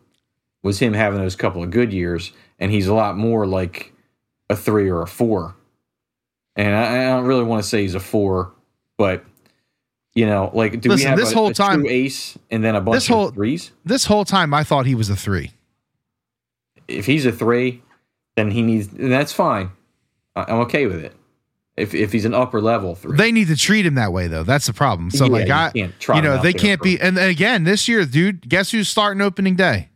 was 0.63 0.79
him 0.79 0.95
having 0.95 1.21
those 1.21 1.37
couple 1.37 1.63
of 1.63 1.71
good 1.71 1.93
years, 1.93 2.33
and 2.59 2.71
he's 2.71 2.87
a 2.87 2.95
lot 2.95 3.17
more 3.17 3.47
like 3.47 3.93
a 4.51 4.57
three 4.57 4.89
or 4.89 5.03
a 5.03 5.07
four. 5.07 5.55
And 6.59 6.75
I, 6.75 7.05
I 7.05 7.05
don't 7.17 7.25
really 7.25 7.45
want 7.45 7.63
to 7.63 7.69
say 7.69 7.81
he's 7.83 7.95
a 7.95 8.01
four, 8.01 8.53
but 8.99 9.25
you 10.15 10.27
know, 10.27 10.51
like 10.53 10.81
do 10.81 10.91
Listen, 10.91 11.05
we 11.07 11.09
have 11.09 11.19
this 11.19 11.33
a, 11.33 11.35
whole 11.35 11.49
a 11.49 11.55
time- 11.55 11.87
ace 11.87 12.37
and 12.51 12.63
then 12.63 12.75
a 12.75 12.81
bunch 12.81 12.97
This 12.97 13.07
whole- 13.07 13.29
of 13.29 13.35
threes? 13.35 13.71
This 13.85 14.05
whole 14.05 14.25
time, 14.27 14.53
I 14.53 14.65
thought 14.65 14.85
he 14.85 14.95
was 14.95 15.09
a 15.09 15.17
three. 15.17 15.53
If 16.89 17.07
he's 17.07 17.25
a 17.27 17.33
three, 17.33 17.83
then 18.37 18.51
he 18.51 18.63
needs, 18.63 18.93
and 18.93 19.11
that's 19.13 19.33
fine. 19.33 19.71
I'm 20.37 20.61
okay 20.61 20.87
with 20.87 21.05
it. 21.05 21.15
If 21.77 21.95
if 21.95 22.13
he's 22.13 22.25
an 22.25 22.35
upper 22.35 22.61
level 22.61 22.97
three, 22.97 23.17
They 23.17 23.31
need 23.31 23.47
to 23.49 23.57
treat 23.57 23.87
him 23.87 23.95
that 23.95 24.13
way, 24.13 24.27
though. 24.27 24.43
That's 24.43 24.67
the 24.67 24.73
problem. 24.73 25.11
So, 25.13 25.27
Yeah, 25.27 25.31
like, 25.33 25.47
you 25.47 25.53
I, 25.55 25.71
can't 25.71 25.95
you 26.17 26.23
know, 26.23 26.43
they 26.43 26.53
can't 26.53 26.83
be. 26.83 27.01
And 27.01 27.17
again, 27.19 27.63
this 27.63 27.87
year, 27.87 28.05
dude, 28.05 28.49
guess 28.49 28.73
who's 28.73 28.89
starting 28.89 29.21
opening 29.21 29.55
day? 29.55 29.91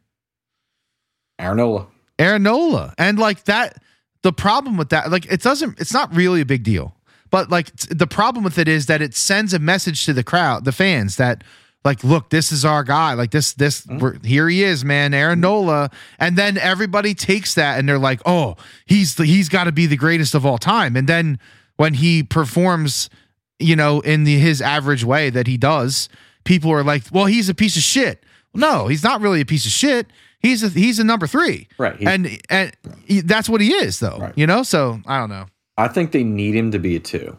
Aaron 1.40 1.56
Nola. 1.56 1.86
Aaron 2.20 2.44
Nola. 2.44 2.94
And 2.98 3.18
like 3.18 3.44
that, 3.44 3.81
the 4.22 4.32
problem 4.32 4.76
with 4.76 4.88
that, 4.90 5.10
like, 5.10 5.26
it 5.26 5.42
doesn't, 5.42 5.80
it's 5.80 5.92
not 5.92 6.14
really 6.14 6.40
a 6.40 6.46
big 6.46 6.62
deal. 6.62 6.96
But 7.30 7.50
like, 7.50 7.74
t- 7.76 7.94
the 7.94 8.06
problem 8.06 8.44
with 8.44 8.58
it 8.58 8.68
is 8.68 8.86
that 8.86 9.02
it 9.02 9.14
sends 9.14 9.54
a 9.54 9.58
message 9.58 10.04
to 10.06 10.12
the 10.12 10.22
crowd, 10.22 10.64
the 10.64 10.72
fans, 10.72 11.16
that, 11.16 11.42
like, 11.84 12.04
look, 12.04 12.30
this 12.30 12.52
is 12.52 12.64
our 12.64 12.84
guy. 12.84 13.14
Like, 13.14 13.32
this, 13.32 13.54
this, 13.54 13.84
mm-hmm. 13.84 13.98
we're, 13.98 14.18
here 14.22 14.48
he 14.48 14.62
is, 14.62 14.84
man, 14.84 15.14
Aaron 15.14 15.36
mm-hmm. 15.36 15.40
Nola. 15.40 15.90
And 16.18 16.36
then 16.36 16.56
everybody 16.58 17.14
takes 17.14 17.54
that 17.54 17.78
and 17.78 17.88
they're 17.88 17.98
like, 17.98 18.20
oh, 18.24 18.56
he's 18.86 19.16
the, 19.16 19.24
he's 19.24 19.48
got 19.48 19.64
to 19.64 19.72
be 19.72 19.86
the 19.86 19.96
greatest 19.96 20.34
of 20.34 20.46
all 20.46 20.58
time. 20.58 20.94
And 20.94 21.08
then 21.08 21.40
when 21.76 21.94
he 21.94 22.22
performs, 22.22 23.10
you 23.58 23.74
know, 23.74 24.00
in 24.00 24.24
the, 24.24 24.38
his 24.38 24.60
average 24.60 25.02
way 25.02 25.30
that 25.30 25.46
he 25.48 25.56
does, 25.56 26.08
people 26.44 26.70
are 26.70 26.84
like, 26.84 27.02
well, 27.10 27.26
he's 27.26 27.48
a 27.48 27.54
piece 27.54 27.76
of 27.76 27.82
shit. 27.82 28.22
No, 28.54 28.86
he's 28.86 29.02
not 29.02 29.20
really 29.20 29.40
a 29.40 29.46
piece 29.46 29.64
of 29.64 29.72
shit. 29.72 30.06
He's 30.42 30.62
a 30.64 30.68
he's 30.68 30.98
a 30.98 31.04
number 31.04 31.26
three, 31.26 31.68
Right, 31.78 31.96
he's- 31.96 32.12
And 32.12 32.38
and 32.50 32.72
he, 33.04 33.20
that's 33.20 33.48
what 33.48 33.60
he 33.60 33.72
is, 33.72 34.00
though. 34.00 34.18
Right. 34.18 34.32
You 34.36 34.46
know, 34.46 34.62
so 34.64 35.00
I 35.06 35.18
don't 35.20 35.30
know. 35.30 35.46
I 35.78 35.88
think 35.88 36.12
they 36.12 36.24
need 36.24 36.54
him 36.54 36.72
to 36.72 36.78
be 36.78 36.96
a 36.96 37.00
two. 37.00 37.36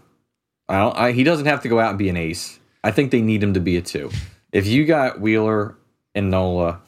I 0.70 0.80
don't. 0.80 0.97
I, 0.97 1.12
he 1.12 1.24
doesn't 1.24 1.45
have 1.45 1.62
to 1.64 1.68
go 1.70 1.80
out 1.80 1.89
and 1.89 1.97
be 1.99 2.10
an 2.10 2.18
ace. 2.18 2.60
I 2.84 2.91
think 2.91 3.12
they 3.12 3.22
need 3.22 3.43
him 3.43 3.54
to 3.54 3.60
be 3.60 3.78
a 3.78 3.82
two. 3.82 4.10
If 4.51 4.66
you 4.68 4.86
got 4.86 5.20
Wheeler 5.20 5.76
and 6.16 6.32
Nola 6.32 6.80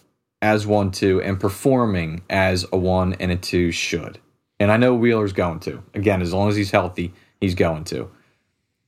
as 0.41 0.65
one 0.65 0.91
two 0.91 1.21
and 1.21 1.39
performing 1.39 2.21
as 2.29 2.65
a 2.71 2.77
one 2.77 3.13
and 3.15 3.31
a 3.31 3.35
two 3.35 3.71
should, 3.71 4.19
and 4.59 4.71
I 4.71 4.77
know 4.77 4.95
Wheeler's 4.95 5.33
going 5.33 5.59
to 5.61 5.83
again 5.93 6.21
as 6.21 6.33
long 6.33 6.47
as 6.49 6.55
he's 6.55 6.71
healthy, 6.71 7.13
he's 7.41 7.55
going 7.55 7.83
to. 7.85 8.09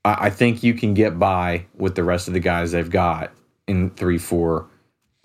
I, 0.05 0.27
I 0.27 0.29
think 0.29 0.63
you 0.63 0.73
can 0.73 0.93
get 0.93 1.19
by 1.19 1.65
with 1.75 1.95
the 1.95 2.03
rest 2.03 2.27
of 2.29 2.33
the 2.33 2.39
guys 2.39 2.71
they've 2.71 2.89
got 2.89 3.31
in 3.67 3.89
three, 3.91 4.17
four, 4.17 4.67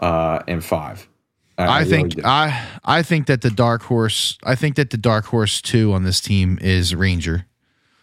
uh, 0.00 0.40
and 0.48 0.64
five. 0.64 1.08
I, 1.58 1.84
think. 1.84 2.24
I 2.24 2.66
I 2.84 3.02
think 3.02 3.26
that 3.26 3.42
the 3.42 3.50
dark 3.50 3.82
horse. 3.82 4.38
I 4.42 4.54
think 4.54 4.76
that 4.76 4.90
the 4.90 4.96
dark 4.96 5.26
horse 5.26 5.60
two 5.60 5.92
on 5.92 6.04
this 6.04 6.20
team 6.20 6.58
is 6.60 6.94
Ranger 6.94 7.46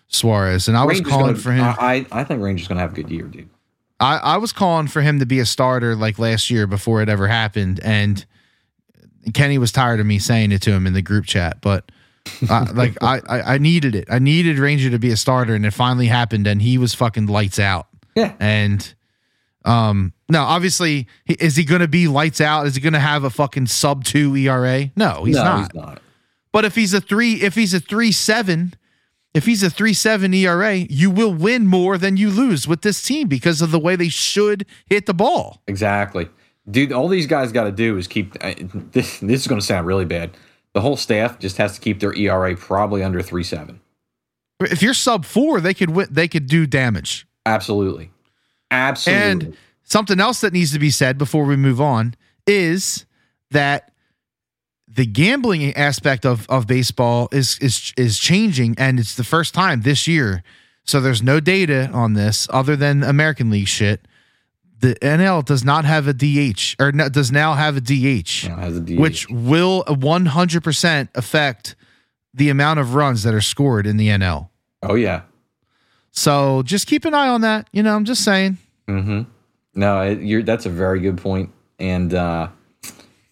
Suarez, 0.08 0.68
and 0.68 0.78
I 0.78 0.86
was 0.86 1.02
calling 1.02 1.28
gonna- 1.28 1.38
for 1.38 1.52
him. 1.52 1.64
I, 1.64 2.06
I 2.12 2.24
think 2.24 2.42
Ranger's 2.42 2.68
going 2.68 2.78
to 2.78 2.82
have 2.82 2.94
a 2.94 2.96
good 2.96 3.10
year, 3.10 3.26
dude. 3.26 3.50
I, 4.00 4.18
I 4.18 4.38
was 4.38 4.54
calling 4.54 4.88
for 4.88 5.02
him 5.02 5.20
to 5.20 5.26
be 5.26 5.40
a 5.40 5.46
starter 5.46 5.96
like 5.96 6.18
last 6.18 6.50
year 6.50 6.68
before 6.68 7.02
it 7.02 7.10
ever 7.10 7.28
happened, 7.28 7.80
and 7.84 8.26
Kenny 9.34 9.58
was 9.58 9.72
tired 9.72 10.00
of 10.00 10.06
me 10.06 10.20
saying 10.20 10.52
it 10.52 10.62
to 10.64 10.72
him 10.72 10.88
in 10.88 10.94
the 10.94 11.02
group 11.02 11.26
chat. 11.26 11.60
But 11.62 11.92
uh, 12.50 12.68
like 12.74 12.96
I, 13.04 13.20
I 13.28 13.42
I 13.56 13.58
needed 13.58 13.96
it. 13.96 14.08
I 14.10 14.20
needed 14.20 14.58
Ranger 14.58 14.90
to 14.90 15.00
be 15.00 15.12
a 15.12 15.18
starter, 15.18 15.54
and 15.54 15.66
it 15.66 15.72
finally 15.72 16.08
happened, 16.08 16.48
and 16.48 16.62
he 16.62 16.78
was 16.78 16.94
fucking 16.94 17.28
lights 17.28 17.60
out. 17.60 17.88
Yeah. 18.16 18.34
And 18.40 18.94
um, 19.66 20.14
now, 20.30 20.46
obviously, 20.46 21.08
is 21.28 21.56
he 21.56 21.64
going 21.64 21.82
to 21.82 21.88
be 21.88 22.08
lights 22.08 22.40
out? 22.40 22.68
Is 22.68 22.76
he 22.76 22.82
going 22.82 22.94
to 22.94 23.00
have 23.00 23.24
a 23.24 23.30
fucking 23.30 23.68
sub 23.68 24.04
two 24.04 24.36
ERA? 24.36 24.92
No, 24.96 25.24
he's 25.26 25.36
no, 25.36 25.44
not. 25.44 25.60
he's 25.60 25.82
not. 25.82 26.02
But 26.52 26.66
if 26.66 26.76
he's 26.76 26.94
a 26.94 27.02
three, 27.02 27.42
if 27.42 27.56
he's 27.56 27.74
a 27.74 27.80
three 27.80 28.12
seven, 28.12 28.74
if 29.34 29.46
he's 29.46 29.62
a 29.62 29.70
three 29.70 29.94
seven 29.94 30.34
ERA, 30.34 30.76
you 30.76 31.12
will 31.12 31.34
win 31.34 31.68
more 31.68 31.98
than 31.98 32.18
you 32.18 32.30
lose 32.30 32.68
with 32.68 32.82
this 32.82 33.02
team 33.02 33.28
because 33.28 33.62
of 33.62 33.72
the 33.72 33.80
way 33.80 33.96
they 33.96 34.10
should 34.10 34.66
hit 34.88 35.06
the 35.06 35.14
ball. 35.14 35.62
Exactly, 35.68 36.30
dude. 36.70 36.92
All 36.92 37.08
these 37.08 37.28
guys 37.28 37.52
got 37.52 37.66
to 37.66 37.72
do 37.72 37.98
is 37.98 38.08
keep. 38.08 38.36
I 38.44 38.56
this, 38.60 39.20
this 39.20 39.42
is 39.42 39.48
going 39.48 39.60
to 39.60 39.66
sound 39.66 39.86
really 39.86 40.06
bad. 40.06 40.32
The 40.74 40.82
whole 40.82 40.98
staff 40.98 41.40
just 41.40 41.58
has 41.58 41.74
to 41.76 41.82
keep 41.82 42.00
their 42.00 42.16
ERA 42.16 42.56
probably 42.56 43.04
under 43.04 43.22
three 43.22 43.44
seven. 43.44 43.82
If 44.62 44.82
you're 44.82 44.94
sub 44.94 45.26
four, 45.26 45.62
they 45.62 45.74
could 45.74 45.92
win, 45.92 46.08
they 46.10 46.28
could 46.28 46.48
do 46.48 46.66
damage. 46.66 47.28
Absolutely, 47.46 48.12
absolutely. 48.72 49.32
And 49.32 49.58
something 49.84 50.20
else 50.20 50.42
that 50.42 50.54
needs 50.54 50.72
to 50.74 50.80
be 50.80 50.90
said 50.90 51.18
before 51.18 51.46
we 51.46 51.56
move 51.56 51.82
on 51.82 52.16
is 52.46 53.06
that 53.52 53.92
the 54.88 55.06
gambling 55.06 55.74
aspect 55.76 56.26
of, 56.26 56.50
of 56.50 56.68
baseball 56.68 57.30
is 57.32 57.58
is 57.60 57.94
is 57.96 58.18
changing, 58.18 58.76
and 58.78 59.00
it's 59.00 59.16
the 59.16 59.24
first 59.24 59.54
time 59.54 59.82
this 59.82 60.08
year. 60.08 60.44
So 60.84 61.00
there's 61.00 61.22
no 61.22 61.40
data 61.40 61.90
on 61.94 62.14
this 62.14 62.48
other 62.52 62.76
than 62.76 63.04
American 63.04 63.52
League 63.52 63.68
shit. 63.68 64.08
The 64.80 64.96
NL 64.96 65.46
does 65.46 65.64
not 65.64 65.86
have 65.86 66.08
a 66.08 66.14
DH 66.14 66.76
or 66.82 66.92
no, 66.92 67.10
does 67.10 67.32
now 67.32 67.54
have 67.54 67.78
a 67.78 67.82
DH, 67.82 68.48
has 68.48 68.78
a 68.78 68.82
DH. 68.82 68.98
which 69.00 69.30
will 69.30 69.84
100% 69.84 71.10
affect 71.16 71.76
the 72.34 72.50
amount 72.50 72.80
of 72.80 72.96
runs 72.96 73.24
that 73.24 73.34
are 73.34 73.42
scored 73.42 73.86
in 73.86 73.98
the 73.98 74.08
NL. 74.08 74.50
oh 74.82 74.96
yeah, 74.96 75.22
So 76.12 76.64
just 76.64 76.88
keep 76.88 77.06
an 77.06 77.14
eye 77.14 77.28
on 77.28 77.42
that. 77.42 77.68
You 77.72 77.84
know, 77.84 77.96
I'm 77.96 78.06
just 78.06 78.24
saying. 78.24 78.58
mm-hmm. 78.88 79.22
no, 79.76 80.02
it, 80.02 80.22
you're, 80.22 80.44
that's 80.44 80.66
a 80.66 80.70
very 80.70 81.00
good. 81.00 81.20
And 81.80 82.14
uh, 82.14 82.50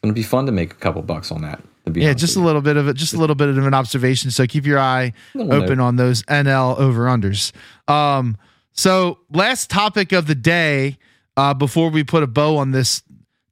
gonna 0.02 0.14
be 0.14 0.24
fun 0.24 0.46
to 0.46 0.52
make 0.52 0.72
a 0.72 0.76
couple 0.76 1.02
bucks 1.02 1.32
on 1.32 1.42
that. 1.42 1.62
To 1.86 1.92
be 1.92 2.02
Yeah, 2.02 2.14
just 2.14 2.36
a 2.36 2.40
little 2.40 2.62
bit 2.62 2.78
of 2.78 2.88
it, 2.88 2.96
just 2.96 3.14
a 3.14 3.18
little 3.18 3.36
bit 3.36 3.50
of 3.50 3.58
an 3.58 3.74
observation. 3.74 4.32
So 4.32 4.46
keep 4.46 4.66
your 4.66 4.80
eye 4.80 5.14
open 5.36 5.78
note. 5.78 5.84
on 5.84 5.96
those 5.96 6.24
NL 6.24 6.78
over 6.78 7.06
unders. 7.06 7.52
Um, 7.90 8.38
so 8.74 9.20
last 9.32 9.70
topic 9.70 10.12
of 10.12 10.28
the 10.28 10.36
day, 10.36 10.98
uh, 11.36 11.54
before 11.54 11.90
we 11.90 12.04
put 12.04 12.24
a 12.24 12.28
bow 12.28 12.58
on 12.58 12.72
this 12.72 13.04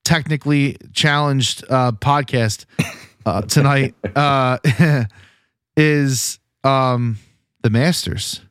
technically 0.04 0.78
challenged 0.94 1.64
uh, 1.70 1.92
podcast 1.94 2.66
uh, 3.26 3.42
tonight, 3.42 3.96
uh, 4.16 4.58
is 5.78 6.40
um, 6.64 7.18
the 7.62 7.70
Masters. 7.70 8.42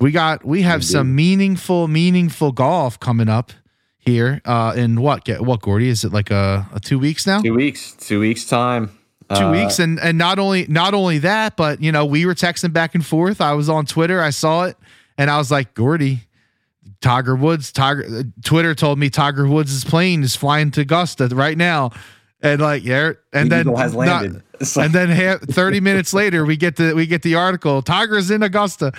We 0.00 0.10
got 0.10 0.44
we 0.44 0.62
have 0.62 0.80
do. 0.80 0.86
some 0.86 1.14
meaningful, 1.14 1.88
meaningful 1.88 2.52
golf 2.52 2.98
coming 3.00 3.28
up 3.28 3.52
here. 3.98 4.40
Uh, 4.44 4.72
in 4.76 5.00
what 5.00 5.24
get 5.24 5.40
what 5.42 5.60
Gordy? 5.62 5.88
Is 5.88 6.04
it 6.04 6.12
like 6.12 6.30
a, 6.30 6.66
a 6.74 6.80
two 6.80 6.98
weeks 6.98 7.26
now? 7.26 7.40
Two 7.42 7.54
weeks. 7.54 7.92
Two 7.92 8.20
weeks 8.20 8.44
time. 8.44 8.90
two 9.34 9.44
Uh, 9.44 9.52
weeks 9.52 9.78
and 9.78 9.98
and 10.00 10.18
not 10.18 10.38
only 10.38 10.66
not 10.68 10.92
only 10.94 11.18
that 11.18 11.56
but 11.56 11.80
you 11.82 11.90
know 11.90 12.04
we 12.04 12.26
were 12.26 12.34
texting 12.34 12.72
back 12.74 12.94
and 12.94 13.06
forth 13.06 13.40
i 13.40 13.54
was 13.54 13.70
on 13.70 13.86
twitter 13.86 14.20
i 14.20 14.28
saw 14.28 14.64
it 14.64 14.76
and 15.16 15.30
i 15.30 15.38
was 15.38 15.50
like 15.50 15.72
gordy 15.72 16.24
tiger 17.00 17.34
woods 17.34 17.72
tiger 17.72 18.04
uh, 18.04 18.22
twitter 18.44 18.74
told 18.74 18.98
me 18.98 19.08
tiger 19.08 19.46
woods' 19.48 19.82
plane 19.82 20.22
is 20.22 20.36
flying 20.36 20.70
to 20.70 20.82
augusta 20.82 21.26
right 21.28 21.56
now 21.56 21.90
and 22.42 22.60
like 22.60 22.84
yeah 22.84 23.12
and 23.32 23.50
the 23.50 23.64
then 23.64 23.74
has 23.74 23.94
landed. 23.94 24.42
It's 24.60 24.76
like- 24.76 24.86
and 24.86 24.94
then 24.94 25.08
ha- 25.10 25.38
30 25.42 25.80
minutes 25.80 26.12
later 26.12 26.44
we 26.44 26.58
get 26.58 26.76
the 26.76 26.92
we 26.94 27.06
get 27.06 27.22
the 27.22 27.34
article 27.36 27.80
tiger's 27.80 28.30
in 28.30 28.42
augusta 28.42 28.92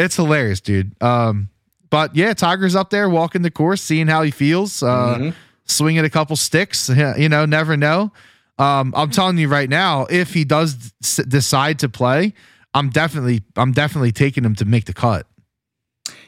it's 0.00 0.16
hilarious 0.16 0.60
dude 0.60 1.00
um 1.02 1.48
but 1.90 2.14
yeah 2.16 2.32
tiger's 2.34 2.74
up 2.76 2.90
there 2.90 3.08
walking 3.08 3.42
the 3.42 3.50
course 3.50 3.82
seeing 3.82 4.06
how 4.08 4.22
he 4.22 4.30
feels 4.30 4.82
uh 4.82 5.16
Mhm. 5.18 5.34
swinging 5.64 6.04
a 6.04 6.10
couple 6.10 6.36
sticks. 6.36 6.88
You 7.18 7.28
know, 7.28 7.46
never 7.46 7.76
know. 7.76 8.12
Um, 8.58 8.92
I'm 8.96 9.10
telling 9.10 9.38
you 9.38 9.48
right 9.48 9.68
now, 9.70 10.06
if 10.10 10.34
he 10.34 10.44
does 10.44 10.92
s- 11.02 11.20
decide 11.26 11.78
to 11.78 11.88
play, 11.88 12.34
I'm 12.74 12.90
definitely, 12.90 13.42
I'm 13.56 13.72
definitely 13.72 14.12
taking 14.12 14.44
him 14.44 14.54
to 14.56 14.64
make 14.66 14.84
the 14.84 14.92
cut. 14.92 15.26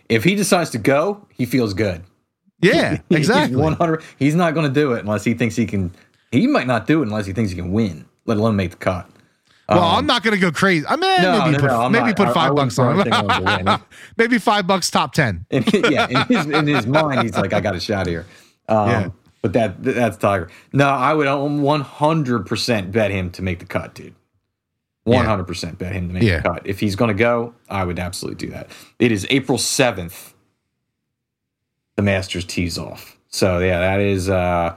if 0.08 0.24
he 0.24 0.34
decides 0.34 0.70
to 0.70 0.78
go, 0.78 1.26
he 1.36 1.44
feels 1.44 1.74
good. 1.74 2.02
Yeah, 2.62 2.98
exactly. 3.10 3.56
One 3.56 3.74
hundred. 3.74 4.02
He's 4.18 4.34
not 4.34 4.54
going 4.54 4.66
to 4.66 4.72
do 4.72 4.92
it 4.94 5.00
unless 5.00 5.24
he 5.24 5.34
thinks 5.34 5.56
he 5.56 5.66
can. 5.66 5.90
He 6.30 6.46
might 6.46 6.66
not 6.66 6.86
do 6.86 7.02
it 7.02 7.06
unless 7.06 7.26
he 7.26 7.32
thinks 7.32 7.50
he 7.50 7.56
can 7.56 7.72
win, 7.72 8.06
let 8.26 8.38
alone 8.38 8.56
make 8.56 8.70
the 8.70 8.76
cut. 8.76 9.08
Well, 9.74 9.84
Um, 9.84 9.98
I'm 9.98 10.06
not 10.06 10.22
going 10.22 10.34
to 10.34 10.40
go 10.40 10.50
crazy. 10.52 10.86
I 10.86 10.96
mean, 10.96 11.22
No, 11.22 11.38
maybe 11.40 11.50
no, 11.52 11.58
put, 11.58 11.66
no, 11.70 11.88
maybe 11.88 12.06
not. 12.06 12.16
put 12.16 12.26
I- 12.28 12.30
I 12.30 12.34
five 12.34 12.52
wouldn't 12.52 12.68
bucks 12.76 12.78
on 12.78 12.94
anything 13.00 13.12
on 13.12 13.44
the 13.64 13.72
him. 13.72 13.80
maybe 14.16 14.38
five 14.38 14.66
bucks 14.66 14.90
top 14.90 15.12
ten. 15.14 15.46
in, 15.50 15.64
yeah, 15.90 16.08
in 16.08 16.16
his, 16.36 16.46
in 16.46 16.66
his 16.66 16.86
mind, 16.86 17.22
he's 17.22 17.34
like, 17.36 17.52
I 17.52 17.60
got 17.60 17.74
a 17.74 17.80
shot 17.80 18.06
here. 18.06 18.26
Um, 18.68 18.88
Yeah. 18.88 19.08
But 19.42 19.54
that 19.54 19.82
that's 19.82 20.16
Tiger. 20.18 20.48
No, 20.72 20.86
I 20.88 21.12
would 21.14 21.26
100% 21.26 22.92
bet 22.92 23.10
him 23.10 23.30
to 23.32 23.42
make 23.42 23.58
the 23.58 23.64
cut, 23.64 23.92
dude. 23.94 24.14
100% 25.04 25.78
bet 25.78 25.92
him 25.92 26.06
to 26.08 26.14
make 26.14 26.22
Yeah. 26.22 26.36
the 26.36 26.48
cut. 26.48 26.62
If 26.64 26.78
he's 26.78 26.94
going 26.94 27.08
to 27.08 27.14
go, 27.14 27.52
I 27.68 27.84
would 27.84 27.98
absolutely 27.98 28.46
do 28.46 28.52
that. 28.52 28.70
It 29.00 29.10
is 29.10 29.26
April 29.30 29.58
7th. 29.58 30.32
The 31.96 32.02
Masters 32.02 32.44
tees 32.44 32.78
off. 32.78 33.18
So, 33.28 33.58
yeah, 33.58 33.80
that 33.80 33.98
is 34.00 34.28
uh 34.30 34.76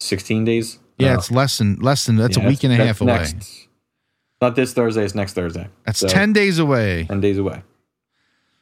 16 0.00 0.44
days. 0.44 0.78
Yeah, 0.98 1.12
Uh, 1.14 1.18
it's 1.18 1.30
less 1.30 1.58
than 1.58 1.76
less 1.76 2.04
than 2.06 2.16
that's 2.16 2.36
yeah, 2.36 2.44
a 2.44 2.48
week 2.48 2.64
and 2.64 2.72
a 2.72 2.76
that's 2.76 2.86
half 2.88 3.00
away. 3.02 3.12
next- 3.18 3.68
Not 4.42 4.56
this 4.56 4.72
Thursday, 4.74 5.04
it's 5.04 5.14
next 5.14 5.34
Thursday. 5.34 5.68
That's 5.86 6.00
So, 6.00 6.08
ten 6.08 6.32
days 6.32 6.58
away. 6.58 7.04
10 7.08 7.20
days 7.20 7.38
away. 7.38 7.62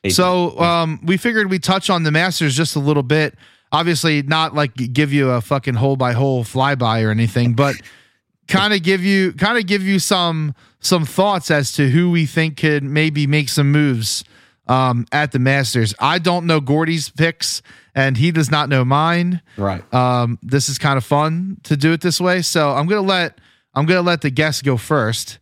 Eight 0.04 0.10
So 0.10 0.58
um, 0.60 1.00
we 1.02 1.16
figured 1.16 1.50
we'd 1.50 1.62
touch 1.62 1.88
on 1.88 2.02
the 2.02 2.10
Masters 2.10 2.54
just 2.54 2.76
a 2.76 2.80
little 2.80 3.02
bit. 3.02 3.34
Obviously, 3.72 4.20
not 4.22 4.54
like 4.54 4.74
give 4.74 5.10
you 5.10 5.30
a 5.30 5.40
fucking 5.40 5.74
hole 5.74 5.96
by 5.96 6.12
hole 6.12 6.44
flyby 6.44 7.02
or 7.02 7.10
anything, 7.10 7.54
but 7.54 7.76
kind 8.46 8.74
of 8.74 8.82
give 8.82 9.02
you 9.02 9.32
kind 9.32 9.56
of 9.56 9.66
give 9.66 9.82
you 9.82 9.98
some 9.98 10.54
some 10.80 11.06
thoughts 11.06 11.50
as 11.50 11.72
to 11.72 11.88
who 11.88 12.10
we 12.10 12.26
think 12.26 12.58
could 12.58 12.82
maybe 12.82 13.26
make 13.26 13.48
some 13.48 13.72
moves 13.72 14.22
um, 14.66 15.06
at 15.12 15.32
the 15.32 15.38
Masters. 15.38 15.94
I 15.98 16.18
don't 16.18 16.44
know 16.46 16.60
Gordy's 16.60 17.08
picks, 17.08 17.62
and 17.94 18.18
he 18.18 18.32
does 18.32 18.50
not 18.50 18.68
know 18.68 18.84
mine. 18.84 19.40
Right. 19.56 19.82
Um, 19.94 20.38
this 20.42 20.68
is 20.68 20.76
kind 20.76 20.98
of 20.98 21.06
fun 21.06 21.56
to 21.62 21.76
do 21.76 21.92
it 21.94 22.02
this 22.02 22.20
way, 22.20 22.42
so 22.42 22.72
I'm 22.72 22.86
gonna 22.86 23.00
let 23.00 23.38
I'm 23.74 23.86
gonna 23.86 24.02
let 24.02 24.20
the 24.20 24.30
guests 24.30 24.60
go 24.60 24.76
first, 24.76 25.38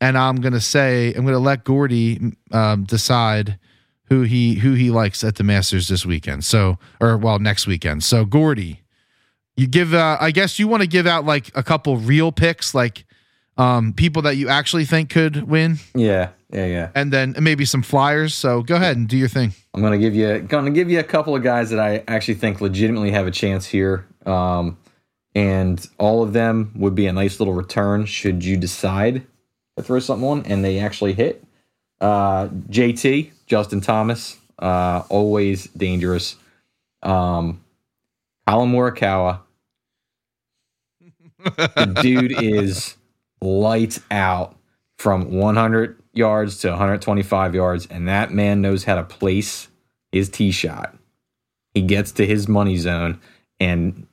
and 0.00 0.16
I'm 0.16 0.36
gonna 0.36 0.60
say 0.60 1.12
I'm 1.14 1.24
gonna 1.24 1.38
let 1.38 1.64
Gordy 1.64 2.32
um, 2.52 2.84
decide 2.84 3.58
who 4.04 4.22
he 4.22 4.54
who 4.54 4.74
he 4.74 4.90
likes 4.90 5.22
at 5.24 5.36
the 5.36 5.44
Masters 5.44 5.88
this 5.88 6.06
weekend. 6.06 6.44
So 6.44 6.78
or 7.00 7.16
well 7.16 7.38
next 7.38 7.66
weekend. 7.66 8.04
So 8.04 8.24
Gordy, 8.24 8.80
you 9.56 9.66
give 9.66 9.94
uh, 9.94 10.16
I 10.20 10.30
guess 10.30 10.58
you 10.58 10.68
want 10.68 10.82
to 10.82 10.88
give 10.88 11.06
out 11.06 11.24
like 11.24 11.50
a 11.56 11.62
couple 11.62 11.96
real 11.96 12.32
picks, 12.32 12.74
like 12.74 13.04
um, 13.56 13.92
people 13.92 14.22
that 14.22 14.36
you 14.36 14.48
actually 14.48 14.84
think 14.84 15.10
could 15.10 15.42
win, 15.48 15.78
Yeah, 15.94 16.28
yeah, 16.52 16.66
yeah. 16.66 16.90
and 16.94 17.12
then 17.12 17.34
maybe 17.40 17.64
some 17.64 17.82
flyers. 17.82 18.32
So 18.34 18.62
go 18.62 18.76
ahead 18.76 18.96
and 18.96 19.08
do 19.08 19.16
your 19.16 19.28
thing. 19.28 19.52
I'm 19.74 19.82
gonna 19.82 19.98
give 19.98 20.14
you 20.14 20.38
gonna 20.40 20.70
give 20.70 20.90
you 20.90 21.00
a 21.00 21.04
couple 21.04 21.34
of 21.34 21.42
guys 21.42 21.70
that 21.70 21.80
I 21.80 22.04
actually 22.08 22.34
think 22.34 22.60
legitimately 22.60 23.10
have 23.10 23.26
a 23.26 23.30
chance 23.32 23.66
here, 23.66 24.06
um, 24.26 24.78
and 25.34 25.84
all 25.98 26.22
of 26.22 26.32
them 26.32 26.72
would 26.76 26.94
be 26.94 27.06
a 27.06 27.12
nice 27.12 27.40
little 27.40 27.54
return 27.54 28.06
should 28.06 28.44
you 28.44 28.56
decide 28.56 29.26
to 29.78 29.84
throw 29.84 29.98
something 29.98 30.28
on 30.28 30.42
and 30.46 30.64
they 30.64 30.78
actually 30.78 31.12
hit. 31.14 31.44
Uh, 32.00 32.48
JT 32.70 33.32
Justin 33.46 33.80
Thomas, 33.80 34.36
uh, 34.58 35.02
always 35.08 35.64
dangerous. 35.68 36.36
Um, 37.02 37.64
Collin 38.46 38.72
Morikawa, 38.72 39.40
the 41.44 41.98
dude 42.02 42.42
is 42.42 42.96
lights 43.40 44.00
out 44.10 44.56
from 44.98 45.32
100 45.32 46.00
yards 46.12 46.58
to 46.58 46.70
125 46.70 47.54
yards, 47.54 47.86
and 47.86 48.08
that 48.08 48.32
man 48.32 48.60
knows 48.60 48.84
how 48.84 48.96
to 48.96 49.04
place 49.04 49.68
his 50.12 50.28
tee 50.28 50.50
shot. 50.50 50.96
He 51.74 51.82
gets 51.82 52.12
to 52.12 52.26
his 52.26 52.48
money 52.48 52.76
zone, 52.76 53.20
and 53.60 54.06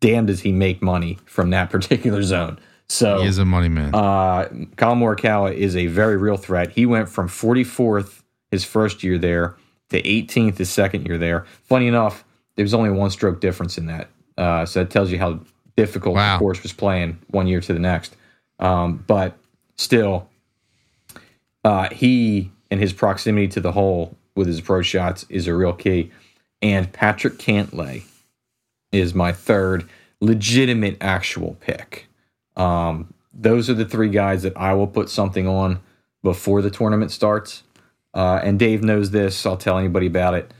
damn 0.00 0.26
does 0.26 0.40
he 0.40 0.52
make 0.52 0.80
money 0.82 1.18
from 1.26 1.50
that 1.50 1.70
particular 1.70 2.22
zone. 2.24 2.58
So 2.88 3.20
He 3.20 3.26
is 3.28 3.38
a 3.38 3.44
money 3.44 3.68
man. 3.68 3.94
uh, 3.94 4.48
Collin 4.76 4.98
Morikawa 5.00 5.54
is 5.54 5.76
a 5.76 5.86
very 5.88 6.16
real 6.16 6.36
threat. 6.36 6.70
He 6.70 6.86
went 6.86 7.08
from 7.08 7.28
44th 7.28 8.22
his 8.50 8.64
first 8.64 9.02
year 9.02 9.18
there 9.18 9.56
to 9.90 10.00
18th 10.02 10.58
his 10.58 10.70
second 10.70 11.06
year 11.06 11.18
there. 11.18 11.44
Funny 11.64 11.86
enough, 11.86 12.24
there 12.56 12.62
was 12.64 12.74
only 12.74 12.90
one 12.90 13.10
stroke 13.10 13.40
difference 13.40 13.76
in 13.78 13.86
that. 13.86 14.08
Uh, 14.38 14.64
so 14.64 14.80
that 14.80 14.90
tells 14.90 15.10
you 15.10 15.18
how 15.18 15.40
difficult 15.76 16.14
Wow. 16.16 16.34
the 16.36 16.38
course 16.38 16.62
was 16.62 16.72
playing 16.72 17.18
one 17.28 17.46
year 17.46 17.60
to 17.60 17.72
the 17.72 17.78
next. 17.78 18.16
Um, 18.58 19.04
but 19.06 19.36
still, 19.76 20.28
uh, 21.64 21.88
he 21.90 22.50
and 22.70 22.80
his 22.80 22.92
proximity 22.92 23.48
to 23.48 23.60
the 23.60 23.72
hole 23.72 24.16
with 24.34 24.46
his 24.46 24.58
approach 24.60 24.86
shots 24.86 25.26
is 25.28 25.46
a 25.46 25.54
real 25.54 25.72
key. 25.72 26.10
And 26.62 26.90
Patrick 26.92 27.34
Cantlay 27.34 28.02
is 28.92 29.14
my 29.14 29.32
third 29.32 29.88
legitimate 30.20 30.96
actual 31.00 31.56
pick. 31.60 32.07
Um, 32.58 33.14
those 33.32 33.70
are 33.70 33.74
the 33.74 33.84
three 33.84 34.10
guys 34.10 34.42
that 34.42 34.56
I 34.56 34.74
will 34.74 34.86
put 34.88 35.08
something 35.08 35.46
on 35.46 35.80
before 36.22 36.60
the 36.60 36.70
tournament 36.70 37.10
starts. 37.12 37.62
Uh, 38.12 38.40
and 38.42 38.58
Dave 38.58 38.82
knows 38.82 39.10
this. 39.12 39.46
I'll 39.46 39.56
tell 39.56 39.78
anybody 39.78 40.06
about 40.06 40.34
it. 40.34 40.52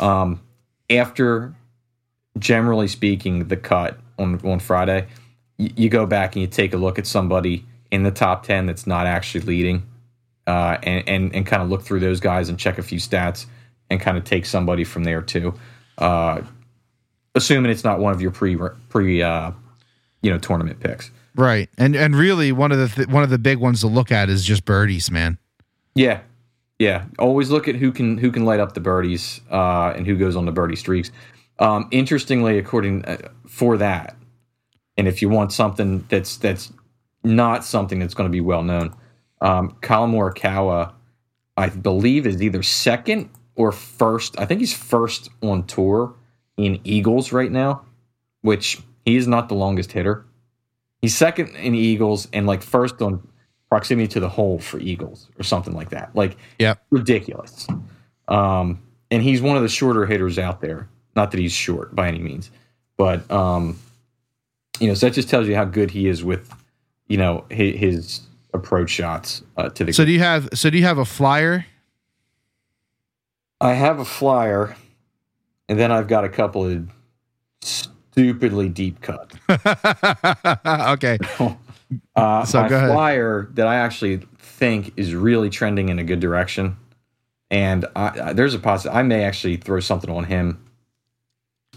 Um, 0.00 0.40
after, 0.88 1.54
generally 2.38 2.88
speaking, 2.88 3.48
the 3.48 3.56
cut 3.56 3.98
on 4.18 4.40
on 4.44 4.60
Friday, 4.60 5.06
y- 5.58 5.70
you 5.76 5.88
go 5.88 6.06
back 6.06 6.34
and 6.34 6.40
you 6.40 6.46
take 6.48 6.72
a 6.72 6.76
look 6.78 6.98
at 6.98 7.06
somebody 7.06 7.66
in 7.90 8.02
the 8.02 8.10
top 8.10 8.44
ten 8.44 8.66
that's 8.66 8.86
not 8.86 9.06
actually 9.06 9.42
leading, 9.44 9.82
uh, 10.46 10.78
and 10.82 11.06
and 11.08 11.34
and 11.34 11.46
kind 11.46 11.62
of 11.62 11.68
look 11.68 11.82
through 11.82 12.00
those 12.00 12.20
guys 12.20 12.48
and 12.48 12.58
check 12.58 12.78
a 12.78 12.82
few 12.82 12.98
stats 12.98 13.46
and 13.90 14.00
kind 14.00 14.16
of 14.16 14.24
take 14.24 14.46
somebody 14.46 14.84
from 14.84 15.04
there 15.04 15.20
too. 15.20 15.52
Uh, 15.98 16.40
assuming 17.34 17.70
it's 17.70 17.84
not 17.84 17.98
one 17.98 18.14
of 18.14 18.22
your 18.22 18.30
pre 18.30 18.56
pre 18.88 19.22
uh, 19.22 19.50
you 20.22 20.30
know 20.30 20.38
tournament 20.38 20.80
picks. 20.80 21.10
Right. 21.34 21.70
And 21.78 21.96
and 21.96 22.14
really 22.14 22.52
one 22.52 22.72
of 22.72 22.78
the 22.78 22.88
th- 22.88 23.08
one 23.08 23.22
of 23.22 23.30
the 23.30 23.38
big 23.38 23.58
ones 23.58 23.80
to 23.80 23.86
look 23.86 24.12
at 24.12 24.28
is 24.28 24.44
just 24.44 24.64
birdies, 24.64 25.10
man. 25.10 25.38
Yeah, 25.94 26.20
yeah. 26.78 27.04
Always 27.18 27.50
look 27.50 27.68
at 27.68 27.76
who 27.76 27.92
can 27.92 28.18
who 28.18 28.30
can 28.30 28.44
light 28.44 28.60
up 28.60 28.74
the 28.74 28.80
birdies 28.80 29.40
uh, 29.50 29.92
and 29.96 30.06
who 30.06 30.16
goes 30.16 30.36
on 30.36 30.46
the 30.46 30.52
birdie 30.52 30.76
streaks. 30.76 31.10
Um, 31.58 31.88
interestingly, 31.90 32.58
according 32.58 33.04
uh, 33.04 33.28
for 33.46 33.76
that, 33.78 34.16
and 34.96 35.08
if 35.08 35.22
you 35.22 35.28
want 35.28 35.52
something 35.52 36.04
that's 36.08 36.36
that's 36.36 36.72
not 37.24 37.64
something 37.64 37.98
that's 37.98 38.14
going 38.14 38.28
to 38.28 38.32
be 38.32 38.40
well 38.40 38.62
known, 38.62 38.94
um, 39.40 39.76
Collin 39.80 40.12
Morikawa, 40.12 40.92
I 41.56 41.68
believe, 41.68 42.26
is 42.26 42.42
either 42.42 42.62
second 42.62 43.30
or 43.54 43.72
first. 43.72 44.38
I 44.38 44.44
think 44.44 44.60
he's 44.60 44.74
first 44.74 45.30
on 45.42 45.66
tour 45.66 46.14
in 46.56 46.80
Eagles 46.84 47.32
right 47.32 47.50
now, 47.50 47.84
which 48.42 48.80
he 49.04 49.16
is 49.16 49.26
not 49.26 49.48
the 49.48 49.54
longest 49.54 49.92
hitter. 49.92 50.26
He's 51.02 51.14
second 51.14 51.48
in 51.56 51.74
Eagles 51.74 52.28
and 52.32 52.46
like 52.46 52.62
first 52.62 53.02
on 53.02 53.26
proximity 53.68 54.08
to 54.08 54.20
the 54.20 54.28
hole 54.28 54.58
for 54.58 54.80
Eagles 54.80 55.28
or 55.38 55.42
something 55.42 55.74
like 55.74 55.90
that. 55.90 56.14
Like 56.14 56.36
yeah, 56.58 56.74
ridiculous. 56.90 57.66
Um, 58.28 58.80
and 59.10 59.22
he's 59.22 59.42
one 59.42 59.56
of 59.56 59.62
the 59.62 59.68
shorter 59.68 60.06
hitters 60.06 60.38
out 60.38 60.60
there. 60.62 60.88
Not 61.14 61.32
that 61.32 61.40
he's 61.40 61.52
short 61.52 61.94
by 61.94 62.08
any 62.08 62.20
means, 62.20 62.50
but 62.96 63.30
um, 63.30 63.78
You 64.80 64.88
know, 64.88 64.94
so 64.94 65.06
that 65.06 65.14
just 65.14 65.28
tells 65.28 65.46
you 65.46 65.54
how 65.54 65.64
good 65.64 65.90
he 65.90 66.08
is 66.08 66.24
with, 66.24 66.52
you 67.06 67.16
know, 67.16 67.44
his, 67.50 67.76
his 67.76 68.20
approach 68.54 68.90
shots 68.90 69.42
uh, 69.56 69.68
to 69.70 69.84
the. 69.84 69.92
So 69.92 70.04
do 70.04 70.10
you 70.10 70.18
have 70.18 70.48
so 70.54 70.70
do 70.70 70.78
you 70.78 70.84
have 70.84 70.98
a 70.98 71.04
flyer? 71.04 71.66
I 73.60 73.74
have 73.74 74.00
a 74.00 74.04
flyer, 74.04 74.74
and 75.68 75.78
then 75.78 75.92
I've 75.92 76.08
got 76.08 76.24
a 76.24 76.28
couple 76.28 76.66
of 76.66 76.88
stupidly 78.12 78.68
deep 78.68 79.00
cut. 79.00 79.32
okay. 80.66 81.18
Uh, 82.16 82.42
So 82.46 82.62
my 82.62 82.68
go 82.70 82.76
ahead. 82.76 82.90
flyer 82.90 83.48
that 83.52 83.66
I 83.66 83.76
actually 83.76 84.22
think 84.38 84.94
is 84.96 85.14
really 85.14 85.50
trending 85.50 85.90
in 85.90 85.98
a 85.98 86.04
good 86.04 86.20
direction, 86.20 86.78
and 87.50 87.84
I, 87.94 88.18
I, 88.18 88.32
there's 88.32 88.54
a 88.54 88.58
possibility 88.58 88.98
I 88.98 89.02
may 89.02 89.24
actually 89.24 89.58
throw 89.58 89.78
something 89.80 90.08
on 90.08 90.24
him 90.24 90.64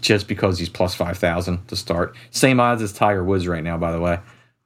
just 0.00 0.26
because 0.26 0.58
he's 0.58 0.70
plus 0.70 0.94
five 0.94 1.18
thousand 1.18 1.68
to 1.68 1.76
start. 1.76 2.16
Same 2.30 2.60
odds 2.60 2.80
as 2.80 2.94
Tiger 2.94 3.22
Woods 3.22 3.46
right 3.46 3.62
now, 3.62 3.76
by 3.76 3.92
the 3.92 4.00
way. 4.00 4.18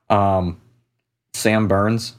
Um, 0.08 0.60
Sam 1.34 1.66
Burns, 1.66 2.14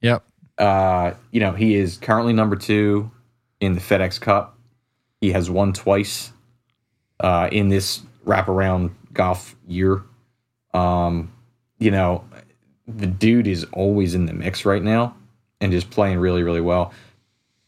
Yep. 0.00 0.24
uh, 0.58 1.12
you 1.30 1.38
know, 1.38 1.52
he 1.52 1.76
is 1.76 1.98
currently 1.98 2.32
number 2.32 2.56
two 2.56 3.12
in 3.60 3.74
the 3.74 3.80
FedEx 3.80 4.20
Cup. 4.20 4.58
He 5.20 5.30
has 5.30 5.48
won 5.48 5.72
twice 5.72 6.32
uh, 7.20 7.48
in 7.52 7.68
this 7.68 8.00
wraparound 8.24 8.92
golf 9.12 9.56
year. 9.66 10.02
Um, 10.74 11.32
you 11.78 11.90
know, 11.90 12.24
the 12.86 13.06
dude 13.06 13.46
is 13.46 13.64
always 13.72 14.14
in 14.14 14.26
the 14.26 14.32
mix 14.32 14.64
right 14.64 14.82
now 14.82 15.16
and 15.60 15.72
is 15.72 15.84
playing 15.84 16.18
really, 16.18 16.42
really 16.42 16.60
well. 16.60 16.92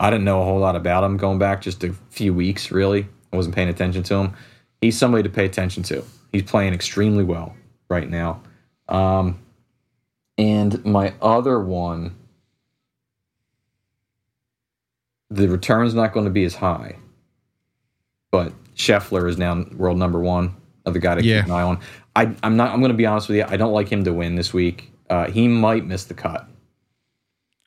I 0.00 0.10
didn't 0.10 0.24
know 0.24 0.42
a 0.42 0.44
whole 0.44 0.58
lot 0.58 0.76
about 0.76 1.04
him 1.04 1.16
going 1.16 1.38
back 1.38 1.62
just 1.62 1.84
a 1.84 1.92
few 2.10 2.34
weeks, 2.34 2.70
really. 2.70 3.08
I 3.32 3.36
wasn't 3.36 3.54
paying 3.54 3.68
attention 3.68 4.02
to 4.04 4.14
him. 4.16 4.34
He's 4.80 4.98
somebody 4.98 5.22
to 5.22 5.28
pay 5.28 5.44
attention 5.44 5.82
to. 5.84 6.04
He's 6.32 6.42
playing 6.42 6.74
extremely 6.74 7.24
well 7.24 7.54
right 7.88 8.08
now. 8.08 8.42
Um, 8.88 9.38
and 10.36 10.84
my 10.84 11.14
other 11.22 11.60
one, 11.60 12.16
the 15.30 15.48
return's 15.48 15.94
not 15.94 16.12
going 16.12 16.24
to 16.24 16.32
be 16.32 16.44
as 16.44 16.56
high, 16.56 16.96
but 18.30 18.52
Scheffler 18.77 19.28
is 19.28 19.39
now 19.39 19.65
world 19.77 19.99
number 19.99 20.20
one 20.20 20.55
of 20.86 20.93
the 20.94 20.99
guy 20.99 21.15
to 21.16 21.23
Yeah. 21.24 21.40
keep 21.40 21.47
an 21.47 21.51
eye 21.53 21.62
on. 21.62 21.78
I, 22.16 22.35
I'm 22.43 22.57
not. 22.57 22.73
I'm 22.73 22.81
going 22.81 22.93
to 22.93 22.97
be 22.97 23.07
honest 23.07 23.28
with 23.28 23.39
you. 23.39 23.44
I 23.49 23.57
don't 23.57 23.73
like 23.73 23.89
him 23.90 24.05
to 24.05 24.12
win 24.12 24.35
this 24.36 24.53
week. 24.53 24.93
Uh, 25.09 25.31
he 25.31 25.49
might 25.49 25.85
miss 25.86 26.05
the 26.05 26.15
cut, 26.15 26.47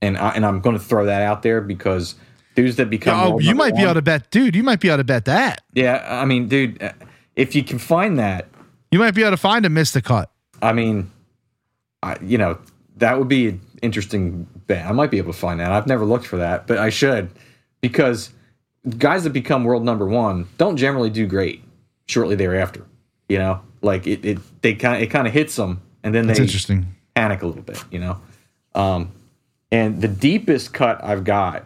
and 0.01 0.17
I, 0.17 0.31
and 0.31 0.45
I'm 0.45 0.59
going 0.61 0.77
to 0.77 0.83
throw 0.83 1.05
that 1.05 1.21
out 1.21 1.41
there 1.43 1.61
because 1.61 2.15
dudes 2.55 2.75
that 2.77 2.89
become 2.89 3.33
Oh, 3.33 3.39
you 3.39 3.55
might 3.55 3.75
be 3.75 3.81
able 3.83 3.95
to 3.95 4.01
bet, 4.01 4.29
dude. 4.31 4.55
You 4.55 4.63
might 4.63 4.79
be 4.79 4.87
able 4.89 4.97
to 4.97 5.03
bet 5.03 5.25
that. 5.25 5.61
Yeah, 5.73 6.05
I 6.07 6.25
mean, 6.25 6.47
dude, 6.47 6.81
uh, 6.81 6.91
if 7.35 7.55
you 7.55 7.63
can 7.63 7.79
find 7.79 8.17
that, 8.19 8.47
You 8.91 8.99
might 8.99 9.11
be 9.15 9.21
able 9.21 9.31
to 9.31 9.37
find 9.37 9.65
a 9.65 9.69
missed 9.69 9.95
a 9.95 10.01
cut. 10.01 10.31
I 10.61 10.73
mean, 10.73 11.11
I, 12.01 12.17
you 12.21 12.37
know, 12.37 12.57
that 12.97 13.17
would 13.19 13.27
be 13.27 13.49
an 13.49 13.61
interesting 13.81 14.47
bet. 14.67 14.85
I 14.85 14.91
might 14.91 15.11
be 15.11 15.17
able 15.17 15.33
to 15.33 15.37
find 15.39 15.59
that. 15.59 15.71
I've 15.71 15.87
never 15.87 16.05
looked 16.05 16.25
for 16.27 16.37
that, 16.37 16.65
but 16.67 16.77
I 16.77 16.89
should 16.89 17.29
because 17.81 18.31
guys 18.97 19.23
that 19.23 19.31
become 19.31 19.63
world 19.63 19.83
number 19.83 20.05
one 20.07 20.47
don't 20.57 20.77
generally 20.77 21.09
do 21.09 21.25
great 21.27 21.63
shortly 22.07 22.35
thereafter. 22.35 22.85
You 23.29 23.39
know, 23.39 23.61
like 23.81 24.05
it, 24.07 24.23
it 24.25 24.61
they 24.61 24.75
kind 24.75 24.97
of 24.97 25.01
it 25.01 25.07
kind 25.07 25.27
of 25.27 25.33
hits 25.33 25.55
them, 25.55 25.81
and 26.03 26.13
then 26.13 26.27
That's 26.27 26.39
they 26.39 26.45
interesting. 26.45 26.87
panic 27.15 27.41
a 27.41 27.47
little 27.47 27.63
bit. 27.63 27.83
You 27.91 27.99
know, 27.99 28.21
um, 28.75 29.11
and 29.71 30.01
the 30.01 30.07
deepest 30.07 30.73
cut 30.73 31.03
I've 31.03 31.23
got 31.23 31.65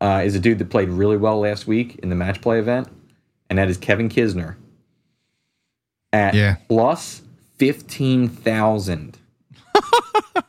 uh, 0.00 0.22
is 0.24 0.34
a 0.34 0.40
dude 0.40 0.58
that 0.58 0.68
played 0.70 0.90
really 0.90 1.16
well 1.16 1.40
last 1.40 1.66
week 1.66 1.96
in 2.02 2.10
the 2.10 2.14
match 2.14 2.40
play 2.42 2.58
event, 2.58 2.88
and 3.48 3.58
that 3.58 3.70
is 3.70 3.78
Kevin 3.78 4.08
Kisner 4.10 4.56
at 6.12 6.34
Yeah. 6.34 6.56
plus 6.68 7.22
fifteen 7.56 8.28
thousand. 8.28 9.16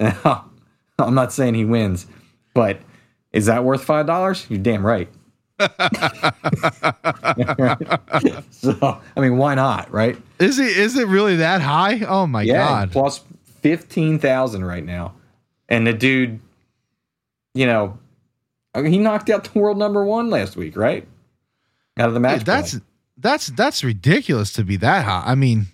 I'm 0.00 1.14
not 1.14 1.32
saying 1.32 1.54
he 1.54 1.64
wins, 1.64 2.06
but 2.54 2.78
is 3.32 3.46
that 3.46 3.64
worth 3.64 3.84
five 3.84 4.06
dollars? 4.06 4.46
You're 4.48 4.58
damn 4.60 4.84
right. 4.86 5.08
so 8.50 9.00
I 9.16 9.20
mean, 9.20 9.36
why 9.38 9.54
not, 9.54 9.90
right? 9.92 10.16
Is 10.38 10.58
it 10.58 10.76
is 10.76 10.96
it 10.96 11.06
really 11.08 11.36
that 11.36 11.60
high? 11.60 12.00
Oh 12.06 12.26
my 12.26 12.42
Yeah, 12.42 12.66
god. 12.66 12.92
plus 12.92 13.24
fifteen 13.60 14.18
thousand 14.18 14.64
right 14.64 14.84
now, 14.84 15.14
and 15.68 15.86
the 15.86 15.92
dude, 15.92 16.40
you 17.54 17.66
know, 17.66 17.98
I 18.74 18.82
mean, 18.82 18.92
he 18.92 18.98
knocked 18.98 19.30
out 19.30 19.44
the 19.52 19.58
world 19.58 19.78
number 19.78 20.04
one 20.04 20.30
last 20.30 20.56
week, 20.56 20.76
right? 20.76 21.06
Out 21.98 22.08
of 22.08 22.14
the 22.14 22.20
match. 22.20 22.44
That's 22.44 22.72
play. 22.72 22.80
that's 23.18 23.48
that's 23.48 23.82
ridiculous 23.82 24.52
to 24.54 24.64
be 24.64 24.76
that 24.76 25.04
high. 25.04 25.24
I 25.26 25.34
mean, 25.34 25.66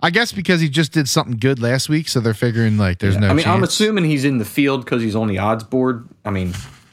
I 0.00 0.10
guess 0.10 0.30
because 0.32 0.60
he 0.60 0.68
just 0.68 0.92
did 0.92 1.08
something 1.08 1.36
good 1.38 1.58
last 1.60 1.88
week, 1.88 2.08
so 2.08 2.20
they're 2.20 2.34
figuring 2.34 2.78
like 2.78 2.98
there's 3.00 3.16
no 3.16 3.26
I 3.28 3.32
mean, 3.32 3.44
chance. 3.44 3.56
I'm 3.56 3.64
assuming 3.64 4.04
he's 4.04 4.24
in 4.24 4.38
the 4.38 4.44
field 4.44 4.84
because 4.84 5.02
he's 5.02 5.16
on 5.16 5.26
the 5.28 5.38
odds 5.38 5.64
board. 5.64 6.08
I 6.24 6.30
mean, 6.30 6.52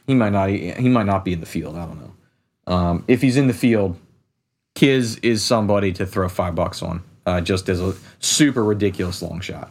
he 0.10 0.16
might 0.16 0.32
not. 0.32 0.50
He 0.50 0.90
might 0.90 1.06
not 1.06 1.24
be 1.24 1.34
in 1.34 1.40
the 1.40 1.46
field. 1.46 1.78
I 1.78 1.86
don't 1.86 2.00
know. 2.02 2.74
Um, 2.74 3.04
if 3.08 3.22
he's 3.22 3.38
in 3.38 3.46
the 3.48 3.54
field, 3.54 3.96
Kiz 4.74 5.18
is 5.18 5.44
somebody 5.44 5.94
to 5.94 6.06
throw 6.08 6.28
five 6.28 6.56
bucks 6.56 6.82
on, 6.82 7.04
uh, 7.28 7.42
just 7.42 7.70
as 7.70 7.80
a 7.80 7.94
super 8.20 8.64
ridiculous 8.64 9.22
long 9.22 9.40
shot. 9.40 9.70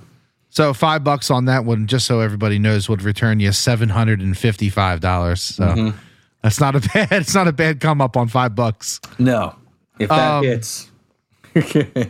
so 0.50 0.72
five 0.72 1.02
bucks 1.02 1.28
on 1.30 1.46
that 1.46 1.64
one, 1.64 1.88
just 1.88 2.06
so 2.06 2.20
everybody 2.20 2.58
knows, 2.60 2.88
would 2.88 3.02
return 3.02 3.40
you 3.40 3.50
seven 3.50 3.88
hundred 3.88 4.20
and 4.20 4.38
fifty 4.38 4.68
five 4.70 5.00
dollars. 5.00 5.42
So 5.42 5.64
Mm-hmm. 5.64 5.98
that's 6.42 6.60
not 6.60 6.76
a 6.76 6.80
bad. 6.94 7.12
It's 7.12 7.34
not 7.34 7.48
a 7.48 7.52
bad 7.52 7.80
come 7.80 8.00
up 8.00 8.16
on 8.16 8.28
five 8.28 8.54
bucks. 8.54 9.00
No, 9.18 9.56
if 9.98 10.08
that 10.08 10.38
Um, 10.38 10.44
hits, 10.44 10.90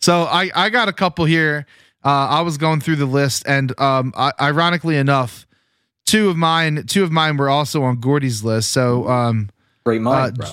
So 0.00 0.22
I, 0.24 0.50
I 0.54 0.70
got 0.70 0.88
a 0.88 0.92
couple 0.92 1.24
here. 1.24 1.66
Uh, 2.04 2.08
I 2.28 2.40
was 2.42 2.58
going 2.58 2.80
through 2.80 2.96
the 2.96 3.06
list, 3.06 3.42
and 3.48 3.78
um, 3.80 4.12
I, 4.16 4.30
ironically 4.40 4.96
enough, 4.96 5.45
two 6.06 6.30
of 6.30 6.36
mine, 6.36 6.84
two 6.86 7.04
of 7.04 7.12
mine 7.12 7.36
were 7.36 7.48
also 7.48 7.82
on 7.82 8.00
Gordy's 8.00 8.42
list. 8.42 8.72
So 8.72 9.06
um, 9.08 9.50
great 9.84 10.00
mind, 10.00 10.40
uh, 10.40 10.52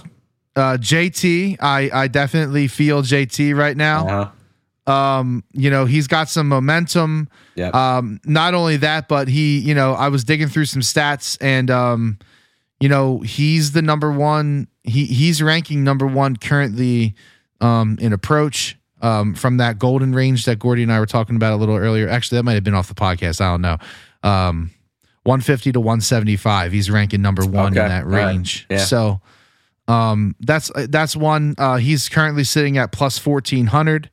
uh, 0.55 0.77
JT, 0.77 1.57
I, 1.61 1.89
I 1.93 2.07
definitely 2.07 2.67
feel 2.67 3.01
JT 3.01 3.55
right 3.55 3.77
now. 3.77 4.07
Uh-huh. 4.07 4.29
Um, 4.85 5.45
you 5.53 5.69
know, 5.69 5.85
he's 5.85 6.07
got 6.07 6.27
some 6.27 6.49
momentum. 6.49 7.29
Yep. 7.55 7.73
Um, 7.73 8.19
not 8.25 8.53
only 8.53 8.77
that, 8.77 9.07
but 9.07 9.29
he, 9.29 9.59
you 9.59 9.73
know, 9.73 9.93
I 9.93 10.09
was 10.09 10.25
digging 10.25 10.49
through 10.49 10.65
some 10.65 10.81
stats, 10.81 11.37
and 11.39 11.71
um, 11.71 12.19
you 12.81 12.89
know, 12.89 13.21
he's 13.21 13.71
the 13.71 13.81
number 13.81 14.11
one. 14.11 14.67
He 14.83 15.05
he's 15.05 15.41
ranking 15.41 15.85
number 15.85 16.05
one 16.05 16.35
currently 16.35 17.15
um, 17.61 17.97
in 18.01 18.11
approach 18.11 18.77
um, 19.01 19.35
from 19.35 19.55
that 19.57 19.79
golden 19.79 20.13
range 20.13 20.43
that 20.45 20.59
Gordy 20.59 20.83
and 20.83 20.91
I 20.91 20.99
were 20.99 21.05
talking 21.05 21.37
about 21.37 21.53
a 21.53 21.55
little 21.55 21.77
earlier. 21.77 22.09
Actually, 22.09 22.39
that 22.39 22.43
might 22.43 22.55
have 22.55 22.65
been 22.65 22.75
off 22.75 22.89
the 22.89 22.93
podcast. 22.93 23.39
I 23.39 23.51
don't 23.51 23.61
know. 23.61 23.77
Um, 24.21 24.71
150 25.23 25.71
to 25.73 25.79
175. 25.79 26.71
He's 26.71 26.89
ranking 26.91 27.21
number 27.21 27.45
one 27.45 27.73
Okay. 27.73 27.81
in 27.83 27.89
that 27.89 28.03
All 28.03 28.09
right. 28.09 28.25
range. 28.27 28.65
Yeah. 28.69 28.77
So 28.79 29.21
um, 29.87 30.35
that's 30.39 30.71
that's 30.89 31.15
one. 31.15 31.55
Uh, 31.57 31.77
he's 31.77 32.09
currently 32.09 32.43
sitting 32.43 32.77
at 32.77 32.91
plus 32.91 33.23
1400. 33.25 34.09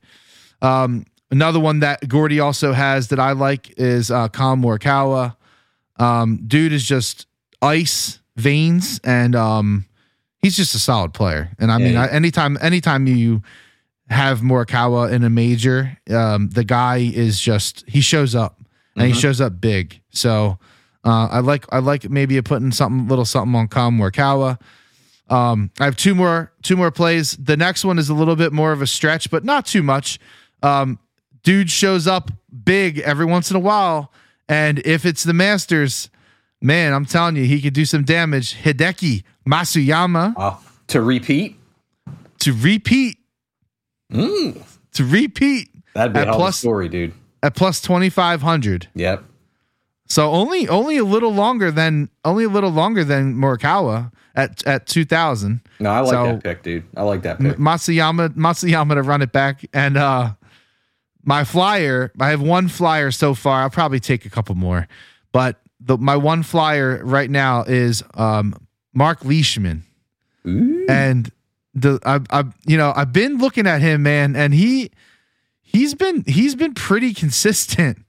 Um, 0.61 1.05
another 1.31 1.59
one 1.59 1.79
that 1.79 2.07
Gordy 2.07 2.39
also 2.39 2.73
has 2.73 3.07
that 3.09 3.19
I 3.19 3.31
like 3.31 3.73
is 3.77 4.11
uh, 4.11 4.27
Kyle 4.29 4.55
Morikawa. 4.55 5.35
Um, 5.97 6.39
dude 6.47 6.73
is 6.73 6.83
just 6.85 7.27
ice 7.61 8.19
veins, 8.35 8.99
and 9.03 9.35
um, 9.35 9.85
he's 10.39 10.57
just 10.57 10.73
a 10.75 10.79
solid 10.79 11.13
player. 11.13 11.51
And 11.59 11.71
I 11.71 11.77
Yeah, 11.77 11.85
mean, 11.85 11.93
yeah. 11.93 12.03
I, 12.03 12.07
anytime 12.09 12.57
anytime 12.61 13.07
you 13.07 13.41
have 14.09 14.39
Morikawa 14.41 15.11
in 15.11 15.23
a 15.23 15.29
major, 15.29 15.97
um, 16.09 16.49
the 16.49 16.63
guy 16.65 16.97
is 16.97 17.39
just 17.39 17.85
he 17.87 18.01
shows 18.01 18.35
up 18.35 18.59
and 18.97 19.07
he 19.07 19.13
Mhm. 19.13 19.21
shows 19.21 19.39
up 19.39 19.61
big. 19.61 20.01
So 20.11 20.57
uh, 21.03 21.27
I 21.31 21.39
like 21.39 21.65
I 21.71 21.79
like 21.79 22.09
maybe 22.09 22.41
putting 22.41 22.71
something 22.71 23.07
little 23.07 23.25
something 23.25 23.55
on 23.55 23.67
Morikawa. 23.67 24.59
Um, 25.29 25.71
I 25.79 25.85
have 25.85 25.95
two 25.95 26.13
more 26.13 26.51
two 26.61 26.75
more 26.75 26.91
plays. 26.91 27.37
The 27.37 27.55
next 27.57 27.85
one 27.85 27.97
is 27.99 28.09
a 28.09 28.13
little 28.13 28.35
bit 28.35 28.51
more 28.53 28.71
of 28.71 28.81
a 28.81 28.87
stretch, 28.87 29.31
but 29.31 29.43
not 29.43 29.65
too 29.65 29.81
much. 29.83 30.19
Um, 30.61 30.99
dude 31.43 31.69
shows 31.71 32.05
up 32.07 32.31
big 32.65 32.99
every 32.99 33.25
once 33.25 33.49
in 33.49 33.55
a 33.55 33.59
while, 33.59 34.11
and 34.49 34.79
if 34.79 35.05
it's 35.05 35.23
the 35.23 35.33
Masters, 35.33 36.09
man, 36.61 36.93
I'm 36.93 37.05
telling 37.05 37.35
you, 37.35 37.45
he 37.45 37.61
could 37.61 37.73
do 37.73 37.85
some 37.85 38.03
damage. 38.03 38.55
Hideki 38.61 39.23
Matsuyama 39.47 40.33
Uh, 40.37 40.55
to 40.87 41.01
repeat, 41.01 41.57
to 42.39 42.53
repeat 42.53 43.17
mm, 44.11 44.61
to 44.93 45.05
repeat 45.05 45.69
that'd 45.93 46.13
be 46.13 46.19
At 46.19 46.23
a 46.23 46.25
hell 46.25 46.33
of 46.35 46.39
a 46.39 46.43
plus- 46.43 46.57
story, 46.57 46.89
dude. 46.89 47.13
at 47.41 47.55
plus 47.55 47.81
twenty 47.81 48.09
five 48.09 48.41
hundred. 48.41 48.87
Yep. 48.95 49.23
So 50.11 50.29
only 50.31 50.67
only 50.67 50.97
a 50.97 51.05
little 51.05 51.33
longer 51.33 51.71
than 51.71 52.09
only 52.25 52.43
a 52.43 52.49
little 52.49 52.69
longer 52.69 53.03
than 53.05 53.35
Morikawa 53.35 54.11
at 54.35 54.65
at 54.67 54.85
two 54.85 55.05
thousand. 55.05 55.61
No, 55.79 55.89
I 55.89 55.99
like 56.01 56.11
So- 56.11 56.25
that 56.33 56.43
pick, 56.43 56.63
dude. 56.63 56.83
I 56.97 57.03
like 57.03 57.21
that 57.23 57.39
pick. 57.39 57.57
Matsuyama 57.57 58.29
Matsuyama 58.35 58.95
to 58.95 59.03
run 59.03 59.21
it 59.21 59.31
back 59.31 59.65
and 59.73 59.95
uh 59.97 60.33
my 61.23 61.43
flyer 61.45 62.11
I 62.19 62.29
have 62.31 62.41
one 62.41 62.67
flyer 62.67 63.11
so 63.11 63.33
far 63.33 63.61
I'll 63.61 63.69
probably 63.69 63.99
take 63.99 64.25
a 64.25 64.29
couple 64.29 64.55
more 64.55 64.87
but 65.31 65.61
the 65.79 65.97
my 65.97 66.15
one 66.17 66.43
flyer 66.43 66.99
right 67.05 67.29
now 67.29 67.63
is 67.63 68.03
um 68.15 68.55
Mark 68.93 69.23
Leishman 69.23 69.83
Ooh. 70.45 70.85
and 70.89 71.31
the 71.73 71.99
I 72.05 72.19
I 72.31 72.43
you 72.65 72.75
know 72.77 72.91
I've 72.95 73.13
been 73.13 73.37
looking 73.37 73.65
at 73.65 73.79
him, 73.81 74.03
man, 74.03 74.35
and 74.35 74.53
he 74.53 74.91
he's 75.61 75.93
been 75.95 76.23
he's 76.27 76.53
been 76.55 76.73
pretty 76.73 77.13
consistent. 77.13 77.99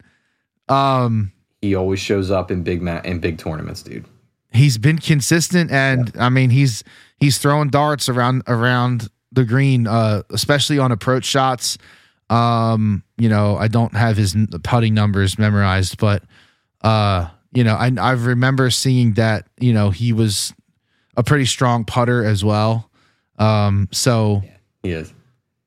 Um, 0.68 1.30
He 1.62 1.74
always 1.74 2.01
shows 2.01 2.30
up 2.30 2.51
in 2.51 2.62
big 2.62 2.82
ma- 2.82 3.01
in 3.05 3.20
big 3.20 3.39
tournaments, 3.39 3.82
dude. 3.82 4.05
he's 4.52 4.76
been 4.78 4.98
consistent, 4.98 5.70
and 5.70 6.12
I 6.18 6.28
mean 6.28 6.51
he's 6.51 6.84
he's 7.18 7.39
throwing 7.39 7.70
darts 7.70 8.09
around 8.09 8.43
around 8.47 9.09
the 9.32 9.44
green, 9.44 9.86
uh, 9.86 10.22
especially 10.30 10.78
on 10.78 10.93
approach 10.93 11.24
shots. 11.24 11.78
Um, 12.28 13.02
you 13.16 13.28
know, 13.28 13.56
I 13.56 13.68
don't 13.68 13.94
have 13.94 14.16
his 14.16 14.36
putting 14.62 14.93
numbers 14.94 15.39
memorized, 15.39 15.98
but 15.98 16.22
uh, 16.82 17.28
you 17.52 17.62
know, 17.64 17.74
I 17.74 17.90
I 17.98 18.12
remember 18.12 18.68
seeing 18.70 19.12
that 19.14 19.47
you 19.60 19.72
know 19.72 19.90
he 19.90 20.12
was 20.12 20.52
a 21.16 21.22
pretty 21.22 21.44
strong 21.47 21.84
putter 21.84 22.24
as 22.24 22.44
well. 22.44 22.90
Um, 23.39 23.89
so 23.93 24.43
He 24.82 24.90
is. 24.93 25.12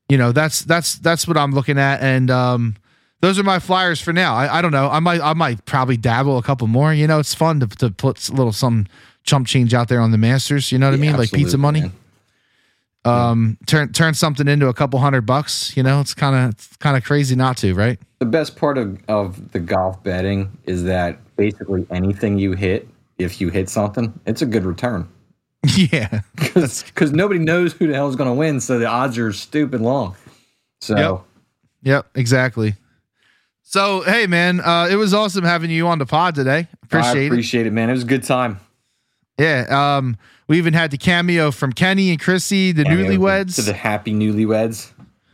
you 0.08 0.18
know 0.18 0.32
that's 0.32 0.62
that's 0.64 0.96
that's 0.96 1.26
what 1.26 1.36
I'm 1.36 1.52
looking 1.52 1.78
at, 1.78 2.00
and 2.02 2.30
um, 2.30 2.76
those 3.20 3.38
are 3.38 3.42
my 3.42 3.58
flyers 3.58 4.00
for 4.00 4.12
now. 4.12 4.34
I, 4.34 4.58
I 4.58 4.62
don't 4.62 4.72
know. 4.72 4.88
I 4.88 5.00
might 5.00 5.20
I 5.20 5.32
might 5.32 5.64
probably 5.64 5.96
dabble 5.96 6.38
a 6.38 6.42
couple 6.42 6.66
more. 6.66 6.92
You 6.92 7.06
know, 7.06 7.18
it's 7.18 7.34
fun 7.34 7.60
to 7.60 7.66
to 7.66 7.90
put 7.90 8.28
a 8.28 8.32
little 8.32 8.52
some 8.52 8.86
chump 9.24 9.46
change 9.46 9.74
out 9.74 9.88
there 9.88 10.00
on 10.00 10.10
the 10.10 10.18
Masters. 10.18 10.70
You 10.70 10.78
know 10.78 10.86
what 10.86 10.94
I 10.94 10.98
mean, 10.98 11.16
like 11.16 11.32
pizza 11.32 11.58
money. 11.58 11.80
man. 11.80 11.92
Um, 13.04 13.58
turn 13.66 13.92
turn 13.92 14.14
something 14.14 14.48
into 14.48 14.66
a 14.66 14.74
couple 14.74 14.98
hundred 14.98 15.22
bucks. 15.22 15.76
You 15.76 15.82
know, 15.82 16.00
it's 16.00 16.12
kind 16.12 16.34
of 16.34 16.50
it's 16.54 16.76
kind 16.76 16.96
of 16.96 17.04
crazy 17.04 17.36
not 17.36 17.56
to, 17.58 17.72
right? 17.72 17.98
The 18.18 18.26
best 18.26 18.56
part 18.56 18.78
of, 18.78 18.98
of 19.08 19.52
the 19.52 19.60
golf 19.60 20.02
betting 20.02 20.56
is 20.64 20.84
that 20.84 21.18
basically 21.36 21.86
anything 21.90 22.38
you 22.38 22.52
hit, 22.52 22.88
if 23.18 23.40
you 23.40 23.50
hit 23.50 23.68
something, 23.68 24.18
it's 24.26 24.42
a 24.42 24.46
good 24.46 24.64
return. 24.64 25.08
yeah, 25.76 26.20
Because 26.34 27.12
nobody 27.12 27.40
knows 27.40 27.72
who 27.72 27.86
the 27.86 27.94
hell 27.94 28.08
is 28.08 28.16
going 28.16 28.30
to 28.30 28.34
win, 28.34 28.60
so 28.60 28.78
the 28.78 28.86
odds 28.86 29.18
are 29.18 29.32
stupid 29.32 29.80
long. 29.80 30.16
So 30.80 30.96
Yep. 30.96 31.22
Yep, 31.82 32.06
exactly. 32.14 32.74
So 33.68 34.02
hey, 34.02 34.28
man, 34.28 34.60
uh, 34.60 34.86
it 34.88 34.94
was 34.94 35.12
awesome 35.12 35.42
having 35.42 35.72
you 35.72 35.88
on 35.88 35.98
the 35.98 36.06
pod 36.06 36.36
today. 36.36 36.58
I 36.58 36.68
Appreciate 36.84 37.24
it. 37.24 37.26
appreciate 37.26 37.66
it, 37.66 37.72
man. 37.72 37.90
It 37.90 37.94
was 37.94 38.04
a 38.04 38.06
good 38.06 38.22
time. 38.22 38.60
Yeah. 39.40 39.96
Um, 39.96 40.16
we 40.46 40.56
even 40.58 40.72
had 40.72 40.92
the 40.92 40.98
cameo 40.98 41.50
from 41.50 41.72
Kenny 41.72 42.10
and 42.10 42.20
Chrissy, 42.20 42.70
the 42.70 42.84
newlyweds. 42.84 43.56
To 43.56 43.62
the 43.62 43.72
happy 43.72 44.14
newlyweds. 44.14 44.92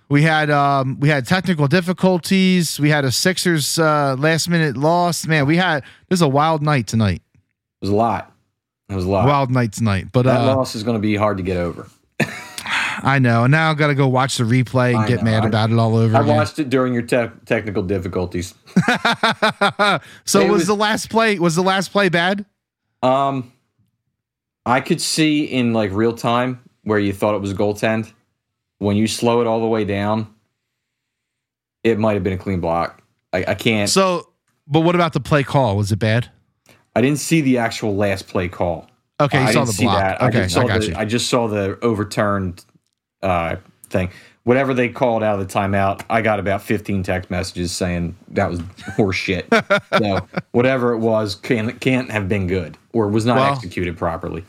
We 0.08 0.22
had 0.22 0.50
um 0.50 0.98
we 0.98 1.10
had 1.10 1.26
technical 1.26 1.68
difficulties. 1.68 2.80
We 2.80 2.88
had 2.88 3.04
a 3.04 3.12
Sixers 3.12 3.78
uh 3.78 4.16
last 4.18 4.48
minute 4.48 4.78
loss. 4.78 5.26
Man, 5.26 5.44
we 5.44 5.58
had 5.58 5.84
this 6.08 6.16
is 6.18 6.22
a 6.22 6.28
wild 6.28 6.62
night 6.62 6.86
tonight. 6.86 7.20
It 7.34 7.82
was 7.82 7.90
a 7.90 7.94
lot. 7.94 8.32
It 8.88 8.94
was 8.94 9.04
a 9.04 9.10
lot. 9.10 9.26
Wild 9.26 9.50
night 9.50 9.72
tonight. 9.72 10.06
But 10.10 10.22
that 10.22 10.40
uh 10.40 10.56
loss 10.56 10.74
is 10.74 10.82
going 10.82 10.96
to 10.96 11.02
be 11.02 11.16
hard 11.16 11.36
to 11.36 11.42
get 11.42 11.58
over. 11.58 11.86
I 13.02 13.18
know. 13.18 13.44
And 13.44 13.52
now 13.52 13.70
I've 13.70 13.76
gotta 13.78 13.94
go 13.94 14.08
watch 14.08 14.36
the 14.38 14.44
replay 14.44 14.90
and 14.94 14.98
I 15.02 15.08
get 15.08 15.18
know. 15.18 15.30
mad 15.30 15.44
I- 15.44 15.48
about 15.48 15.70
it 15.70 15.78
all 15.78 15.96
over 15.96 16.16
I 16.16 16.20
again. 16.20 16.36
watched 16.36 16.58
it 16.58 16.68
during 16.70 16.92
your 16.92 17.02
te- 17.02 17.30
technical 17.46 17.82
difficulties. 17.82 18.54
so 20.24 20.42
was, 20.42 20.50
was- 20.50 20.66
the 20.66 20.76
last 20.76 21.10
play 21.10 21.38
was 21.38 21.54
the 21.54 21.62
last 21.62 21.92
play 21.92 22.08
bad? 22.08 22.44
Um, 23.02 23.52
I 24.64 24.80
could 24.80 25.00
see 25.00 25.44
in 25.44 25.72
like 25.72 25.90
real 25.92 26.12
time 26.12 26.60
where 26.84 26.98
you 26.98 27.12
thought 27.12 27.34
it 27.34 27.40
was 27.40 27.50
a 27.52 27.54
goaltend. 27.54 28.12
When 28.78 28.96
you 28.96 29.06
slow 29.06 29.40
it 29.40 29.46
all 29.46 29.60
the 29.60 29.66
way 29.66 29.84
down, 29.84 30.32
it 31.84 31.98
might 31.98 32.14
have 32.14 32.22
been 32.24 32.32
a 32.32 32.38
clean 32.38 32.60
block. 32.60 33.02
I, 33.32 33.44
I 33.48 33.54
can't. 33.54 33.88
So 33.88 34.28
but 34.66 34.80
what 34.80 34.94
about 34.94 35.12
the 35.12 35.20
play 35.20 35.42
call? 35.42 35.76
Was 35.76 35.90
it 35.92 35.98
bad? 35.98 36.30
I 36.94 37.00
didn't 37.00 37.18
see 37.18 37.40
the 37.40 37.58
actual 37.58 37.96
last 37.96 38.28
play 38.28 38.48
call. 38.48 38.88
Okay, 39.20 39.40
you 39.40 39.44
I 39.48 39.52
saw 39.52 39.60
didn't 39.60 39.66
the 39.68 39.72
see 39.74 39.84
block. 39.84 39.98
that. 39.98 40.22
I 40.22 40.28
Okay, 40.28 40.48
saw 40.48 40.60
I 40.62 40.66
got 40.66 40.80
the, 40.80 40.86
you. 40.88 40.94
I 40.96 41.04
just 41.04 41.28
saw 41.28 41.46
the 41.46 41.78
overturned 41.82 42.64
uh, 43.22 43.56
thing. 43.88 44.10
Whatever 44.44 44.74
they 44.74 44.88
called 44.88 45.22
out 45.22 45.38
of 45.38 45.46
the 45.46 45.54
timeout, 45.54 46.02
I 46.10 46.20
got 46.20 46.40
about 46.40 46.62
15 46.62 47.04
text 47.04 47.30
messages 47.30 47.70
saying 47.70 48.16
that 48.30 48.50
was 48.50 48.60
horse 48.96 49.16
shit. 49.16 49.46
so 49.98 50.26
whatever 50.50 50.92
it 50.92 50.98
was 50.98 51.36
can't 51.36 51.80
can't 51.80 52.10
have 52.10 52.28
been 52.28 52.48
good 52.48 52.76
or 52.92 53.06
was 53.08 53.24
not 53.24 53.36
Well, 53.36 53.52
executed 53.54 53.96
properly. 53.96 54.44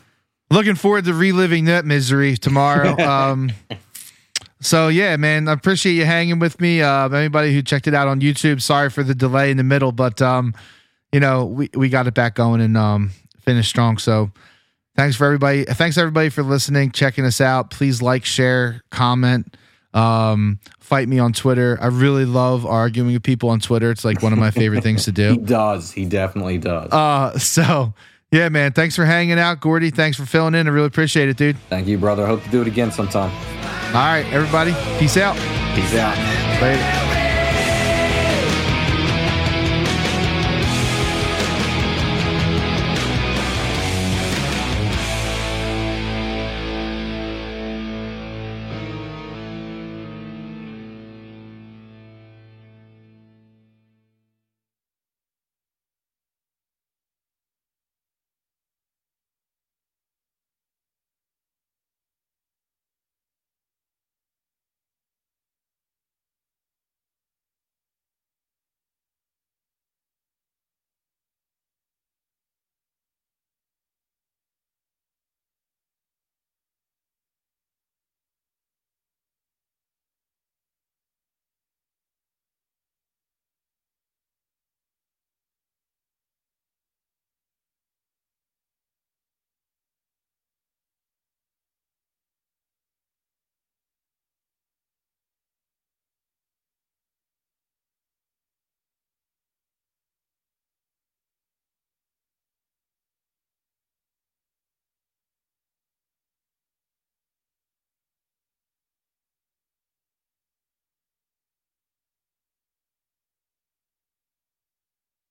Looking 0.50 0.76
forward 0.76 1.06
to 1.06 1.14
reliving 1.14 1.66
that 1.66 1.86
misery 1.86 2.38
tomorrow. 2.38 2.98
um, 3.08 3.52
so 4.62 4.88
yeah, 4.88 5.16
man, 5.18 5.48
I 5.48 5.52
appreciate 5.54 5.94
you 5.94 6.06
hanging 6.06 6.40
with 6.40 6.60
me. 6.60 6.82
Uh, 6.82 7.10
anybody 7.10 7.54
who 7.54 7.62
checked 7.62 7.88
it 7.88 7.94
out 7.94 8.08
on 8.08 8.20
YouTube, 8.22 8.62
sorry 8.62 8.90
for 8.90 9.04
the 9.04 9.14
delay 9.14 9.52
in 9.52 9.58
the 9.58 9.64
middle, 9.64 9.92
but 9.92 10.22
um, 10.22 10.56
you 11.12 11.20
know, 11.20 11.46
we, 11.46 11.70
we 11.76 11.90
got 11.90 12.08
it 12.08 12.16
back 12.16 12.34
going 12.34 12.62
and 12.62 12.76
um, 12.78 13.12
finished 13.42 13.70
strong. 13.70 14.00
So 14.00 14.32
thanks 14.96 15.16
for 15.16 15.26
everybody. 15.26 15.66
Thanks 15.66 15.98
everybody 15.98 16.30
for 16.30 16.44
listening, 16.44 16.92
checking 16.92 17.26
us 17.26 17.42
out. 17.42 17.70
Please 17.70 18.02
like, 18.02 18.26
share, 18.26 18.82
comment. 18.90 19.56
Um, 19.94 20.60
fight 20.80 21.08
me 21.08 21.20
on 21.20 21.34
Twitter. 21.34 21.78
I 21.80 21.88
really 21.88 22.26
love 22.26 22.66
arguing 22.66 23.14
with 23.14 23.24
people 23.24 23.50
on 23.50 23.60
Twitter. 23.60 23.92
It's 23.92 24.04
like 24.04 24.24
one 24.24 24.34
of 24.34 24.40
my 24.40 24.52
favorite 24.52 24.84
things 24.84 25.06
to 25.06 25.12
do. 25.12 25.34
He 25.34 25.38
does. 25.38 25.92
He 25.92 26.06
definitely 26.06 26.58
does. 26.58 26.92
Uh, 26.92 27.38
so 27.38 27.94
yeah, 28.32 28.50
man, 28.50 28.74
thanks 28.74 28.96
for 28.96 29.06
hanging 29.06 29.38
out, 29.38 29.62
Gordy. 29.62 29.92
Thanks 29.92 30.18
for 30.18 30.26
filling 30.26 30.56
in. 30.56 30.68
I 30.68 30.72
really 30.72 30.88
appreciate 30.88 31.30
it, 31.30 31.38
dude. 31.38 31.58
Thank 31.70 31.88
you, 31.88 32.00
brother. 32.00 32.26
Hope 32.26 32.44
to 32.44 32.50
do 32.50 32.62
it 32.62 32.68
again 32.68 32.92
sometime. 32.92 33.32
All 33.88 34.02
right, 34.02 34.26
everybody. 34.32 34.74
Peace 34.98 35.18
out. 35.18 35.36
Peace 35.76 35.96
out. 35.96 36.18
Later. 36.60 37.13